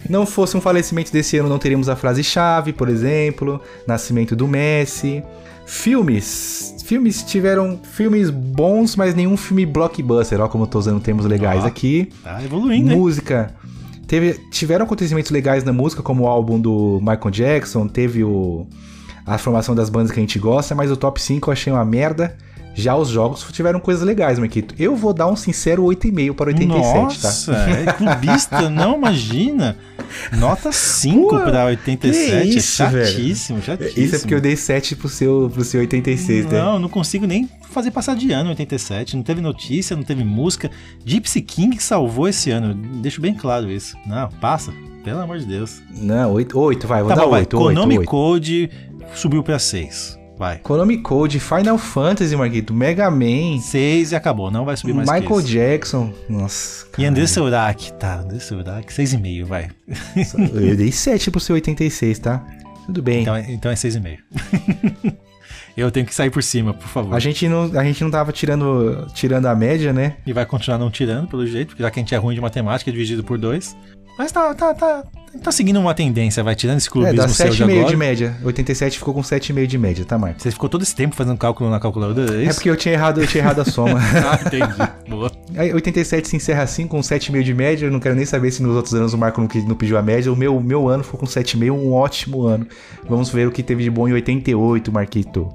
Não 0.07 0.27
fosse 0.27 0.55
um 0.55 0.61
falecimento 0.61 1.11
desse 1.11 1.39
ano, 1.39 1.49
não 1.49 1.59
teríamos 1.59 1.89
a 1.89 1.97
frase-chave, 1.97 2.75
por 2.75 2.91
exemplo, 2.91 3.59
nascimento 3.87 4.37
do 4.37 4.47
Messi. 4.47 5.25
Filmes. 5.65 6.75
Filmes 6.85 7.23
tiveram 7.23 7.81
filmes 7.83 8.29
bons, 8.29 8.95
mas 8.95 9.15
nenhum 9.15 9.37
filme 9.39 9.65
blockbuster. 9.65 10.43
Ó, 10.43 10.49
como 10.49 10.65
eu 10.65 10.69
tô 10.69 10.79
usando 10.79 11.01
termos 11.01 11.25
legais 11.25 11.65
aqui. 11.65 12.11
Tá 12.23 12.45
evoluindo, 12.45 12.93
hein? 12.93 12.99
Música. 12.99 13.55
Teve, 14.07 14.35
tiveram 14.51 14.85
acontecimentos 14.85 15.31
legais 15.31 15.65
na 15.65 15.73
música, 15.73 16.03
como 16.03 16.25
o 16.25 16.27
álbum 16.27 16.61
do 16.61 16.99
Michael 17.01 17.31
Jackson, 17.31 17.89
teve 17.89 18.23
o, 18.23 18.67
a 19.27 19.39
formação 19.39 19.75
das 19.75 19.89
bandas 19.89 20.11
que 20.11 20.19
a 20.19 20.23
gente 20.23 20.39
gosta, 20.39 20.75
mas 20.75 20.91
o 20.91 20.97
top 20.97 21.21
5 21.21 21.49
eu 21.49 21.53
achei 21.53 21.73
uma 21.73 21.85
merda. 21.85 22.37
Já 22.75 22.97
os 22.97 23.09
jogos 23.09 23.45
tiveram 23.53 23.79
coisas 23.79 24.03
legais, 24.03 24.39
Marquito. 24.39 24.75
Eu 24.79 24.97
vou 24.97 25.13
dar 25.13 25.27
um 25.27 25.37
sincero 25.37 25.85
8,5 25.85 26.35
para 26.35 26.47
87, 26.47 26.97
Nossa, 26.97 27.53
tá? 27.53 27.71
é 27.71 27.93
clubista, 27.93 28.71
não 28.71 28.97
imagina. 28.97 29.77
Nota 30.39 30.73
5 30.73 31.29
Pô, 31.29 31.41
pra 31.41 31.67
87, 31.67 32.51
que 32.51 32.59
isso, 32.59 32.83
é 32.83 32.89
velho? 32.89 33.07
chatíssimo, 33.07 33.63
chatíssimo. 33.63 34.05
Isso 34.05 34.17
é 34.17 34.19
porque 34.19 34.35
eu 34.35 34.41
dei 34.41 34.57
7 34.57 34.97
pro 34.97 35.09
seu, 35.09 35.51
pro 35.53 35.65
seu 35.65 35.81
86, 35.81 36.47
né? 36.47 36.63
Não, 36.63 36.79
não 36.79 36.89
consigo 36.89 37.27
nem 37.27 37.49
fazer 37.71 37.91
passar 37.91 38.17
de 38.17 38.33
ano 38.33 38.51
87. 38.51 39.17
Não 39.17 39.23
teve 39.23 39.43
notícia, 39.43 39.95
não 39.95 40.03
teve 40.03 40.25
música. 40.25 40.71
Gypsy 41.05 41.43
King 41.43 41.83
salvou 41.83 42.27
esse 42.27 42.51
ano. 42.51 42.75
Deixo 43.03 43.21
bem 43.21 43.35
claro 43.35 43.71
isso. 43.71 43.97
Não, 44.07 44.29
passa. 44.41 44.73
Pelo 45.05 45.21
amor 45.21 45.39
de 45.39 45.47
Deus. 45.47 45.83
Não, 45.91 46.33
8, 46.35 46.59
8 46.59 46.87
vai, 46.87 47.01
vou 47.01 47.09
tá 47.09 47.17
dar 47.17 47.25
bom, 47.25 47.31
vai. 47.31 47.41
8, 47.41 47.59
8, 47.59 47.75
Konami 47.75 47.99
8. 47.99 48.09
Code 48.09 48.71
subiu 49.15 49.43
pra 49.43 49.59
6. 49.59 50.19
Vai. 50.39 50.59
Konami 50.59 50.99
Code, 50.99 51.39
Final 51.39 51.79
Fantasy, 51.79 52.35
Marquito, 52.35 52.75
Mega 52.75 53.09
Man, 53.11 53.61
6 53.61 54.13
e 54.13 54.17
acabou. 54.17 54.51
Não 54.51 54.65
vai 54.65 54.77
subir 54.77 54.93
mais 54.95 55.09
que 55.09 55.21
Michael 55.21 55.39
isso. 55.41 55.49
Jackson. 55.49 56.13
Nossa, 56.29 56.87
E 56.99 57.05
André 57.05 57.27
Seurak. 57.27 57.93
Tá, 57.93 58.21
André 58.21 58.39
Seurak, 58.41 58.93
6,5, 58.93 59.45
vai. 59.45 59.69
eu 60.55 60.77
dei 60.77 60.91
7 60.91 61.31
pro 61.31 61.39
seu 61.41 61.55
86, 61.55 62.19
tá? 62.19 62.45
Tudo 62.87 63.01
bem. 63.03 63.23
Então, 63.23 63.37
é- 63.37 63.53
então 63.53 63.71
é 63.71 63.75
6,5. 63.77 64.19
Eu 65.75 65.91
tenho 65.91 66.05
que 66.05 66.15
sair 66.15 66.29
por 66.29 66.43
cima, 66.43 66.75
por 66.75 66.87
favor. 66.87 67.15
A 67.15 67.19
gente 67.19 67.49
não, 67.49 67.63
a 67.79 67.83
gente 67.85 68.05
não 68.05 68.11
tava 68.11 68.31
tirando, 68.31 69.07
tirando 69.15 69.47
a 69.47 69.55
média, 69.55 69.91
né? 69.91 70.17
E 70.27 70.33
vai 70.33 70.45
continuar 70.45 70.77
não 70.77 70.91
tirando, 70.91 71.29
pelo 71.29 71.47
jeito, 71.47 71.69
porque 71.69 71.83
já 71.83 71.91
que 71.91 71.99
a 71.99 72.03
gente 72.03 72.15
é 72.15 72.19
ruim 72.19 72.35
de 72.35 72.43
matemática, 72.43 72.91
é 72.91 72.93
dividido 72.93 73.25
por 73.25 73.39
dois. 73.39 73.75
Mas 74.19 74.31
tá, 74.31 74.53
tá, 74.55 74.75
tá, 74.75 75.03
tá 75.41 75.51
seguindo 75.53 75.79
uma 75.81 75.95
tendência, 75.95 76.43
vai 76.43 76.55
tirando 76.55 76.79
esse 76.79 76.89
É, 76.89 76.91
clubismo 76.91 77.17
dá 77.17 77.29
seu 77.29 77.49
de 77.51 77.57
7,5 77.63 77.73
agora. 77.73 77.89
de 77.89 77.97
média. 77.97 78.37
87 78.45 78.99
ficou 78.99 79.15
com 79.15 79.21
7,5 79.23 79.67
de 79.67 79.79
média, 79.79 80.05
tá, 80.05 80.19
Marcos? 80.19 80.43
Você 80.43 80.51
ficou 80.51 80.69
todo 80.69 80.83
esse 80.83 80.95
tempo 80.95 81.15
fazendo 81.15 81.37
cálculo 81.39 81.71
na 81.71 81.79
calculadora, 81.81 82.35
é 82.35 82.41
É 82.41 82.45
isso? 82.45 82.55
porque 82.57 82.71
eu 82.71 82.77
tinha 82.77 82.95
errado, 82.95 83.21
eu 83.21 83.27
tinha 83.27 83.43
errado 83.43 83.61
a 83.61 83.65
soma. 83.65 83.99
ah, 84.01 84.39
entendi. 84.47 85.09
Boa. 85.09 85.31
Aí 85.57 85.73
87 85.73 86.29
se 86.29 86.37
encerra 86.37 86.63
assim 86.63 86.87
com 86.87 87.01
7,5 87.01 87.43
de 87.43 87.55
média. 87.55 87.87
Eu 87.87 87.91
não 87.91 88.01
quero 88.01 88.15
nem 88.15 88.25
saber 88.25 88.51
se 88.51 88.63
nos 88.63 88.75
outros 88.77 88.95
anos 88.95 89.13
o 89.15 89.19
Marco 89.19 89.41
não, 89.41 89.49
não 89.69 89.75
pediu 89.75 89.97
a 89.99 90.03
média. 90.03 90.33
O 90.33 90.37
meu, 90.37 90.61
meu 90.61 90.89
ano 90.89 91.05
foi 91.05 91.19
com 91.19 91.27
7,5, 91.27 91.73
um 91.73 91.93
ótimo 91.93 92.43
ano. 92.47 92.67
Vamos 93.09 93.31
ver 93.31 93.47
o 93.47 93.51
que 93.51 93.63
teve 93.63 93.83
de 93.83 93.91
bom 93.91 94.09
em 94.09 94.13
88, 94.13 94.93
Marquito. 94.93 95.49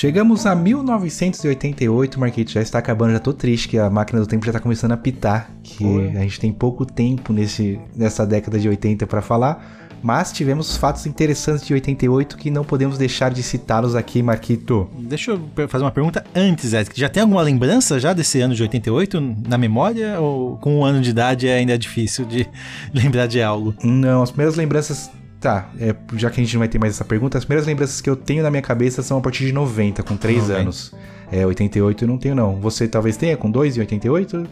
Chegamos 0.00 0.46
a 0.46 0.54
1988, 0.54 2.18
Marquito. 2.18 2.52
Já 2.52 2.62
está 2.62 2.78
acabando, 2.78 3.12
já 3.12 3.18
tô 3.18 3.34
triste 3.34 3.68
que 3.68 3.76
a 3.76 3.90
máquina 3.90 4.18
do 4.18 4.26
tempo 4.26 4.46
já 4.46 4.50
tá 4.50 4.58
começando 4.58 4.92
a 4.92 4.96
pitar. 4.96 5.50
Que 5.62 5.84
a 6.16 6.20
gente 6.20 6.40
tem 6.40 6.50
pouco 6.50 6.86
tempo 6.86 7.34
nesse, 7.34 7.78
nessa 7.94 8.26
década 8.26 8.58
de 8.58 8.66
80 8.66 9.06
para 9.06 9.20
falar. 9.20 9.62
Mas 10.02 10.32
tivemos 10.32 10.74
fatos 10.74 11.04
interessantes 11.04 11.66
de 11.66 11.74
88 11.74 12.38
que 12.38 12.50
não 12.50 12.64
podemos 12.64 12.96
deixar 12.96 13.30
de 13.30 13.42
citá-los 13.42 13.94
aqui, 13.94 14.22
Marquito. 14.22 14.88
Deixa 15.00 15.32
eu 15.32 15.68
fazer 15.68 15.84
uma 15.84 15.90
pergunta 15.90 16.24
antes, 16.34 16.72
Ed. 16.72 16.88
Já 16.94 17.10
tem 17.10 17.22
alguma 17.22 17.42
lembrança 17.42 18.00
já 18.00 18.14
desse 18.14 18.40
ano 18.40 18.54
de 18.54 18.62
88 18.62 19.20
na 19.46 19.58
memória? 19.58 20.18
Ou 20.18 20.56
com 20.56 20.78
um 20.78 20.82
ano 20.82 21.02
de 21.02 21.10
idade 21.10 21.46
é 21.46 21.56
ainda 21.56 21.76
difícil 21.76 22.24
de 22.24 22.48
lembrar 22.94 23.26
de 23.26 23.42
algo? 23.42 23.74
Não, 23.84 24.22
as 24.22 24.30
primeiras 24.30 24.56
lembranças. 24.56 25.10
Tá, 25.40 25.70
é, 25.80 25.94
já 26.16 26.28
que 26.30 26.38
a 26.40 26.44
gente 26.44 26.52
não 26.54 26.58
vai 26.58 26.68
ter 26.68 26.78
mais 26.78 26.92
essa 26.94 27.04
pergunta, 27.04 27.38
as 27.38 27.44
primeiras 27.46 27.66
lembranças 27.66 28.00
que 28.02 28.10
eu 28.10 28.14
tenho 28.14 28.42
na 28.42 28.50
minha 28.50 28.60
cabeça 28.62 29.02
são 29.02 29.16
a 29.16 29.20
partir 29.22 29.46
de 29.46 29.52
90, 29.52 30.02
com 30.02 30.14
3 30.16 30.38
90. 30.42 30.60
anos. 30.60 30.94
É, 31.32 31.46
88 31.46 32.04
eu 32.04 32.08
não 32.08 32.18
tenho, 32.18 32.34
não. 32.34 32.56
Você 32.60 32.86
talvez 32.86 33.16
tenha 33.16 33.36
com 33.38 33.50
2 33.50 33.76
e 33.76 33.80
88? 33.80 34.46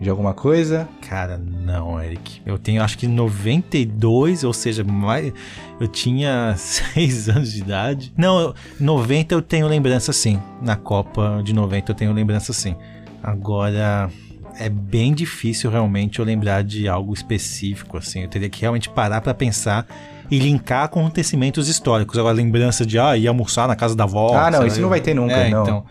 De 0.00 0.08
alguma 0.08 0.32
coisa? 0.32 0.88
Cara, 1.08 1.36
não, 1.36 2.00
Eric. 2.00 2.40
Eu 2.46 2.56
tenho 2.56 2.80
acho 2.84 2.96
que 2.96 3.08
92, 3.08 4.44
ou 4.44 4.52
seja, 4.52 4.84
mais, 4.84 5.32
eu 5.80 5.88
tinha 5.88 6.54
6 6.56 7.28
anos 7.30 7.52
de 7.52 7.58
idade. 7.60 8.12
Não, 8.16 8.38
eu- 8.38 8.54
90 8.78 9.34
eu 9.34 9.42
tenho 9.42 9.66
lembrança 9.66 10.12
sim. 10.12 10.40
Na 10.62 10.76
Copa 10.76 11.40
de 11.44 11.52
90 11.52 11.90
eu 11.90 11.96
tenho 11.96 12.12
lembrança 12.12 12.52
sim. 12.52 12.76
Agora 13.20 14.08
é 14.56 14.68
bem 14.68 15.12
difícil 15.12 15.70
realmente 15.70 16.18
eu 16.20 16.24
lembrar 16.24 16.62
de 16.62 16.88
algo 16.88 17.12
específico 17.12 17.96
assim. 17.96 18.22
Eu 18.22 18.28
teria 18.28 18.48
que 18.48 18.60
realmente 18.60 18.88
parar 18.88 19.20
pra 19.20 19.34
pensar 19.34 19.86
e 20.30 20.38
linkar 20.38 20.84
acontecimentos 20.84 21.68
históricos. 21.68 22.18
Agora 22.18 22.34
lembrança 22.34 22.84
de 22.84 22.98
ah, 22.98 23.16
ir 23.16 23.26
almoçar 23.28 23.66
na 23.68 23.76
casa 23.76 23.94
da 23.96 24.04
avó. 24.04 24.36
Ah, 24.36 24.50
não, 24.50 24.66
isso 24.66 24.80
não 24.80 24.88
vai 24.88 25.00
ter 25.00 25.14
nunca, 25.14 25.34
É, 25.34 25.50
não. 25.50 25.62
então 25.62 25.84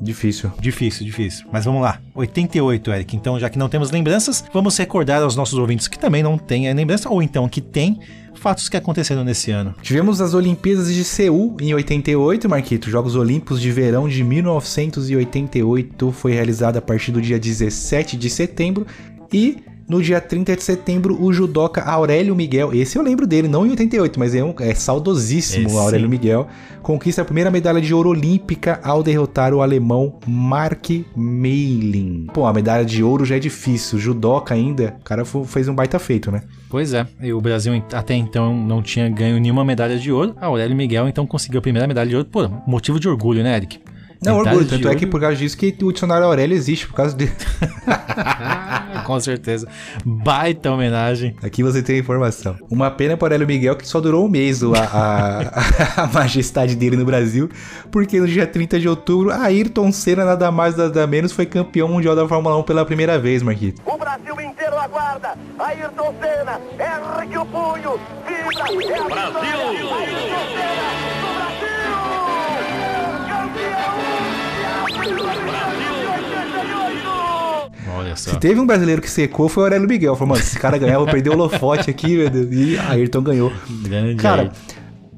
Difícil. 0.00 0.50
Difícil, 0.58 1.04
difícil. 1.04 1.46
Mas 1.52 1.66
vamos 1.66 1.82
lá. 1.82 2.00
88, 2.14 2.90
Eric. 2.90 3.14
Então, 3.14 3.38
já 3.38 3.50
que 3.50 3.58
não 3.58 3.68
temos 3.68 3.90
lembranças, 3.90 4.42
vamos 4.52 4.76
recordar 4.78 5.22
aos 5.22 5.36
nossos 5.36 5.58
ouvintes 5.58 5.88
que 5.88 5.98
também 5.98 6.22
não 6.22 6.38
têm 6.38 6.70
a 6.70 6.74
lembrança, 6.74 7.10
ou 7.10 7.22
então 7.22 7.46
que 7.46 7.60
tem 7.60 8.00
fatos 8.34 8.70
que 8.70 8.76
aconteceram 8.78 9.22
nesse 9.22 9.50
ano. 9.50 9.74
Tivemos 9.82 10.22
as 10.22 10.32
Olimpíadas 10.32 10.92
de 10.92 11.04
Seul 11.04 11.54
em 11.60 11.74
88, 11.74 12.48
Marquito. 12.48 12.88
Jogos 12.88 13.14
Olímpicos 13.14 13.60
de 13.60 13.70
Verão 13.70 14.08
de 14.08 14.24
1988 14.24 16.12
foi 16.12 16.32
realizado 16.32 16.78
a 16.78 16.82
partir 16.82 17.12
do 17.12 17.20
dia 17.20 17.38
17 17.38 18.16
de 18.16 18.30
setembro 18.30 18.86
e 19.30 19.58
no 19.90 20.00
dia 20.00 20.20
30 20.20 20.54
de 20.54 20.62
setembro 20.62 21.20
o 21.20 21.32
judoca 21.32 21.82
Aurélio 21.82 22.36
Miguel, 22.36 22.72
esse 22.72 22.96
eu 22.96 23.02
lembro 23.02 23.26
dele, 23.26 23.48
não 23.48 23.66
em 23.66 23.70
88, 23.70 24.20
mas 24.20 24.36
é, 24.36 24.44
um, 24.44 24.54
é 24.60 24.72
saudosíssimo 24.72 25.66
Esse 25.66 25.76
Aurélio. 25.76 26.08
Miguel, 26.08 26.46
conquista 26.80 27.22
a 27.22 27.24
primeira 27.24 27.50
medalha 27.50 27.80
de 27.80 27.92
ouro 27.92 28.10
olímpica 28.10 28.78
ao 28.84 29.02
derrotar 29.02 29.52
o 29.52 29.60
alemão 29.60 30.14
Mark 30.28 30.90
Meilin. 31.16 32.28
Pô, 32.32 32.46
a 32.46 32.52
medalha 32.52 32.84
de 32.84 33.02
ouro 33.02 33.24
já 33.24 33.34
é 33.34 33.40
difícil, 33.40 33.98
judoca 33.98 34.54
ainda, 34.54 34.94
o 35.00 35.02
cara 35.02 35.24
fez 35.24 35.66
um 35.66 35.74
baita 35.74 35.98
feito, 35.98 36.30
né? 36.30 36.44
Pois 36.68 36.94
é, 36.94 37.04
e 37.20 37.32
o 37.32 37.40
Brasil 37.40 37.72
até 37.92 38.14
então 38.14 38.54
não 38.54 38.80
tinha 38.80 39.08
ganho 39.08 39.40
nenhuma 39.40 39.64
medalha 39.64 39.98
de 39.98 40.12
ouro. 40.12 40.36
A 40.40 40.46
Aurélio 40.46 40.76
Miguel 40.76 41.08
então 41.08 41.26
conseguiu 41.26 41.58
a 41.58 41.62
primeira 41.62 41.88
medalha 41.88 42.08
de 42.08 42.14
ouro. 42.14 42.28
Pô, 42.30 42.48
motivo 42.64 43.00
de 43.00 43.08
orgulho, 43.08 43.42
né, 43.42 43.56
Eric? 43.56 43.80
Não, 44.22 44.36
orgulho, 44.36 44.66
tanto 44.66 44.88
é 44.88 44.94
que 44.94 45.06
por 45.06 45.20
causa 45.20 45.36
disso 45.36 45.56
que 45.56 45.74
o 45.82 45.92
dicionário 45.92 46.26
Aurélio 46.26 46.54
existe, 46.54 46.86
por 46.86 46.94
causa 46.94 47.16
de... 47.16 47.30
Com 49.06 49.18
certeza. 49.18 49.66
Baita 50.04 50.70
homenagem. 50.70 51.34
Aqui 51.42 51.62
você 51.62 51.82
tem 51.82 51.96
a 51.96 51.98
informação. 51.98 52.56
Uma 52.70 52.90
pena 52.90 53.16
para 53.16 53.26
Aurélio 53.26 53.46
Miguel 53.46 53.76
que 53.76 53.88
só 53.88 54.00
durou 54.00 54.26
um 54.26 54.28
mês 54.28 54.62
a, 54.62 54.68
a, 54.68 56.04
a 56.04 56.06
majestade 56.12 56.76
dele 56.76 56.96
no 56.96 57.04
Brasil, 57.04 57.48
porque 57.90 58.20
no 58.20 58.26
dia 58.26 58.46
30 58.46 58.78
de 58.78 58.88
outubro, 58.88 59.32
Ayrton 59.32 59.90
Senna, 59.90 60.24
nada 60.24 60.50
mais 60.50 60.76
nada 60.76 61.06
menos, 61.06 61.32
foi 61.32 61.46
campeão 61.46 61.88
mundial 61.88 62.14
da 62.14 62.28
Fórmula 62.28 62.56
1 62.58 62.62
pela 62.62 62.84
primeira 62.84 63.18
vez, 63.18 63.42
Marquito. 63.42 63.82
O 63.86 63.96
Brasil 63.96 64.40
inteiro 64.40 64.76
aguarda. 64.76 65.36
Ayrton 65.58 66.14
Senna, 66.20 66.60
ergue 66.78 67.38
o 67.38 67.46
punho, 67.46 68.00
vibra, 68.26 68.94
é 68.94 68.98
a 68.98 69.08
Brasil! 69.08 69.72
vitória. 69.72 69.96
Ayrton 69.96 70.46
Senna! 70.54 71.19
Olha 77.96 78.16
só. 78.16 78.30
Se 78.30 78.38
teve 78.38 78.60
um 78.60 78.66
brasileiro 78.66 79.00
que 79.02 79.10
secou, 79.10 79.48
foi 79.48 79.62
o 79.62 79.66
Aurélio 79.66 79.88
Miguel. 79.88 80.14
Falou, 80.14 80.30
mano, 80.30 80.40
esse 80.40 80.58
cara 80.58 80.78
ganhar, 80.78 80.94
eu 80.94 81.00
vou 81.00 81.08
perder 81.08 81.30
o 81.30 81.32
holofote 81.34 81.90
aqui, 81.90 82.16
meu 82.16 82.30
Deus. 82.30 82.48
E 82.52 82.78
Ayrton 82.78 83.22
ganhou. 83.22 83.52
Grande 83.82 84.14
Cara, 84.16 84.42
Ayrton. 84.42 84.56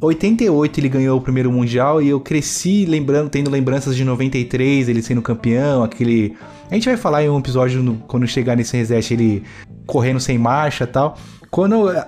88 0.00 0.80
ele 0.80 0.88
ganhou 0.88 1.16
o 1.18 1.20
primeiro 1.20 1.52
mundial 1.52 2.02
e 2.02 2.08
eu 2.08 2.18
cresci 2.18 2.84
lembrando, 2.86 3.28
tendo 3.30 3.48
lembranças 3.50 3.94
de 3.94 4.04
93, 4.04 4.88
ele 4.88 5.00
sendo 5.02 5.22
campeão, 5.22 5.84
aquele. 5.84 6.34
A 6.70 6.74
gente 6.74 6.86
vai 6.86 6.96
falar 6.96 7.22
em 7.22 7.28
um 7.28 7.38
episódio 7.38 7.82
no- 7.82 7.96
quando 8.08 8.26
chegar 8.26 8.56
nesse 8.56 8.76
reset, 8.76 9.14
ele 9.14 9.44
correndo 9.86 10.18
sem 10.18 10.38
marcha 10.38 10.84
e 10.84 10.86
tal. 10.88 11.16
Quando 11.52 11.90
eu, 11.90 12.02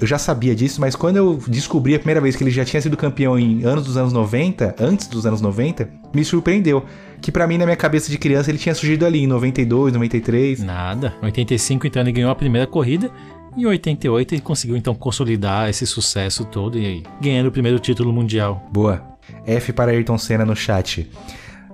eu 0.00 0.06
já 0.08 0.18
sabia 0.18 0.56
disso, 0.56 0.80
mas 0.80 0.96
quando 0.96 1.18
eu 1.18 1.40
descobri 1.46 1.94
a 1.94 2.00
primeira 2.00 2.20
vez 2.20 2.34
que 2.34 2.42
ele 2.42 2.50
já 2.50 2.64
tinha 2.64 2.82
sido 2.82 2.96
campeão 2.96 3.38
em 3.38 3.62
anos 3.62 3.84
dos 3.84 3.96
anos 3.96 4.12
90, 4.12 4.74
antes 4.76 5.06
dos 5.06 5.24
anos 5.24 5.40
90, 5.40 5.88
me 6.12 6.24
surpreendeu. 6.24 6.84
Que 7.20 7.30
pra 7.30 7.46
mim, 7.46 7.58
na 7.58 7.64
minha 7.64 7.76
cabeça 7.76 8.10
de 8.10 8.18
criança, 8.18 8.50
ele 8.50 8.58
tinha 8.58 8.74
surgido 8.74 9.06
ali 9.06 9.20
em 9.22 9.26
92, 9.28 9.92
93. 9.92 10.64
Nada. 10.64 11.14
85 11.22 11.86
então 11.86 12.02
ele 12.02 12.10
ganhou 12.10 12.28
a 12.28 12.34
primeira 12.34 12.66
corrida. 12.66 13.08
E 13.56 13.62
em 13.62 13.66
88 13.66 14.34
ele 14.34 14.42
conseguiu 14.42 14.76
então 14.76 14.96
consolidar 14.96 15.70
esse 15.70 15.86
sucesso 15.86 16.44
todo 16.44 16.76
e 16.76 16.84
aí, 16.84 17.02
ganhando 17.20 17.46
o 17.46 17.52
primeiro 17.52 17.78
título 17.78 18.12
mundial. 18.12 18.66
Boa. 18.72 19.00
F 19.46 19.72
para 19.72 19.92
Ayrton 19.92 20.18
Senna 20.18 20.44
no 20.44 20.56
chat. 20.56 21.08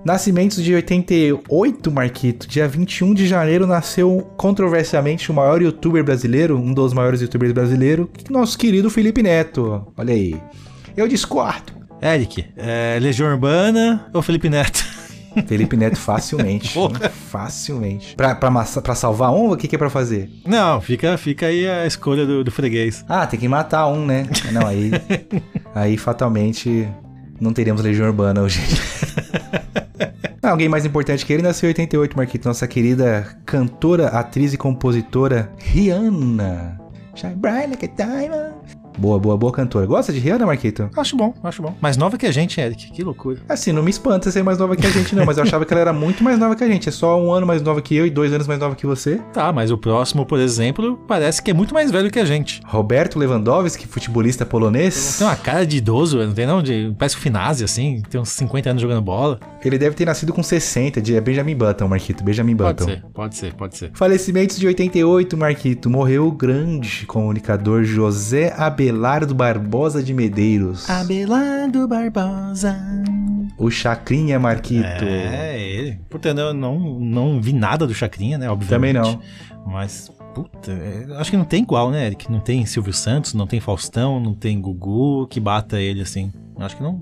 Nascimentos 0.04 0.62
de 0.62 0.74
88, 0.74 1.90
Marquito. 1.90 2.46
Dia 2.46 2.68
21 2.68 3.14
de 3.14 3.26
janeiro 3.26 3.66
nasceu 3.66 4.30
controversialmente 4.36 5.30
o 5.30 5.34
maior 5.34 5.62
youtuber 5.62 6.04
brasileiro, 6.04 6.58
um 6.58 6.74
dos 6.74 6.92
maiores 6.92 7.22
youtubers 7.22 7.52
brasileiros, 7.52 8.08
nosso 8.28 8.58
querido 8.58 8.90
Felipe 8.90 9.22
Neto. 9.22 9.86
Olha 9.96 10.12
aí. 10.12 10.38
Eu 10.94 11.08
discordo. 11.08 11.72
Eric, 12.02 12.44
é, 12.54 12.98
Legião 13.00 13.30
Urbana 13.30 14.06
ou 14.12 14.20
Felipe 14.20 14.50
Neto? 14.50 14.84
Felipe 15.48 15.74
Neto 15.74 15.96
facilmente. 15.96 16.78
Facilmente. 17.30 18.14
Pra, 18.14 18.34
pra, 18.34 18.50
pra 18.50 18.94
salvar 18.94 19.32
um, 19.32 19.50
o 19.50 19.56
que, 19.56 19.66
que 19.66 19.74
é 19.74 19.78
pra 19.78 19.90
fazer? 19.90 20.30
Não, 20.46 20.80
fica, 20.82 21.16
fica 21.16 21.46
aí 21.46 21.66
a 21.66 21.86
escolha 21.86 22.26
do, 22.26 22.44
do 22.44 22.50
freguês. 22.52 23.04
Ah, 23.08 23.26
tem 23.26 23.40
que 23.40 23.48
matar 23.48 23.88
um, 23.88 24.04
né? 24.04 24.28
Não, 24.52 24.66
aí. 24.66 24.92
aí 25.74 25.96
fatalmente 25.96 26.86
não 27.40 27.52
teremos 27.52 27.82
Legião 27.82 28.06
Urbana 28.06 28.42
hoje. 28.42 28.60
Ah, 30.44 30.50
Alguém 30.50 30.68
mais 30.68 30.84
importante 30.84 31.24
que 31.24 31.32
ele 31.32 31.42
nasceu 31.42 31.68
em 31.68 31.70
88, 31.70 32.16
Marquito. 32.18 32.44
Nossa 32.46 32.68
querida 32.68 33.26
cantora, 33.46 34.08
atriz 34.08 34.52
e 34.52 34.58
compositora 34.58 35.50
Rihanna. 35.56 36.78
Shine 37.14 37.34
bright 37.36 37.70
like 37.70 37.86
a 37.86 37.88
diamond. 37.88 38.54
Boa, 38.98 39.18
boa, 39.18 39.36
boa 39.36 39.52
cantora. 39.52 39.86
Gosta 39.86 40.12
de 40.12 40.18
Rihanna, 40.18 40.46
Marquito? 40.46 40.88
Acho 40.96 41.16
bom, 41.16 41.34
acho 41.42 41.62
bom. 41.62 41.74
Mais 41.80 41.96
nova 41.96 42.16
que 42.16 42.26
a 42.26 42.32
gente, 42.32 42.60
Eric. 42.60 42.92
Que 42.92 43.02
loucura. 43.02 43.40
Assim, 43.48 43.72
não 43.72 43.82
me 43.82 43.90
espanta 43.90 44.30
ser 44.30 44.42
mais 44.42 44.58
nova 44.58 44.76
que 44.76 44.86
a 44.86 44.90
gente, 44.90 45.14
não. 45.14 45.24
Mas 45.26 45.36
eu 45.36 45.42
achava 45.42 45.64
que 45.64 45.72
ela 45.72 45.80
era 45.80 45.92
muito 45.92 46.22
mais 46.22 46.38
nova 46.38 46.54
que 46.54 46.62
a 46.62 46.68
gente. 46.68 46.88
É 46.88 46.92
só 46.92 47.20
um 47.20 47.32
ano 47.32 47.46
mais 47.46 47.60
nova 47.62 47.82
que 47.82 47.94
eu 47.94 48.06
e 48.06 48.10
dois 48.10 48.32
anos 48.32 48.46
mais 48.46 48.60
nova 48.60 48.74
que 48.74 48.86
você. 48.86 49.20
Tá, 49.32 49.52
mas 49.52 49.70
o 49.70 49.78
próximo, 49.78 50.24
por 50.24 50.38
exemplo, 50.38 50.98
parece 51.08 51.42
que 51.42 51.50
é 51.50 51.54
muito 51.54 51.74
mais 51.74 51.90
velho 51.90 52.10
que 52.10 52.18
a 52.18 52.24
gente. 52.24 52.60
Roberto 52.64 53.18
Lewandowski, 53.18 53.86
futebolista 53.86 54.46
polonês. 54.46 55.16
Tem 55.18 55.26
uma 55.26 55.36
cara 55.36 55.66
de 55.66 55.78
idoso, 55.78 56.18
não 56.18 56.32
tem 56.32 56.46
não? 56.46 56.62
De, 56.62 56.94
parece 56.98 57.16
o 57.16 57.18
Finazzi, 57.18 57.64
assim. 57.64 58.02
Tem 58.08 58.20
uns 58.20 58.28
50 58.30 58.70
anos 58.70 58.82
jogando 58.82 59.02
bola. 59.02 59.40
Ele 59.64 59.78
deve 59.78 59.96
ter 59.96 60.04
nascido 60.04 60.32
com 60.32 60.42
60, 60.42 61.00
de 61.00 61.16
é 61.16 61.20
Benjamin 61.20 61.56
Button, 61.56 61.88
Marquito. 61.88 62.22
Benjamin 62.22 62.56
Pode 62.56 62.78
Button. 62.78 62.90
ser, 62.90 63.02
pode 63.12 63.36
ser, 63.36 63.54
pode 63.54 63.76
ser. 63.76 63.90
Falecimentos 63.94 64.58
de 64.58 64.66
88, 64.66 65.36
Marquito. 65.36 65.90
Morreu 65.90 66.28
o 66.28 66.32
grande 66.32 67.06
comunicador 67.06 67.82
José 67.82 68.54
Abelardo 68.84 69.34
Barbosa 69.34 70.02
de 70.02 70.12
Medeiros. 70.12 70.90
Abelardo 70.90 71.88
Barbosa. 71.88 72.76
O 73.56 73.70
Chacrinha, 73.70 74.38
Marquito. 74.38 75.04
É, 75.04 75.58
ele. 75.58 76.00
Puta, 76.10 76.28
eu 76.28 76.52
não, 76.52 77.00
não 77.00 77.40
vi 77.40 77.54
nada 77.54 77.86
do 77.86 77.94
Chacrinha, 77.94 78.36
né? 78.36 78.46
Também 78.46 78.54
Obviamente. 78.54 78.96
não. 78.96 79.20
Mas, 79.66 80.10
puta, 80.34 80.70
é, 80.70 81.06
acho 81.18 81.30
que 81.30 81.36
não 81.36 81.46
tem 81.46 81.62
igual, 81.62 81.90
né, 81.90 82.06
Eric? 82.06 82.30
Não 82.30 82.40
tem 82.40 82.66
Silvio 82.66 82.92
Santos, 82.92 83.32
não 83.32 83.46
tem 83.46 83.58
Faustão, 83.58 84.20
não 84.20 84.34
tem 84.34 84.60
Gugu 84.60 85.26
que 85.28 85.40
bata 85.40 85.80
ele 85.80 86.02
assim. 86.02 86.30
Acho 86.58 86.76
que 86.76 86.82
não. 86.82 87.00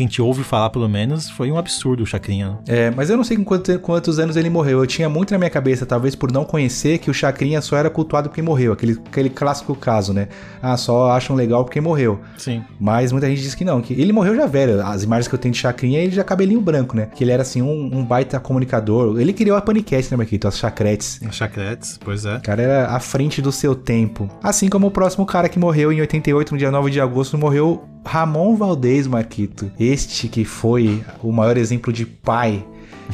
Quem 0.00 0.06
te 0.08 0.22
ouve 0.22 0.42
falar, 0.42 0.70
pelo 0.70 0.88
menos, 0.88 1.28
foi 1.28 1.52
um 1.52 1.58
absurdo 1.58 2.04
o 2.04 2.06
Chacrinha. 2.06 2.58
É, 2.66 2.90
mas 2.90 3.10
eu 3.10 3.18
não 3.18 3.22
sei 3.24 3.36
com 3.36 3.44
quanto- 3.44 3.78
quantos 3.80 4.18
anos 4.18 4.34
ele 4.34 4.48
morreu. 4.48 4.78
Eu 4.78 4.86
tinha 4.86 5.10
muito 5.10 5.30
na 5.30 5.36
minha 5.36 5.50
cabeça, 5.50 5.84
talvez 5.84 6.14
por 6.14 6.32
não 6.32 6.42
conhecer, 6.42 6.96
que 6.96 7.10
o 7.10 7.12
Chacrinha 7.12 7.60
só 7.60 7.76
era 7.76 7.90
cultuado 7.90 8.30
porque 8.30 8.40
morreu. 8.40 8.72
Aquele, 8.72 8.92
aquele 8.92 9.28
clássico 9.28 9.74
caso, 9.74 10.14
né? 10.14 10.28
Ah, 10.62 10.74
só 10.78 11.10
acham 11.10 11.36
legal 11.36 11.66
porque 11.66 11.82
morreu. 11.82 12.18
Sim. 12.38 12.64
Mas 12.80 13.12
muita 13.12 13.28
gente 13.28 13.42
diz 13.42 13.54
que 13.54 13.62
não, 13.62 13.82
que 13.82 13.92
ele 13.92 14.10
morreu 14.10 14.34
já 14.34 14.46
velho. 14.46 14.80
As 14.82 15.02
imagens 15.02 15.28
que 15.28 15.34
eu 15.34 15.38
tenho 15.38 15.52
de 15.52 15.60
Chacrinha, 15.60 15.98
ele 16.00 16.12
já 16.12 16.24
cabelinho 16.24 16.62
branco, 16.62 16.96
né? 16.96 17.08
Que 17.14 17.22
ele 17.22 17.32
era 17.32 17.42
assim, 17.42 17.60
um, 17.60 17.90
um 17.98 18.02
baita 18.02 18.40
comunicador. 18.40 19.20
Ele 19.20 19.34
criou 19.34 19.54
a 19.54 19.60
Panicat, 19.60 20.10
né, 20.10 20.16
Marquito? 20.16 20.48
As 20.48 20.56
chacretes. 20.56 21.20
Chacretes, 21.30 21.98
pois 22.02 22.24
é. 22.24 22.36
O 22.36 22.40
cara 22.42 22.62
era 22.62 22.86
à 22.86 23.00
frente 23.00 23.42
do 23.42 23.52
seu 23.52 23.74
tempo. 23.74 24.30
Assim 24.42 24.70
como 24.70 24.86
o 24.86 24.90
próximo 24.90 25.26
cara 25.26 25.46
que 25.46 25.58
morreu 25.58 25.92
em 25.92 26.00
88, 26.00 26.52
no 26.52 26.58
dia 26.58 26.70
9 26.70 26.90
de 26.90 27.00
agosto, 27.02 27.36
morreu 27.36 27.84
Ramon 28.04 28.56
Valdez, 28.56 29.06
Marquito. 29.06 29.70
Este 29.78 30.28
que 30.28 30.44
foi 30.44 31.04
o 31.22 31.32
maior 31.32 31.56
exemplo 31.56 31.92
de 31.92 32.06
pai 32.06 32.66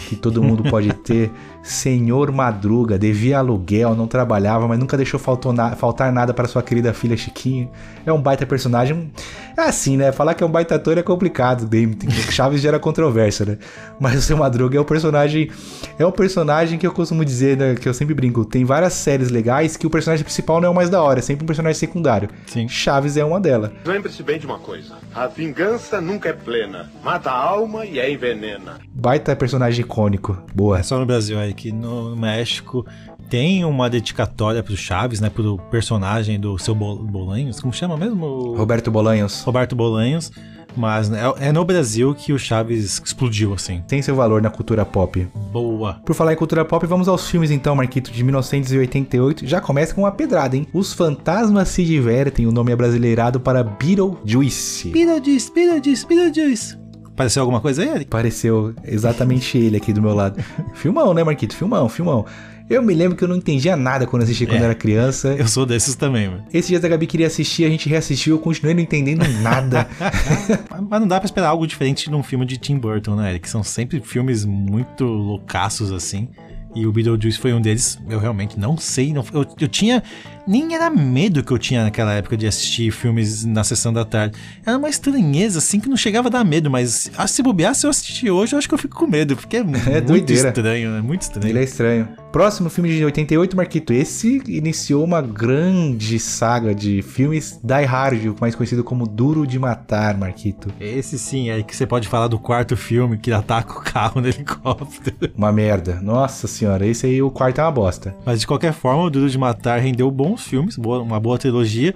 que 0.09 0.17
todo 0.17 0.43
mundo 0.43 0.69
pode 0.71 0.93
ter. 0.93 1.31
Senhor 1.67 2.31
Madruga, 2.31 2.97
devia 2.97 3.39
aluguel, 3.39 3.95
não 3.97 4.07
trabalhava, 4.07 4.69
mas 4.69 4.79
nunca 4.79 4.97
deixou 4.97 5.21
na- 5.53 5.75
faltar 5.75 6.13
nada 6.13 6.33
para 6.33 6.47
sua 6.47 6.63
querida 6.63 6.95
filha 6.95 7.17
Chiquinha. 7.17 7.69
É 8.07 8.13
um 8.13 8.23
baita 8.23 8.47
personagem. 8.47 9.11
É 9.57 9.63
assim, 9.63 9.97
né? 9.97 10.13
Falar 10.13 10.35
que 10.35 10.45
é 10.45 10.47
um 10.47 10.51
baita 10.51 10.77
ator 10.77 10.97
é 10.97 11.03
complicado. 11.03 11.69
Chaves 12.31 12.61
gera 12.61 12.79
controvérsia, 12.79 13.45
né? 13.45 13.59
Mas 13.99 14.17
o 14.19 14.23
Seu 14.23 14.37
Madruga 14.37 14.79
é 14.79 14.81
um 14.81 14.85
personagem. 14.85 15.51
É 15.99 16.07
um 16.07 16.13
personagem 16.13 16.79
que 16.79 16.87
eu 16.87 16.93
costumo 16.93 17.25
dizer, 17.25 17.57
né? 17.57 17.75
Que 17.75 17.89
eu 17.89 17.95
sempre 17.95 18.15
brinco. 18.15 18.45
Tem 18.45 18.65
várias 18.65 18.93
séries 18.93 19.31
legais 19.31 19.77
que 19.77 19.87
o 19.87 19.91
personagem 19.91 20.25
principal 20.25 20.61
não 20.61 20.69
é 20.69 20.71
o 20.71 20.75
mais 20.75 20.89
da 20.89 21.03
hora, 21.03 21.19
é 21.19 21.23
sempre 21.23 21.43
um 21.43 21.47
personagem 21.47 21.79
secundário. 21.79 22.29
Sim. 22.47 22.69
Chaves 22.69 23.17
é 23.17 23.25
uma 23.25 23.41
delas. 23.41 23.73
Lembre-se 23.85 24.23
bem 24.23 24.39
de 24.39 24.47
uma 24.47 24.59
coisa: 24.61 24.95
a 25.13 25.27
vingança 25.27 26.01
nunca 26.01 26.29
é 26.29 26.33
plena. 26.33 26.89
Mata 27.03 27.31
a 27.31 27.37
alma 27.37 27.85
e 27.85 27.99
a 27.99 28.09
envenena. 28.09 28.79
Baita 28.95 29.35
personagem 29.35 29.81
icônico. 29.85 30.39
Boa. 30.55 30.79
É 30.79 30.83
só 30.85 30.99
no 30.99 31.07
Brasil, 31.07 31.39
Eric. 31.57 31.73
No 31.73 32.15
México 32.15 32.85
tem 33.29 33.65
uma 33.65 33.89
dedicatória 33.89 34.63
pro 34.63 34.77
Chaves, 34.77 35.21
né? 35.21 35.31
Pro 35.31 35.59
personagem 35.71 36.39
do 36.39 36.59
seu 36.59 36.75
Bol- 36.75 36.99
Bolanhos. 36.99 37.61
Como 37.61 37.73
chama 37.73 37.97
mesmo? 37.97 38.55
Roberto 38.57 38.91
Bolanhos. 38.91 39.43
Roberto 39.43 39.75
Bolanhos. 39.75 40.31
Mas 40.77 41.09
né, 41.09 41.21
é 41.41 41.49
é 41.49 41.53
no 41.53 41.65
Brasil 41.65 42.15
que 42.15 42.35
o 42.35 42.39
Chaves 42.39 43.01
explodiu, 43.03 43.55
assim. 43.55 43.83
Tem 43.89 44.03
seu 44.03 44.15
valor 44.15 44.43
na 44.43 44.51
cultura 44.51 44.85
pop. 44.85 45.27
Boa. 45.51 45.95
Por 46.05 46.15
falar 46.15 46.35
em 46.35 46.37
cultura 46.37 46.67
pop, 46.67 46.85
vamos 46.87 47.09
aos 47.09 47.31
filmes 47.31 47.51
então, 47.51 47.75
Marquito, 47.75 48.13
de 48.13 48.23
1988. 48.23 49.47
Já 49.47 49.59
começa 49.59 49.95
com 49.95 50.03
uma 50.03 50.13
pedrada, 50.13 50.55
hein? 50.55 50.67
Os 50.75 50.93
Fantasmas 50.93 51.69
se 51.69 51.83
Divertem, 51.83 52.47
o 52.47 52.53
nome 52.53 52.73
é 52.73 52.77
brasileirado 52.77 53.41
para 53.41 53.63
Beetlejuice. 53.65 54.91
Beetlejuice, 54.91 55.51
Beetlejuice, 55.55 56.07
Beetlejuice. 56.07 56.79
Pareceu 57.17 57.43
alguma 57.43 57.61
coisa 57.61 57.83
aí, 57.83 57.89
Eric? 57.89 58.07
Pareceu 58.11 58.75
exatamente 58.85 59.57
ele 59.57 59.77
aqui 59.79 59.93
do 59.93 60.03
meu 60.03 60.15
lado. 60.15 60.43
Filmão, 60.75 61.15
né, 61.15 61.25
Marquito? 61.25 61.57
Filmão, 61.57 61.89
filmão. 61.89 62.27
Eu 62.69 62.83
me 62.83 62.93
lembro 62.95 63.17
que 63.17 63.23
eu 63.23 63.29
não 63.29 63.37
entendia 63.37 63.77
nada 63.77 64.07
quando 64.09 64.23
assisti 64.25 64.45
quando 64.45 64.61
É. 64.61 64.65
era 64.65 64.75
criança. 64.75 65.29
Eu 65.39 65.47
sou 65.47 65.65
desses 65.65 65.95
também, 65.95 66.29
mano. 66.29 66.45
Esse 66.53 66.69
dia 66.69 66.79
a 66.85 66.89
Gabi 66.89 67.07
queria 67.07 67.29
assistir, 67.29 67.65
a 67.65 67.69
gente 67.71 67.89
reassistiu, 67.89 68.35
eu 68.35 68.41
continuei 68.41 68.75
não 68.75 68.83
entendendo 68.83 69.25
nada. 69.41 69.89
Mas 70.91 71.01
não 71.01 71.07
dá 71.07 71.19
pra 71.21 71.27
esperar 71.27 71.49
algo 71.49 71.65
diferente 71.67 72.11
de 72.11 72.15
um 72.15 72.23
filme 72.25 72.45
de 72.45 72.57
Tim 72.57 72.77
Burton, 72.77 73.15
né, 73.15 73.31
Eric? 73.31 73.49
São 73.49 73.63
sempre 73.63 74.01
filmes 74.01 74.45
muito 74.45 75.05
loucaços, 75.05 75.93
assim. 75.93 76.29
E 76.75 76.87
o 76.87 76.93
Beetlejuice 76.93 77.39
foi 77.39 77.55
um 77.55 77.61
deles. 77.61 77.99
Eu 78.11 78.19
realmente 78.19 78.59
não 78.59 78.77
sei. 78.77 79.13
Não, 79.13 79.25
eu, 79.33 79.47
eu 79.61 79.69
tinha. 79.69 80.03
Nem 80.47 80.75
era 80.75 80.89
medo 80.89 81.43
que 81.43 81.53
eu 81.53 81.59
tinha 81.59 81.83
naquela 81.83 82.13
época 82.13 82.37
de 82.37 82.47
assistir 82.47 82.91
filmes 82.91 83.45
na 83.45 83.65
sessão 83.65 83.93
da 83.93 84.05
tarde. 84.05 84.39
Era 84.65 84.79
uma 84.79 84.89
estranheza, 84.89 85.59
assim, 85.59 85.81
que 85.81 85.89
não 85.89 85.97
chegava 85.97 86.29
a 86.29 86.31
dar 86.31 86.45
medo. 86.45 86.71
Mas 86.71 87.11
ah, 87.17 87.27
se 87.27 87.43
bobear, 87.43 87.75
se 87.75 87.87
eu 87.87 87.91
assistir 87.91 88.31
hoje, 88.31 88.55
eu 88.55 88.59
acho 88.59 88.69
que 88.69 88.75
eu 88.75 88.79
fico 88.79 88.97
com 88.97 89.07
medo. 89.07 89.37
Porque 89.37 89.57
é, 89.59 89.63
muito 89.65 90.07
doideira. 90.07 90.49
estranho, 90.49 90.91
né? 90.91 91.01
Muito 91.01 91.23
estranho. 91.23 91.49
Ele 91.49 91.59
é 91.59 91.65
estranho. 91.65 92.09
Próximo 92.33 92.69
filme 92.69 92.95
de 92.95 93.05
88, 93.05 93.57
Marquito. 93.57 93.93
Esse 93.93 94.43
iniciou 94.47 95.03
uma 95.03 95.23
grande 95.23 96.19
saga 96.19 96.75
de 96.75 97.01
filmes 97.01 97.59
Die 97.65 97.85
Hard, 97.85 98.37
mais 98.41 98.55
conhecido 98.55 98.85
como 98.85 99.07
Duro 99.07 99.47
de 99.47 99.59
Matar, 99.59 100.19
Marquito. 100.19 100.69
Esse 100.79 101.19
sim, 101.19 101.49
é 101.49 101.63
que 101.63 101.75
você 101.75 101.87
pode 101.87 102.09
falar 102.09 102.29
do 102.29 102.39
quarto 102.39 102.77
filme 102.77 103.17
que 103.17 103.33
ataca 103.33 103.73
o 103.73 103.81
carro 103.81 104.21
no 104.21 104.29
helicóptero. 104.29 105.33
Uma 105.35 105.51
merda. 105.51 105.99
Nossa 106.03 106.47
senhora, 106.47 106.87
esse 106.87 107.07
aí 107.07 107.23
o 107.23 107.31
quarto 107.31 107.59
é 107.61 107.65
uma 107.65 107.73
bosta. 107.73 108.15
Mas 108.25 108.41
de 108.41 108.47
qualquer 108.47 108.75
forma, 108.75 109.05
o 109.05 109.11
Duro 109.11 109.31
de 109.31 109.39
Matar 109.39 109.81
rendeu 109.81 110.11
bons 110.37 110.43
filmes, 110.47 110.77
boa- 110.77 111.03
uma 111.03 111.19
boa 111.19 111.39
trilogia. 111.39 111.95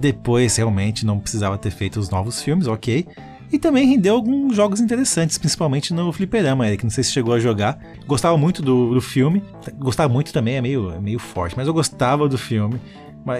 Depois, 0.00 0.56
realmente, 0.56 1.04
não 1.06 1.18
precisava 1.18 1.58
ter 1.58 1.70
feito 1.70 2.00
os 2.00 2.08
novos 2.10 2.42
filmes, 2.42 2.66
ok. 2.66 3.06
E 3.52 3.58
também 3.58 3.86
rendeu 3.86 4.14
alguns 4.16 4.56
jogos 4.56 4.80
interessantes, 4.80 5.38
principalmente 5.38 5.92
no 5.94 6.12
Fliperama, 6.12 6.66
Eric. 6.66 6.82
Não 6.82 6.90
sei 6.90 7.04
se 7.04 7.12
chegou 7.12 7.34
a 7.34 7.38
jogar. 7.38 7.78
Gostava 8.06 8.36
muito 8.36 8.60
do, 8.62 8.94
do 8.94 9.00
filme. 9.00 9.44
Gostava 9.78 10.12
muito 10.12 10.32
também, 10.32 10.56
é 10.56 10.60
meio, 10.62 10.90
é 10.92 10.98
meio 10.98 11.18
forte, 11.18 11.54
mas 11.56 11.68
eu 11.68 11.74
gostava 11.74 12.28
do 12.28 12.38
filme. 12.38 12.80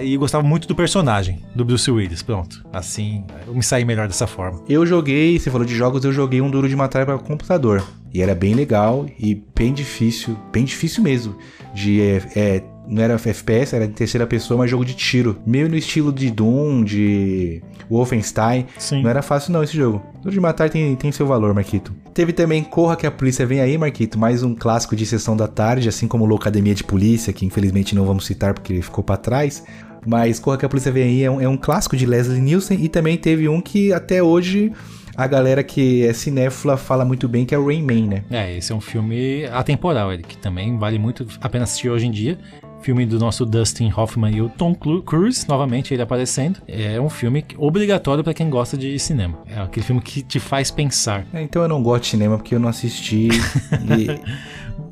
E 0.01 0.17
gostava 0.17 0.43
muito 0.43 0.67
do 0.67 0.73
personagem, 0.73 1.43
do 1.53 1.65
Bruce 1.65 1.91
Willis. 1.91 2.23
Pronto. 2.23 2.65
Assim, 2.71 3.23
eu 3.45 3.53
me 3.53 3.61
saí 3.61 3.83
melhor 3.83 4.07
dessa 4.07 4.25
forma. 4.25 4.63
Eu 4.69 4.85
joguei, 4.85 5.37
você 5.37 5.51
falou 5.51 5.65
de 5.65 5.75
jogos, 5.75 6.03
eu 6.05 6.13
joguei 6.13 6.41
um 6.41 6.49
Duro 6.49 6.69
de 6.69 6.75
Matar 6.75 7.05
para 7.05 7.17
computador. 7.19 7.85
E 8.13 8.21
era 8.21 8.33
bem 8.33 8.53
legal 8.55 9.05
e 9.19 9.43
bem 9.55 9.73
difícil, 9.73 10.37
bem 10.51 10.63
difícil 10.63 11.03
mesmo. 11.03 11.35
De 11.75 12.01
é, 12.01 12.21
é, 12.35 12.63
não 12.87 13.03
era 13.03 13.15
FPS, 13.15 13.75
era 13.75 13.85
em 13.85 13.91
terceira 13.91 14.25
pessoa, 14.25 14.57
mas 14.59 14.69
jogo 14.69 14.85
de 14.85 14.93
tiro. 14.93 15.37
Meio 15.45 15.67
no 15.67 15.75
estilo 15.75 16.11
de 16.11 16.31
Doom, 16.31 16.83
de 16.83 17.61
Wolfenstein. 17.89 18.65
Sim. 18.77 19.03
Não 19.03 19.09
era 19.09 19.21
fácil 19.21 19.51
não 19.51 19.63
esse 19.63 19.75
jogo. 19.75 20.01
Duro 20.21 20.31
de 20.31 20.39
Matar 20.39 20.69
tem, 20.69 20.95
tem 20.95 21.11
seu 21.11 21.27
valor, 21.27 21.53
Marquito. 21.53 21.93
Teve 22.13 22.31
também 22.31 22.63
Corra 22.63 22.95
que 22.95 23.05
a 23.05 23.11
Polícia 23.11 23.45
Vem 23.45 23.59
Aí, 23.59 23.77
Marquito. 23.77 24.17
Mais 24.17 24.41
um 24.43 24.55
clássico 24.55 24.95
de 24.95 25.05
sessão 25.05 25.35
da 25.35 25.47
tarde, 25.47 25.89
assim 25.89 26.07
como 26.07 26.25
Loucademia 26.25 26.73
de 26.73 26.83
Polícia, 26.83 27.33
que 27.33 27.45
infelizmente 27.45 27.93
não 27.93 28.05
vamos 28.05 28.25
citar 28.25 28.53
porque 28.53 28.73
ele 28.73 28.81
ficou 28.81 29.03
para 29.03 29.17
trás. 29.17 29.63
Mas 30.05 30.39
Corra 30.39 30.57
que 30.57 30.65
a 30.65 30.69
Polícia 30.69 30.91
Vem 30.91 31.03
Aí 31.03 31.23
é 31.23 31.31
um, 31.31 31.41
é 31.41 31.47
um 31.47 31.57
clássico 31.57 31.97
de 31.97 32.05
Leslie 32.05 32.39
Nielsen 32.39 32.83
e 32.83 32.87
também 32.87 33.17
teve 33.17 33.49
um 33.49 33.59
que 33.59 33.91
até 33.91 34.21
hoje 34.21 34.71
a 35.15 35.27
galera 35.27 35.63
que 35.63 36.05
é 36.05 36.13
cinéfila 36.13 36.77
fala 36.77 37.05
muito 37.05 37.27
bem, 37.27 37.45
que 37.45 37.53
é 37.55 37.57
o 37.57 37.65
Rain 37.67 37.81
Man, 37.83 38.07
né? 38.07 38.23
É, 38.29 38.57
esse 38.57 38.71
é 38.71 38.75
um 38.75 38.81
filme 38.81 39.45
atemporal, 39.45 40.11
Eric, 40.11 40.27
que 40.29 40.37
também 40.37 40.77
vale 40.77 40.97
muito 40.99 41.25
a 41.41 41.49
pena 41.49 41.63
assistir 41.63 41.89
hoje 41.89 42.05
em 42.07 42.11
dia. 42.11 42.37
Filme 42.81 43.03
do 43.05 43.17
nosso 43.17 43.45
Dustin 43.47 43.91
Hoffman 43.95 44.35
e 44.35 44.41
o 44.43 44.47
Tom 44.49 44.75
Cru- 44.75 45.01
Cruise, 45.01 45.47
novamente 45.49 45.91
ele 45.91 46.03
aparecendo. 46.03 46.59
É 46.67 47.01
um 47.01 47.09
filme 47.09 47.43
obrigatório 47.57 48.23
pra 48.23 48.31
quem 48.33 48.47
gosta 48.47 48.77
de 48.77 48.99
cinema. 48.99 49.39
É 49.47 49.59
aquele 49.59 49.83
filme 49.85 50.01
que 50.01 50.21
te 50.21 50.39
faz 50.39 50.69
pensar. 50.69 51.25
É, 51.33 51.41
Então 51.41 51.63
eu 51.63 51.67
não 51.67 51.81
gosto 51.81 52.03
de 52.03 52.09
cinema 52.09 52.37
porque 52.37 52.53
eu 52.53 52.59
não 52.59 52.69
assisti. 52.69 53.29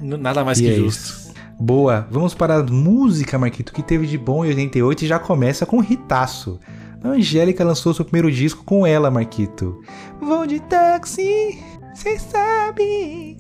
e, 0.02 0.08
Nada 0.18 0.44
mais 0.44 0.60
e 0.60 0.64
que 0.64 0.70
é 0.72 0.76
justo. 0.76 1.00
isso. 1.14 1.34
Boa, 1.60 2.08
vamos 2.10 2.34
para 2.34 2.56
a 2.58 2.64
música, 2.64 3.38
Marquito, 3.38 3.72
que 3.72 3.84
teve 3.84 4.08
de 4.08 4.18
bom 4.18 4.44
em 4.44 4.48
88 4.50 5.04
e 5.04 5.08
já 5.08 5.20
começa 5.20 5.66
com 5.66 5.78
um 5.78 5.84
hitaço. 5.84 6.60
A 7.04 7.10
Angélica 7.10 7.64
lançou 7.64 7.94
seu 7.94 8.06
primeiro 8.06 8.32
disco 8.32 8.64
com 8.64 8.88
ela, 8.88 9.12
Marquito. 9.12 9.82
Vou 10.22 10.48
de 10.48 10.60
táxi, 10.62 11.62
cê 11.94 12.18
sabe. 12.18 13.38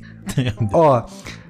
Ó, 0.73 1.05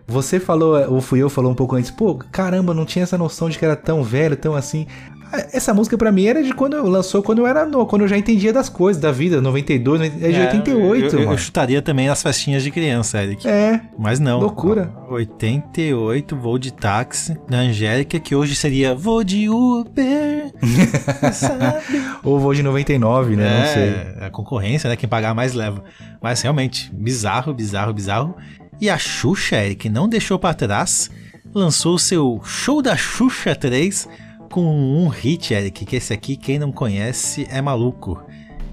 você 0.06 0.40
falou, 0.40 0.76
ou 0.91 1.02
fui 1.02 1.19
eu, 1.19 1.30
falou 1.30 1.52
um 1.52 1.56
pouco 1.56 1.76
antes, 1.76 1.90
pô, 1.90 2.15
caramba, 2.31 2.73
não 2.73 2.85
tinha 2.85 3.03
essa 3.03 3.18
noção 3.18 3.49
de 3.49 3.57
que 3.57 3.65
era 3.65 3.76
tão 3.76 4.03
velho, 4.03 4.38
tão 4.38 4.53
assim. 4.53 4.85
Ah, 5.34 5.47
Essa 5.51 5.73
música 5.73 5.97
pra 5.97 6.11
mim 6.11 6.26
era 6.27 6.43
de 6.43 6.53
quando 6.53 6.76
eu 6.76 6.88
lançou, 6.88 7.23
quando 7.23 7.39
eu 7.39 7.47
era 7.47 7.65
no, 7.65 7.88
quando 7.88 8.03
eu 8.03 8.07
já 8.07 8.15
entendia 8.15 8.53
das 8.53 8.69
coisas, 8.69 9.01
da 9.01 9.11
vida, 9.11 9.41
92, 9.41 10.01
é 10.01 10.31
de 10.31 10.39
88, 10.39 11.03
eu, 11.05 11.10
eu, 11.10 11.19
mano. 11.19 11.31
eu 11.31 11.38
chutaria 11.39 11.81
também 11.81 12.07
as 12.07 12.22
festinhas 12.22 12.61
de 12.61 12.69
criança, 12.69 13.23
Eric. 13.23 13.47
É, 13.47 13.81
Mas 13.97 14.19
não. 14.19 14.39
Loucura. 14.39 14.93
88, 15.10 16.35
vou 16.35 16.60
de 16.60 16.72
táxi, 16.72 17.35
da 17.49 17.57
Angélica, 17.57 18.19
que 18.19 18.35
hoje 18.35 18.55
seria 18.55 18.93
vou 18.93 19.23
de 19.23 19.49
Uber. 19.49 20.51
ou 22.23 22.39
vou 22.39 22.53
de 22.53 22.61
99, 22.61 23.35
né? 23.35 23.60
Não 23.60 23.73
sei. 23.73 23.84
É, 23.84 24.26
a 24.27 24.30
concorrência, 24.30 24.88
né? 24.88 24.95
Quem 24.95 25.10
pagar 25.10 25.34
mais 25.34 25.53
leva. 25.53 25.84
Mas 26.22 26.41
realmente, 26.43 26.91
bizarro, 26.93 27.53
bizarro, 27.55 27.91
bizarro. 27.91 28.35
E 28.80 28.88
a 28.89 28.97
Xuxa, 28.99 29.55
Eric, 29.55 29.89
não 29.89 30.07
deixou 30.07 30.38
pra 30.38 30.53
trás, 30.53 31.10
lançou 31.53 31.95
o 31.95 31.99
seu 31.99 32.39
Show 32.43 32.81
da 32.81 32.95
Xuxa 32.95 33.55
3 33.55 34.07
com 34.53 34.63
um 34.63 35.07
hit, 35.07 35.51
Eric, 35.51 35.84
que 35.84 35.95
esse 35.95 36.13
aqui, 36.13 36.38
quem 36.38 36.59
não 36.59 36.71
conhece, 36.71 37.47
é 37.49 37.59
maluco. 37.59 38.23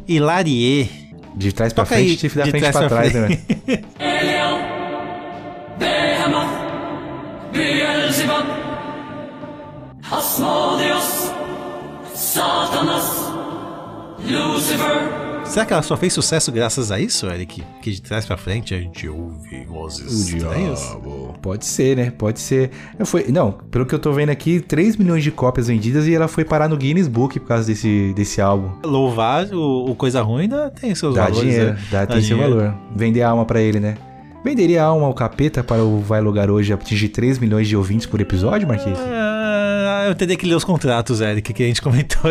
Hilarie. 0.07 0.91
De 1.35 1.53
trás 1.55 1.73
pra 1.73 1.85
Toca 1.85 1.95
frente 1.95 2.27
aí, 2.27 2.33
e 2.33 2.37
da 2.37 2.45
de 2.45 2.51
frente 2.51 2.61
trás 2.61 2.77
pra 2.77 2.89
pra 2.89 2.97
trás, 2.99 3.15
né? 3.15 3.29
frente. 3.39 3.85
Beelzebub, 7.51 8.47
Asmodeus, 10.11 11.33
Satanas, 12.15 13.33
Lucifer. 14.29 15.30
Será 15.51 15.67
que 15.67 15.73
ela 15.73 15.83
só 15.83 15.97
fez 15.97 16.13
sucesso 16.13 16.53
graças 16.53 16.93
a 16.93 17.01
isso, 17.01 17.27
Eric? 17.27 17.61
Que 17.83 17.91
de 17.91 18.01
trás 18.01 18.25
pra 18.25 18.37
frente 18.37 18.73
a 18.73 18.79
gente 18.79 19.09
ouve 19.09 19.65
vozes 19.65 20.29
estranhas? 20.29 20.97
Pode 21.43 21.67
ser, 21.67 21.97
né? 21.97 22.13
Pode 22.17 22.39
ser. 22.39 22.71
Foi, 23.05 23.27
não, 23.33 23.51
pelo 23.69 23.85
que 23.85 23.93
eu 23.93 23.99
tô 23.99 24.13
vendo 24.13 24.31
aqui, 24.31 24.61
3 24.61 24.97
milhões 24.97 25.25
de 25.25 25.33
cópias 25.33 25.67
vendidas 25.67 26.07
e 26.07 26.15
ela 26.15 26.29
foi 26.29 26.45
parar 26.45 26.69
no 26.69 26.77
Guinness 26.77 27.09
Book 27.09 27.41
por 27.41 27.49
causa 27.49 27.67
desse, 27.67 28.13
desse 28.15 28.41
álbum. 28.41 28.71
Louvar 28.85 29.47
o, 29.53 29.91
o 29.91 29.95
Coisa 29.97 30.23
Ruim 30.23 30.43
ainda 30.43 30.71
tem 30.71 30.95
seus 30.95 31.17
Dá 31.17 31.23
valores. 31.23 31.41
dinheiro, 31.41 31.73
né? 31.73 31.79
dá, 31.91 32.07
tem 32.07 32.23
seu 32.23 32.37
dinheiro. 32.37 32.57
valor. 32.61 32.75
Vender 32.95 33.23
a 33.23 33.31
alma 33.31 33.45
pra 33.45 33.61
ele, 33.61 33.81
né? 33.81 33.97
Venderia 34.45 34.85
a 34.85 34.87
alma 34.87 35.07
ao 35.07 35.13
capeta 35.15 35.63
para 35.65 35.83
o 35.83 35.99
Vai 36.01 36.21
Lugar 36.21 36.49
hoje 36.49 36.73
atingir 36.73 37.09
3 37.09 37.39
milhões 37.41 37.69
de 37.69 37.77
ouvintes 37.77 38.07
por 38.07 38.21
episódio, 38.21 38.67
Marquinhos? 38.69 38.99
Ah, 39.01 39.30
eu 40.11 40.15
teria 40.15 40.37
que 40.37 40.47
ler 40.47 40.55
os 40.55 40.65
contratos, 40.65 41.21
Eric, 41.21 41.53
que 41.53 41.63
a 41.63 41.67
gente 41.67 41.81
comentou 41.83 42.31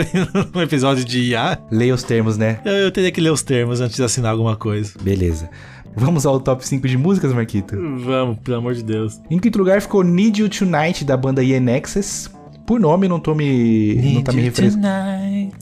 no 0.53 0.61
episódio 0.61 1.03
de 1.03 1.31
IA. 1.31 1.57
Leia 1.71 1.93
os 1.93 2.03
termos, 2.03 2.37
né? 2.37 2.59
Eu, 2.63 2.73
eu 2.73 2.91
teria 2.91 3.11
que 3.11 3.19
ler 3.19 3.31
os 3.31 3.41
termos 3.41 3.81
antes 3.81 3.95
de 3.95 4.03
assinar 4.03 4.31
alguma 4.31 4.55
coisa. 4.55 4.93
Beleza. 5.01 5.49
Vamos 5.95 6.25
ao 6.25 6.39
top 6.39 6.65
5 6.65 6.87
de 6.87 6.97
músicas, 6.97 7.33
Marquito? 7.33 7.75
Vamos, 8.05 8.37
pelo 8.39 8.57
amor 8.57 8.75
de 8.75 8.83
Deus. 8.83 9.19
Em 9.29 9.39
quinto 9.39 9.57
lugar 9.57 9.81
ficou 9.81 10.03
Need 10.03 10.41
You 10.41 10.49
Tonight, 10.49 11.03
da 11.03 11.17
banda 11.17 11.43
INXS. 11.43 12.29
Por 12.65 12.79
nome, 12.79 13.07
não 13.07 13.19
tô 13.19 13.33
me. 13.33 13.95
não 14.13 14.21
tá 14.21 14.31
me 14.31 14.41
refrescando. 14.41 14.83
Tonight, 14.83 15.55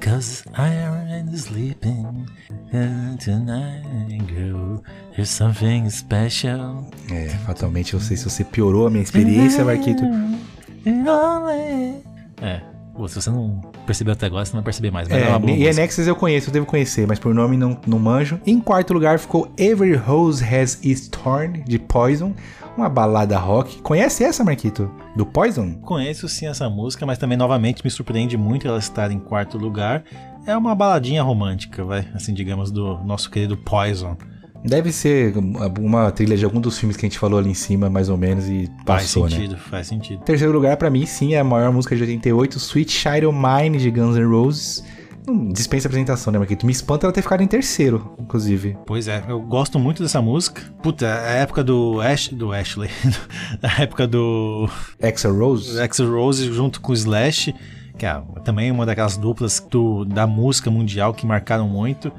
Cause 0.00 0.44
I'm 0.56 1.28
sleeping 1.34 2.26
and 2.72 3.18
tonight, 3.18 4.26
girl. 4.26 4.82
There's 5.14 5.28
something 5.28 5.90
special. 5.90 6.90
É, 7.12 7.28
fatalmente 7.44 7.92
eu 7.92 8.00
sei 8.00 8.16
se 8.16 8.24
você 8.24 8.42
piorou 8.42 8.86
a 8.86 8.90
minha 8.90 9.02
experiência, 9.02 9.62
Marquito. 9.62 10.02
É. 12.40 12.60
Se 13.08 13.14
você 13.14 13.30
não 13.30 13.60
percebeu 13.86 14.12
até 14.12 14.26
agora, 14.26 14.44
você 14.44 14.52
não 14.52 14.58
vai 14.58 14.64
perceber 14.64 14.90
mais. 14.90 15.08
Mas 15.08 15.22
é, 15.22 15.26
É, 15.26 15.28
uma 15.30 15.38
boa 15.38 15.52
e. 15.52 15.72
Nexus 15.72 16.06
eu 16.06 16.14
conheço, 16.14 16.50
eu 16.50 16.52
devo 16.52 16.66
conhecer, 16.66 17.06
mas 17.06 17.18
por 17.18 17.34
nome 17.34 17.56
não, 17.56 17.78
não 17.86 17.98
manjo. 17.98 18.38
Em 18.46 18.60
quarto 18.60 18.92
lugar 18.92 19.18
ficou 19.18 19.50
Every 19.56 19.94
Rose 19.94 20.44
Has 20.44 20.78
Its 20.82 21.08
Thorn, 21.08 21.64
de 21.66 21.78
Poison. 21.78 22.34
Uma 22.76 22.88
balada 22.88 23.38
rock. 23.38 23.80
Conhece 23.82 24.22
essa, 24.24 24.44
Marquito? 24.44 24.90
Do 25.16 25.26
Poison? 25.26 25.74
Conheço 25.82 26.28
sim 26.28 26.46
essa 26.46 26.68
música, 26.68 27.04
mas 27.04 27.18
também 27.18 27.36
novamente 27.36 27.82
me 27.84 27.90
surpreende 27.90 28.36
muito 28.36 28.66
ela 28.68 28.78
estar 28.78 29.10
em 29.10 29.18
quarto 29.18 29.58
lugar. 29.58 30.04
É 30.46 30.56
uma 30.56 30.74
baladinha 30.74 31.22
romântica, 31.22 31.84
vai, 31.84 32.06
assim 32.14 32.32
digamos, 32.32 32.70
do 32.70 32.98
nosso 33.04 33.30
querido 33.30 33.56
Poison. 33.56 34.16
Deve 34.64 34.92
ser 34.92 35.34
uma 35.78 36.10
trilha 36.10 36.36
de 36.36 36.44
algum 36.44 36.60
dos 36.60 36.78
filmes 36.78 36.96
que 36.96 37.06
a 37.06 37.08
gente 37.08 37.18
falou 37.18 37.38
ali 37.38 37.50
em 37.50 37.54
cima, 37.54 37.88
mais 37.88 38.08
ou 38.08 38.16
menos, 38.16 38.46
e 38.46 38.68
Faz 38.86 39.04
passou, 39.04 39.24
né? 39.24 39.30
sentido, 39.30 39.56
faz 39.56 39.86
sentido. 39.86 40.22
Terceiro 40.22 40.52
lugar, 40.52 40.76
pra 40.76 40.90
mim, 40.90 41.06
sim, 41.06 41.34
é 41.34 41.40
a 41.40 41.44
maior 41.44 41.72
música 41.72 41.96
de 41.96 42.02
88, 42.02 42.58
Sweet 42.58 43.08
O' 43.26 43.32
Mine, 43.32 43.78
de 43.78 43.90
Guns 43.90 44.16
N' 44.16 44.26
Roses. 44.26 44.84
Dispensa 45.52 45.86
apresentação, 45.86 46.32
né, 46.32 46.38
Marquito? 46.38 46.66
Me 46.66 46.72
espanta 46.72 47.06
ela 47.06 47.12
ter 47.12 47.22
ficado 47.22 47.42
em 47.42 47.46
terceiro, 47.46 48.14
inclusive. 48.18 48.76
Pois 48.86 49.06
é, 49.06 49.22
eu 49.28 49.40
gosto 49.40 49.78
muito 49.78 50.02
dessa 50.02 50.20
música. 50.20 50.62
Puta, 50.82 51.06
é 51.06 51.38
a 51.38 51.42
época 51.42 51.62
do 51.62 52.00
Ash, 52.00 52.28
do 52.28 52.52
Ashley, 52.52 52.90
a 53.62 53.82
época 53.82 54.06
do 54.06 54.68
Axl 55.00 55.30
Rose? 55.32 55.80
Axl 55.80 56.04
Rose 56.10 56.52
junto 56.52 56.80
com 56.80 56.92
o 56.92 56.94
Slash, 56.94 57.54
que 58.00 58.06
é 58.06 58.18
também 58.42 58.70
uma 58.70 58.86
daquelas 58.86 59.18
duplas 59.18 59.60
do, 59.70 60.06
da 60.06 60.26
música 60.26 60.70
mundial 60.70 61.12
que 61.12 61.26
marcaram 61.26 61.68
muito. 61.68 62.10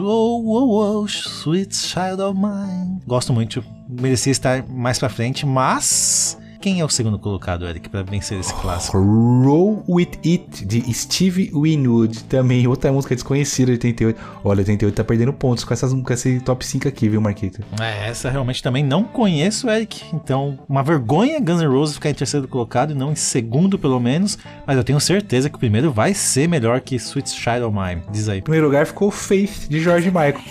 Oh, 0.00 0.42
oh, 0.44 1.06
sweet 1.06 1.76
child 1.76 2.20
of 2.20 2.36
mine. 2.36 3.00
Gosto 3.06 3.32
muito, 3.32 3.64
merecia 3.88 4.32
estar 4.32 4.66
mais 4.68 4.98
pra 4.98 5.08
frente, 5.08 5.46
mas 5.46 6.36
quem 6.66 6.80
é 6.80 6.84
o 6.84 6.88
segundo 6.88 7.16
colocado, 7.16 7.64
Eric, 7.64 7.88
pra 7.88 8.02
vencer 8.02 8.40
esse 8.40 8.52
clássico? 8.54 8.98
Roll 8.98 9.84
With 9.88 10.18
It, 10.26 10.64
de 10.64 10.92
Steve 10.92 11.52
Winwood. 11.54 12.24
Também 12.24 12.66
outra 12.66 12.90
música 12.90 13.14
desconhecida, 13.14 13.70
88. 13.70 14.20
Olha, 14.42 14.58
88 14.58 14.92
tá 14.92 15.04
perdendo 15.04 15.32
pontos 15.32 15.62
com, 15.62 15.72
essas, 15.72 15.92
com 15.92 16.12
esse 16.12 16.40
top 16.40 16.66
5 16.66 16.88
aqui, 16.88 17.08
viu, 17.08 17.20
Marquito? 17.20 17.62
É, 17.80 18.08
essa 18.08 18.28
realmente 18.30 18.64
também 18.64 18.82
não 18.82 19.04
conheço, 19.04 19.70
Eric. 19.70 20.02
Então, 20.12 20.58
uma 20.68 20.82
vergonha 20.82 21.38
Guns 21.38 21.62
N' 21.62 21.68
Roses 21.68 21.94
ficar 21.94 22.10
em 22.10 22.14
terceiro 22.14 22.48
colocado 22.48 22.90
e 22.90 22.94
não 22.96 23.12
em 23.12 23.16
segundo, 23.16 23.78
pelo 23.78 24.00
menos. 24.00 24.36
Mas 24.66 24.76
eu 24.76 24.82
tenho 24.82 24.98
certeza 24.98 25.48
que 25.48 25.54
o 25.54 25.60
primeiro 25.60 25.92
vai 25.92 26.14
ser 26.14 26.48
melhor 26.48 26.80
que 26.80 26.96
Sweet 26.96 27.30
Child 27.30 27.62
of 27.62 27.78
Mine. 27.78 28.02
Diz 28.10 28.28
aí. 28.28 28.40
Em 28.40 28.42
primeiro 28.42 28.66
lugar 28.66 28.86
ficou 28.86 29.12
Faith, 29.12 29.68
de 29.68 29.80
George 29.80 30.08
Michael. 30.08 30.42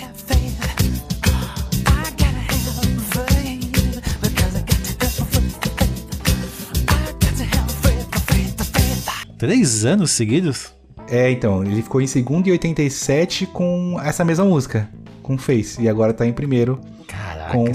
Três 9.38 9.86
anos 9.86 10.12
seguidos? 10.12 10.74
É, 11.10 11.30
então, 11.30 11.64
ele 11.64 11.82
ficou 11.82 12.02
em 12.02 12.08
segundo 12.08 12.48
em 12.48 12.52
87 12.52 13.46
com 13.48 14.00
essa 14.04 14.24
mesma 14.26 14.46
música, 14.46 14.90
com 15.22 15.38
Face. 15.38 15.82
E 15.82 15.88
agora 15.90 16.14
tá 16.14 16.26
em 16.26 16.34
primeiro 16.34 16.80
Caraca. 17.08 17.52
com 17.52 17.66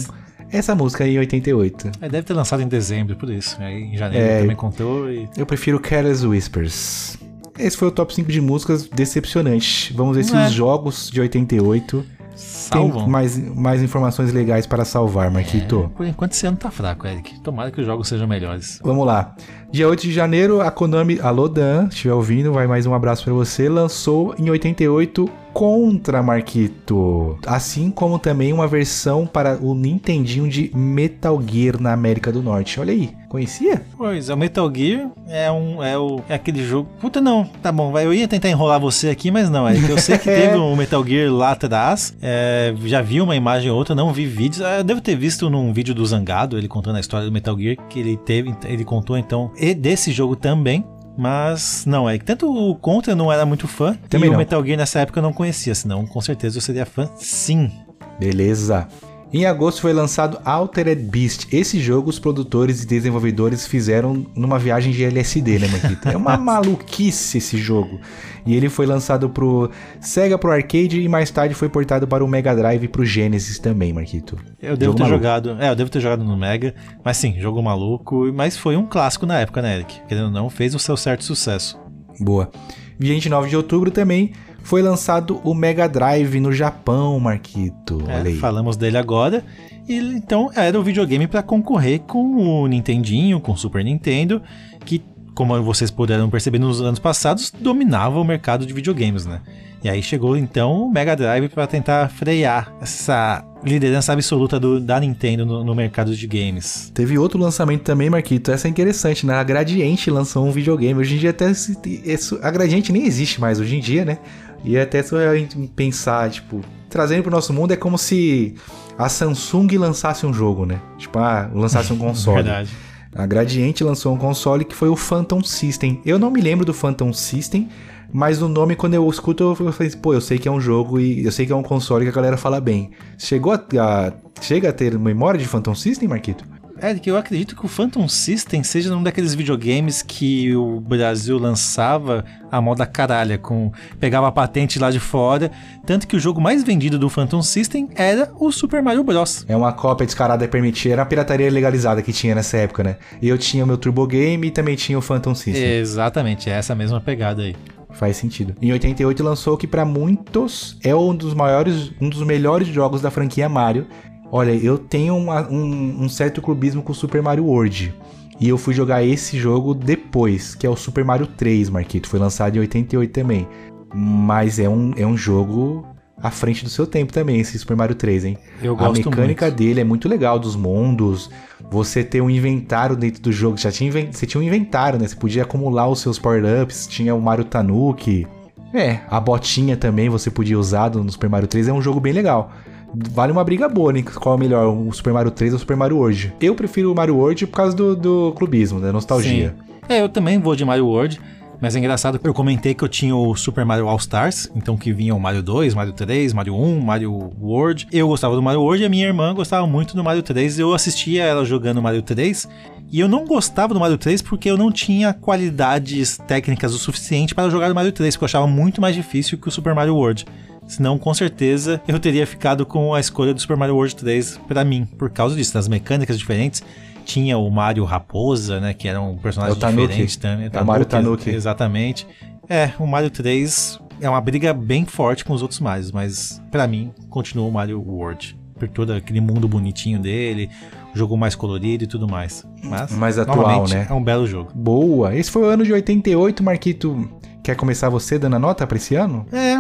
essa 0.51 0.75
música 0.75 1.07
em 1.07 1.19
88. 1.19 1.93
É, 2.01 2.09
deve 2.09 2.27
ter 2.27 2.35
lançado 2.35 2.63
em 2.63 2.67
dezembro, 2.69 3.15
por 3.17 3.31
isso. 3.31 3.57
Aí 3.61 3.85
em 3.85 3.97
janeiro 3.97 4.27
É. 4.27 4.41
também 4.41 4.57
contou 4.57 5.11
e. 5.11 5.29
Eu 5.37 5.47
prefiro 5.47 5.79
Careless 5.79 6.27
Whispers. 6.27 7.19
Esse 7.59 7.77
foi 7.77 7.89
o 7.89 7.91
top 7.91 8.13
5 8.15 8.33
de 8.33 8.41
músicas 8.41 8.89
decepcionante. 8.89 9.93
Vamos 9.93 10.17
ver 10.17 10.25
se 10.25 10.35
É. 10.35 10.47
os 10.47 10.53
jogos 10.53 11.11
de 11.11 11.21
88 11.21 12.05
Salvam. 12.35 13.03
tem 13.03 13.09
mais, 13.09 13.37
mais 13.55 13.83
informações 13.83 14.33
legais 14.33 14.67
para 14.67 14.85
salvar, 14.85 15.31
Marquito. 15.31 15.93
Por 15.95 16.07
enquanto 16.07 16.33
esse 16.33 16.47
ano 16.47 16.57
tá 16.57 16.71
fraco, 16.71 17.07
Eric. 17.07 17.39
Tomara 17.41 17.71
que 17.71 17.81
os 17.81 17.87
jogos 17.87 18.09
sejam 18.09 18.27
melhores. 18.27 18.81
Vamos 18.83 19.07
lá. 19.07 19.37
Dia 19.73 19.89
8 19.89 20.03
de 20.03 20.13
janeiro, 20.13 20.61
a 20.61 20.71
Konami, 20.71 21.21
alô 21.21 21.49
Dan, 21.49 21.83
se 21.91 21.97
estiver 21.97 22.15
ouvindo, 22.15 22.53
vai 22.53 22.67
mais 22.67 22.87
um 22.87 22.95
abraço 22.95 23.23
pra 23.25 23.33
você, 23.33 23.69
lançou 23.69 24.35
em 24.37 24.51
88 24.51 25.31
Contra 25.53 26.23
Marquito. 26.23 27.37
Assim 27.45 27.91
como 27.91 28.21
também 28.21 28.53
uma 28.53 28.69
versão 28.69 29.27
para 29.27 29.59
o 29.61 29.75
Nintendinho 29.75 30.49
de 30.49 30.71
Metal 30.75 31.41
Gear 31.45 31.81
na 31.81 31.93
América 31.93 32.31
do 32.31 32.41
Norte. 32.41 32.79
Olha 32.79 32.93
aí, 32.93 33.11
conhecia? 33.29 33.83
Pois, 33.99 34.29
é 34.29 34.35
o 34.35 34.37
Metal 34.37 34.73
Gear 34.73 35.11
é 35.29 35.51
um 35.51 35.83
é, 35.83 35.99
o, 35.99 36.21
é 36.29 36.35
aquele 36.35 36.65
jogo. 36.65 36.89
Puta, 37.01 37.21
não, 37.21 37.45
tá 37.61 37.73
bom, 37.73 37.91
vai. 37.91 38.07
Eu 38.07 38.15
ia 38.15 38.29
tentar 38.29 38.49
enrolar 38.49 38.79
você 38.79 39.09
aqui, 39.09 39.33
mas 39.33 39.51
não, 39.51 39.67
é 39.67 39.75
que 39.75 39.91
eu 39.91 39.99
sei 39.99 40.19
que 40.19 40.27
teve 40.31 40.57
um 40.57 40.77
Metal 40.77 41.05
Gear 41.05 41.33
lá 41.33 41.51
atrás. 41.51 42.17
é, 42.23 42.73
já 42.85 43.03
vi 43.03 43.21
uma 43.21 43.35
imagem 43.35 43.73
ou 43.73 43.77
outra, 43.77 43.93
não 43.93 44.13
vi 44.13 44.27
vídeos. 44.27 44.63
Ah, 44.63 44.79
Eu 44.79 44.85
devo 44.85 45.01
ter 45.01 45.17
visto 45.17 45.51
num 45.51 45.73
vídeo 45.73 45.93
do 45.93 46.07
Zangado, 46.07 46.57
ele 46.57 46.69
contando 46.69 46.95
a 46.95 47.01
história 47.01 47.27
do 47.27 47.33
Metal 47.33 47.59
Gear, 47.59 47.77
que 47.89 47.99
ele 47.99 48.17
teve, 48.17 48.55
ele 48.67 48.85
contou 48.85 49.19
então, 49.19 49.51
e 49.61 49.75
desse 49.75 50.11
jogo 50.13 50.35
também. 50.35 50.85
Mas 51.19 51.85
não, 51.87 52.09
é 52.09 52.19
que 52.19 52.25
tanto 52.25 52.51
o 52.51 52.75
Contra 52.77 53.13
eu 53.13 53.17
não 53.17 53.31
era 53.31 53.45
muito 53.45 53.69
fã, 53.69 53.95
Também 54.09 54.29
e 54.29 54.31
não. 54.31 54.37
o 54.37 54.39
Metal 54.39 54.65
Gear 54.65 54.79
nessa 54.79 55.01
época 55.01 55.19
eu 55.19 55.23
não 55.23 55.33
conhecia, 55.33 55.75
senão 55.75 56.07
com 56.07 56.21
certeza 56.21 56.57
eu 56.57 56.63
seria 56.63 56.87
fã 56.87 57.11
sim. 57.17 57.71
Beleza. 58.19 58.89
Em 59.33 59.47
agosto 59.47 59.81
foi 59.81 59.93
lançado 59.93 60.41
Altered 60.45 61.01
Beast. 61.05 61.47
Esse 61.53 61.79
jogo 61.79 62.11
os 62.11 62.19
produtores 62.19 62.83
e 62.83 62.87
desenvolvedores 62.87 63.65
fizeram 63.65 64.27
numa 64.35 64.59
viagem 64.59 64.93
de 64.93 65.05
LSD, 65.05 65.61
né, 65.61 65.69
Marquito? 65.69 66.09
É 66.09 66.17
uma 66.17 66.35
maluquice 66.39 67.39
esse 67.39 67.57
jogo. 67.57 68.01
E 68.45 68.57
ele 68.57 68.69
foi 68.69 68.87
lançado 68.87 69.31
pro 69.31 69.71
Sega 70.01 70.37
pro 70.37 70.51
arcade 70.51 71.01
e 71.01 71.09
mais 71.09 71.31
tarde 71.31 71.55
foi 71.55 71.69
portado 71.69 72.09
para 72.09 72.25
o 72.25 72.29
Mega 72.29 72.57
Drive 72.57 72.83
e 72.83 72.89
pro 72.89 73.05
Genesis 73.05 73.61
também, 73.61 73.93
Marquito. 73.93 74.37
Eu 74.61 74.77
devo 74.77 74.93
Jogo 74.93 74.97
ter 74.97 75.03
maluco. 75.05 75.19
jogado. 75.19 75.57
É, 75.61 75.71
eu 75.71 75.77
devo 75.77 75.91
ter 75.91 76.01
jogado 76.01 76.25
no 76.25 76.37
Mega. 76.37 76.75
Mas 77.05 77.17
sim, 77.17 77.39
jogo 77.39 77.63
maluco. 77.63 78.33
Mas 78.35 78.57
foi 78.57 78.77
um 78.77 78.85
clássico 78.85 79.27
na 79.27 79.39
época, 79.39 79.63
né, 79.63 79.77
Eric? 79.77 80.01
Querendo 80.09 80.25
ou 80.25 80.31
não, 80.33 80.51
fez 80.51 80.75
o 80.75 80.79
seu 80.81 80.97
certo 80.97 81.23
sucesso. 81.23 81.79
Boa. 82.19 82.51
29 82.99 83.49
de 83.49 83.57
outubro 83.57 83.93
também 83.93 84.33
foi 84.63 84.83
lançado 84.83 85.41
o 85.45 85.55
Mega 85.55 85.89
Drive 85.89 86.39
no 86.41 86.53
Japão, 86.53 87.19
Marquito. 87.19 88.03
É, 88.09 88.15
falamos 88.39 88.77
dele 88.77 88.97
agora. 88.99 89.45
E 89.89 89.97
então 89.99 90.51
era 90.55 90.79
o 90.79 90.83
videogame 90.83 91.27
para 91.27 91.43
concorrer 91.43 92.01
com 92.01 92.63
o 92.63 92.67
Nintendinho, 92.67 93.41
com 93.41 93.53
o 93.53 93.57
Super 93.57 93.85
Nintendo, 93.85 94.41
que, 94.85 95.03
como 95.35 95.61
vocês 95.63 95.91
puderam 95.91 96.31
perceber 96.31 96.59
nos 96.59 96.81
anos 96.81 96.99
passados, 97.01 97.53
dominava 97.59 98.21
o 98.21 98.25
mercado 98.25 98.65
de 98.65 98.73
videogames, 98.73 99.27
né? 99.27 99.41
E 99.83 99.89
aí 99.89 100.03
chegou 100.03 100.37
então 100.37 100.83
o 100.85 100.93
Mega 100.93 101.17
Drive 101.17 101.49
para 101.49 101.67
tentar 101.67 102.09
frear 102.11 102.71
essa 102.83 103.43
liderança 103.65 104.13
absoluta 104.13 104.61
do- 104.61 104.79
da 104.79 105.01
Nintendo 105.01 105.47
no, 105.47 105.65
no 105.65 105.75
mercado 105.75 106.15
de 106.15 106.27
games. 106.27 106.91
Teve 106.95 107.17
outro 107.19 107.39
lançamento 107.41 107.81
também, 107.83 108.11
Marquito. 108.11 108.51
Essa 108.53 108.69
é 108.69 108.71
interessante, 108.71 109.25
né? 109.25 109.35
A 109.35 109.43
Gradiente 109.43 110.11
lançou 110.11 110.45
um 110.47 110.51
videogame. 110.53 111.01
Hoje 111.01 111.15
em 111.15 111.19
dia 111.19 111.31
até 111.31 111.53
se- 111.55 111.79
isso- 112.05 112.39
a 112.43 112.51
Gradiente 112.51 112.93
nem 112.93 113.07
existe 113.07 113.41
mais 113.41 113.59
hoje 113.59 113.75
em 113.77 113.81
dia, 113.81 114.05
né? 114.05 114.19
E 114.65 114.79
até 114.79 115.03
se 115.03 115.15
a 115.15 115.35
gente 115.37 115.57
pensar, 115.75 116.31
tipo, 116.31 116.61
trazendo 116.89 117.23
pro 117.23 117.31
nosso 117.31 117.53
mundo 117.53 117.73
é 117.73 117.77
como 117.77 117.97
se 117.97 118.55
a 118.99 119.09
Samsung 119.09 119.69
lançasse 119.79 120.27
um 120.27 120.33
jogo, 120.33 120.67
né? 120.67 120.81
Tipo, 120.99 121.19
ah, 121.19 121.51
lançasse 121.55 121.93
um 121.93 121.97
console. 121.99 122.43
Verdade. 122.43 122.71
A 123.15 123.27
Gradiente 123.27 123.83
lançou 123.83 124.15
um 124.15 124.19
console 124.19 124.65
que 124.65 124.75
foi 124.75 124.89
o 124.89 124.95
Phantom 124.97 125.43
System. 125.43 126.01
Eu 126.07 126.19
não 126.19 126.31
me 126.31 126.41
lembro 126.41 126.65
do 126.65 126.73
Phantom 126.75 127.13
System, 127.13 127.69
mas 128.13 128.41
o 128.43 128.49
nome, 128.49 128.77
quando 128.77 128.95
eu 128.95 129.09
escuto, 129.09 129.57
eu 129.59 129.73
falei, 129.73 129.91
pô, 129.97 130.15
eu 130.15 130.21
sei 130.21 130.39
que 130.39 130.47
é 130.47 130.51
um 130.51 130.61
jogo 130.61 131.01
e 131.01 131.25
eu 131.25 131.33
sei 131.33 131.45
que 131.47 131.53
é 131.53 131.57
um 131.57 131.63
console 131.63 132.05
que 132.05 132.11
a 132.11 132.15
galera 132.15 132.37
fala 132.37 132.61
bem. 132.61 132.91
Chegou 133.19 133.53
a, 133.53 133.57
a- 133.57 134.13
chega 134.41 134.69
a 134.69 134.73
ter 134.73 134.97
memória 134.99 135.39
de 135.41 135.47
Phantom 135.47 135.75
System, 135.75 136.09
Marquito? 136.09 136.45
Eric, 136.83 137.09
eu 137.09 137.17
acredito 137.17 137.55
que 137.55 137.65
o 137.65 137.69
Phantom 137.69 138.09
System 138.09 138.63
seja 138.63 138.95
um 138.95 139.03
daqueles 139.03 139.35
videogames 139.35 140.03
que 140.03 140.55
o 140.57 140.81
Brasil 140.81 141.39
lançava 141.39 142.25
a 142.51 142.61
moda 142.61 142.87
caralha, 142.87 143.39
com 143.39 143.71
pegava 143.99 144.29
a 144.29 144.33
patente 144.33 144.79
lá 144.79 144.91
de 144.91 144.99
fora, 144.99 145.51
tanto 145.87 146.07
que 146.07 146.17
o 146.17 146.21
jogo 146.21 146.41
mais 146.41 146.63
vendido 146.65 146.99
do 146.99 147.09
Phantom 147.09 147.43
System 147.43 147.89
era 147.95 148.33
o 148.39 148.51
Super 148.51 148.83
Mario 148.83 149.05
Bros. 149.05 149.45
É 149.49 149.57
uma 149.57 149.73
cópia 149.73 150.07
descarada 150.07 150.47
permitida, 150.49 150.95
era 150.95 151.03
a 151.03 151.07
pirataria 151.07 151.51
legalizada 151.51 152.03
que 152.03 152.13
tinha 152.13 152.35
nessa 152.35 152.57
época, 152.57 152.83
né? 152.83 152.97
E 153.21 153.29
eu 153.29 153.37
tinha 153.37 153.63
o 153.63 153.67
meu 153.67 153.77
Turbo 153.77 154.07
Game 154.07 154.47
e 154.47 154.51
também 154.51 154.75
tinha 154.75 154.99
o 154.99 155.03
Phantom 155.03 155.35
System. 155.35 155.63
Exatamente, 155.63 156.49
é 156.49 156.55
essa 156.55 156.75
mesma 156.75 157.01
pegada 157.01 157.43
aí. 157.43 157.55
Faz 157.93 158.17
sentido. 158.17 158.55
Em 158.63 158.73
88 158.73 159.23
lançou 159.23 159.55
o 159.55 159.57
que 159.57 159.67
pra 159.67 159.85
muitos 159.85 160.79
é 160.83 160.95
um 160.95 161.15
dos 161.15 161.35
maiores, 161.35 161.93
um 162.01 162.09
dos 162.09 162.23
melhores 162.23 162.69
jogos 162.69 163.03
da 163.03 163.11
franquia 163.11 163.49
Mario. 163.49 163.87
Olha, 164.33 164.53
eu 164.53 164.79
tenho 164.79 165.17
uma- 165.17 165.49
um, 165.49 166.05
um 166.05 166.09
certo 166.09 166.41
clubismo 166.41 166.83
com 166.83 166.93
o 166.93 166.95
Super 166.95 167.21
Mario 167.23 167.45
World. 167.47 167.95
E 168.41 168.49
eu 168.49 168.57
fui 168.57 168.73
jogar 168.73 169.03
esse 169.05 169.39
jogo 169.39 169.75
depois, 169.75 170.55
que 170.55 170.67
é 170.67 170.71
o 170.71 170.77
Super 170.77 171.05
Mario 171.05 171.27
3, 171.27 171.69
Marquito. 171.69 172.09
Foi 172.09 172.19
lançado 172.19 172.57
em 172.57 172.61
88 172.61 173.13
também. 173.13 173.47
Mas 173.95 174.59
é 174.59 174.69
um, 174.69 174.93
é 174.97 175.05
um 175.07 175.17
jogo 175.17 175.85
à 176.23 176.31
frente 176.31 176.63
do 176.65 176.71
seu 176.71 176.87
tempo 176.87 177.13
também, 177.13 177.41
esse 177.41 177.59
Super 177.59 177.77
Mario 177.77 177.95
3, 177.97 178.25
hein? 178.25 178.39
Eu 178.63 178.75
A 178.75 178.77
gosto 178.77 179.09
mecânica 179.11 179.47
muito. 179.47 179.59
dele 179.59 179.81
é 179.81 179.85
muito 179.85 180.09
legal, 180.09 180.39
dos 180.39 180.55
mundos. 180.57 181.29
Você 181.71 182.03
ter 182.05 182.21
um 182.21 182.31
inventário 182.31 182.95
dentro 182.97 183.21
do 183.21 183.33
jogo. 183.33 183.57
Já 183.59 183.71
tinha, 183.73 183.91
você 184.11 184.27
tinha 184.27 184.41
um 184.41 184.45
inventário, 184.45 184.99
né? 184.99 185.07
Você 185.09 185.17
podia 185.17 185.43
acumular 185.43 185.89
os 185.89 186.01
seus 186.01 186.19
power-ups. 186.19 186.87
Tinha 186.87 187.15
o 187.15 187.21
Mario 187.21 187.45
Tanuki. 187.45 188.27
É, 188.73 189.01
a 189.11 189.19
botinha 189.21 189.77
também 189.77 190.09
você 190.09 190.31
podia 190.31 190.59
usar 190.59 190.91
no 190.91 191.11
Super 191.11 191.29
Mario 191.29 191.49
3, 191.49 191.67
é 191.69 191.73
um 191.73 191.83
jogo 191.83 191.99
bem 192.01 192.13
legal. 192.13 192.53
Vale 192.95 193.33
uma 193.33 193.45
briga 193.45 193.69
boa, 193.69 193.93
né? 193.93 194.03
Qual 194.03 194.35
é 194.35 194.37
o 194.37 194.41
melhor, 194.41 194.69
o 194.69 194.93
Super 194.93 195.13
Mario 195.13 195.31
3 195.31 195.53
ou 195.53 195.57
o 195.57 195.61
Super 195.61 195.77
Mario 195.77 195.97
World? 195.97 196.35
Eu 196.41 196.55
prefiro 196.55 196.93
o 196.93 196.95
Mario 196.95 197.17
World 197.17 197.47
por 197.47 197.57
causa 197.57 197.77
do, 197.77 197.95
do 197.95 198.33
clubismo, 198.37 198.81
da 198.81 198.93
nostalgia. 198.93 199.55
Sim. 199.57 199.71
É, 199.89 200.01
eu 200.01 200.09
também 200.09 200.39
vou 200.39 200.55
de 200.57 200.65
Mario 200.65 200.87
World. 200.87 201.21
Mas 201.61 201.77
é 201.77 201.79
engraçado, 201.79 202.19
eu 202.25 202.33
comentei 202.33 202.73
que 202.73 202.83
eu 202.83 202.89
tinha 202.89 203.15
o 203.15 203.37
Super 203.37 203.67
Mario 203.67 203.87
All 203.87 203.99
Stars, 203.99 204.51
então 204.57 204.79
que 204.79 204.95
vinha 204.95 205.15
o 205.15 205.21
Mario 205.21 205.43
2, 205.43 205.75
Mario 205.75 205.93
3, 205.93 206.33
Mario 206.33 206.55
1, 206.55 206.81
Mario 206.81 207.31
World. 207.39 207.87
Eu 207.93 208.09
gostava 208.09 208.35
do 208.35 208.41
Mario 208.41 208.63
World 208.63 208.83
e 208.83 208.87
a 208.87 208.89
minha 208.89 209.07
irmã 209.07 209.35
gostava 209.35 209.67
muito 209.67 209.95
do 209.95 210.03
Mario 210.03 210.23
3. 210.23 210.59
Eu 210.59 210.73
assistia 210.73 211.23
ela 211.23 211.45
jogando 211.45 211.83
Mario 211.83 212.01
3 212.01 212.49
e 212.91 212.99
eu 212.99 213.09
não 213.09 213.27
gostava 213.27 213.75
do 213.75 213.81
Mario 213.81 213.99
3 213.99 214.23
porque 214.23 214.51
eu 214.51 214.57
não 214.57 214.73
tinha 214.73 215.13
qualidades 215.13 216.17
técnicas 216.17 216.73
o 216.73 216.79
suficiente 216.79 217.35
para 217.35 217.51
jogar 217.51 217.71
o 217.71 217.75
Mario 217.75 217.93
3, 217.93 218.17
porque 218.17 218.25
eu 218.25 218.27
achava 218.27 218.47
muito 218.47 218.81
mais 218.81 218.97
difícil 218.97 219.37
que 219.37 219.49
o 219.49 219.51
Super 219.51 219.75
Mario 219.75 219.97
World. 219.97 220.25
Senão, 220.71 220.97
com 220.97 221.13
certeza, 221.13 221.83
eu 221.89 221.99
teria 221.99 222.25
ficado 222.25 222.65
com 222.65 222.95
a 222.95 223.01
escolha 223.01 223.35
do 223.35 223.41
Super 223.41 223.57
Mario 223.57 223.75
World 223.75 223.97
3 223.97 224.41
para 224.47 224.65
mim, 224.65 224.87
por 224.97 225.11
causa 225.11 225.35
disso, 225.35 225.53
das 225.53 225.67
mecânicas 225.67 226.17
diferentes. 226.17 226.63
Tinha 227.05 227.37
o 227.37 227.51
Mario 227.51 227.85
Raposa, 227.85 228.61
né, 228.61 228.73
que 228.73 228.87
era 228.87 229.01
um 229.01 229.17
personagem 229.17 229.61
É 229.61 229.71
diferente 229.71 230.19
também. 230.19 230.49
É 230.53 230.61
o 230.61 230.65
Mario 230.65 230.87
Tanuki. 230.87 231.29
Exatamente. 231.29 232.07
É, 232.49 232.71
o 232.79 232.87
Mario 232.87 233.11
3 233.11 233.81
é 234.01 234.09
uma 234.09 234.21
briga 234.21 234.55
bem 234.55 234.85
forte 234.85 235.25
com 235.25 235.33
os 235.33 235.43
outros 235.43 235.59
Marios, 235.59 235.91
mas 235.91 236.41
para 236.53 236.69
mim 236.69 236.93
continua 237.09 237.49
o 237.49 237.51
Mario 237.51 237.83
World. 237.85 238.39
Por 238.57 238.69
todo 238.69 238.93
aquele 238.93 239.21
mundo 239.21 239.49
bonitinho 239.49 239.99
dele, 239.99 240.49
o 240.95 240.97
jogo 240.97 241.17
mais 241.17 241.35
colorido 241.35 241.83
e 241.83 241.87
tudo 241.89 242.07
mais. 242.07 242.47
Mas, 242.63 242.93
Mais 242.93 243.19
atual, 243.19 243.67
né? 243.67 243.89
É 243.91 243.93
um 243.93 244.05
belo 244.05 244.25
jogo. 244.25 244.53
Boa. 244.55 245.17
Esse 245.17 245.33
foi 245.33 245.43
o 245.43 245.47
ano 245.47 245.65
de 245.65 245.73
88, 245.73 246.45
Marquito. 246.45 247.11
Quer 247.43 247.57
começar 247.57 247.89
você 247.89 248.19
dando 248.21 248.37
a 248.37 248.39
nota 248.39 248.67
pra 248.67 248.77
esse 248.77 248.95
ano? 248.95 249.27
É, 249.33 249.59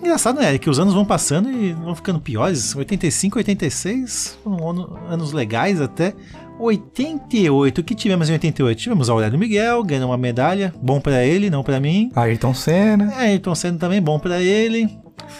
engraçado, 0.00 0.40
né? 0.40 0.56
Que 0.58 0.68
os 0.70 0.78
anos 0.78 0.94
vão 0.94 1.04
passando 1.04 1.50
e 1.50 1.72
vão 1.72 1.94
ficando 1.94 2.20
piores. 2.20 2.74
85, 2.74 3.38
86 3.38 4.38
foram 4.42 4.68
ano- 4.70 4.98
anos 5.08 5.32
legais 5.32 5.80
até. 5.80 6.14
88, 6.58 7.78
o 7.80 7.84
que 7.84 7.94
tivemos 7.94 8.28
em 8.28 8.32
88? 8.34 8.78
Tivemos 8.78 9.08
Aurélio 9.08 9.38
Miguel 9.38 9.82
ganhando 9.82 10.06
uma 10.06 10.18
medalha, 10.18 10.74
bom 10.82 11.00
pra 11.00 11.24
ele, 11.24 11.48
não 11.48 11.62
pra 11.62 11.80
mim. 11.80 12.10
Ayrton 12.14 12.52
Senna. 12.52 13.12
É, 13.14 13.28
Ayrton 13.30 13.54
Senna 13.54 13.78
também, 13.78 14.00
bom 14.02 14.18
pra 14.18 14.40
ele. 14.42 14.88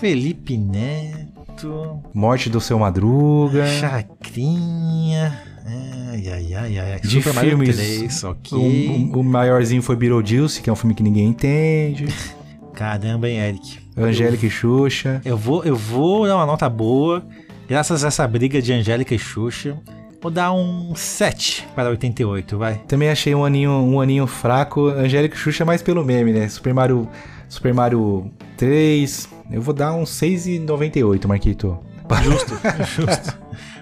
Felipe 0.01 0.57
Neto. 0.57 2.01
Morte 2.15 2.49
do 2.49 2.61
seu 2.61 2.79
Madruga. 2.79 3.67
Chacrinha. 3.67 5.43
Ai, 5.67 6.27
ai, 6.29 6.55
ai, 6.55 6.79
ai. 6.79 7.01
De 7.01 7.09
Super 7.23 7.35
filmes. 7.35 7.77
3, 7.77 8.25
ok. 8.25 8.59
O, 9.13 9.19
o- 9.19 9.21
o 9.21 9.25
maiorzinho 9.25 9.83
foi 9.83 9.97
Beetlejuice, 9.97 10.61
que 10.63 10.71
é 10.71 10.73
um 10.73 10.77
filme 10.77 10.95
que 10.95 11.03
ninguém 11.03 11.27
entende. 11.29 12.07
Caramba, 12.75 13.29
hein, 13.29 13.39
Eric. 13.39 13.79
Angélica 14.05 14.47
e 14.47 14.51
Xuxa. 14.51 15.21
Eu 15.25 15.37
vou, 15.37 15.65
eu 15.65 15.77
vou 15.77 16.27
dar 16.27 16.37
uma 16.37 16.47
nota 16.47 16.69
boa. 16.69 17.25
Graças 17.69 18.05
a 18.05 18.09
essa 18.09 18.27
briga 18.27 18.61
de 18.61 18.73
Angélica 18.73 19.15
e 19.15 19.19
Xuxa. 19.19 19.77
Vou 20.21 20.31
dar 20.31 20.53
um 20.53 20.95
7 20.95 21.67
para 21.75 21.89
88, 21.89 22.59
vai. 22.59 22.75
Também 22.87 23.09
achei 23.09 23.35
um 23.35 23.45
aninho, 23.45 23.71
um 23.71 24.01
aninho 24.01 24.27
fraco. 24.27 24.89
Angélica 24.89 25.35
e 25.35 25.39
Xuxa 25.39 25.65
mais 25.65 25.83
pelo 25.83 26.05
meme, 26.05 26.33
né? 26.33 26.49
Super 26.49 26.75
Mario, 26.75 27.09
Super 27.49 27.73
Mario 27.73 28.31
3. 28.57 29.29
Eu 29.51 29.63
vou 29.63 29.73
dar 29.73 29.93
um 29.95 30.05
6,98, 30.05 31.27
Marquito. 31.27 31.79
Justo, 32.23 32.55
justo. 32.85 33.39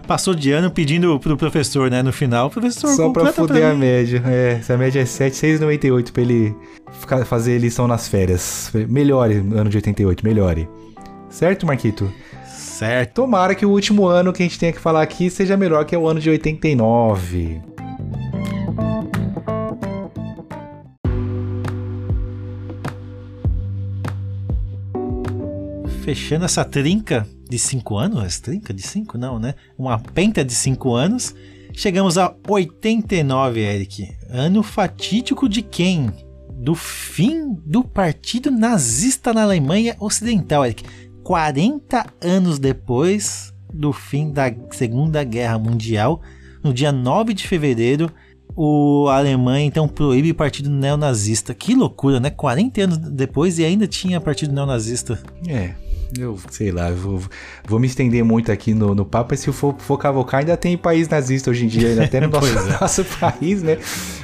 Passou 0.08 0.34
de 0.34 0.50
ano 0.50 0.70
pedindo 0.70 1.20
pro 1.20 1.36
professor, 1.36 1.90
né, 1.90 2.02
no 2.02 2.14
final. 2.14 2.48
Professor, 2.48 2.88
Só 2.96 3.10
pra 3.10 3.30
fuder 3.30 3.66
a 3.66 3.74
mim. 3.74 3.80
média. 3.80 4.22
É, 4.26 4.52
essa 4.58 4.74
média 4.74 5.00
é 5.00 5.04
7, 5.04 5.36
6,98 5.36 6.12
pra 6.12 6.22
ele 6.22 6.56
ficar, 6.98 7.22
fazer 7.26 7.58
lição 7.58 7.86
nas 7.86 8.08
férias. 8.08 8.72
Melhore 8.88 9.42
no 9.42 9.58
ano 9.58 9.68
de 9.68 9.76
88, 9.76 10.24
melhore. 10.24 10.66
Certo, 11.28 11.66
Marquito? 11.66 12.10
Certo. 12.46 13.16
Tomara 13.16 13.54
que 13.54 13.66
o 13.66 13.70
último 13.70 14.06
ano 14.06 14.32
que 14.32 14.42
a 14.42 14.46
gente 14.46 14.58
tenha 14.58 14.72
que 14.72 14.80
falar 14.80 15.02
aqui 15.02 15.28
seja 15.28 15.58
melhor 15.58 15.84
que 15.84 15.94
o 15.94 16.08
ano 16.08 16.18
de 16.20 16.30
89. 16.30 17.60
Fechando 26.02 26.46
essa 26.46 26.64
trinca 26.64 27.26
de 27.48 27.58
5 27.58 27.96
anos. 27.96 28.40
Trinca 28.40 28.72
de 28.72 28.82
5 28.82 29.16
não, 29.16 29.38
né? 29.38 29.54
Uma 29.78 29.98
penta 29.98 30.44
de 30.44 30.54
5 30.54 30.94
anos. 30.94 31.34
Chegamos 31.72 32.18
a 32.18 32.34
89, 32.46 33.60
Eric. 33.60 34.08
Ano 34.28 34.62
fatídico 34.62 35.48
de 35.48 35.62
quem? 35.62 36.10
Do 36.52 36.74
fim 36.74 37.54
do 37.64 37.84
partido 37.84 38.50
nazista 38.50 39.32
na 39.32 39.42
Alemanha 39.42 39.96
Ocidental, 40.00 40.64
Eric. 40.64 40.84
40 41.22 42.06
anos 42.20 42.58
depois 42.58 43.52
do 43.72 43.92
fim 43.92 44.32
da 44.32 44.52
Segunda 44.70 45.22
Guerra 45.22 45.58
Mundial, 45.58 46.22
no 46.64 46.72
dia 46.72 46.90
9 46.90 47.34
de 47.34 47.46
fevereiro, 47.46 48.10
o 48.56 49.08
Alemanha 49.08 49.66
então 49.66 49.86
proíbe 49.86 50.30
o 50.30 50.34
partido 50.34 50.68
neonazista. 50.68 51.54
Que 51.54 51.74
loucura, 51.74 52.18
né? 52.18 52.30
40 52.30 52.82
anos 52.82 52.98
depois 52.98 53.58
e 53.58 53.64
ainda 53.64 53.86
tinha 53.86 54.20
partido 54.20 54.52
neonazista. 54.52 55.22
É, 55.46 55.74
eu 56.16 56.38
sei 56.50 56.70
lá, 56.70 56.90
eu 56.90 56.96
vou, 56.96 57.22
vou 57.66 57.78
me 57.78 57.86
estender 57.86 58.24
muito 58.24 58.50
aqui 58.50 58.72
no, 58.72 58.94
no 58.94 59.04
papo, 59.04 59.30
mas 59.32 59.40
se 59.40 59.48
eu 59.48 59.52
for, 59.52 59.74
for 59.78 59.98
cavocar, 59.98 60.40
ainda 60.40 60.56
tem 60.56 60.76
país 60.76 61.08
nazista 61.08 61.50
hoje 61.50 61.64
em 61.64 61.68
dia, 61.68 61.88
ainda 61.88 62.04
até 62.04 62.20
no 62.22 62.28
nosso, 62.28 62.46
é. 62.58 62.80
nosso 62.80 63.04
país, 63.04 63.62
né? 63.62 63.78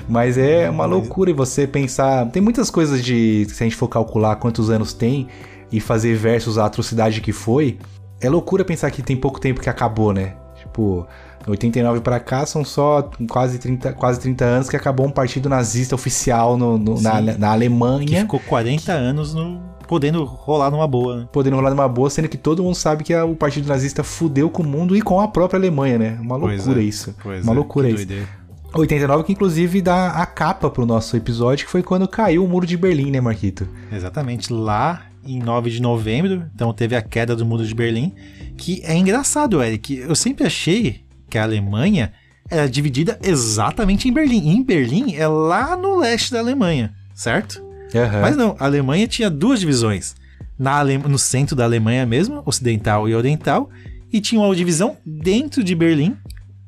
Mas 0.08 0.38
é 0.38 0.68
uma 0.70 0.86
loucura 0.86 1.30
e 1.30 1.32
você 1.32 1.66
pensar. 1.66 2.30
Tem 2.30 2.42
muitas 2.42 2.70
coisas 2.70 3.02
de. 3.04 3.46
Se 3.48 3.62
a 3.62 3.66
gente 3.66 3.76
for 3.76 3.88
calcular 3.88 4.36
quantos 4.36 4.70
anos 4.70 4.92
tem 4.92 5.28
e 5.72 5.80
fazer 5.80 6.14
versus 6.14 6.58
a 6.58 6.66
atrocidade 6.66 7.20
que 7.20 7.32
foi, 7.32 7.78
é 8.20 8.28
loucura 8.28 8.64
pensar 8.64 8.90
que 8.90 9.02
tem 9.02 9.16
pouco 9.16 9.40
tempo 9.40 9.60
que 9.60 9.68
acabou, 9.68 10.12
né? 10.12 10.34
Tipo. 10.58 11.06
89 11.46 12.00
pra 12.00 12.18
cá 12.20 12.46
são 12.46 12.64
só 12.64 13.10
quase 13.28 13.58
30, 13.58 13.92
quase 13.92 14.20
30 14.20 14.44
anos 14.44 14.68
que 14.68 14.76
acabou 14.76 15.06
um 15.06 15.10
partido 15.10 15.48
nazista 15.48 15.94
oficial 15.94 16.56
no, 16.56 16.78
no- 16.78 17.00
na, 17.00 17.20
na 17.20 17.52
Alemanha. 17.52 18.06
Que 18.06 18.16
ficou 18.20 18.40
40 18.40 18.92
anos 18.92 19.34
no, 19.34 19.60
podendo 19.86 20.24
rolar 20.24 20.70
numa 20.70 20.88
boa, 20.88 21.16
né? 21.20 21.28
podendo 21.30 21.56
rolar 21.56 21.70
numa 21.70 21.88
boa, 21.88 22.08
sendo 22.08 22.28
que 22.28 22.38
todo 22.38 22.62
mundo 22.62 22.74
sabe 22.74 23.04
que 23.04 23.14
o 23.14 23.34
Partido 23.34 23.68
Nazista 23.68 24.02
fudeu 24.02 24.48
com 24.48 24.62
o 24.62 24.66
mundo 24.66 24.96
e 24.96 25.02
com 25.02 25.20
a 25.20 25.28
própria 25.28 25.58
Alemanha, 25.58 25.98
né? 25.98 26.18
Uma 26.20 26.36
loucura 26.36 26.80
é, 26.80 26.84
isso. 26.84 27.14
Uma 27.24 27.52
é, 27.52 27.54
loucura 27.54 27.88
que 27.88 27.94
isso. 27.94 28.06
doideira. 28.06 28.28
89 28.74 29.22
que 29.24 29.32
inclusive 29.32 29.80
dá 29.80 30.08
a 30.12 30.26
capa 30.26 30.68
pro 30.68 30.84
nosso 30.84 31.16
episódio, 31.16 31.64
que 31.64 31.70
foi 31.70 31.82
quando 31.82 32.08
caiu 32.08 32.44
o 32.44 32.48
Muro 32.48 32.66
de 32.66 32.76
Berlim, 32.76 33.10
né, 33.10 33.20
Marquito? 33.20 33.68
Exatamente, 33.92 34.52
lá 34.52 35.02
em 35.24 35.38
9 35.38 35.70
de 35.70 35.80
novembro, 35.80 36.44
então 36.54 36.72
teve 36.72 36.96
a 36.96 37.00
queda 37.00 37.36
do 37.36 37.46
muro 37.46 37.64
de 37.64 37.74
Berlim, 37.74 38.12
que 38.58 38.82
é 38.84 38.94
engraçado, 38.96 39.62
Eric. 39.62 39.96
Eu 39.96 40.14
sempre 40.14 40.44
achei 40.44 41.03
que 41.34 41.38
a 41.38 41.42
Alemanha 41.42 42.12
era 42.48 42.68
dividida 42.68 43.18
exatamente 43.20 44.06
em 44.08 44.12
Berlim. 44.12 44.48
E 44.48 44.50
em 44.54 44.62
Berlim 44.62 45.16
é 45.16 45.26
lá 45.26 45.76
no 45.76 45.98
leste 45.98 46.30
da 46.30 46.38
Alemanha, 46.38 46.94
certo? 47.12 47.60
Aham. 47.92 48.20
Mas 48.20 48.36
não, 48.36 48.54
a 48.56 48.64
Alemanha 48.64 49.08
tinha 49.08 49.28
duas 49.28 49.58
divisões. 49.58 50.14
Na 50.56 50.78
Ale- 50.78 50.96
no 50.98 51.18
centro 51.18 51.56
da 51.56 51.64
Alemanha 51.64 52.06
mesmo, 52.06 52.40
ocidental 52.46 53.08
e 53.08 53.14
oriental, 53.16 53.68
e 54.12 54.20
tinha 54.20 54.40
uma 54.40 54.54
divisão 54.54 54.96
dentro 55.04 55.64
de 55.64 55.74
Berlim, 55.74 56.16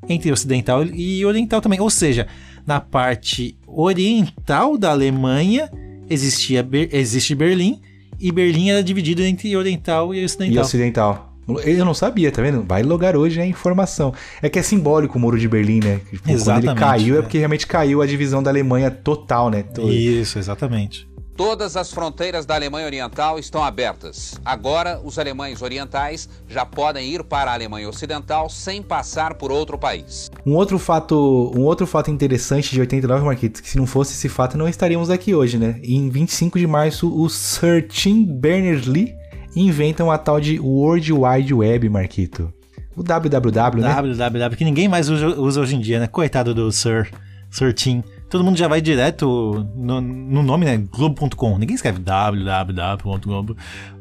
entre 0.08 0.32
ocidental 0.32 0.84
e 0.84 1.24
oriental 1.24 1.60
também. 1.60 1.80
Ou 1.80 1.88
seja, 1.90 2.26
na 2.66 2.80
parte 2.80 3.56
oriental 3.68 4.76
da 4.76 4.90
Alemanha 4.90 5.70
existia 6.10 6.60
Ber- 6.64 6.88
existe 6.92 7.36
Berlim, 7.36 7.80
e 8.18 8.32
Berlim 8.32 8.70
era 8.70 8.82
dividido 8.82 9.22
entre 9.22 9.56
oriental 9.56 10.12
e 10.12 10.18
E 10.18 10.24
ocidental. 10.24 10.64
Eu 11.64 11.84
não 11.84 11.94
sabia, 11.94 12.30
tá 12.32 12.42
vendo? 12.42 12.62
Vai 12.66 12.82
logar 12.82 13.16
hoje 13.16 13.40
a 13.40 13.46
informação. 13.46 14.12
É 14.42 14.48
que 14.48 14.58
é 14.58 14.62
simbólico 14.62 15.16
o 15.16 15.20
Muro 15.20 15.38
de 15.38 15.48
Berlim, 15.48 15.80
né? 15.80 16.00
Tipo, 16.10 16.22
quando 16.22 16.28
ele 16.28 16.34
Exatamente, 16.34 16.78
caiu 16.80 17.14
é 17.14 17.18
é. 17.18 17.22
porque 17.22 17.38
realmente 17.38 17.66
caiu 17.66 18.02
a 18.02 18.06
divisão 18.06 18.42
da 18.42 18.50
Alemanha 18.50 18.90
total, 18.90 19.48
né? 19.50 19.62
To- 19.62 19.88
Isso, 19.88 20.38
exatamente. 20.38 21.08
Todas 21.36 21.76
as 21.76 21.92
fronteiras 21.92 22.46
da 22.46 22.54
Alemanha 22.54 22.86
Oriental 22.86 23.38
estão 23.38 23.62
abertas. 23.62 24.40
Agora, 24.42 24.98
os 25.04 25.18
alemães 25.18 25.60
orientais 25.60 26.26
já 26.48 26.64
podem 26.64 27.10
ir 27.12 27.22
para 27.22 27.50
a 27.50 27.54
Alemanha 27.54 27.86
Ocidental 27.90 28.48
sem 28.48 28.80
passar 28.80 29.34
por 29.34 29.52
outro 29.52 29.76
país. 29.76 30.30
Um 30.46 30.54
outro 30.54 30.78
fato, 30.78 31.52
um 31.54 31.60
outro 31.64 31.86
fato 31.86 32.10
interessante 32.10 32.70
de 32.70 32.80
89, 32.80 33.26
Marquito, 33.26 33.62
que 33.62 33.68
se 33.68 33.76
não 33.76 33.84
fosse 33.86 34.14
esse 34.14 34.30
fato 34.30 34.56
não 34.56 34.66
estaríamos 34.66 35.10
aqui 35.10 35.34
hoje, 35.34 35.58
né? 35.58 35.78
Em 35.84 36.08
25 36.08 36.58
de 36.58 36.66
março, 36.66 37.14
o 37.14 37.28
Sir 37.28 37.86
Tim 37.86 38.24
Berners-Lee 38.24 39.14
inventam 39.56 40.10
a 40.10 40.18
tal 40.18 40.38
de 40.38 40.60
World 40.60 41.12
Wide 41.12 41.54
Web, 41.54 41.88
Marquito. 41.88 42.52
O 42.94 43.02
www, 43.02 43.80
né? 43.80 43.94
www, 43.94 44.56
que 44.56 44.64
ninguém 44.64 44.88
mais 44.88 45.08
usa, 45.08 45.60
hoje 45.60 45.76
em 45.76 45.80
dia, 45.80 45.98
né? 45.98 46.06
Coitado 46.06 46.54
do 46.54 46.70
Sir, 46.70 47.10
Sir 47.50 47.72
Tim. 47.72 48.04
Todo 48.28 48.44
mundo 48.44 48.56
já 48.56 48.68
vai 48.68 48.80
direto 48.80 49.66
no, 49.74 50.00
no 50.00 50.42
nome, 50.42 50.64
né? 50.64 50.76
Globo.com. 50.76 51.58
Ninguém 51.58 51.74
escreve 51.74 51.98
www.globo. 52.00 53.56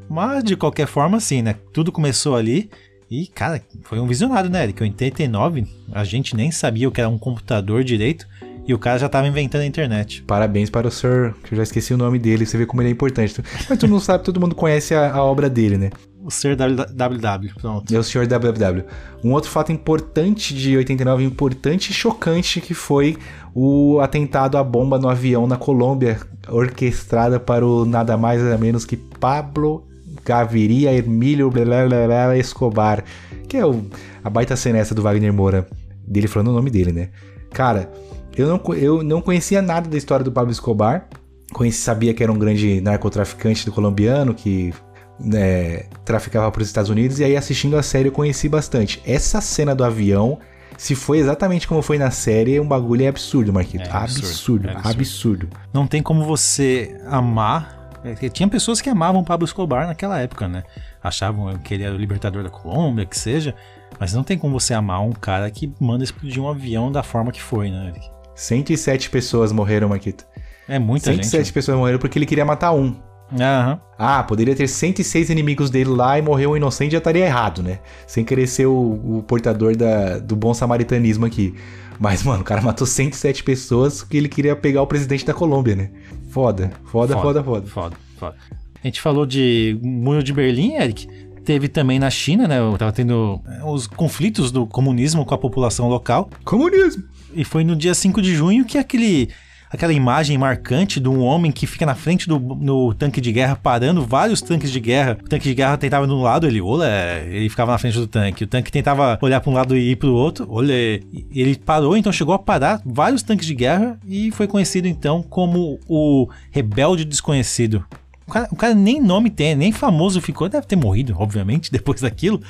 Mas, 0.10 0.44
de 0.44 0.56
qualquer 0.56 0.88
forma, 0.88 1.18
assim, 1.18 1.41
né? 1.41 1.56
Tudo 1.73 1.91
começou 1.91 2.36
ali. 2.36 2.69
E, 3.10 3.27
cara, 3.27 3.61
foi 3.84 3.99
um 3.99 4.07
visionário, 4.07 4.49
né, 4.49 4.64
Eric? 4.64 4.82
Em 4.82 4.88
89, 4.88 5.68
a 5.91 6.03
gente 6.03 6.36
nem 6.36 6.52
sabia 6.52 6.88
o 6.88 6.91
que 6.91 6.99
era 6.99 7.10
um 7.10 7.18
computador 7.18 7.84
direito. 7.84 8.27
E 8.67 8.73
o 8.73 8.79
cara 8.79 8.97
já 8.97 9.07
tava 9.07 9.27
inventando 9.27 9.61
a 9.61 9.65
internet. 9.65 10.23
Parabéns 10.23 10.69
para 10.69 10.87
o 10.87 10.91
Sir, 10.91 11.35
que 11.43 11.53
eu 11.53 11.57
já 11.57 11.63
esqueci 11.63 11.93
o 11.93 11.97
nome 11.97 12.17
dele, 12.17 12.45
você 12.45 12.57
vê 12.57 12.65
como 12.65 12.81
ele 12.81 12.89
é 12.89 12.91
importante. 12.91 13.41
Mas 13.69 13.77
todo 13.77 13.89
mundo 13.89 14.01
sabe, 14.01 14.23
todo 14.23 14.39
mundo 14.39 14.55
conhece 14.55 14.95
a, 14.95 15.13
a 15.13 15.23
obra 15.23 15.49
dele, 15.49 15.77
né? 15.77 15.91
O 16.23 16.31
Sir 16.31 16.57
WW, 16.57 17.53
pronto. 17.61 17.93
É 17.93 17.99
o 17.99 18.03
Sr. 18.03 18.25
WW. 18.27 18.83
Um 19.23 19.31
outro 19.33 19.51
fato 19.51 19.71
importante 19.71 20.55
de 20.55 20.75
89, 20.75 21.23
importante 21.23 21.91
e 21.91 21.93
chocante, 21.93 22.59
que 22.59 22.73
foi 22.73 23.15
o 23.53 23.99
atentado 23.99 24.57
à 24.57 24.63
bomba 24.63 24.97
no 24.97 25.07
avião 25.07 25.45
na 25.45 25.55
Colômbia, 25.55 26.19
orquestrada 26.49 27.39
para 27.39 27.63
o 27.63 27.85
nada 27.85 28.17
mais 28.17 28.41
nada 28.41 28.57
menos 28.57 28.85
que 28.85 28.97
Pablo 28.97 29.87
Gaviria 30.25 30.91
Emílio 30.91 31.51
Blablabla 31.51 32.35
Escobar, 32.35 33.03
que 33.47 33.57
é 33.57 33.65
o, 33.65 33.85
a 34.23 34.29
baita 34.29 34.55
cena 34.55 34.79
essa 34.79 34.95
do 34.95 35.03
Wagner 35.03 35.31
Moura, 35.31 35.67
dele 36.07 36.27
falando 36.27 36.47
o 36.47 36.53
nome 36.53 36.71
dele, 36.71 36.91
né? 36.91 37.09
Cara, 37.53 37.91
eu 38.36 38.48
não, 38.48 38.74
eu 38.76 39.03
não 39.03 39.22
conhecia 39.22 39.62
nada 39.62 39.90
da 39.90 39.98
história 39.98 40.24
do 40.24 40.32
Pablo 40.32 40.52
Escobar, 40.52 41.07
conheci, 41.53 41.80
sabia 41.80 42.14
que 42.14 42.24
era 42.24 42.32
um 42.32 42.38
grande 42.38 42.82
narcotraficante 42.82 43.66
do 43.66 43.72
colombiano 43.72 44.34
que 44.34 44.74
né, 45.20 45.84
traficava 46.03 46.52
para 46.52 46.62
os 46.62 46.68
Estados 46.68 46.90
Unidos, 46.90 47.20
e 47.20 47.24
aí 47.24 47.38
assistindo 47.38 47.78
a 47.78 47.84
série 47.84 48.10
eu 48.10 48.12
conheci 48.12 48.49
bastante. 48.49 49.02
Essa 49.06 49.40
cena 49.41 49.74
do 49.74 49.84
avião, 49.84 50.40
se 50.78 50.95
foi 50.95 51.20
exatamente 51.20 51.68
como 51.68 51.82
foi 51.82 51.98
na 51.98 52.12
série, 52.12 52.56
é 52.56 52.62
um 52.62 52.68
bagulho 52.68 53.07
absurdo, 53.07 53.53
Marquito. 53.53 53.88
É 53.88 53.91
absurdo, 53.91 54.28
absurdo, 54.28 54.70
absurdo, 54.70 54.88
é 54.88 54.91
absurdo. 54.91 55.49
Não 55.74 55.88
tem 55.88 56.02
como 56.02 56.26
você 56.26 56.99
amar. 57.07 57.90
é, 58.03 58.30
Tinha 58.30 58.49
pessoas 58.49 58.82
que 58.82 58.90
amavam 58.90 59.24
Pablo 59.24 59.45
Escobar 59.45 59.88
naquela 59.88 60.20
época, 60.20 60.48
né? 60.48 60.64
Achavam 61.02 61.57
que 61.60 61.74
ele 61.74 61.84
era 61.84 61.95
o 61.95 61.98
libertador 61.98 62.44
da 62.44 62.49
Colômbia, 62.49 63.06
que 63.06 63.18
seja. 63.18 63.56
Mas 63.98 64.14
não 64.14 64.24
tem 64.24 64.38
como 64.38 64.60
você 64.60 64.74
amar 64.74 65.02
um 65.02 65.14
cara 65.14 65.49
que 65.49 65.72
manda 65.80 66.03
explodir 66.03 66.44
um 66.44 66.49
avião 66.49 66.91
da 66.91 67.02
forma 67.02 67.32
que 67.32 67.41
foi, 67.41 67.72
né? 67.72 67.94
Eric? 68.36 68.41
107 68.41 69.10
pessoas 69.10 69.52
morreram, 69.52 69.90
Marquito. 69.90 70.26
É 70.68 70.80
muita 70.80 71.12
107 71.12 71.44
gente. 71.45 71.53
pessoas 71.53 71.78
morreram 71.78 71.99
porque 71.99 72.18
ele 72.18 72.26
queria 72.26 72.45
matar 72.45 72.74
um. 72.74 72.95
Aham. 73.34 73.80
Ah, 73.98 74.24
poderia 74.24 74.56
ter 74.56 74.68
106 74.68 75.30
inimigos 75.30 75.70
dele 75.70 75.90
lá 75.90 76.18
e 76.20 76.22
morrer 76.22 76.48
um 76.48 76.56
inocente 76.56 76.91
já 76.91 76.98
estaria 76.99 77.26
errado, 77.26 77.64
né? 77.64 77.80
Sem 78.06 78.24
querer 78.24 78.48
ser 78.48 78.68
o, 78.68 79.18
o 79.18 79.24
portador 79.24 79.76
da, 79.76 80.20
do 80.20 80.36
bom 80.36 80.53
samaritanismo 80.53 81.26
aqui. 81.26 81.56
Mas, 81.99 82.24
mano, 82.24 82.41
o 82.41 82.44
cara 82.44 82.62
matou 82.62 82.86
107 82.86 83.44
pessoas 83.44 84.02
porque 84.02 84.18
ele 84.18 84.30
queria 84.30 84.56
pegar 84.56 84.82
o 84.82 84.88
presidente 84.88 85.26
da 85.26 85.34
Colômbia, 85.34 85.76
né? 85.76 85.90
Foda, 86.30 86.72
foda, 86.86 87.18
foda, 87.18 87.44
foda. 87.44 87.68
Foda, 87.68 87.95
foda. 88.18 88.36
A 88.84 88.88
gente 88.88 89.02
falou 89.02 89.26
de 89.26 89.80
Muro 89.82 90.22
de 90.22 90.34
Berlim, 90.34 90.74
Eric. 90.76 91.07
Teve 91.44 91.68
também 91.68 91.99
na 91.99 92.10
China, 92.10 92.48
né? 92.48 92.57
Tava 92.78 92.91
tendo 92.91 93.41
é, 93.48 93.64
os 93.64 93.88
conflitos 93.88 94.52
do 94.52 94.68
comunismo 94.68 95.26
com 95.26 95.34
a 95.34 95.38
população 95.38 95.88
local. 95.88 96.30
Comunismo! 96.44 97.03
E 97.36 97.44
foi 97.44 97.64
no 97.64 97.76
dia 97.76 97.94
5 97.94 98.22
de 98.22 98.34
junho 98.34 98.66
que 98.66 98.78
aquele 98.78 99.30
aquela 99.70 99.94
imagem 99.94 100.38
marcante 100.38 100.99
de 100.99 101.10
um 101.10 101.22
homem 101.22 101.52
que 101.52 101.68
fica 101.68 101.86
na 101.86 101.95
frente 101.95 102.28
do 102.28 102.40
no 102.40 102.94
tanque 102.94 103.20
de 103.20 103.32
guerra 103.32 103.56
parando 103.56 104.06
vários 104.06 104.41
tanques 104.41 104.72
de 104.72 104.80
guerra. 104.80 105.18
O 105.22 105.28
tanque 105.28 105.49
de 105.49 105.53
guerra 105.53 105.78
tentava 105.78 106.07
de 106.07 106.14
um 106.14 106.22
lado, 106.22 106.48
ele 106.48 106.62
olha, 106.62 106.86
ele 107.28 107.49
ficava 107.49 107.72
na 107.72 107.78
frente 107.78 107.98
do 107.98 108.07
tanque. 108.07 108.44
O 108.44 108.48
tanque 108.48 108.72
tentava 108.72 109.20
olhar 109.22 109.41
para 109.41 109.52
um 109.52 109.53
lado 109.53 109.76
e 109.76 109.91
ir 109.91 109.95
para 109.98 110.10
o 110.10 110.14
outro, 110.14 110.48
olha, 110.49 110.74
ele 110.74 111.57
parou, 111.57 111.98
então 111.98 112.12
chegou 112.12 112.34
a 112.34 112.40
parar 112.40 112.82
vários 112.86 113.22
tanques 113.22 113.45
de 113.45 113.53
guerra 113.53 113.99
e 114.07 114.32
foi 114.32 114.48
conhecido 114.48 114.88
então 114.88 115.22
como 115.22 115.80
o 115.88 116.30
rebelde 116.52 117.03
desconhecido. 117.03 117.86
O 118.27 118.31
cara, 118.31 118.47
o 118.52 118.56
cara 118.56 118.73
nem 118.73 118.99
nome 119.02 119.30
tem, 119.30 119.56
nem 119.56 119.72
famoso 119.72 120.19
ficou, 120.19 120.49
deve 120.49 120.65
ter 120.65 120.76
morrido, 120.76 121.15
obviamente, 121.18 121.69
depois 121.73 122.02
daquilo. 122.02 122.41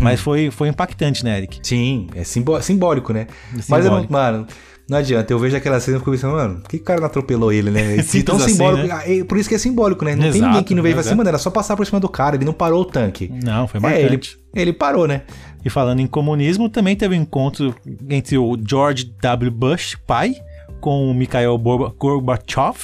Mas 0.00 0.20
foi, 0.20 0.50
foi 0.50 0.68
impactante, 0.68 1.24
né, 1.24 1.38
Eric? 1.38 1.60
Sim, 1.62 2.08
é 2.14 2.24
simbó- 2.24 2.60
simbólico, 2.60 3.12
né? 3.12 3.26
Mas, 3.68 3.84
eu 3.84 3.90
não, 3.92 4.06
mano, 4.10 4.46
não 4.90 4.98
adianta. 4.98 5.32
Eu 5.32 5.38
vejo 5.38 5.56
aquela 5.56 5.78
cena 5.80 5.96
e 5.96 6.00
fico 6.00 6.10
pensando, 6.10 6.32
mano, 6.34 6.60
por 6.60 6.68
que 6.68 6.76
o 6.76 6.82
cara 6.82 6.98
não 7.00 7.06
atropelou 7.06 7.52
ele, 7.52 7.70
né? 7.70 7.94
E 7.96 8.02
Simples 8.02 8.24
tão 8.24 8.36
assim, 8.36 8.50
simbólico. 8.52 8.88
né? 8.88 8.94
ah, 8.94 9.02
é 9.10 9.22
Por 9.24 9.38
isso 9.38 9.48
que 9.48 9.54
é 9.54 9.58
simbólico, 9.58 10.04
né? 10.04 10.12
Não 10.16 10.22
tem 10.22 10.30
Exato, 10.30 10.46
ninguém 10.46 10.64
que 10.64 10.74
não 10.74 10.82
veio 10.82 10.96
e 10.96 10.98
assim, 10.98 11.14
mano, 11.14 11.28
era 11.28 11.38
só 11.38 11.50
passar 11.50 11.76
por 11.76 11.86
cima 11.86 12.00
do 12.00 12.08
cara, 12.08 12.34
ele 12.36 12.44
não 12.44 12.52
parou 12.52 12.80
o 12.82 12.84
tanque. 12.84 13.28
Não, 13.44 13.68
foi 13.68 13.78
É, 13.78 13.80
marcante. 13.82 14.38
ele, 14.52 14.60
ele 14.62 14.72
parou, 14.72 15.06
né? 15.06 15.22
E 15.64 15.70
falando 15.70 16.00
em 16.00 16.06
comunismo, 16.08 16.68
também 16.68 16.96
teve 16.96 17.16
um 17.16 17.22
encontro 17.22 17.72
entre 18.10 18.36
o 18.36 18.58
George 18.68 19.04
W. 19.22 19.50
Bush, 19.52 19.96
pai, 20.04 20.34
com 20.80 21.08
o 21.08 21.14
Mikhail 21.14 21.56
Gorba- 21.58 21.94
Gorbachev, 21.96 22.76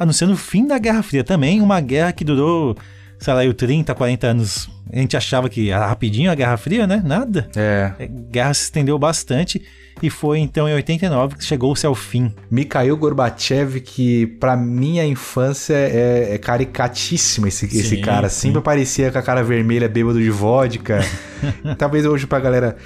anunciando 0.00 0.32
o 0.32 0.36
fim 0.36 0.66
da 0.66 0.78
Guerra 0.78 1.02
Fria 1.02 1.22
também, 1.22 1.60
uma 1.60 1.78
guerra 1.78 2.10
que 2.10 2.24
durou, 2.24 2.74
sei 3.18 3.34
lá, 3.34 3.40
aí, 3.40 3.52
30, 3.52 3.94
40 3.94 4.26
anos. 4.26 4.70
A 4.90 4.96
gente 4.98 5.14
achava 5.14 5.48
que 5.50 5.70
era 5.70 5.86
rapidinho 5.86 6.30
a 6.30 6.34
Guerra 6.34 6.56
Fria, 6.56 6.86
né? 6.86 7.02
Nada. 7.04 7.48
É. 7.54 7.92
A 8.00 8.06
guerra 8.06 8.54
se 8.54 8.62
estendeu 8.62 8.98
bastante 8.98 9.62
e 10.02 10.10
foi 10.10 10.38
então 10.38 10.68
em 10.68 10.74
89 10.74 11.36
que 11.36 11.44
chegou-se 11.44 11.84
ao 11.86 11.94
fim. 11.94 12.32
Mikhail 12.50 12.96
Gorbachev, 12.96 13.80
que 13.80 14.26
pra 14.38 14.56
minha 14.56 15.04
infância 15.06 15.74
é, 15.74 16.34
é 16.34 16.38
caricatíssimo 16.38 17.46
esse, 17.46 17.66
esse 17.66 17.96
Sim, 17.96 18.00
cara. 18.00 18.28
sim. 18.28 18.40
Sempre 18.48 18.58
aparecia 18.58 19.10
com 19.12 19.18
a 19.18 19.22
cara 19.22 19.42
vermelha, 19.42 19.88
bêbado 19.88 20.20
de 20.20 20.30
vodka. 20.30 21.00
Talvez 21.78 22.04
hoje 22.06 22.26
pra 22.26 22.38
galera 22.40 22.76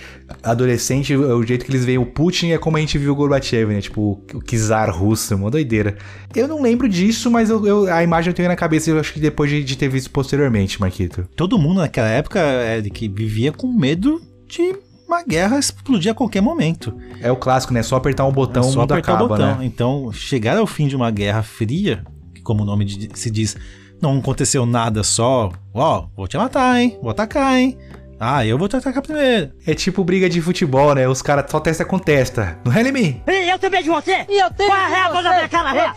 adolescente, 0.43 1.15
o 1.17 1.43
jeito 1.45 1.65
que 1.65 1.71
eles 1.71 1.85
veem 1.85 1.99
o 1.99 2.07
Putin 2.07 2.51
é 2.53 2.59
como 2.59 2.77
a 2.77 2.81
gente 2.81 2.99
viu 2.99 3.13
o 3.13 3.17
Gorbachev, 3.17 3.73
né? 3.73 3.81
Tipo, 3.81 4.23
o 4.35 4.43
czar 4.43 4.91
russo, 4.91 5.35
uma 5.35 5.51
doideira. 5.51 5.97
Eu 6.35 6.47
não 6.49 6.61
lembro 6.63 6.89
disso, 6.89 7.31
mas 7.31 7.51
eu, 7.51 7.67
eu- 7.67 7.93
a 7.93 8.03
imagem 8.03 8.31
eu 8.31 8.35
tenho 8.35 8.49
na 8.49 8.57
cabeça, 8.57 8.91
eu 8.91 8.99
acho 8.99 9.13
que 9.13 9.21
depois 9.21 9.51
de, 9.51 9.63
de 9.65 9.77
ter 9.77 9.89
visto 9.89 10.11
posteriormente, 10.11 10.81
Marquito. 10.81 11.29
Todo 11.37 11.59
mundo 11.59 11.79
naquela 11.79 12.09
época 12.09 12.41
Eric, 12.77 13.09
vivia 13.09 13.53
com 13.53 13.73
medo 13.73 14.21
de 14.47 14.75
uma 15.07 15.23
guerra 15.23 15.59
explodir 15.59 16.11
a 16.11 16.15
qualquer 16.15 16.41
momento. 16.41 16.97
É 17.21 17.31
o 17.31 17.37
clássico, 17.37 17.73
né? 17.73 17.83
Só 17.83 17.97
apertar 17.97 18.25
um 18.27 18.33
botão, 18.33 18.63
É 18.63 18.67
só 18.67 18.81
mundo 18.81 18.93
apertar 18.93 19.13
acaba, 19.13 19.25
o 19.25 19.29
botão. 19.29 19.59
né? 19.59 19.65
Então, 19.65 20.13
chegar 20.13 20.57
ao 20.57 20.67
fim 20.67 20.87
de 20.89 20.97
uma 20.97 21.11
guerra 21.11 21.43
fria, 21.43 22.05
que 22.35 22.41
como 22.43 22.63
o 22.63 22.67
nome 22.67 22.85
de- 22.85 23.11
se 23.19 23.31
diz, 23.31 23.57
não 24.03 24.19
aconteceu 24.19 24.67
nada 24.67 25.03
só, 25.03 25.51
ó, 25.73 26.07
vou 26.17 26.27
te 26.29 26.37
matar, 26.37 26.81
hein? 26.81 26.99
Vou 27.01 27.11
atacar, 27.11 27.57
hein? 27.59 27.77
Ah, 28.19 28.47
eu 28.47 28.57
vou 28.57 28.69
te 28.69 28.77
atacar 28.77 29.03
primeiro. 29.03 29.51
É 29.67 29.75
tipo 29.75 30.03
briga 30.05 30.29
de 30.29 30.41
futebol, 30.41 30.95
né? 30.95 31.07
Os 31.09 31.21
caras 31.21 31.45
só 31.51 31.59
testa 31.61 31.85
com 31.85 31.99
testa. 31.99 32.59
Não 32.65 32.73
é 32.73 32.81
em 32.83 32.93
mim? 32.93 33.23
E 33.29 33.51
eu 33.51 33.59
também 33.59 33.83
de 33.83 33.89
você! 33.91 34.25
E 34.29 34.39
eu 34.41 34.51
tenho! 34.53 34.73
Arreia 34.73 35.05
a 35.07 35.13
mão 35.13 35.23
da 35.23 35.31
minha 35.35 35.49
cara! 35.49 35.69
Arreia! 35.71 35.93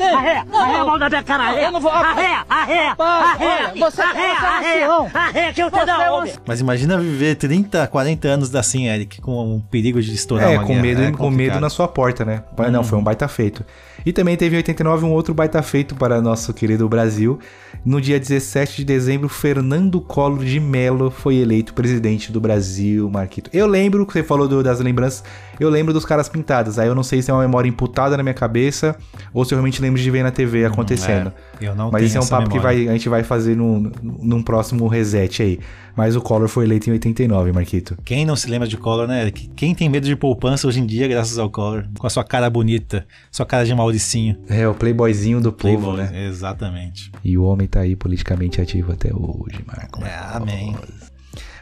Arreia 0.54 0.82
a 0.82 0.86
mão 0.86 1.00
da 1.00 1.10
minha 1.10 1.24
cara, 1.24 1.44
arreia! 1.44 1.66
Eu 1.66 1.72
não 1.72 1.80
vou... 1.80 1.92
Arreia! 1.92 2.46
Arreia! 2.50 2.96
Arreia! 2.98 3.72
Você- 3.78 4.02
Arreia! 4.02 4.36
você 4.36 4.42
é 4.42 4.46
um 4.46 4.48
Arreia! 4.48 4.86
ancião. 4.86 5.12
Arreia 5.14 5.54
que 5.54 5.64
eu 5.64 5.72
te 5.72 5.86
dou, 5.86 6.26
é! 6.26 6.34
Mas 6.46 6.60
imagina 6.60 6.98
viver 6.98 7.36
30, 7.36 7.88
40 7.88 8.28
anos 8.28 8.54
assim, 8.56 8.88
Eric, 8.88 9.22
com 9.22 9.56
o 9.58 9.62
perigo 9.62 10.02
de 10.02 10.14
estourar 10.14 10.52
É, 10.52 10.58
uma 10.58 10.64
com 10.64 10.70
guerra. 10.74 10.82
medo, 10.82 11.02
É 11.04 11.12
com 11.12 11.18
complicado. 11.18 11.54
medo 11.54 11.60
na 11.62 11.70
sua 11.70 11.88
porta, 11.88 12.26
né? 12.26 12.44
Mas 12.58 12.72
Não, 12.72 12.84
foi 12.84 12.98
um 12.98 13.04
baita 13.04 13.28
feito. 13.28 13.64
E 14.08 14.14
também 14.14 14.38
teve 14.38 14.56
em 14.56 14.60
89 14.60 15.06
um 15.06 15.12
outro 15.12 15.34
baita 15.34 15.62
feito 15.62 15.94
para 15.94 16.22
nosso 16.22 16.54
querido 16.54 16.88
Brasil. 16.88 17.40
No 17.84 18.00
dia 18.00 18.18
17 18.18 18.78
de 18.78 18.86
dezembro, 18.86 19.28
Fernando 19.28 20.00
Collor 20.00 20.46
de 20.46 20.62
Mello 20.62 21.12
foi 21.12 21.36
eleito 21.36 21.74
presidente 21.74 22.32
do 22.32 22.40
Brasil, 22.40 23.10
Marquito. 23.10 23.50
Eu 23.52 23.68
lembro 23.68 24.06
que 24.06 24.14
você 24.14 24.24
falou 24.24 24.48
do- 24.48 24.64
das 24.64 24.80
lembranças, 24.80 25.26
eu 25.60 25.70
lembro 25.70 25.94
dos 25.94 26.06
caras 26.06 26.30
pintados. 26.30 26.78
Aí 26.80 26.88
eu 26.88 26.96
não 26.96 27.04
sei 27.04 27.22
se 27.22 27.32
é 27.32 27.34
uma 27.34 27.42
memória 27.42 27.68
imputada 27.68 28.16
na 28.16 28.24
minha 28.24 28.34
cabeça 28.34 28.96
ou 29.34 29.44
se 29.46 29.54
eu 29.54 29.58
realmente 29.58 29.82
lembro 29.82 30.02
de 30.02 30.12
ver 30.12 30.24
na 30.24 30.32
TV 30.32 30.66
acontecendo. 30.66 31.32
é, 31.60 31.68
eu 31.68 31.76
não 31.76 31.92
Mas 31.92 32.04
esse 32.04 32.18
é 32.18 32.20
um 32.20 32.28
papo 32.28 32.50
que 32.50 32.58
memória. 32.58 32.78
vai, 32.80 32.88
a 32.90 32.92
gente 32.94 33.10
vai 33.10 33.24
fazer 33.24 33.56
num, 33.56 33.92
num 34.02 34.42
próximo 34.44 34.88
reset 34.88 35.42
aí. 35.42 35.60
Mas 35.96 36.16
o 36.16 36.22
Collor 36.22 36.48
foi 36.48 36.66
eleito 36.66 36.90
em 36.90 36.94
89, 36.94 37.52
Marquito. 37.52 37.98
Quem 38.06 38.24
não 38.24 38.36
se 38.36 38.48
lembra 38.48 38.68
de 38.68 38.78
Collor, 38.78 39.08
né, 39.08 39.24
Eric? 39.24 39.50
Quem 39.56 39.74
tem 39.74 39.90
medo 39.90 40.06
de 40.06 40.16
poupança 40.16 40.68
hoje 40.68 40.80
em 40.80 40.86
dia, 40.86 41.08
graças 41.08 41.40
ao 41.40 41.50
Collor? 41.50 41.86
Com 41.98 42.06
a 42.06 42.10
sua 42.10 42.24
cara 42.24 42.48
bonita, 42.52 43.04
sua 43.32 43.48
cara 43.48 43.66
de 43.66 43.74
Mauricinho. 43.74 44.38
É, 44.48 44.68
o 44.68 44.76
playboyzinho 44.76 45.42
do 45.42 45.52
povo, 45.52 45.94
Playboy, 45.94 45.98
né? 46.04 46.28
Exatamente. 46.28 47.12
E 47.24 47.36
o 47.36 47.44
homem 47.44 47.68
tá 47.68 47.80
aí 47.80 47.96
politicamente 47.96 48.62
ativo 48.62 48.92
até 48.92 49.10
hoje, 49.12 49.64
Marco. 49.66 50.04
É, 50.04 50.16
amém. 50.36 50.76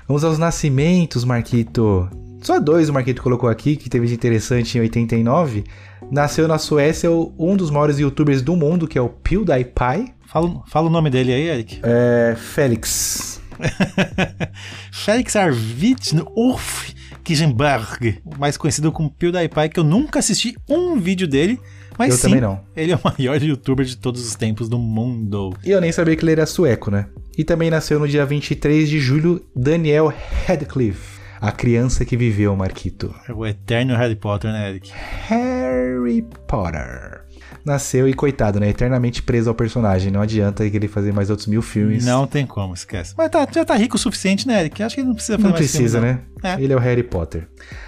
Vamos 0.05 0.23
aos 0.25 0.37
nascimentos, 0.37 1.23
Marquito. 1.23 2.09
Só 2.45 2.59
dois 2.59 2.89
o 2.89 2.93
Marquito 2.93 3.23
colocou 3.23 3.49
aqui, 3.49 3.75
que 3.75 3.89
teve 3.89 4.05
de 4.05 4.13
interessante 4.13 4.77
em 4.77 4.81
89. 4.81 5.63
Nasceu 6.11 6.47
na 6.47 6.59
Suécia 6.59 7.09
um 7.09 7.57
dos 7.57 7.71
maiores 7.71 7.97
youtubers 7.97 8.43
do 8.43 8.55
mundo, 8.55 8.87
que 8.87 8.99
é 8.99 9.01
o 9.01 9.09
PewDiePie. 9.09 10.13
Fala, 10.27 10.61
fala 10.67 10.87
o 10.87 10.91
nome 10.91 11.09
dele 11.09 11.33
aí, 11.33 11.47
Eric. 11.47 11.79
É. 11.81 12.35
Félix. 12.37 13.41
Felix 14.93 15.35
Arvitnurf 15.35 16.93
Kirchenberg, 17.23 18.19
mais 18.37 18.57
conhecido 18.57 18.91
como 18.91 19.09
PewDiePie, 19.09 19.69
que 19.73 19.79
eu 19.79 19.83
nunca 19.83 20.19
assisti 20.19 20.55
um 20.69 20.99
vídeo 20.99 21.27
dele, 21.27 21.59
mas 21.97 22.11
Eu 22.11 22.17
sim, 22.17 22.21
também 22.27 22.41
não. 22.41 22.61
ele 22.75 22.91
é 22.91 22.95
o 22.95 22.99
maior 23.03 23.41
youtuber 23.41 23.83
de 23.83 23.97
todos 23.97 24.23
os 24.23 24.35
tempos 24.35 24.69
do 24.69 24.77
mundo. 24.77 25.55
E 25.65 25.71
eu 25.71 25.81
nem 25.81 25.91
sabia 25.91 26.15
que 26.15 26.23
ele 26.23 26.33
era 26.33 26.45
sueco, 26.45 26.91
né? 26.91 27.07
E 27.35 27.43
também 27.43 27.71
nasceu 27.71 27.99
no 27.99 28.07
dia 28.07 28.23
23 28.23 28.87
de 28.87 28.99
julho 28.99 29.43
Daniel 29.55 30.13
Radcliffe, 30.45 31.14
a 31.47 31.51
criança 31.51 32.03
que 32.03 32.17
viveu, 32.17 32.55
Marquito. 32.55 33.13
É 33.29 33.31
o 33.31 33.45
eterno 33.45 33.95
Harry 33.95 34.15
Potter, 34.15 34.51
né, 34.51 34.69
Eric? 34.69 34.91
Harry 35.27 36.25
Potter. 36.47 37.23
Nasceu 37.63 38.07
e 38.07 38.13
coitado, 38.13 38.59
né? 38.59 38.69
Eternamente 38.69 39.21
preso 39.21 39.49
ao 39.49 39.55
personagem. 39.55 40.11
Não 40.11 40.21
adianta 40.21 40.65
ele 40.65 40.87
fazer 40.87 41.11
mais 41.11 41.29
outros 41.29 41.47
mil 41.47 41.61
filmes. 41.61 42.05
Não 42.05 42.27
tem 42.27 42.45
como, 42.45 42.73
esquece. 42.73 43.13
Mas 43.17 43.29
tá, 43.29 43.47
já 43.51 43.65
tá 43.65 43.75
rico 43.75 43.95
o 43.95 43.99
suficiente, 43.99 44.47
né, 44.47 44.61
Eric? 44.61 44.81
Acho 44.81 44.95
que 44.95 45.01
ele 45.01 45.07
não 45.07 45.15
precisa 45.15 45.37
fazer 45.37 45.43
Não 45.43 45.51
mais 45.51 45.71
precisa, 45.71 45.99
filmes, 45.99 46.17
né? 46.43 46.55
É. 46.57 46.61
Ele 46.61 46.73
é 46.73 46.75
o 46.75 46.79
Harry 46.79 47.03
Potter. 47.03 47.47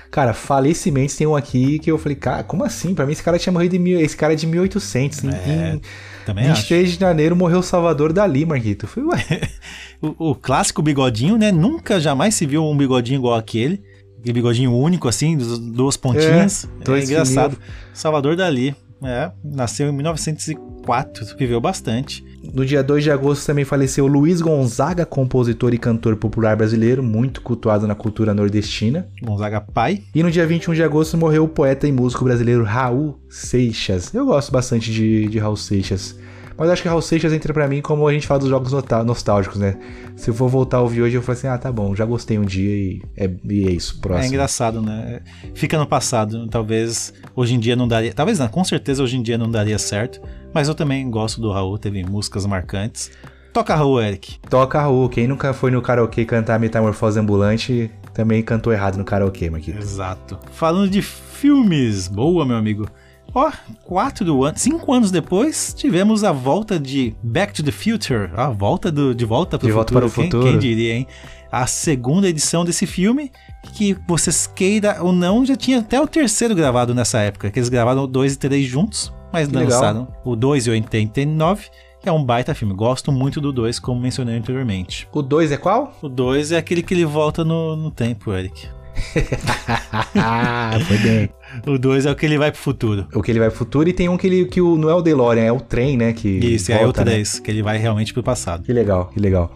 Cara, 0.10 0.34
falecimentos 0.34 1.16
tem 1.16 1.28
um 1.28 1.36
aqui 1.36 1.80
que 1.80 1.92
eu 1.92 1.98
falei, 1.98 2.16
cara, 2.16 2.44
como 2.44 2.64
assim? 2.64 2.94
Pra 2.96 3.06
mim 3.06 3.12
esse 3.12 3.22
cara 3.24 3.38
tinha 3.38 3.52
morrido 3.54 3.76
em 3.76 3.80
mil, 3.80 4.00
esse 4.00 4.16
cara 4.16 4.34
é 4.34 4.36
de 4.36 4.48
1800. 4.48 5.24
Em- 5.24 5.30
É, 5.30 5.74
em 5.76 5.82
também 6.26 6.46
23 6.48 6.92
de 6.94 7.00
janeiro 7.00 7.36
morreu 7.36 7.62
Salvador 7.62 8.12
Dali, 8.14 8.46
Marquito. 8.46 8.86
Eu 8.86 8.90
falei, 8.90 9.10
ué, 9.10 9.42
O, 10.02 10.30
o 10.32 10.36
clássico 10.36 10.82
bigodinho, 10.82 11.38
né? 11.38 11.52
Nunca 11.52 12.00
jamais 12.00 12.36
se 12.36 12.46
viu 12.46 12.64
um 12.64 12.78
bigodinho 12.78 13.18
igual 13.18 13.36
aquele. 13.36 13.82
Aquele 14.20 14.34
bigodinho 14.34 14.72
único, 14.74 15.08
assim, 15.08 15.36
duas 15.38 15.98
pontinhas. 15.98 16.66
É, 16.66 16.68
É, 16.82 16.84
dois 16.84 17.10
engraçado. 17.10 17.54
fininhos. 17.56 17.74
Salvador 17.94 18.36
Dali. 18.36 18.76
É, 19.04 19.32
nasceu 19.44 19.90
em 19.90 19.92
1904, 19.92 21.36
viveu 21.38 21.60
bastante. 21.62 22.24
No 22.54 22.66
dia 22.66 22.84
2 22.84 23.04
de 23.04 23.12
agosto 23.12 23.46
também 23.46 23.66
faleceu 23.66 24.08
Luiz 24.08 24.42
Gonzaga, 24.42 25.06
compositor 25.06 25.74
e 25.74 25.78
cantor 25.78 26.16
popular 26.16 26.56
brasileiro, 26.56 27.04
muito 27.04 27.42
cultuado 27.42 27.88
na 27.88 27.96
cultura 27.96 28.34
nordestina. 28.34 29.08
Gonzaga 29.22 29.62
pai. 29.62 30.04
E 30.14 30.24
no 30.24 30.32
dia 30.32 30.46
21 30.46 30.74
de 30.74 30.84
agosto 30.84 31.18
morreu 31.18 31.44
o 31.44 31.50
poeta 31.50 31.88
e 31.88 31.92
músico 31.92 32.24
brasileiro 32.24 32.64
Raul 32.64 33.20
Seixas. 33.30 34.14
Eu 34.14 34.26
gosto 34.26 34.52
bastante 34.52 34.92
de, 34.92 35.28
de 35.28 35.40
Raul 35.40 35.58
Seixas. 35.58 36.16
Mas 36.58 36.70
acho 36.70 36.82
que 36.82 36.88
Raul 36.88 37.02
Seixas 37.02 37.32
entra 37.32 37.54
pra 37.54 37.68
mim 37.68 37.82
como 37.82 38.08
a 38.08 38.14
gente 38.14 38.26
fala 38.26 38.40
dos 38.40 38.50
jogos 38.50 38.72
nostálgicos, 39.06 39.60
né? 39.60 39.78
Se 40.16 40.30
eu 40.30 40.34
for 40.34 40.50
voltar 40.50 40.78
a 40.78 40.82
ouvir 40.82 41.04
hoje, 41.04 41.16
eu 41.16 41.22
falo 41.22 41.38
assim, 41.38 41.48
ah, 41.48 41.58
tá 41.58 41.72
bom, 41.72 41.96
já 41.96 42.04
gostei 42.04 42.40
um 42.40 42.46
dia 42.46 42.76
e 42.76 43.02
é, 43.16 43.30
e 43.50 43.68
é 43.68 43.72
isso, 43.72 44.00
próximo. 44.00 44.26
É 44.26 44.28
engraçado, 44.28 44.82
né? 44.82 45.22
Fica 45.54 45.78
no 45.78 45.86
passado. 45.86 46.48
Talvez 46.48 47.14
hoje 47.36 47.54
em 47.54 47.60
dia 47.60 47.76
não 47.76 47.88
daria. 47.88 48.14
Talvez 48.14 48.40
não, 48.40 48.48
com 48.48 48.64
certeza 48.64 49.04
hoje 49.04 49.18
em 49.18 49.22
dia 49.22 49.38
não 49.38 49.50
daria 49.50 49.78
certo. 49.78 50.20
Mas 50.54 50.68
eu 50.68 50.74
também 50.74 51.10
gosto 51.10 51.40
do 51.40 51.52
Raul, 51.52 51.78
teve 51.78 52.04
músicas 52.04 52.46
marcantes. 52.46 53.12
Toca 53.54 53.76
Raul, 53.76 54.02
Eric. 54.02 54.40
Toca 54.50 54.80
Raul, 54.80 55.10
quem 55.10 55.28
nunca 55.28 55.54
foi 55.54 55.72
no 55.72 55.82
karaokê 55.82 56.26
cantar 56.26 56.60
Metamorfose 56.60 57.20
Ambulante 57.20 57.92
também 58.18 58.42
cantou 58.42 58.74
errado 58.74 58.98
no 58.98 59.06
karaokê, 59.06 59.48
Marquito. 59.48 59.78
Exato. 59.78 60.40
Falando 60.52 60.90
de 60.90 61.04
filmes, 61.04 62.08
boa, 62.08 62.44
meu 62.44 62.58
amigo. 62.58 62.88
Ó, 63.34 63.52
quatro 63.84 64.44
anos, 64.44 64.62
cinco 64.62 64.92
anos 64.94 65.12
depois, 65.12 65.74
tivemos 65.78 66.24
a 66.24 66.32
volta 66.32 66.80
de 66.80 67.16
Back 67.22 67.54
to 67.54 67.64
the 67.64 67.72
Future. 67.72 68.30
A 68.36 68.50
volta 68.50 68.92
do, 68.92 69.14
de 69.14 69.26
volta 69.26 69.60
para 69.60 69.68
De 69.68 69.72
o 69.72 69.76
Volta 69.76 69.94
futuro. 69.94 70.10
para 70.12 70.12
o 70.12 70.24
Quem- 70.24 70.32
Futuro. 70.32 70.44
Quem, 70.52 70.60
diria, 70.60 70.94
hein? 70.96 71.08
A 71.52 71.66
segunda 71.68 72.28
edição 72.28 72.66
desse 72.66 72.86
filme, 72.86 73.32
que 73.74 73.96
vocês 74.08 74.48
queira 74.48 74.98
ou 75.02 75.14
não, 75.14 75.46
já 75.46 75.56
tinha 75.56 75.80
até 75.80 76.02
o 76.02 76.08
terceiro 76.08 76.54
gravado 76.56 76.94
nessa 76.96 77.20
época, 77.20 77.50
que 77.52 77.60
eles 77.60 77.70
gravaram 77.70 78.08
2 78.08 78.34
e 78.34 78.38
3 78.40 78.66
juntos, 78.68 79.14
mas 79.32 79.48
Que 79.48 79.56
legal. 79.56 79.72
lançaram 79.80 80.08
o 80.26 80.36
2 80.36 80.68
em 80.68 80.72
89, 80.72 81.68
que 82.02 82.10
é 82.10 82.12
um 82.12 82.24
baita 82.24 82.54
filme. 82.56 82.74
Gosto 82.74 83.12
muito 83.12 83.40
do 83.40 83.54
2, 83.54 83.80
como 83.80 84.00
mencionei 84.02 84.36
anteriormente. 84.38 85.08
O 85.14 85.22
2 85.22 85.52
é 85.52 85.58
qual? 85.58 85.96
O 86.02 86.10
2 86.10 86.52
é 86.52 86.58
aquele 86.58 86.82
que 86.84 86.94
ele 86.94 87.06
volta 87.06 87.46
no, 87.46 87.76
no 87.76 87.92
tempo, 87.92 88.34
Eric. 88.34 88.68
foi 90.88 90.98
bem. 90.98 91.30
O 91.66 91.78
2 91.78 92.06
é 92.06 92.12
o 92.12 92.16
que 92.16 92.26
ele 92.26 92.38
vai 92.38 92.52
pro 92.52 92.60
futuro. 92.60 93.08
O 93.14 93.22
que 93.22 93.32
ele 93.32 93.40
vai 93.40 93.50
pro 93.50 93.58
futuro 93.58 93.88
e 93.90 93.94
tem 93.94 94.10
um 94.10 94.18
que, 94.18 94.28
ele, 94.28 94.46
que 94.46 94.62
o, 94.62 94.78
não 94.78 94.90
é 94.90 94.94
o 94.94 95.02
DeLorean, 95.02 95.44
é 95.44 95.52
o 95.52 95.60
trem, 95.60 95.98
né? 95.98 96.14
Que 96.14 96.28
Isso, 96.28 96.72
é 96.72 96.78
o 96.78 96.84
volta, 96.84 97.04
né? 97.04 97.12
3, 97.12 97.40
que 97.40 97.52
ele 97.52 97.64
vai 97.64 97.78
realmente 97.78 98.14
pro 98.14 98.24
passado. 98.24 98.64
Que 98.64 98.74
legal, 98.74 99.06
que 99.14 99.20
legal. 99.20 99.56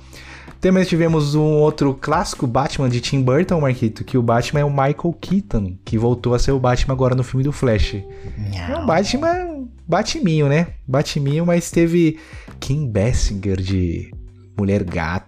Também 0.60 0.84
tivemos 0.84 1.34
um 1.34 1.42
outro 1.42 1.98
clássico 2.00 2.46
Batman 2.46 2.88
de 2.88 3.02
Tim 3.02 3.22
Burton, 3.22 3.60
Marquito, 3.60 4.04
que 4.04 4.16
o 4.16 4.22
Batman 4.22 4.60
é 4.60 4.66
o 4.66 4.70
Michael 4.70 5.18
Keaton, 5.20 5.76
que 5.84 5.98
voltou 5.98 6.36
a 6.36 6.40
ser 6.40 6.52
o 6.52 6.60
Batman 6.60 6.94
agora 6.94 7.16
no 7.16 7.24
filme 7.24 7.44
do 7.44 7.52
Flash. 7.52 7.96
É 7.96 8.78
um 8.78 8.86
Batman 8.86 9.52
Batiminho, 9.88 10.48
né? 10.48 10.68
Batiminho, 10.88 11.46
mas 11.46 11.72
teve 11.72 12.18
Kim 12.60 12.88
Basinger 12.90 13.60
de 13.60 14.10
Mulher 14.58 14.84
Gato. 14.84 15.26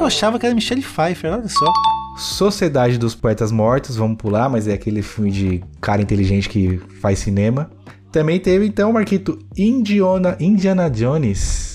Eu 0.00 0.04
achava 0.04 0.38
que 0.38 0.46
era 0.46 0.54
Michelle 0.54 0.82
Pfeiffer, 0.82 1.32
olha 1.32 1.48
só. 1.48 1.72
Sociedade 2.16 2.98
dos 2.98 3.14
Poetas 3.14 3.50
Mortos, 3.50 3.96
vamos 3.96 4.16
pular, 4.16 4.48
mas 4.48 4.68
é 4.68 4.72
aquele 4.72 5.02
filme 5.02 5.30
de 5.30 5.64
cara 5.80 6.02
inteligente 6.02 6.48
que 6.48 6.80
faz 7.00 7.18
cinema. 7.18 7.70
Também 8.12 8.40
teve, 8.40 8.66
então, 8.66 8.92
Marquito, 8.92 9.38
Indiana, 9.56 10.36
Indiana 10.40 10.90
Jones. 10.90 11.69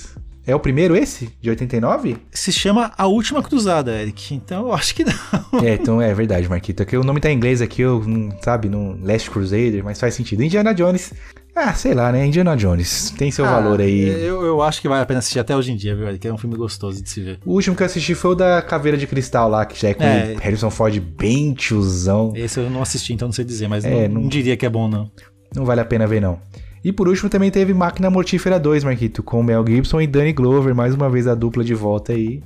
É 0.47 0.53
o 0.55 0.59
primeiro 0.59 0.95
esse? 0.95 1.29
De 1.41 1.49
89? 1.49 2.17
Se 2.31 2.51
chama 2.51 2.91
A 2.97 3.07
Última 3.07 3.41
Cruzada, 3.41 3.91
Eric. 3.99 4.33
Então 4.35 4.67
eu 4.67 4.73
acho 4.73 4.93
que 4.93 5.03
não. 5.03 5.63
É, 5.63 5.73
então 5.73 6.01
é 6.01 6.13
verdade, 6.13 6.47
Marquito. 6.47 6.83
É 6.83 6.85
que 6.85 6.95
o 6.97 7.03
nome 7.03 7.19
tá 7.19 7.31
em 7.31 7.35
inglês 7.35 7.61
aqui, 7.61 7.81
eu, 7.81 8.03
não- 8.05 8.29
sabe, 8.41 8.69
no 8.69 8.97
Last 9.03 9.29
Crusader, 9.31 9.83
mas 9.83 9.99
faz 9.99 10.13
sentido. 10.13 10.43
Indiana 10.43 10.73
Jones. 10.73 11.13
Ah, 11.55 11.73
sei 11.73 11.93
lá, 11.93 12.11
né? 12.11 12.25
Indiana 12.25 12.55
Jones. 12.57 13.11
Tem 13.17 13.31
seu 13.31 13.45
valor 13.45 13.79
aí. 13.79 14.09
Ah, 14.13 14.17
Eu, 14.19 14.43
eu 14.43 14.61
acho 14.61 14.81
que 14.81 14.89
vale 14.89 15.01
a 15.01 15.05
pena 15.05 15.19
assistir 15.19 15.39
até 15.39 15.55
hoje 15.55 15.71
em 15.71 15.77
dia, 15.77 15.95
viu, 15.95 16.05
Eric? 16.07 16.27
É 16.27 16.33
um 16.33 16.37
filme 16.37 16.55
gostoso 16.57 17.01
de 17.01 17.09
se 17.09 17.21
ver. 17.21 17.39
O 17.45 17.53
último 17.53 17.75
que 17.75 17.81
eu 17.81 17.85
assisti 17.87 18.13
foi 18.13 18.31
o 18.31 18.35
da 18.35 18.61
Caveira 18.61 18.97
de 18.97 19.07
Cristal 19.07 19.49
lá, 19.49 19.65
que 19.65 19.79
já 19.81 19.87
é 19.89 19.93
com 19.93 20.03
É. 20.03 20.33
o 20.35 20.37
Harrison 20.39 20.69
Ford 20.69 20.99
bem 20.99 21.53
tiozão. 21.53 22.33
Esse 22.35 22.59
eu 22.59 22.69
não 22.69 22.81
assisti, 22.81 23.13
então 23.13 23.29
não 23.29 23.33
sei 23.33 23.45
dizer, 23.45 23.67
mas 23.69 23.85
É, 23.85 23.89
não, 24.07 24.15
não- 24.15 24.21
não 24.23 24.27
diria 24.29 24.57
que 24.57 24.65
é 24.65 24.69
bom, 24.69 24.87
não. 24.89 25.09
Não 25.55 25.63
vale 25.63 25.79
a 25.79 25.85
pena 25.85 26.05
ver, 26.05 26.19
não. 26.21 26.37
E 26.85 26.93
por 26.93 27.07
último 27.07 27.31
também 27.31 27.49
teve 27.49 27.73
Máquina 27.73 28.11
Mortífera 28.11 28.59
2, 28.59 28.83
Marquito, 28.83 29.23
com 29.23 29.41
Mel 29.41 29.65
Gibson 29.67 30.01
e 30.01 30.05
Danny 30.05 30.31
Glover, 30.31 30.75
mais 30.75 30.93
uma 30.93 31.09
vez 31.09 31.25
a 31.25 31.33
dupla 31.33 31.63
de 31.63 31.73
volta 31.73 32.13
aí. 32.13 32.43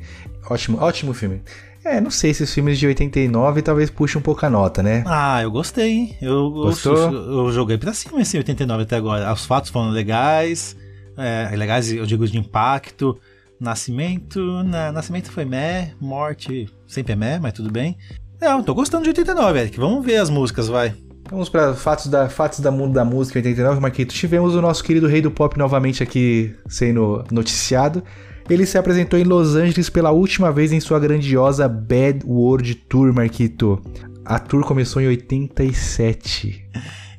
Ótimo, 0.50 0.78
ótimo 0.80 1.14
filme. 1.14 1.42
É, 1.84 2.00
não 2.00 2.10
sei 2.10 2.34
se 2.34 2.44
os 2.44 2.54
filmes 2.54 2.80
de 2.80 2.88
89 2.88 3.62
talvez 3.62 3.90
puxem 3.90 4.18
um 4.18 4.22
pouco 4.22 4.46
a 4.46 4.50
nota, 4.50 4.82
né? 4.82 5.04
Ah, 5.06 5.44
eu 5.44 5.52
gostei, 5.52 5.92
hein? 5.92 6.18
Eu, 6.22 6.50
Gostou? 6.52 6.96
Eu, 6.96 7.48
eu 7.48 7.52
joguei 7.52 7.78
pra 7.78 7.94
cima 7.94 8.22
esse 8.22 8.38
89 8.38 8.84
até 8.84 8.96
agora. 8.96 9.30
Os 9.34 9.46
fatos 9.46 9.72
foram 9.72 9.90
legais, 9.90 10.74
é, 11.18 11.54
legais, 11.54 11.92
eu 11.92 12.06
digo 12.06 12.26
de 12.26 12.38
impacto. 12.38 13.20
Nascimento, 13.60 14.40
na, 14.64 14.90
Nascimento 14.90 15.34
foi 15.34 15.44
meh, 15.44 15.92
morte 16.00 16.70
sempre 16.88 17.12
é 17.12 17.16
meh, 17.18 17.40
mas 17.40 17.52
tudo 17.52 17.70
bem. 17.70 17.98
Não, 18.40 18.64
tô 18.64 18.74
gostando 18.74 19.04
de 19.04 19.10
89, 19.10 19.60
Eric. 19.60 19.78
Vamos 19.78 20.06
ver 20.06 20.16
as 20.16 20.30
músicas, 20.30 20.70
vai. 20.70 20.96
Vamos 21.30 21.48
para 21.48 21.76
fatos 21.76 22.08
da 22.08 22.28
fatos 22.28 22.60
da 22.60 22.72
mundo 22.72 22.94
da 22.94 23.06
música 23.06 23.38
89, 23.38 23.80
Marquito. 23.80 24.16
Tivemos 24.16 24.56
o 24.56 24.62
nosso 24.62 24.84
querido 24.84 25.06
rei 25.06 25.22
do 25.22 25.30
pop 25.30 25.58
novamente 25.60 26.02
aqui 26.02 26.56
sendo 26.68 27.24
noticiado. 27.32 28.04
Ele 28.50 28.66
se 28.66 28.80
apresentou 28.80 29.20
em 29.20 29.24
Los 29.24 29.56
Angeles 29.56 29.92
pela 29.92 30.10
última 30.10 30.52
vez 30.52 30.72
em 30.72 30.80
sua 30.80 31.00
grandiosa 31.00 31.70
Bad 31.70 32.26
World 32.26 32.74
Tour, 32.74 33.14
Marquito. 33.14 33.80
A 34.26 34.40
tour 34.40 34.66
começou 34.66 35.00
em 35.04 35.08
87. 35.08 36.66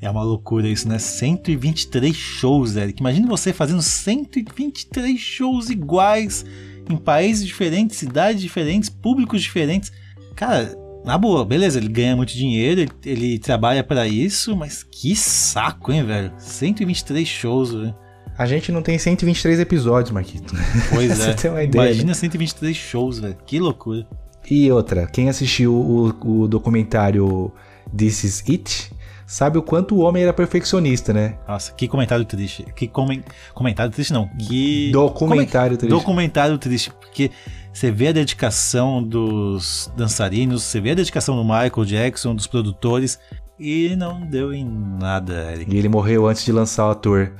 É 0.02 0.10
uma 0.10 0.24
loucura 0.24 0.66
isso, 0.66 0.88
né? 0.88 0.98
123 0.98 2.16
shows, 2.16 2.74
Eric. 2.74 3.00
Imagina 3.00 3.28
você 3.28 3.52
fazendo 3.52 3.80
123 3.80 5.20
shows 5.20 5.70
iguais 5.70 6.44
em 6.88 6.96
países 6.96 7.46
diferentes, 7.46 7.98
cidades 7.98 8.42
diferentes, 8.42 8.88
públicos 8.88 9.40
diferentes. 9.40 9.92
Cara, 10.34 10.76
na 11.04 11.16
boa, 11.16 11.44
beleza, 11.44 11.78
ele 11.78 11.88
ganha 11.88 12.16
muito 12.16 12.32
dinheiro, 12.32 12.80
ele, 12.80 12.90
ele 13.04 13.38
trabalha 13.38 13.82
pra 13.82 14.06
isso, 14.06 14.56
mas 14.56 14.82
que 14.82 15.16
saco, 15.16 15.92
hein, 15.92 16.04
velho? 16.04 16.32
123 16.38 17.26
shows, 17.26 17.72
velho. 17.72 17.94
A 18.36 18.46
gente 18.46 18.72
não 18.72 18.80
tem 18.82 18.98
123 18.98 19.60
episódios, 19.60 20.10
Marquito. 20.10 20.54
Pois 20.90 21.20
é. 21.20 21.34
tem 21.34 21.50
uma 21.50 21.62
ideia, 21.62 21.86
Imagina 21.86 22.08
né? 22.08 22.14
123 22.14 22.76
shows, 22.76 23.18
velho. 23.18 23.36
Que 23.44 23.58
loucura. 23.58 24.06
E 24.50 24.70
outra, 24.72 25.06
quem 25.06 25.28
assistiu 25.28 25.74
o, 25.74 26.42
o 26.42 26.48
documentário 26.48 27.52
This 27.94 28.24
Is 28.24 28.44
It 28.48 28.90
sabe 29.26 29.58
o 29.58 29.62
quanto 29.62 29.94
o 29.94 30.00
homem 30.00 30.24
era 30.24 30.32
perfeccionista, 30.32 31.12
né? 31.12 31.36
Nossa, 31.46 31.72
que 31.72 31.86
comentário 31.86 32.24
triste. 32.24 32.64
Que 32.74 32.88
comen... 32.88 33.22
comentário 33.54 33.92
triste 33.92 34.12
não. 34.12 34.26
Que 34.26 34.90
Documentário 34.90 35.76
Come- 35.76 35.78
triste. 35.78 35.90
Documentário 35.90 36.58
triste, 36.58 36.90
porque 36.90 37.30
você 37.72 37.90
vê 37.90 38.08
a 38.08 38.12
dedicação 38.12 39.02
dos 39.02 39.90
dançarinos, 39.96 40.62
você 40.62 40.80
vê 40.80 40.90
a 40.90 40.94
dedicação 40.94 41.36
do 41.36 41.44
Michael 41.44 41.84
Jackson, 41.84 42.34
dos 42.34 42.46
produtores 42.46 43.18
e 43.58 43.94
não 43.96 44.20
deu 44.26 44.52
em 44.52 44.64
nada, 44.98 45.52
Eric. 45.52 45.74
E 45.74 45.78
ele 45.78 45.88
morreu 45.88 46.26
antes 46.26 46.44
de 46.44 46.52
lançar 46.52 46.90
a 46.90 46.94
tour. 46.94 47.30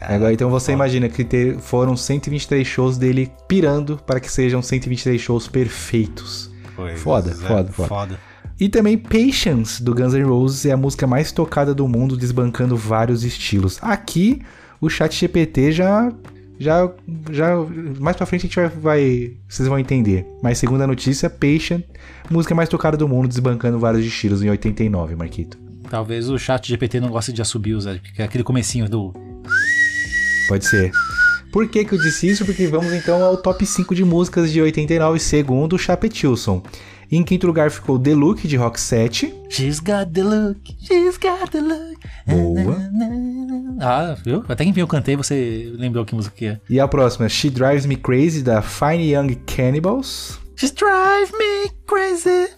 Agora, 0.00 0.32
então 0.32 0.48
você 0.50 0.72
imagina 0.72 1.08
que 1.08 1.24
ter- 1.24 1.58
foram 1.58 1.96
123 1.96 2.66
shows 2.66 2.96
dele 2.96 3.32
pirando 3.48 3.96
para 4.06 4.20
que 4.20 4.30
sejam 4.30 4.62
123 4.62 5.20
shows 5.20 5.48
perfeitos. 5.48 6.50
Pois 6.76 7.00
foda, 7.00 7.30
é, 7.30 7.34
foda, 7.34 7.72
foda, 7.72 7.88
foda. 7.88 8.20
E 8.60 8.68
também 8.68 8.96
Patience, 8.98 9.82
do 9.82 9.94
Guns 9.94 10.14
N' 10.14 10.22
Roses, 10.24 10.66
é 10.66 10.72
a 10.72 10.76
música 10.76 11.06
mais 11.06 11.32
tocada 11.32 11.74
do 11.74 11.86
mundo, 11.88 12.16
desbancando 12.16 12.76
vários 12.76 13.24
estilos. 13.24 13.78
Aqui, 13.80 14.42
o 14.80 14.88
chat 14.88 15.14
GPT 15.16 15.72
já... 15.72 16.12
Já, 16.58 16.90
já, 17.30 17.54
mais 18.00 18.16
pra 18.16 18.26
frente 18.26 18.42
a 18.42 18.48
gente 18.48 18.56
vai, 18.56 18.68
vai, 18.68 19.32
vocês 19.48 19.68
vão 19.68 19.78
entender. 19.78 20.26
Mas 20.42 20.58
segundo 20.58 20.82
a 20.82 20.86
notícia, 20.86 21.30
Patient, 21.30 21.82
música 22.28 22.54
mais 22.54 22.68
tocada 22.68 22.96
do 22.96 23.06
mundo, 23.06 23.28
desbancando 23.28 23.78
vários 23.78 24.04
estilos 24.04 24.42
em 24.42 24.50
89, 24.50 25.14
Marquito. 25.14 25.58
Talvez 25.88 26.28
o 26.28 26.38
chat 26.38 26.68
GPT 26.68 27.00
não 27.00 27.08
goste 27.08 27.32
de 27.32 27.40
assobios, 27.40 27.86
Eric, 27.86 28.12
que 28.12 28.22
é 28.22 28.24
aquele 28.24 28.44
comecinho 28.44 28.88
do... 28.88 29.14
Pode 30.48 30.66
ser. 30.66 30.90
Por 31.52 31.66
que, 31.68 31.84
que 31.84 31.94
eu 31.94 31.98
disse 31.98 32.28
isso? 32.28 32.44
Porque 32.44 32.66
vamos 32.66 32.92
então 32.92 33.22
ao 33.22 33.36
top 33.36 33.64
5 33.64 33.94
de 33.94 34.04
músicas 34.04 34.52
de 34.52 34.60
89, 34.60 35.18
segundo 35.18 35.74
o 35.74 35.78
Chapetilson. 35.78 36.62
Em 37.10 37.24
quinto 37.24 37.46
lugar 37.46 37.70
ficou 37.70 37.98
The 37.98 38.14
Look 38.14 38.46
de 38.46 38.56
Rock 38.56 38.78
7. 38.78 39.34
She's 39.48 39.80
got 39.80 40.12
the 40.12 40.22
look, 40.22 40.60
she's 40.78 41.16
got 41.16 41.50
the 41.50 41.60
look. 41.60 41.98
Boa. 42.26 42.76
Ah, 43.80 44.16
viu? 44.22 44.44
Até 44.46 44.64
que 44.64 44.70
enfim 44.70 44.80
eu 44.80 44.86
cantei, 44.86 45.16
você 45.16 45.72
lembrou 45.74 46.04
que 46.04 46.14
música 46.14 46.36
que 46.36 46.46
é. 46.46 46.60
E 46.68 46.78
a 46.78 46.86
próxima, 46.86 47.28
She 47.28 47.48
Drives 47.48 47.86
Me 47.86 47.96
Crazy 47.96 48.42
da 48.42 48.60
Fine 48.60 49.10
Young 49.10 49.34
Cannibals. 49.46 50.38
Just 50.56 50.76
drive 50.76 51.32
me 51.38 51.70
crazy. 51.86 52.48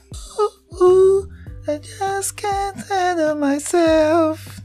Ooh, 0.40 0.84
ooh, 0.84 1.28
I 1.68 1.78
just 1.78 2.34
can't 2.36 2.76
handle 2.88 3.36
myself. 3.36 4.59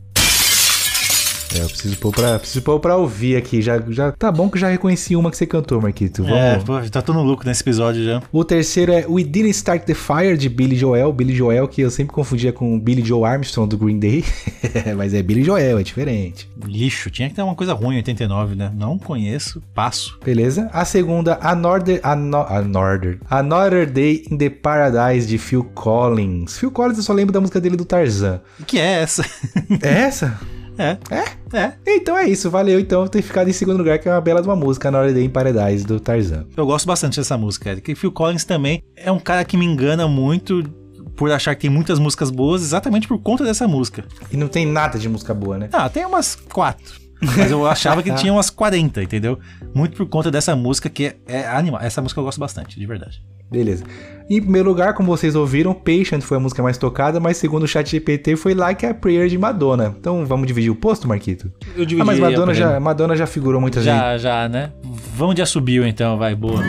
É, 1.58 1.64
eu 1.64 1.68
preciso 1.70 1.98
pôr 1.98 2.12
pra, 2.12 2.40
preciso 2.40 2.62
pôr 2.64 2.80
pra 2.80 2.96
ouvir 2.98 3.36
aqui. 3.38 3.62
Já, 3.62 3.82
já 3.90 4.12
tá 4.12 4.32
bom 4.32 4.50
que 4.50 4.60
já 4.60 4.68
reconheci 4.70 5.16
uma 5.16 5.32
que 5.32 5.38
você 5.38 5.46
cantou, 5.46 5.82
Marquito. 5.82 6.24
Vamos. 6.24 6.38
É, 6.38 6.58
pô, 6.60 6.80
tá 6.90 7.02
todo 7.02 7.22
louco 7.22 7.46
nesse 7.46 7.62
episódio 7.62 8.04
já. 8.04 8.22
O 8.32 8.44
terceiro 8.44 8.92
é 8.92 9.06
We 9.08 9.24
Didn't 9.24 9.52
Start 9.52 9.84
the 9.84 9.94
Fire, 9.94 10.38
de 10.38 10.50
Billy 10.50 10.76
Joel. 10.76 11.12
Billy 11.14 11.34
Joel, 11.36 11.68
que 11.68 11.82
eu 11.82 11.90
sempre 11.90 12.14
confundia 12.14 12.52
com 12.52 12.80
Billy 12.80 13.04
Joe 13.04 13.24
Armstrong 13.24 13.70
do 13.70 13.78
Green 13.78 14.00
Day. 14.00 14.24
Mas 14.98 15.14
é 15.14 15.22
Billy 15.22 15.44
Joel, 15.44 15.80
é 15.80 15.84
diferente. 15.84 16.50
Lixo, 16.66 17.10
tinha 17.10 17.30
que 17.30 17.36
ter 17.36 17.42
uma 17.42 17.56
coisa 17.56 17.74
ruim 17.74 17.96
em 17.96 17.98
89, 17.98 18.56
né? 18.56 18.72
Não 18.76 18.98
conheço, 18.98 19.62
passo. 19.74 20.18
Beleza? 20.24 20.70
A 20.74 20.84
segunda, 20.84 21.38
Another, 21.42 22.00
Ano- 22.04 22.46
Another, 22.50 23.20
Another 23.30 23.90
Day 23.90 24.26
in 24.30 24.38
the 24.38 24.50
Paradise, 24.50 25.28
de 25.28 25.38
Phil 25.38 25.64
Collins. 25.74 26.58
Phil 26.58 26.72
Collins, 26.72 26.98
eu 26.98 27.04
só 27.04 27.14
lembro 27.14 27.32
da 27.34 27.40
música 27.40 27.62
dele 27.62 27.78
do 27.78 27.86
Tarzan. 27.86 28.42
Que 28.66 28.78
é 28.80 29.02
essa? 29.02 29.24
É 29.82 29.90
essa? 30.02 30.38
É. 30.78 30.98
É? 31.10 31.58
É. 31.58 31.74
Então 31.88 32.18
é 32.18 32.28
isso. 32.28 32.50
Valeu, 32.50 32.80
então, 32.80 33.08
ter 33.08 33.22
ficado 33.22 33.50
em 33.50 33.54
segundo 33.54 33.78
lugar, 33.78 34.00
que 34.00 34.08
é 34.08 34.12
uma 34.12 34.22
bela 34.22 34.42
de 34.42 34.48
uma 34.48 34.56
música, 34.56 34.90
Another 34.90 35.14
Day 35.14 35.26
in 35.26 35.30
Paradise, 35.30 35.86
do 35.86 36.00
Tarzan. 36.00 36.46
Eu 36.56 36.66
gosto 36.66 36.86
bastante 36.86 37.18
dessa 37.18 37.38
música, 37.38 37.72
Eric. 37.72 37.92
E 37.92 37.96
Phil 37.96 38.12
Collins 38.12 38.44
também 38.44 38.84
é 38.96 39.12
um 39.12 39.20
cara 39.20 39.44
que 39.46 39.58
me 39.58 39.66
engana 39.66 40.08
muito 40.08 40.64
por 41.16 41.32
achar 41.32 41.56
que 41.56 41.62
tem 41.62 41.70
muitas 41.70 41.98
músicas 41.98 42.30
boas 42.30 42.62
exatamente 42.62 43.08
por 43.08 43.18
conta 43.20 43.44
dessa 43.44 43.68
música. 43.68 44.04
E 44.32 44.38
não 44.38 44.48
tem 44.48 44.66
nada 44.66 45.00
de 45.00 45.08
música 45.08 45.34
boa, 45.34 45.58
né? 45.58 45.70
Ah, 45.72 45.90
tem 45.90 46.06
umas 46.06 46.36
quatro. 46.36 47.06
Mas 47.22 47.50
eu 47.50 47.66
achava 47.66 48.04
que 48.04 48.12
tinha 48.16 48.34
umas 48.34 48.50
40, 48.50 49.02
entendeu? 49.02 49.40
Muito 49.74 49.96
por 49.96 50.06
conta 50.08 50.30
dessa 50.30 50.56
música 50.56 50.90
que 50.90 51.06
é, 51.06 51.16
é 51.28 51.48
animal. 51.48 51.82
Essa 51.82 52.02
música 52.02 52.20
eu 52.20 52.26
gosto 52.26 52.40
bastante, 52.40 52.78
de 52.78 52.86
verdade. 52.86 53.24
Beleza. 53.52 53.84
Em 54.28 54.42
primeiro 54.42 54.68
lugar, 54.68 54.96
como 54.96 55.16
vocês 55.16 55.36
ouviram, 55.36 55.72
Patient 55.74 56.22
foi 56.22 56.38
a 56.38 56.40
música 56.40 56.64
mais 56.64 56.80
tocada, 56.80 57.20
mas 57.20 57.38
segundo 57.38 57.64
o 57.64 57.68
chat 57.68 57.88
GPT 57.90 58.36
foi 58.36 58.56
Like 58.56 58.84
a 58.84 58.94
Prayer 58.94 59.28
de 59.28 59.38
Madonna. 59.38 59.96
Então 60.00 60.26
vamos 60.26 60.48
dividir 60.48 60.72
o 60.72 60.76
posto, 60.76 61.08
Marquito? 61.08 61.52
Eu 61.78 61.86
Ah, 62.02 62.06
mas 62.06 62.20
Madonna 62.20 62.54
já. 62.54 62.80
Madonna 62.80 63.16
já 63.16 63.28
figurou 63.28 63.62
muitas 63.62 63.86
vezes. 63.86 64.00
Já, 64.00 64.18
já, 64.18 64.50
né? 64.50 64.72
Vamos 65.16 65.36
de 65.36 65.44
assobio 65.44 65.86
então, 65.86 66.18
vai, 66.18 66.34
boa. 66.34 66.62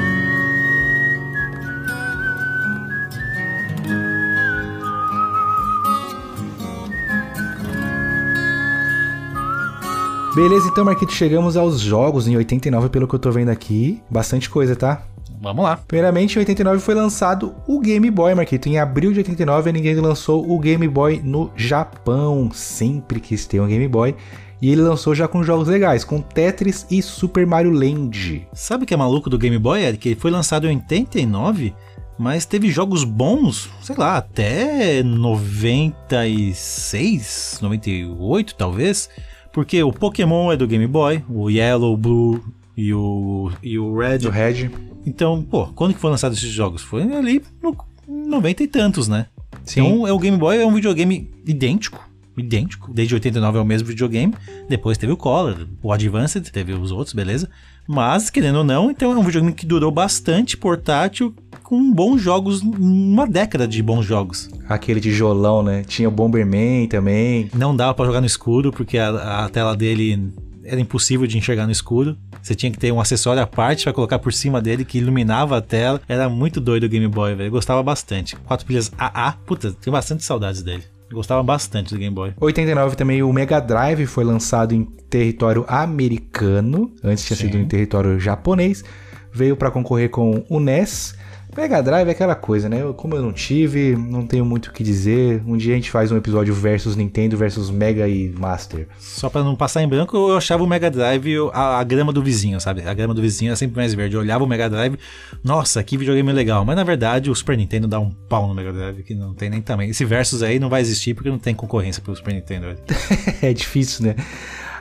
Beleza, 10.34 10.68
então, 10.68 10.84
Marquito, 10.84 11.12
chegamos 11.14 11.56
aos 11.56 11.80
jogos 11.80 12.28
em 12.28 12.36
89, 12.36 12.90
pelo 12.90 13.08
que 13.08 13.14
eu 13.14 13.18
tô 13.18 13.30
vendo 13.30 13.48
aqui. 13.48 14.02
Bastante 14.10 14.50
coisa, 14.50 14.76
tá? 14.76 15.02
Vamos 15.46 15.62
lá. 15.62 15.76
Primeiramente, 15.76 16.34
em 16.34 16.40
89 16.40 16.80
foi 16.80 16.92
lançado 16.92 17.54
o 17.68 17.78
Game 17.78 18.10
Boy, 18.10 18.34
Marquito. 18.34 18.68
Em 18.68 18.80
abril 18.80 19.12
de 19.12 19.20
89, 19.20 19.70
a 19.70 19.72
Nintendo 19.72 20.02
lançou 20.02 20.50
o 20.50 20.58
Game 20.58 20.88
Boy 20.88 21.20
no 21.22 21.52
Japão. 21.54 22.50
Sempre 22.52 23.20
quis 23.20 23.46
ter 23.46 23.60
um 23.60 23.68
Game 23.68 23.86
Boy. 23.86 24.16
E 24.60 24.72
ele 24.72 24.82
lançou 24.82 25.14
já 25.14 25.28
com 25.28 25.44
jogos 25.44 25.68
legais, 25.68 26.02
com 26.02 26.20
Tetris 26.20 26.84
e 26.90 27.00
Super 27.00 27.46
Mario 27.46 27.70
Land. 27.70 28.48
Sabe 28.52 28.82
o 28.82 28.86
que 28.88 28.92
é 28.92 28.96
maluco 28.96 29.30
do 29.30 29.38
Game 29.38 29.56
Boy, 29.56 29.84
Eric? 29.84 30.08
Ele 30.08 30.18
foi 30.18 30.32
lançado 30.32 30.66
em 30.66 30.70
89, 30.70 31.72
mas 32.18 32.44
teve 32.44 32.68
jogos 32.68 33.04
bons, 33.04 33.70
sei 33.82 33.94
lá, 33.96 34.16
até 34.16 35.00
96, 35.04 37.60
98 37.62 38.56
talvez. 38.56 39.08
Porque 39.52 39.80
o 39.80 39.92
Pokémon 39.92 40.50
é 40.50 40.56
do 40.56 40.66
Game 40.66 40.88
Boy, 40.88 41.22
o 41.28 41.48
Yellow, 41.48 41.96
Blue 41.96 42.42
e 42.76 42.92
o, 42.92 43.50
e 43.62 43.78
o 43.78 43.96
Red. 43.96 44.26
O 44.26 44.30
Red. 44.30 44.70
Então, 45.06 45.42
pô, 45.42 45.66
quando 45.68 45.94
que 45.94 46.00
foram 46.00 46.12
lançados 46.12 46.38
esses 46.38 46.50
jogos? 46.50 46.82
Foi 46.82 47.02
ali 47.02 47.42
no 47.62 47.76
90 48.08 48.62
e 48.62 48.66
tantos, 48.66 49.08
né? 49.08 49.26
Sim. 49.64 49.80
Então, 49.80 50.06
é, 50.06 50.12
o 50.12 50.18
Game 50.18 50.36
Boy 50.36 50.58
é 50.58 50.66
um 50.66 50.74
videogame 50.74 51.30
idêntico. 51.46 52.08
Idêntico. 52.36 52.92
Desde 52.92 53.14
89 53.14 53.58
é 53.58 53.60
o 53.60 53.64
mesmo 53.64 53.88
videogame. 53.88 54.34
Depois 54.68 54.98
teve 54.98 55.12
o 55.12 55.16
Color, 55.16 55.66
o 55.82 55.92
Advanced, 55.92 56.50
teve 56.50 56.72
os 56.74 56.90
outros, 56.92 57.14
beleza? 57.14 57.48
Mas, 57.88 58.28
querendo 58.30 58.58
ou 58.58 58.64
não, 58.64 58.90
então 58.90 59.12
é 59.12 59.16
um 59.16 59.22
videogame 59.22 59.54
que 59.54 59.64
durou 59.64 59.90
bastante 59.90 60.56
portátil, 60.56 61.34
com 61.62 61.92
bons 61.92 62.20
jogos, 62.20 62.60
uma 62.60 63.26
década 63.26 63.66
de 63.66 63.82
bons 63.82 64.04
jogos. 64.04 64.50
Aquele 64.68 65.00
tijolão, 65.00 65.62
né? 65.62 65.82
Tinha 65.86 66.08
o 66.08 66.12
Bomberman 66.12 66.86
também. 66.88 67.48
Não 67.54 67.74
dava 67.74 67.94
pra 67.94 68.04
jogar 68.04 68.20
no 68.20 68.26
escuro, 68.26 68.70
porque 68.70 68.98
a, 68.98 69.44
a 69.44 69.48
tela 69.48 69.76
dele 69.76 70.32
era 70.66 70.80
impossível 70.80 71.26
de 71.26 71.38
enxergar 71.38 71.66
no 71.66 71.72
escuro. 71.72 72.16
Você 72.42 72.54
tinha 72.54 72.70
que 72.70 72.78
ter 72.78 72.92
um 72.92 73.00
acessório 73.00 73.42
à 73.42 73.46
parte 73.46 73.84
pra 73.84 73.92
colocar 73.92 74.18
por 74.18 74.32
cima 74.32 74.60
dele 74.60 74.84
que 74.84 74.98
iluminava 74.98 75.56
a 75.56 75.60
tela. 75.60 76.00
Era 76.08 76.28
muito 76.28 76.60
doido 76.60 76.84
o 76.84 76.88
Game 76.88 77.08
Boy, 77.08 77.34
velho. 77.34 77.50
Gostava 77.50 77.82
bastante. 77.82 78.36
Quatro 78.36 78.66
pilhas 78.66 78.92
AA. 78.98 79.32
Puta, 79.46 79.72
tenho 79.72 79.92
bastante 79.92 80.24
saudades 80.24 80.62
dele. 80.62 80.84
Gostava 81.12 81.42
bastante 81.42 81.94
do 81.94 82.00
Game 82.00 82.14
Boy. 82.14 82.32
89 82.40 82.96
também 82.96 83.22
o 83.22 83.32
Mega 83.32 83.60
Drive 83.60 84.06
foi 84.06 84.24
lançado 84.24 84.74
em 84.74 84.84
território 84.84 85.64
americano, 85.68 86.92
antes 87.02 87.24
tinha 87.24 87.36
sido 87.36 87.56
em 87.56 87.64
território 87.64 88.18
japonês. 88.18 88.84
Veio 89.32 89.56
para 89.56 89.70
concorrer 89.70 90.10
com 90.10 90.44
o 90.48 90.58
NES. 90.58 91.14
Mega 91.56 91.82
Drive 91.82 92.08
é 92.08 92.10
aquela 92.10 92.34
coisa, 92.34 92.68
né? 92.68 92.82
Eu- 92.82 92.92
Como 92.94 93.14
eu 93.14 93.22
não 93.22 93.32
tive, 93.32 93.96
não 93.96 94.26
tenho 94.26 94.44
muito 94.44 94.66
o 94.66 94.72
que 94.72 94.82
dizer. 94.84 95.42
Um 95.46 95.56
dia 95.56 95.72
a 95.72 95.76
gente 95.76 95.90
faz 95.90 96.12
um 96.12 96.16
episódio 96.16 96.52
versus 96.54 96.96
Nintendo 96.96 97.36
versus 97.36 97.70
Mega 97.70 98.06
e 98.08 98.28
Master. 98.38 98.88
Só 98.98 99.28
pra 99.30 99.42
não 99.42 99.56
passar 99.56 99.82
em 99.82 99.88
branco, 99.88 100.16
eu 100.16 100.36
achava 100.36 100.62
o 100.62 100.66
Mega 100.66 100.90
Drive 100.90 101.34
a, 101.52 101.78
a 101.78 101.84
grama 101.84 102.12
do 102.12 102.22
vizinho, 102.22 102.60
sabe? 102.60 102.82
A 102.86 102.92
grama 102.94 103.14
do 103.14 103.22
vizinho 103.22 103.48
era 103.50 103.56
sempre 103.56 103.76
mais 103.76 103.94
verde. 103.94 104.14
Eu 104.16 104.20
olhava 104.20 104.44
o 104.44 104.46
Mega 104.46 104.68
Drive, 104.68 104.98
nossa, 105.42 105.82
que 105.82 105.96
videogame 105.96 106.32
legal. 106.32 106.64
Mas 106.64 106.76
na 106.76 106.84
verdade, 106.84 107.30
o 107.30 107.34
Super 107.34 107.56
Nintendo 107.56 107.88
dá 107.88 107.98
um 107.98 108.10
pau 108.10 108.46
no 108.48 108.54
Mega 108.54 108.72
Drive, 108.72 109.02
que 109.02 109.14
não 109.14 109.32
tem 109.34 109.48
nem 109.50 109.60
tamanho. 109.62 109.90
Esse 109.90 110.04
Versus 110.04 110.42
aí 110.42 110.58
não 110.58 110.68
vai 110.68 110.80
existir 110.80 111.14
porque 111.14 111.30
não 111.30 111.38
tem 111.38 111.54
concorrência 111.54 112.02
pro 112.02 112.14
Super 112.14 112.34
Nintendo. 112.34 112.66
é 113.42 113.52
difícil, 113.52 114.06
né? 114.06 114.14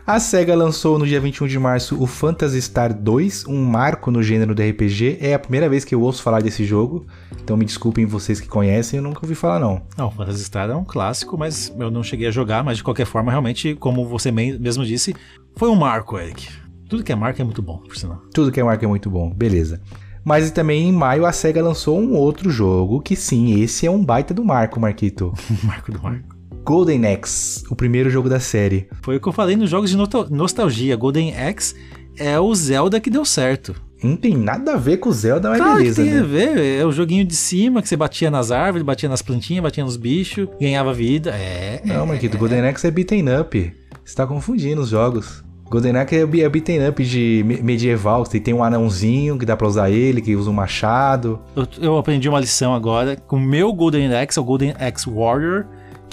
A 0.07 0.19
SEGA 0.19 0.55
lançou 0.55 0.99
no 0.99 1.07
dia 1.07 1.19
21 1.19 1.47
de 1.47 1.57
março 1.57 1.99
o 2.01 2.05
Phantasy 2.05 2.61
Star 2.61 2.93
2, 2.93 3.45
um 3.47 3.65
marco 3.65 4.11
no 4.11 4.21
gênero 4.21 4.53
do 4.53 4.61
RPG. 4.61 5.17
É 5.19 5.33
a 5.33 5.39
primeira 5.39 5.67
vez 5.67 5.83
que 5.83 5.95
eu 5.95 6.01
ouço 6.01 6.21
falar 6.21 6.43
desse 6.43 6.63
jogo, 6.63 7.07
então 7.41 7.57
me 7.57 7.65
desculpem 7.65 8.05
vocês 8.05 8.39
que 8.39 8.47
conhecem, 8.47 8.97
eu 8.97 9.03
nunca 9.03 9.21
ouvi 9.23 9.33
falar 9.33 9.59
não. 9.59 9.81
Não, 9.97 10.11
Phantasy 10.11 10.43
Star 10.43 10.69
é 10.69 10.75
um 10.75 10.83
clássico, 10.85 11.35
mas 11.35 11.73
eu 11.79 11.89
não 11.89 12.03
cheguei 12.03 12.27
a 12.27 12.31
jogar. 12.31 12.63
Mas 12.63 12.77
de 12.77 12.83
qualquer 12.83 13.05
forma, 13.07 13.31
realmente, 13.31 13.73
como 13.75 14.05
você 14.07 14.31
me- 14.31 14.59
mesmo 14.59 14.85
disse, 14.85 15.15
foi 15.55 15.69
um 15.69 15.75
marco, 15.75 16.19
Eric. 16.19 16.49
Tudo 16.87 17.03
que 17.03 17.11
é 17.11 17.15
marco 17.15 17.41
é 17.41 17.43
muito 17.43 17.63
bom, 17.63 17.79
por 17.79 17.97
sinal. 17.97 18.21
Tudo 18.31 18.51
que 18.51 18.59
é 18.59 18.63
marca 18.63 18.85
é 18.85 18.87
muito 18.87 19.09
bom, 19.09 19.31
beleza. 19.33 19.81
Mas 20.23 20.51
também 20.51 20.87
em 20.87 20.91
maio 20.91 21.25
a 21.25 21.31
SEGA 21.31 21.63
lançou 21.63 21.99
um 21.99 22.13
outro 22.13 22.51
jogo, 22.51 23.01
que 23.01 23.15
sim, 23.15 23.59
esse 23.59 23.87
é 23.87 23.91
um 23.91 24.05
baita 24.05 24.35
do 24.35 24.45
marco, 24.45 24.79
Marquito. 24.79 25.33
marco 25.63 25.91
do 25.91 26.01
marco. 26.01 26.34
Golden 26.65 27.05
Axe, 27.13 27.63
o 27.69 27.75
primeiro 27.75 28.09
jogo 28.09 28.27
da 28.27 28.39
série. 28.39 28.87
Foi 29.03 29.17
o 29.17 29.19
que 29.19 29.27
eu 29.27 29.31
falei 29.31 29.55
nos 29.55 29.69
jogos 29.69 29.91
de 29.91 29.95
noto- 29.95 30.27
nostalgia. 30.31 30.95
Golden 30.95 31.37
Axe 31.37 31.75
é 32.17 32.39
o 32.39 32.53
Zelda 32.55 32.99
que 32.99 33.09
deu 33.11 33.23
certo. 33.23 33.75
Não 34.03 34.15
tem 34.17 34.35
nada 34.35 34.73
a 34.73 34.77
ver 34.77 34.97
com 34.97 35.09
o 35.09 35.13
Zelda, 35.13 35.49
mas 35.49 35.59
Claro 35.59 35.77
beleza, 35.77 36.01
que 36.03 36.09
tem 36.09 36.17
né? 36.17 36.21
a 36.21 36.23
ver. 36.23 36.79
É 36.81 36.85
o 36.85 36.91
joguinho 36.91 37.23
de 37.23 37.35
cima 37.35 37.81
que 37.83 37.87
você 37.87 37.95
batia 37.95 38.31
nas 38.31 38.49
árvores, 38.51 38.83
batia 38.85 39.07
nas 39.07 39.21
plantinhas, 39.21 39.61
batia 39.63 39.83
nos 39.83 39.95
bichos, 39.95 40.47
ganhava 40.59 40.91
vida. 40.91 41.29
É. 41.31 41.81
Não, 41.85 42.05
Marquito, 42.07 42.35
Golden 42.37 42.61
Axe 42.67 42.87
é 42.87 42.91
beaten 42.91 43.25
up. 43.39 43.71
Você 44.03 44.15
tá 44.15 44.25
confundindo 44.25 44.81
os 44.81 44.89
jogos. 44.89 45.43
Golden 45.69 45.97
Axe 45.97 46.15
é 46.15 46.19
é 46.21 46.49
beaten 46.49 46.87
up 46.89 47.03
de 47.03 47.43
me- 47.45 47.61
medieval. 47.61 48.25
Você 48.25 48.39
tem 48.39 48.53
um 48.55 48.63
anãozinho 48.63 49.37
que 49.37 49.45
dá 49.45 49.55
pra 49.55 49.67
usar 49.67 49.89
ele, 49.91 50.19
que 50.21 50.35
usa 50.35 50.49
um 50.49 50.53
machado. 50.53 51.39
Eu, 51.55 51.67
eu 51.81 51.97
aprendi 51.97 52.27
uma 52.27 52.39
lição 52.39 52.73
agora. 52.75 53.15
Com 53.15 53.37
o 53.37 53.41
meu 53.41 53.71
Golden 53.73 54.13
Axe, 54.15 54.37
é 54.37 54.41
o 54.41 54.45
Golden 54.45 54.73
Axe 54.79 55.09
Warrior. 55.09 55.65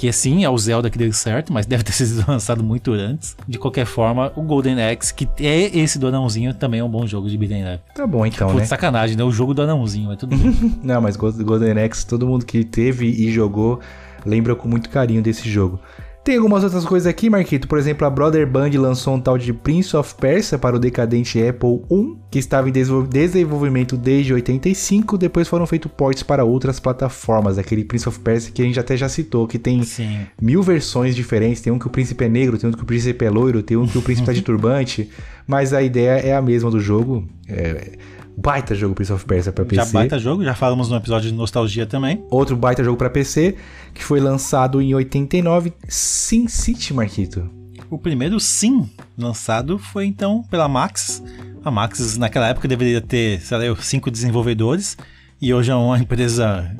Que 0.03 0.13
sim, 0.13 0.43
é 0.43 0.51
o 0.51 0.59
Zelda 0.59 0.91
que 0.91 0.99
deu 0.99 1.13
certo, 1.13 1.53
mas 1.53 1.65
deve 1.65 1.85
ter 1.85 1.93
sido 1.95 2.25
lançado 2.29 2.61
muito 2.65 2.91
antes. 2.93 3.37
De 3.47 3.57
qualquer 3.57 3.87
forma, 3.87 4.33
o 4.35 4.43
Golden 4.43 4.83
Axe, 4.83 5.15
que 5.15 5.29
é 5.39 5.79
esse 5.79 5.97
do 5.97 6.09
anãozinho, 6.09 6.53
também 6.53 6.81
é 6.81 6.85
um 6.85 6.89
bom 6.91 7.07
jogo 7.07 7.31
de 7.31 7.39
beat'em 7.39 7.63
up. 7.73 7.81
Tá 7.95 8.05
bom 8.05 8.27
então, 8.27 8.49
Putz, 8.49 8.63
né? 8.63 8.67
sacanagem, 8.67 9.17
né? 9.17 9.23
O 9.23 9.31
jogo 9.31 9.55
do 9.55 9.63
anãozinho, 9.63 10.11
é 10.11 10.17
tudo. 10.17 10.35
Não, 10.83 11.01
mas 11.01 11.15
Go- 11.15 11.31
Golden 11.45 11.85
Axe, 11.85 12.05
todo 12.05 12.27
mundo 12.27 12.45
que 12.45 12.65
teve 12.65 13.07
e 13.07 13.31
jogou 13.31 13.79
lembra 14.27 14.57
com 14.57 14.67
muito 14.67 14.91
carinho 14.91 15.23
desse 15.23 15.49
jogo. 15.49 15.79
Tem 16.25 16.37
algumas 16.37 16.63
outras 16.63 16.85
coisas 16.85 17.09
aqui, 17.09 17.29
Marquito. 17.29 17.67
Por 17.67 17.79
exemplo, 17.79 18.07
a 18.07 18.11
Brother 18.11 18.47
Band 18.47 18.71
lançou 18.77 19.15
um 19.17 19.21
tal 19.21 19.37
de 19.37 19.53
Prince 19.53 19.97
of 19.97 20.15
Persia 20.15 20.57
para 20.57 20.77
o 20.77 20.79
decadente 20.79 21.43
Apple 21.43 21.83
I, 21.91 22.17
que 22.31 22.39
estava 22.39 22.69
em 22.69 22.73
desenvol- 22.73 23.03
desenvolvimento 23.03 23.97
desde 23.97 24.33
85. 24.33 25.19
Depois 25.19 25.49
foram 25.49 25.67
feitos 25.67 25.91
ports 25.91 26.23
para 26.23 26.45
outras 26.45 26.79
plataformas. 26.79 27.59
Aquele 27.59 27.83
Prince 27.85 28.09
of 28.09 28.21
Persia 28.21 28.53
que 28.53 28.63
a 28.63 28.65
gente 28.65 28.79
até 28.79 28.97
já 28.97 29.09
citou, 29.09 29.49
que 29.49 29.59
tem 29.59 29.83
Sim. 29.83 30.21
mil 30.41 30.63
versões 30.63 31.17
diferentes. 31.17 31.61
Tem 31.61 31.73
um 31.73 31.79
que 31.79 31.89
o 31.89 31.91
príncipe 31.91 32.25
é 32.25 32.29
negro, 32.29 32.57
tem 32.57 32.71
um 32.71 32.73
que 32.73 32.83
o 32.83 32.87
príncipe 32.87 33.25
é 33.25 33.29
loiro, 33.31 33.61
tem 33.61 33.77
um 33.77 33.89
que 33.89 33.99
o 33.99 34.03
príncipe 34.03 34.27
tá 34.27 34.33
de 34.33 34.43
turbante. 34.43 35.11
Mas 35.45 35.73
a 35.73 35.83
ideia 35.83 36.21
é 36.21 36.37
a 36.37 36.41
mesma 36.41 36.71
do 36.71 36.79
jogo. 36.79 37.27
É, 37.49 37.99
baita 38.37 38.75
jogo 38.75 38.95
Prince 38.95 39.13
of 39.13 39.25
Persia 39.25 39.53
para 39.53 39.65
PC. 39.65 39.77
Já 39.77 39.93
baita 39.93 40.19
jogo, 40.19 40.45
já 40.45 40.55
falamos 40.55 40.89
no 40.89 40.97
episódio 40.97 41.31
de 41.31 41.37
nostalgia 41.37 41.87
também. 41.87 42.25
Outro 42.31 42.57
baita 42.57 42.83
jogo 42.83 42.97
para 42.97 43.11
PC, 43.11 43.57
que 43.95 44.03
foi 44.03 44.21
lançado 44.21 44.81
em 44.81 44.95
89, 44.95 45.73
Sin 45.89 46.49
City, 46.49 46.95
Marquito. 46.95 47.49
O 47.91 47.99
primeiro 47.99 48.41
sim 48.41 48.89
lançado 49.19 49.79
foi 49.79 50.07
então 50.07 50.43
pela 50.51 50.67
Max. 50.67 51.23
A 51.65 51.71
Max 51.71 52.17
naquela 52.17 52.49
época 52.49 52.67
deveria 52.67 53.01
ter, 53.01 53.41
sei 53.41 53.69
lá, 53.69 53.77
cinco 53.77 54.11
desenvolvedores. 54.11 54.97
e 55.41 55.53
hoje 55.53 55.71
é 55.71 55.75
uma 55.75 55.99
empresa 55.99 56.75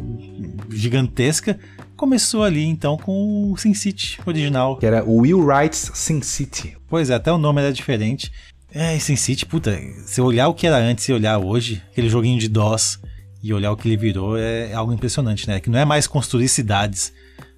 gigantesca. 0.71 1.59
Começou 1.97 2.43
ali 2.43 2.65
então 2.65 2.97
com 2.97 3.53
o 3.53 3.57
SimCity 3.57 4.19
original. 4.27 4.77
Que 4.77 4.87
era 4.87 5.05
o 5.05 5.19
Will 5.19 5.39
Wright's 5.39 5.91
Sin 5.95 6.23
City. 6.23 6.77
Pois 6.89 7.11
é, 7.11 7.15
até 7.15 7.31
o 7.31 7.39
nome 7.39 7.61
era 7.61 7.73
diferente. 7.73 8.33
É, 8.75 8.99
SimCity, 8.99 9.47
puta, 9.47 9.79
se 10.07 10.21
olhar 10.21 10.49
o 10.49 10.55
que 10.55 10.67
era 10.67 10.79
antes 10.79 11.09
e 11.09 11.13
olhar 11.13 11.39
hoje, 11.39 11.83
aquele 11.91 12.09
joguinho 12.09 12.39
de 12.39 12.49
DOS, 12.49 12.99
e 13.43 13.53
olhar 13.53 13.73
o 13.73 13.77
que 13.77 13.89
ele 13.89 13.97
virou, 13.97 14.39
é 14.39 14.73
algo 14.73 14.93
impressionante, 14.93 15.49
né? 15.49 15.59
Que 15.59 15.69
não 15.69 15.79
é 15.79 15.85
mais 15.85 16.07
construir 16.07 16.49
cidades, 16.49 17.13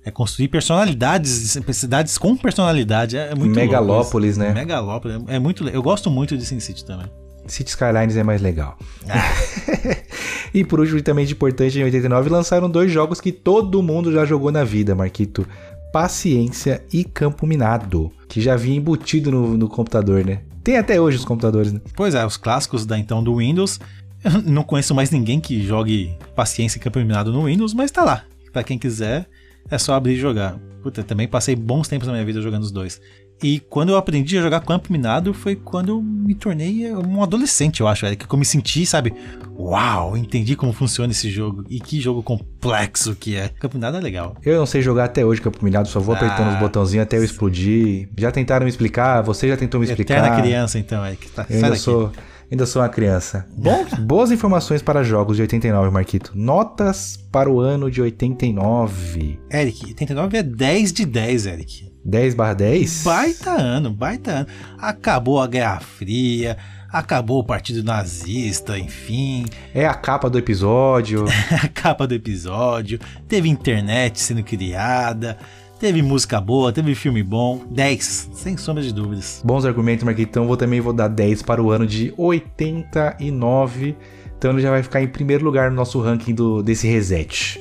é 0.05 0.11
construir 0.11 0.49
personalidades, 0.49 1.59
cidades 1.73 2.16
com 2.16 2.36
personalidade. 2.36 3.16
É 3.16 3.35
muito 3.35 3.55
Megalópolis, 3.55 4.36
né? 4.39 4.53
Megalópolis, 4.53 5.23
é 5.28 5.39
muito 5.39 5.69
Eu 5.69 5.82
gosto 5.82 6.11
muito 6.11 6.36
de 6.39 6.47
SimCity 6.47 6.85
também. 6.85 7.07
City 7.47 7.70
Skylines 7.70 8.16
é 8.16 8.23
mais 8.23 8.41
legal. 8.41 8.78
Ah. 9.07 9.35
e 10.55 10.65
por 10.65 10.81
último, 10.81 10.99
e 10.99 11.03
também 11.03 11.27
de 11.27 11.35
importante, 11.35 11.78
em 11.78 11.85
89 11.85 12.31
lançaram 12.31 12.70
dois 12.70 12.91
jogos 12.91 13.20
que 13.20 13.31
todo 13.31 13.82
mundo 13.82 14.11
já 14.11 14.24
jogou 14.24 14.51
na 14.51 14.65
vida, 14.65 14.95
Marquito. 14.95 15.47
Paciência 15.93 16.82
e 16.91 17.05
Campo 17.05 17.47
Minado, 17.47 18.11
que 18.27 18.41
já 18.41 18.57
vinha 18.57 18.78
embutido 18.78 19.31
no, 19.31 19.59
no 19.59 19.69
computador, 19.69 20.24
né? 20.24 20.41
Tem 20.65 20.78
até 20.78 20.99
hoje 20.99 21.19
os 21.19 21.27
computadores, 21.27 21.74
né? 21.74 21.81
Pois 21.95 22.15
é, 22.15 22.24
os 22.24 22.39
clássicos 22.39 22.86
da 22.86 22.99
então 22.99 23.23
do 23.23 23.36
Windows. 23.36 23.78
Eu 24.24 24.41
não 24.41 24.62
conheço 24.62 24.95
mais 24.95 25.11
ninguém 25.11 25.39
que 25.39 25.62
jogue 25.62 26.16
Paciência 26.35 26.78
e 26.78 26.81
Campo 26.81 26.99
Minado 26.99 27.31
no 27.31 27.45
Windows, 27.45 27.74
mas 27.74 27.91
tá 27.91 28.03
lá. 28.03 28.24
Pra 28.51 28.65
quem 28.65 28.78
quiser, 28.78 29.28
é 29.70 29.77
só 29.77 29.93
abrir 29.93 30.15
e 30.15 30.16
jogar. 30.16 30.59
Puta, 30.82 31.03
também 31.03 31.28
passei 31.28 31.55
bons 31.55 31.86
tempos 31.86 32.07
na 32.07 32.15
minha 32.15 32.24
vida 32.24 32.41
jogando 32.41 32.62
os 32.62 32.73
dois. 32.73 32.99
E 33.43 33.61
quando 33.61 33.90
eu 33.90 33.97
aprendi 33.97 34.39
a 34.39 34.43
jogar 34.43 34.61
Campo 34.61 34.90
Minado 34.93 35.35
foi 35.35 35.55
quando 35.55 35.90
eu 35.90 36.01
me 36.01 36.35
tornei 36.35 36.90
um 36.94 37.23
adolescente, 37.23 37.81
eu 37.81 37.89
acho, 37.89 38.06
Eric. 38.06 38.27
Que 38.27 38.35
eu 38.35 38.39
me 38.39 38.44
senti, 38.44 38.86
sabe? 38.86 39.12
Uau, 39.59 40.16
entendi 40.16 40.56
como 40.56 40.73
funciona 40.73 41.12
esse 41.12 41.31
jogo. 41.31 41.62
E 41.69 41.78
que 41.78 42.01
jogo 42.01 42.23
complexo 42.23 43.15
que 43.15 43.36
é. 43.36 43.48
Campo 43.48 43.77
Minado 43.77 43.97
é 43.97 44.01
legal. 44.01 44.36
Eu 44.43 44.59
não 44.59 44.66
sei 44.66 44.81
jogar 44.81 45.05
até 45.05 45.24
hoje 45.24 45.40
Campo 45.43 45.62
Minado, 45.65 45.89
só 45.89 46.01
vou 46.01 46.15
apertando 46.15 46.48
Ah. 46.48 46.55
os 46.55 46.59
botãozinhos 46.59 47.02
até 47.02 47.19
eu 47.19 47.24
explodir. 47.24 48.09
Já 48.16 48.31
tentaram 48.32 48.65
me 48.65 48.70
explicar, 48.70 49.20
você 49.23 49.48
já 49.48 49.56
tentou 49.56 49.78
me 49.81 49.86
explicar. 49.86 50.19
Eterna 50.19 50.40
criança, 50.40 50.78
então, 50.78 51.05
Eric. 51.05 51.28
Tá, 51.31 51.44
Eu 51.51 51.56
ainda 51.62 51.77
sou, 51.77 52.11
ainda 52.51 52.65
sou 52.66 52.81
uma 52.82 52.89
criança. 52.89 53.47
Bom, 53.56 53.85
boas 54.01 54.31
informações 54.31 54.81
para 54.81 55.02
jogos 55.02 55.36
de 55.36 55.43
89, 55.43 55.90
Marquito. 55.90 56.32
Notas 56.35 57.19
para 57.31 57.51
o 57.51 57.61
ano 57.61 57.90
de 57.90 58.01
89. 58.01 59.39
Eric, 59.52 59.86
89 59.89 60.39
é 60.39 60.43
10 60.43 60.93
de 60.93 61.05
10, 61.05 61.47
Eric. 61.47 61.93
10 62.05 62.35
barra 62.35 62.55
10? 62.55 63.02
Baita 63.05 63.51
ano, 63.51 63.90
baita 63.90 64.31
ano. 64.31 64.47
Acabou 64.78 65.40
a 65.40 65.47
Guerra 65.47 65.81
Fria, 65.81 66.56
acabou 66.93 67.40
o 67.40 67.44
Partido 67.44 67.82
Nazista, 67.82 68.78
enfim. 68.78 69.47
É 69.74 69.86
a 69.86 69.94
capa 69.94 70.28
do 70.28 70.39
episódio. 70.39 71.24
a 71.62 71.68
capa 71.68 72.06
do 72.06 72.14
episódio. 72.14 73.01
Teve 73.26 73.48
internet 73.48 74.20
sendo 74.20 74.43
criada. 74.43 75.39
Teve 75.81 76.02
música 76.02 76.40
boa, 76.40 76.72
teve 76.72 76.94
filme 76.94 77.22
bom. 77.22 77.62
10, 77.70 78.31
sem 78.35 78.56
sombra 78.56 78.82
de 78.82 78.93
dúvidas. 78.93 79.43
Bons 79.44 79.64
argumentos, 79.64 80.05
Marquitão. 80.05 80.47
Vou 80.47 80.56
também 80.56 80.81
vou 80.81 80.93
dar 80.93 81.09
10 81.09 81.43
para 81.43 81.62
o 81.62 81.70
ano 81.70 81.86
de 81.86 82.14
89. 82.16 83.97
Então 84.39 84.52
ele 84.52 84.60
já 84.60 84.70
vai 84.70 84.82
ficar 84.82 85.02
em 85.02 85.09
primeiro 85.09 85.44
lugar 85.44 85.70
no 85.70 85.76
nosso 85.76 86.01
ranking 86.01 86.35
do, 86.35 86.62
desse 86.62 86.86
reset. 86.86 87.60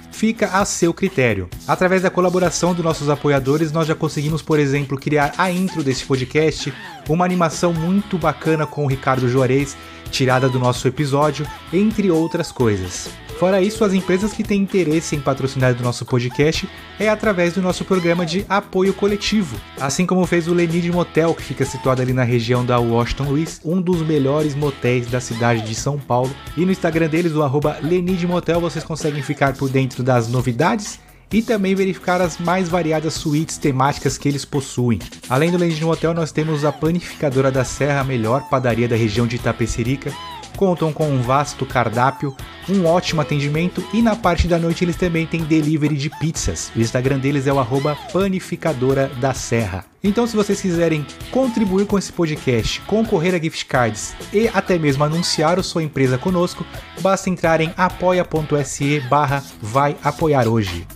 fica 0.21 0.49
a 0.49 0.63
seu 0.65 0.93
critério. 0.93 1.49
Através 1.67 2.03
da 2.03 2.09
colaboração 2.11 2.75
dos 2.75 2.85
nossos 2.85 3.09
apoiadores, 3.09 3.71
nós 3.71 3.87
já 3.87 3.95
conseguimos, 3.95 4.39
por 4.39 4.59
exemplo, 4.59 4.95
criar 4.95 5.33
a 5.35 5.51
intro 5.51 5.83
desse 5.83 6.05
podcast, 6.05 6.71
uma 7.09 7.25
animação 7.25 7.73
muito 7.73 8.19
bacana 8.19 8.67
com 8.67 8.85
o 8.85 8.87
Ricardo 8.87 9.27
Juarez, 9.27 9.75
tirada 10.11 10.47
do 10.47 10.59
nosso 10.59 10.87
episódio, 10.87 11.47
entre 11.73 12.11
outras 12.11 12.51
coisas. 12.51 13.09
Fora 13.41 13.59
isso, 13.59 13.83
as 13.83 13.91
empresas 13.91 14.33
que 14.33 14.43
têm 14.43 14.61
interesse 14.61 15.15
em 15.15 15.19
patrocinar 15.19 15.73
do 15.73 15.81
nosso 15.81 16.05
podcast 16.05 16.69
é 16.99 17.09
através 17.09 17.53
do 17.53 17.59
nosso 17.59 17.83
programa 17.83 18.23
de 18.23 18.45
apoio 18.47 18.93
coletivo. 18.93 19.59
Assim 19.79 20.05
como 20.05 20.27
fez 20.27 20.47
o 20.47 20.53
Lenid 20.53 20.91
Motel, 20.91 21.33
que 21.33 21.41
fica 21.41 21.65
situado 21.65 22.03
ali 22.03 22.13
na 22.13 22.21
região 22.21 22.63
da 22.63 22.77
Washington 22.77 23.23
Luiz, 23.23 23.59
um 23.65 23.81
dos 23.81 24.03
melhores 24.03 24.53
motéis 24.53 25.07
da 25.07 25.19
cidade 25.19 25.63
de 25.63 25.73
São 25.73 25.97
Paulo. 25.97 26.29
E 26.55 26.63
no 26.63 26.71
Instagram 26.71 27.07
deles, 27.07 27.33
o 27.33 27.41
arroba 27.41 27.79
Lenid 27.81 28.27
Motel, 28.27 28.61
vocês 28.61 28.83
conseguem 28.83 29.23
ficar 29.23 29.55
por 29.55 29.69
dentro 29.69 30.03
das 30.03 30.27
novidades 30.27 30.99
e 31.33 31.41
também 31.41 31.73
verificar 31.73 32.21
as 32.21 32.37
mais 32.37 32.69
variadas 32.69 33.15
suítes 33.15 33.57
temáticas 33.57 34.19
que 34.19 34.29
eles 34.29 34.45
possuem. 34.45 34.99
Além 35.27 35.49
do 35.49 35.57
Lenid 35.57 35.83
Motel, 35.83 36.13
nós 36.13 36.31
temos 36.31 36.63
a 36.63 36.71
Panificadora 36.71 37.49
da 37.49 37.63
Serra, 37.63 38.01
a 38.01 38.03
melhor 38.03 38.47
padaria 38.49 38.87
da 38.87 38.95
região 38.95 39.25
de 39.25 39.37
Itapecerica, 39.37 40.13
contam 40.55 40.93
com 40.93 41.09
um 41.09 41.21
vasto 41.21 41.65
cardápio, 41.65 42.35
um 42.69 42.85
ótimo 42.85 43.21
atendimento 43.21 43.83
e 43.93 44.01
na 44.01 44.15
parte 44.15 44.47
da 44.47 44.57
noite 44.57 44.83
eles 44.83 44.95
também 44.95 45.25
têm 45.25 45.43
delivery 45.43 45.95
de 45.95 46.09
pizzas. 46.09 46.71
O 46.75 46.79
Instagram 46.79 47.19
deles 47.19 47.47
é 47.47 47.53
o 47.53 47.59
arroba 47.59 47.97
panificadora 48.13 49.07
da 49.19 49.33
serra. 49.33 49.85
Então 50.03 50.25
se 50.25 50.35
vocês 50.35 50.61
quiserem 50.61 51.05
contribuir 51.31 51.85
com 51.85 51.97
esse 51.97 52.11
podcast, 52.11 52.81
concorrer 52.81 53.35
a 53.35 53.39
gift 53.39 53.65
cards 53.65 54.15
e 54.33 54.47
até 54.47 54.77
mesmo 54.77 55.03
anunciar 55.03 55.59
a 55.59 55.63
sua 55.63 55.83
empresa 55.83 56.17
conosco, 56.17 56.65
basta 57.01 57.29
entrar 57.29 57.61
em 57.61 57.73
apoia.se 57.77 58.99
barra 59.01 59.43
vai 59.61 59.95
apoiar 60.03 60.47
hoje. 60.47 60.87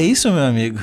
É 0.00 0.02
isso, 0.02 0.32
meu 0.32 0.42
amigo. 0.42 0.78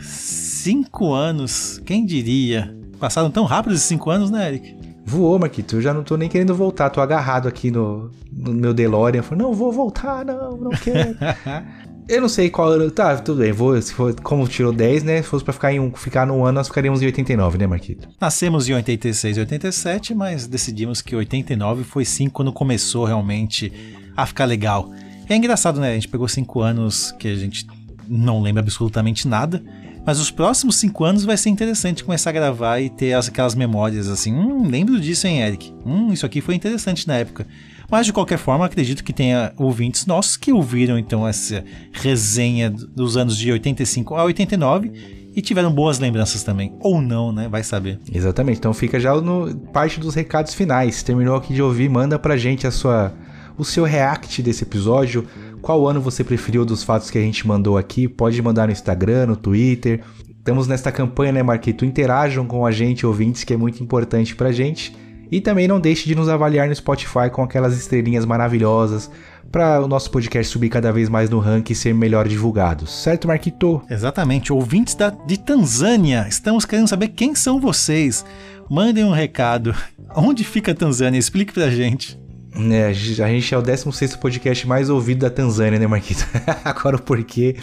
Cinco 0.00 1.12
anos, 1.12 1.82
quem 1.84 2.06
diria? 2.06 2.72
Passaram 3.00 3.28
tão 3.28 3.44
rápido 3.44 3.74
esses 3.74 3.84
cinco 3.84 4.10
anos, 4.10 4.30
né, 4.30 4.46
Eric? 4.46 4.76
Voou, 5.04 5.36
Marquito. 5.40 5.74
Eu 5.74 5.82
já 5.82 5.92
não 5.92 6.04
tô 6.04 6.16
nem 6.16 6.28
querendo 6.28 6.54
voltar. 6.54 6.88
Tô 6.88 7.00
agarrado 7.00 7.48
aqui 7.48 7.68
no, 7.68 8.12
no 8.32 8.52
meu 8.52 8.72
DeLorean. 8.72 9.22
Falei, 9.22 9.44
não, 9.44 9.52
vou 9.52 9.72
voltar, 9.72 10.24
não, 10.24 10.56
não 10.56 10.70
quero. 10.70 11.16
eu 12.08 12.20
não 12.20 12.28
sei 12.28 12.48
qual 12.48 12.68
ano. 12.68 12.88
Tá, 12.92 13.16
tudo 13.16 13.40
bem. 13.40 13.50
Vou, 13.50 13.82
se 13.82 13.92
for, 13.92 14.14
como 14.20 14.46
tirou 14.46 14.72
10, 14.72 15.02
né? 15.02 15.20
Se 15.20 15.26
fosse 15.26 15.44
pra 15.44 15.52
ficar, 15.52 15.72
em 15.72 15.80
um, 15.80 15.92
ficar 15.92 16.24
num 16.24 16.44
ano, 16.44 16.58
nós 16.58 16.68
ficaríamos 16.68 17.02
em 17.02 17.06
89, 17.06 17.58
né, 17.58 17.66
Marquito? 17.66 18.08
Nascemos 18.20 18.68
em 18.68 18.74
86 18.74 19.36
e 19.36 19.40
87, 19.40 20.14
mas 20.14 20.46
decidimos 20.46 21.02
que 21.02 21.16
89 21.16 21.82
foi 21.82 22.04
sim 22.04 22.28
quando 22.28 22.52
começou 22.52 23.04
realmente 23.04 23.72
a 24.16 24.24
ficar 24.24 24.44
legal. 24.44 24.92
É 25.28 25.34
engraçado, 25.34 25.80
né? 25.80 25.90
A 25.90 25.94
gente 25.94 26.06
pegou 26.06 26.28
cinco 26.28 26.60
anos 26.60 27.10
que 27.18 27.26
a 27.26 27.34
gente 27.34 27.66
não 28.10 28.42
lembra 28.42 28.60
absolutamente 28.62 29.28
nada. 29.28 29.62
Mas 30.04 30.18
os 30.18 30.30
próximos 30.30 30.76
cinco 30.76 31.04
anos 31.04 31.24
vai 31.24 31.36
ser 31.36 31.50
interessante 31.50 32.02
começar 32.02 32.30
a 32.30 32.32
gravar 32.32 32.80
e 32.80 32.88
ter 32.90 33.12
as- 33.12 33.28
aquelas 33.28 33.54
memórias 33.54 34.08
assim. 34.08 34.34
Hum, 34.34 34.66
lembro 34.66 34.98
disso, 34.98 35.26
hein, 35.26 35.40
Eric? 35.42 35.72
Hum, 35.84 36.10
isso 36.12 36.24
aqui 36.26 36.40
foi 36.40 36.54
interessante 36.54 37.06
na 37.06 37.16
época. 37.16 37.46
Mas 37.90 38.06
de 38.06 38.12
qualquer 38.12 38.38
forma, 38.38 38.64
acredito 38.64 39.04
que 39.04 39.12
tenha 39.12 39.52
ouvintes 39.58 40.06
nossos 40.06 40.36
que 40.36 40.52
ouviram 40.52 40.98
então 40.98 41.26
essa 41.28 41.62
resenha 41.92 42.70
dos 42.70 43.16
anos 43.16 43.36
de 43.36 43.50
85 43.52 44.14
a 44.14 44.24
89 44.24 44.90
e 45.36 45.42
tiveram 45.42 45.70
boas 45.72 45.98
lembranças 45.98 46.42
também. 46.42 46.72
Ou 46.80 47.00
não, 47.00 47.30
né? 47.32 47.48
Vai 47.48 47.62
saber. 47.62 47.98
Exatamente. 48.12 48.58
Então 48.58 48.72
fica 48.72 48.98
já 48.98 49.14
no 49.20 49.54
parte 49.72 50.00
dos 50.00 50.14
recados 50.14 50.54
finais. 50.54 51.02
Terminou 51.02 51.36
aqui 51.36 51.52
de 51.52 51.60
ouvir, 51.62 51.88
manda 51.90 52.18
pra 52.18 52.36
gente 52.36 52.66
a 52.66 52.70
sua 52.70 53.12
o 53.58 53.64
seu 53.64 53.84
react 53.84 54.40
desse 54.42 54.62
episódio. 54.64 55.26
Qual 55.62 55.86
ano 55.86 56.00
você 56.00 56.24
preferiu 56.24 56.64
dos 56.64 56.82
fatos 56.82 57.10
que 57.10 57.18
a 57.18 57.20
gente 57.20 57.46
mandou 57.46 57.76
aqui? 57.76 58.08
Pode 58.08 58.40
mandar 58.40 58.66
no 58.66 58.72
Instagram, 58.72 59.26
no 59.26 59.36
Twitter. 59.36 60.00
Estamos 60.38 60.66
nesta 60.66 60.90
campanha, 60.90 61.32
né, 61.32 61.42
Marquito? 61.42 61.84
Interajam 61.84 62.46
com 62.46 62.64
a 62.64 62.72
gente, 62.72 63.06
ouvintes, 63.06 63.44
que 63.44 63.52
é 63.52 63.56
muito 63.56 63.82
importante 63.82 64.34
pra 64.34 64.52
gente. 64.52 64.96
E 65.30 65.40
também 65.40 65.68
não 65.68 65.78
deixe 65.78 66.08
de 66.08 66.14
nos 66.14 66.28
avaliar 66.28 66.66
no 66.66 66.74
Spotify 66.74 67.30
com 67.30 67.42
aquelas 67.42 67.76
estrelinhas 67.76 68.24
maravilhosas 68.24 69.10
para 69.52 69.80
o 69.80 69.86
nosso 69.86 70.10
podcast 70.10 70.50
subir 70.50 70.68
cada 70.68 70.92
vez 70.92 71.08
mais 71.08 71.30
no 71.30 71.38
ranking 71.38 71.72
e 71.72 71.76
ser 71.76 71.94
melhor 71.94 72.26
divulgado. 72.26 72.86
Certo, 72.86 73.28
Marquito? 73.28 73.82
Exatamente. 73.88 74.52
Ouvintes 74.52 74.94
da, 74.94 75.10
de 75.10 75.38
Tanzânia, 75.38 76.26
estamos 76.28 76.64
querendo 76.64 76.88
saber 76.88 77.08
quem 77.08 77.34
são 77.34 77.60
vocês. 77.60 78.24
Mandem 78.68 79.04
um 79.04 79.12
recado. 79.12 79.74
Onde 80.16 80.42
fica 80.42 80.72
a 80.72 80.74
Tanzânia? 80.74 81.18
Explique 81.18 81.52
pra 81.52 81.70
gente. 81.70 82.19
É, 82.54 82.86
a 82.86 82.92
gente 82.92 83.54
é 83.54 83.58
o 83.58 83.62
16 83.62 84.16
podcast 84.16 84.66
mais 84.66 84.90
ouvido 84.90 85.20
da 85.20 85.30
Tanzânia, 85.30 85.78
né, 85.78 85.86
Marquito? 85.86 86.26
Agora 86.64 86.96
o 86.96 87.02
porquê. 87.02 87.56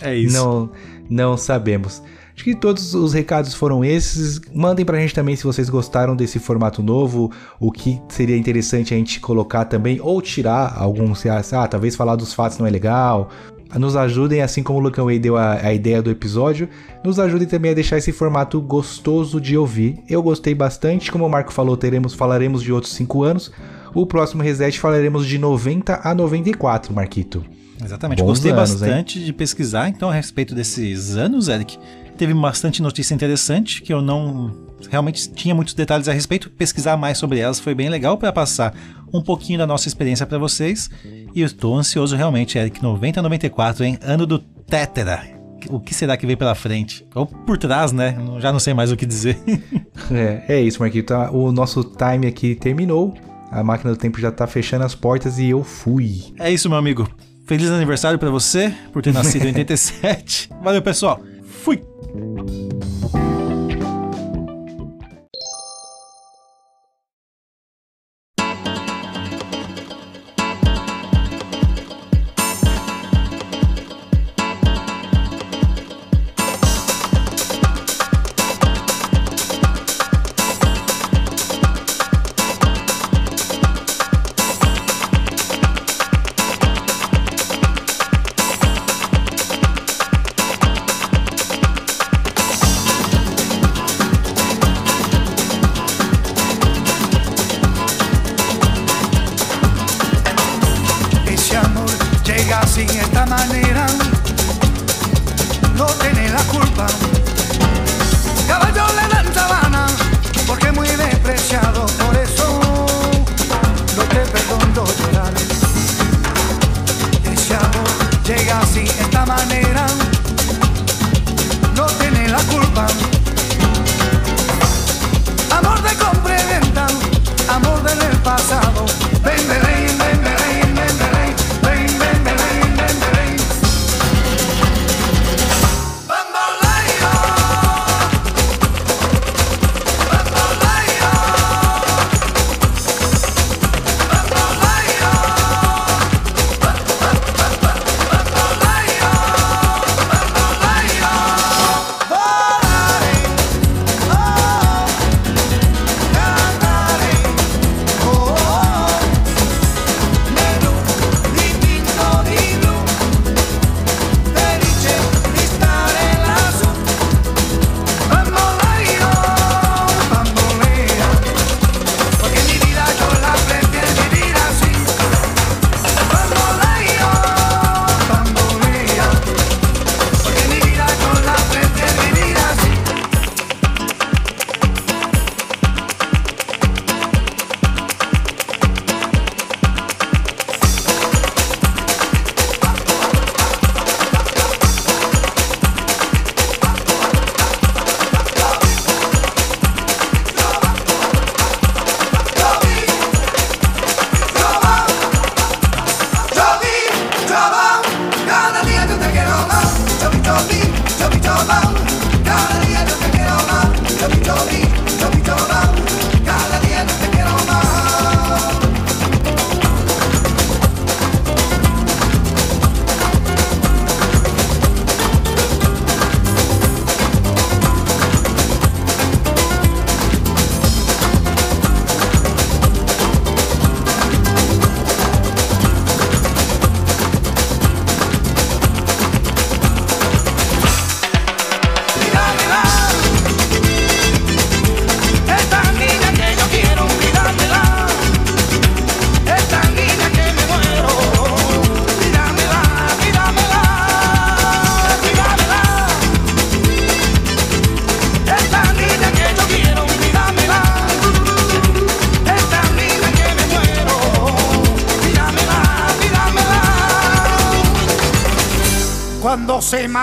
É 0.00 0.14
isso. 0.14 0.36
Não, 0.36 0.70
não 1.08 1.36
sabemos. 1.36 2.02
Acho 2.34 2.42
que 2.42 2.54
todos 2.54 2.94
os 2.94 3.12
recados 3.12 3.54
foram 3.54 3.84
esses. 3.84 4.40
Mandem 4.52 4.84
pra 4.84 4.98
gente 4.98 5.14
também 5.14 5.36
se 5.36 5.44
vocês 5.44 5.70
gostaram 5.70 6.16
desse 6.16 6.40
formato 6.40 6.82
novo, 6.82 7.30
o 7.60 7.70
que 7.70 8.00
seria 8.08 8.36
interessante 8.36 8.92
a 8.92 8.96
gente 8.96 9.20
colocar 9.20 9.64
também, 9.66 10.00
ou 10.00 10.20
tirar 10.20 10.74
alguns. 10.76 11.24
Ah, 11.26 11.68
talvez 11.68 11.94
falar 11.94 12.16
dos 12.16 12.34
fatos 12.34 12.58
não 12.58 12.66
é 12.66 12.70
legal. 12.70 13.30
Nos 13.78 13.96
ajudem, 13.96 14.40
assim 14.40 14.62
como 14.62 14.78
o 14.78 14.82
Lucan 14.82 15.04
Way 15.04 15.18
deu 15.18 15.36
a, 15.36 15.54
a 15.54 15.72
ideia 15.72 16.00
do 16.00 16.10
episódio, 16.10 16.68
nos 17.04 17.18
ajudem 17.18 17.46
também 17.46 17.72
a 17.72 17.74
deixar 17.74 17.98
esse 17.98 18.12
formato 18.12 18.60
gostoso 18.60 19.40
de 19.40 19.56
ouvir. 19.56 19.98
Eu 20.08 20.22
gostei 20.22 20.54
bastante, 20.54 21.10
como 21.10 21.26
o 21.26 21.30
Marco 21.30 21.52
falou, 21.52 21.76
teremos, 21.76 22.14
falaremos 22.14 22.62
de 22.62 22.72
outros 22.72 22.92
5 22.92 23.22
anos. 23.24 23.52
O 23.94 24.04
próximo 24.04 24.42
reset 24.42 24.78
falaremos 24.78 25.26
de 25.26 25.38
90 25.38 26.00
a 26.02 26.14
94, 26.14 26.92
Marquito. 26.92 27.44
Exatamente. 27.82 28.18
Bons 28.18 28.26
Gostei 28.26 28.50
anos, 28.50 28.70
bastante 28.72 29.24
de 29.24 29.32
pesquisar, 29.32 29.88
então, 29.88 30.10
a 30.10 30.12
respeito 30.12 30.54
desses 30.54 31.16
anos, 31.16 31.48
Eric. 31.48 31.78
Teve 32.16 32.32
bastante 32.34 32.80
notícia 32.80 33.14
interessante 33.14 33.82
que 33.82 33.92
eu 33.92 34.00
não 34.00 34.64
realmente 34.88 35.28
tinha 35.32 35.54
muitos 35.54 35.74
detalhes 35.74 36.08
a 36.08 36.12
respeito. 36.12 36.50
Pesquisar 36.50 36.96
mais 36.96 37.18
sobre 37.18 37.38
elas 37.38 37.58
foi 37.58 37.74
bem 37.74 37.88
legal 37.88 38.16
para 38.16 38.32
passar 38.32 38.74
um 39.12 39.20
pouquinho 39.20 39.58
da 39.58 39.66
nossa 39.66 39.88
experiência 39.88 40.26
para 40.26 40.38
vocês. 40.38 40.90
E 41.34 41.40
eu 41.40 41.46
estou 41.46 41.76
ansioso 41.76 42.14
realmente, 42.14 42.58
Eric. 42.58 42.82
90 42.82 43.20
a 43.20 43.22
94, 43.22 43.84
hein? 43.84 43.98
Ano 44.02 44.26
do 44.26 44.38
Tétera. 44.38 45.22
O 45.70 45.80
que 45.80 45.94
será 45.94 46.16
que 46.16 46.26
vem 46.26 46.36
pela 46.36 46.54
frente? 46.54 47.06
Ou 47.14 47.26
por 47.26 47.56
trás, 47.56 47.90
né? 47.90 48.16
Já 48.38 48.52
não 48.52 48.60
sei 48.60 48.74
mais 48.74 48.92
o 48.92 48.96
que 48.96 49.06
dizer. 49.06 49.38
é, 50.10 50.44
é 50.48 50.60
isso, 50.60 50.78
Marquito. 50.78 51.08
Tá, 51.08 51.30
o 51.30 51.50
nosso 51.50 51.82
time 51.82 52.26
aqui 52.26 52.54
terminou. 52.54 53.14
A 53.54 53.62
máquina 53.62 53.92
do 53.92 53.96
tempo 53.96 54.20
já 54.20 54.32
tá 54.32 54.48
fechando 54.48 54.84
as 54.84 54.96
portas 54.96 55.38
e 55.38 55.50
eu 55.50 55.62
fui. 55.62 56.34
É 56.40 56.52
isso, 56.52 56.68
meu 56.68 56.76
amigo. 56.76 57.08
Feliz 57.46 57.70
aniversário 57.70 58.18
para 58.18 58.28
você 58.28 58.74
por 58.92 59.00
ter 59.00 59.12
nascido 59.14 59.44
em 59.44 59.48
87. 59.54 60.50
Valeu, 60.60 60.82
pessoal. 60.82 61.22
Fui! 61.62 61.80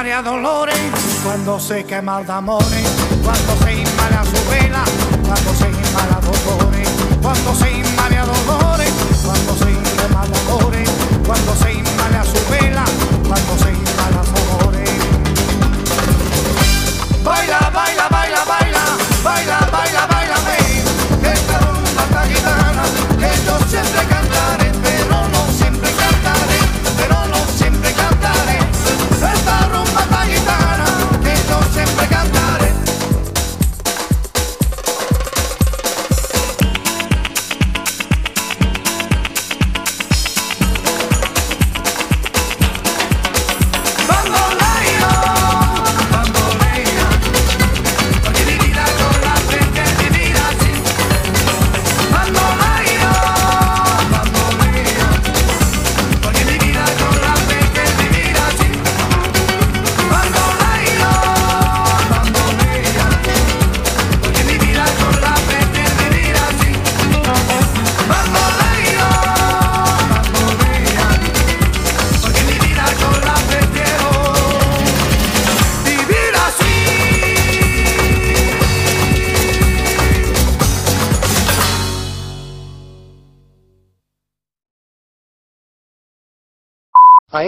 María 0.02 0.23
Dolores 0.23 0.76
cuando 1.23 1.60
se 1.60 1.84
quema 1.84 2.22
el 2.22 2.32
amor. 2.32 2.64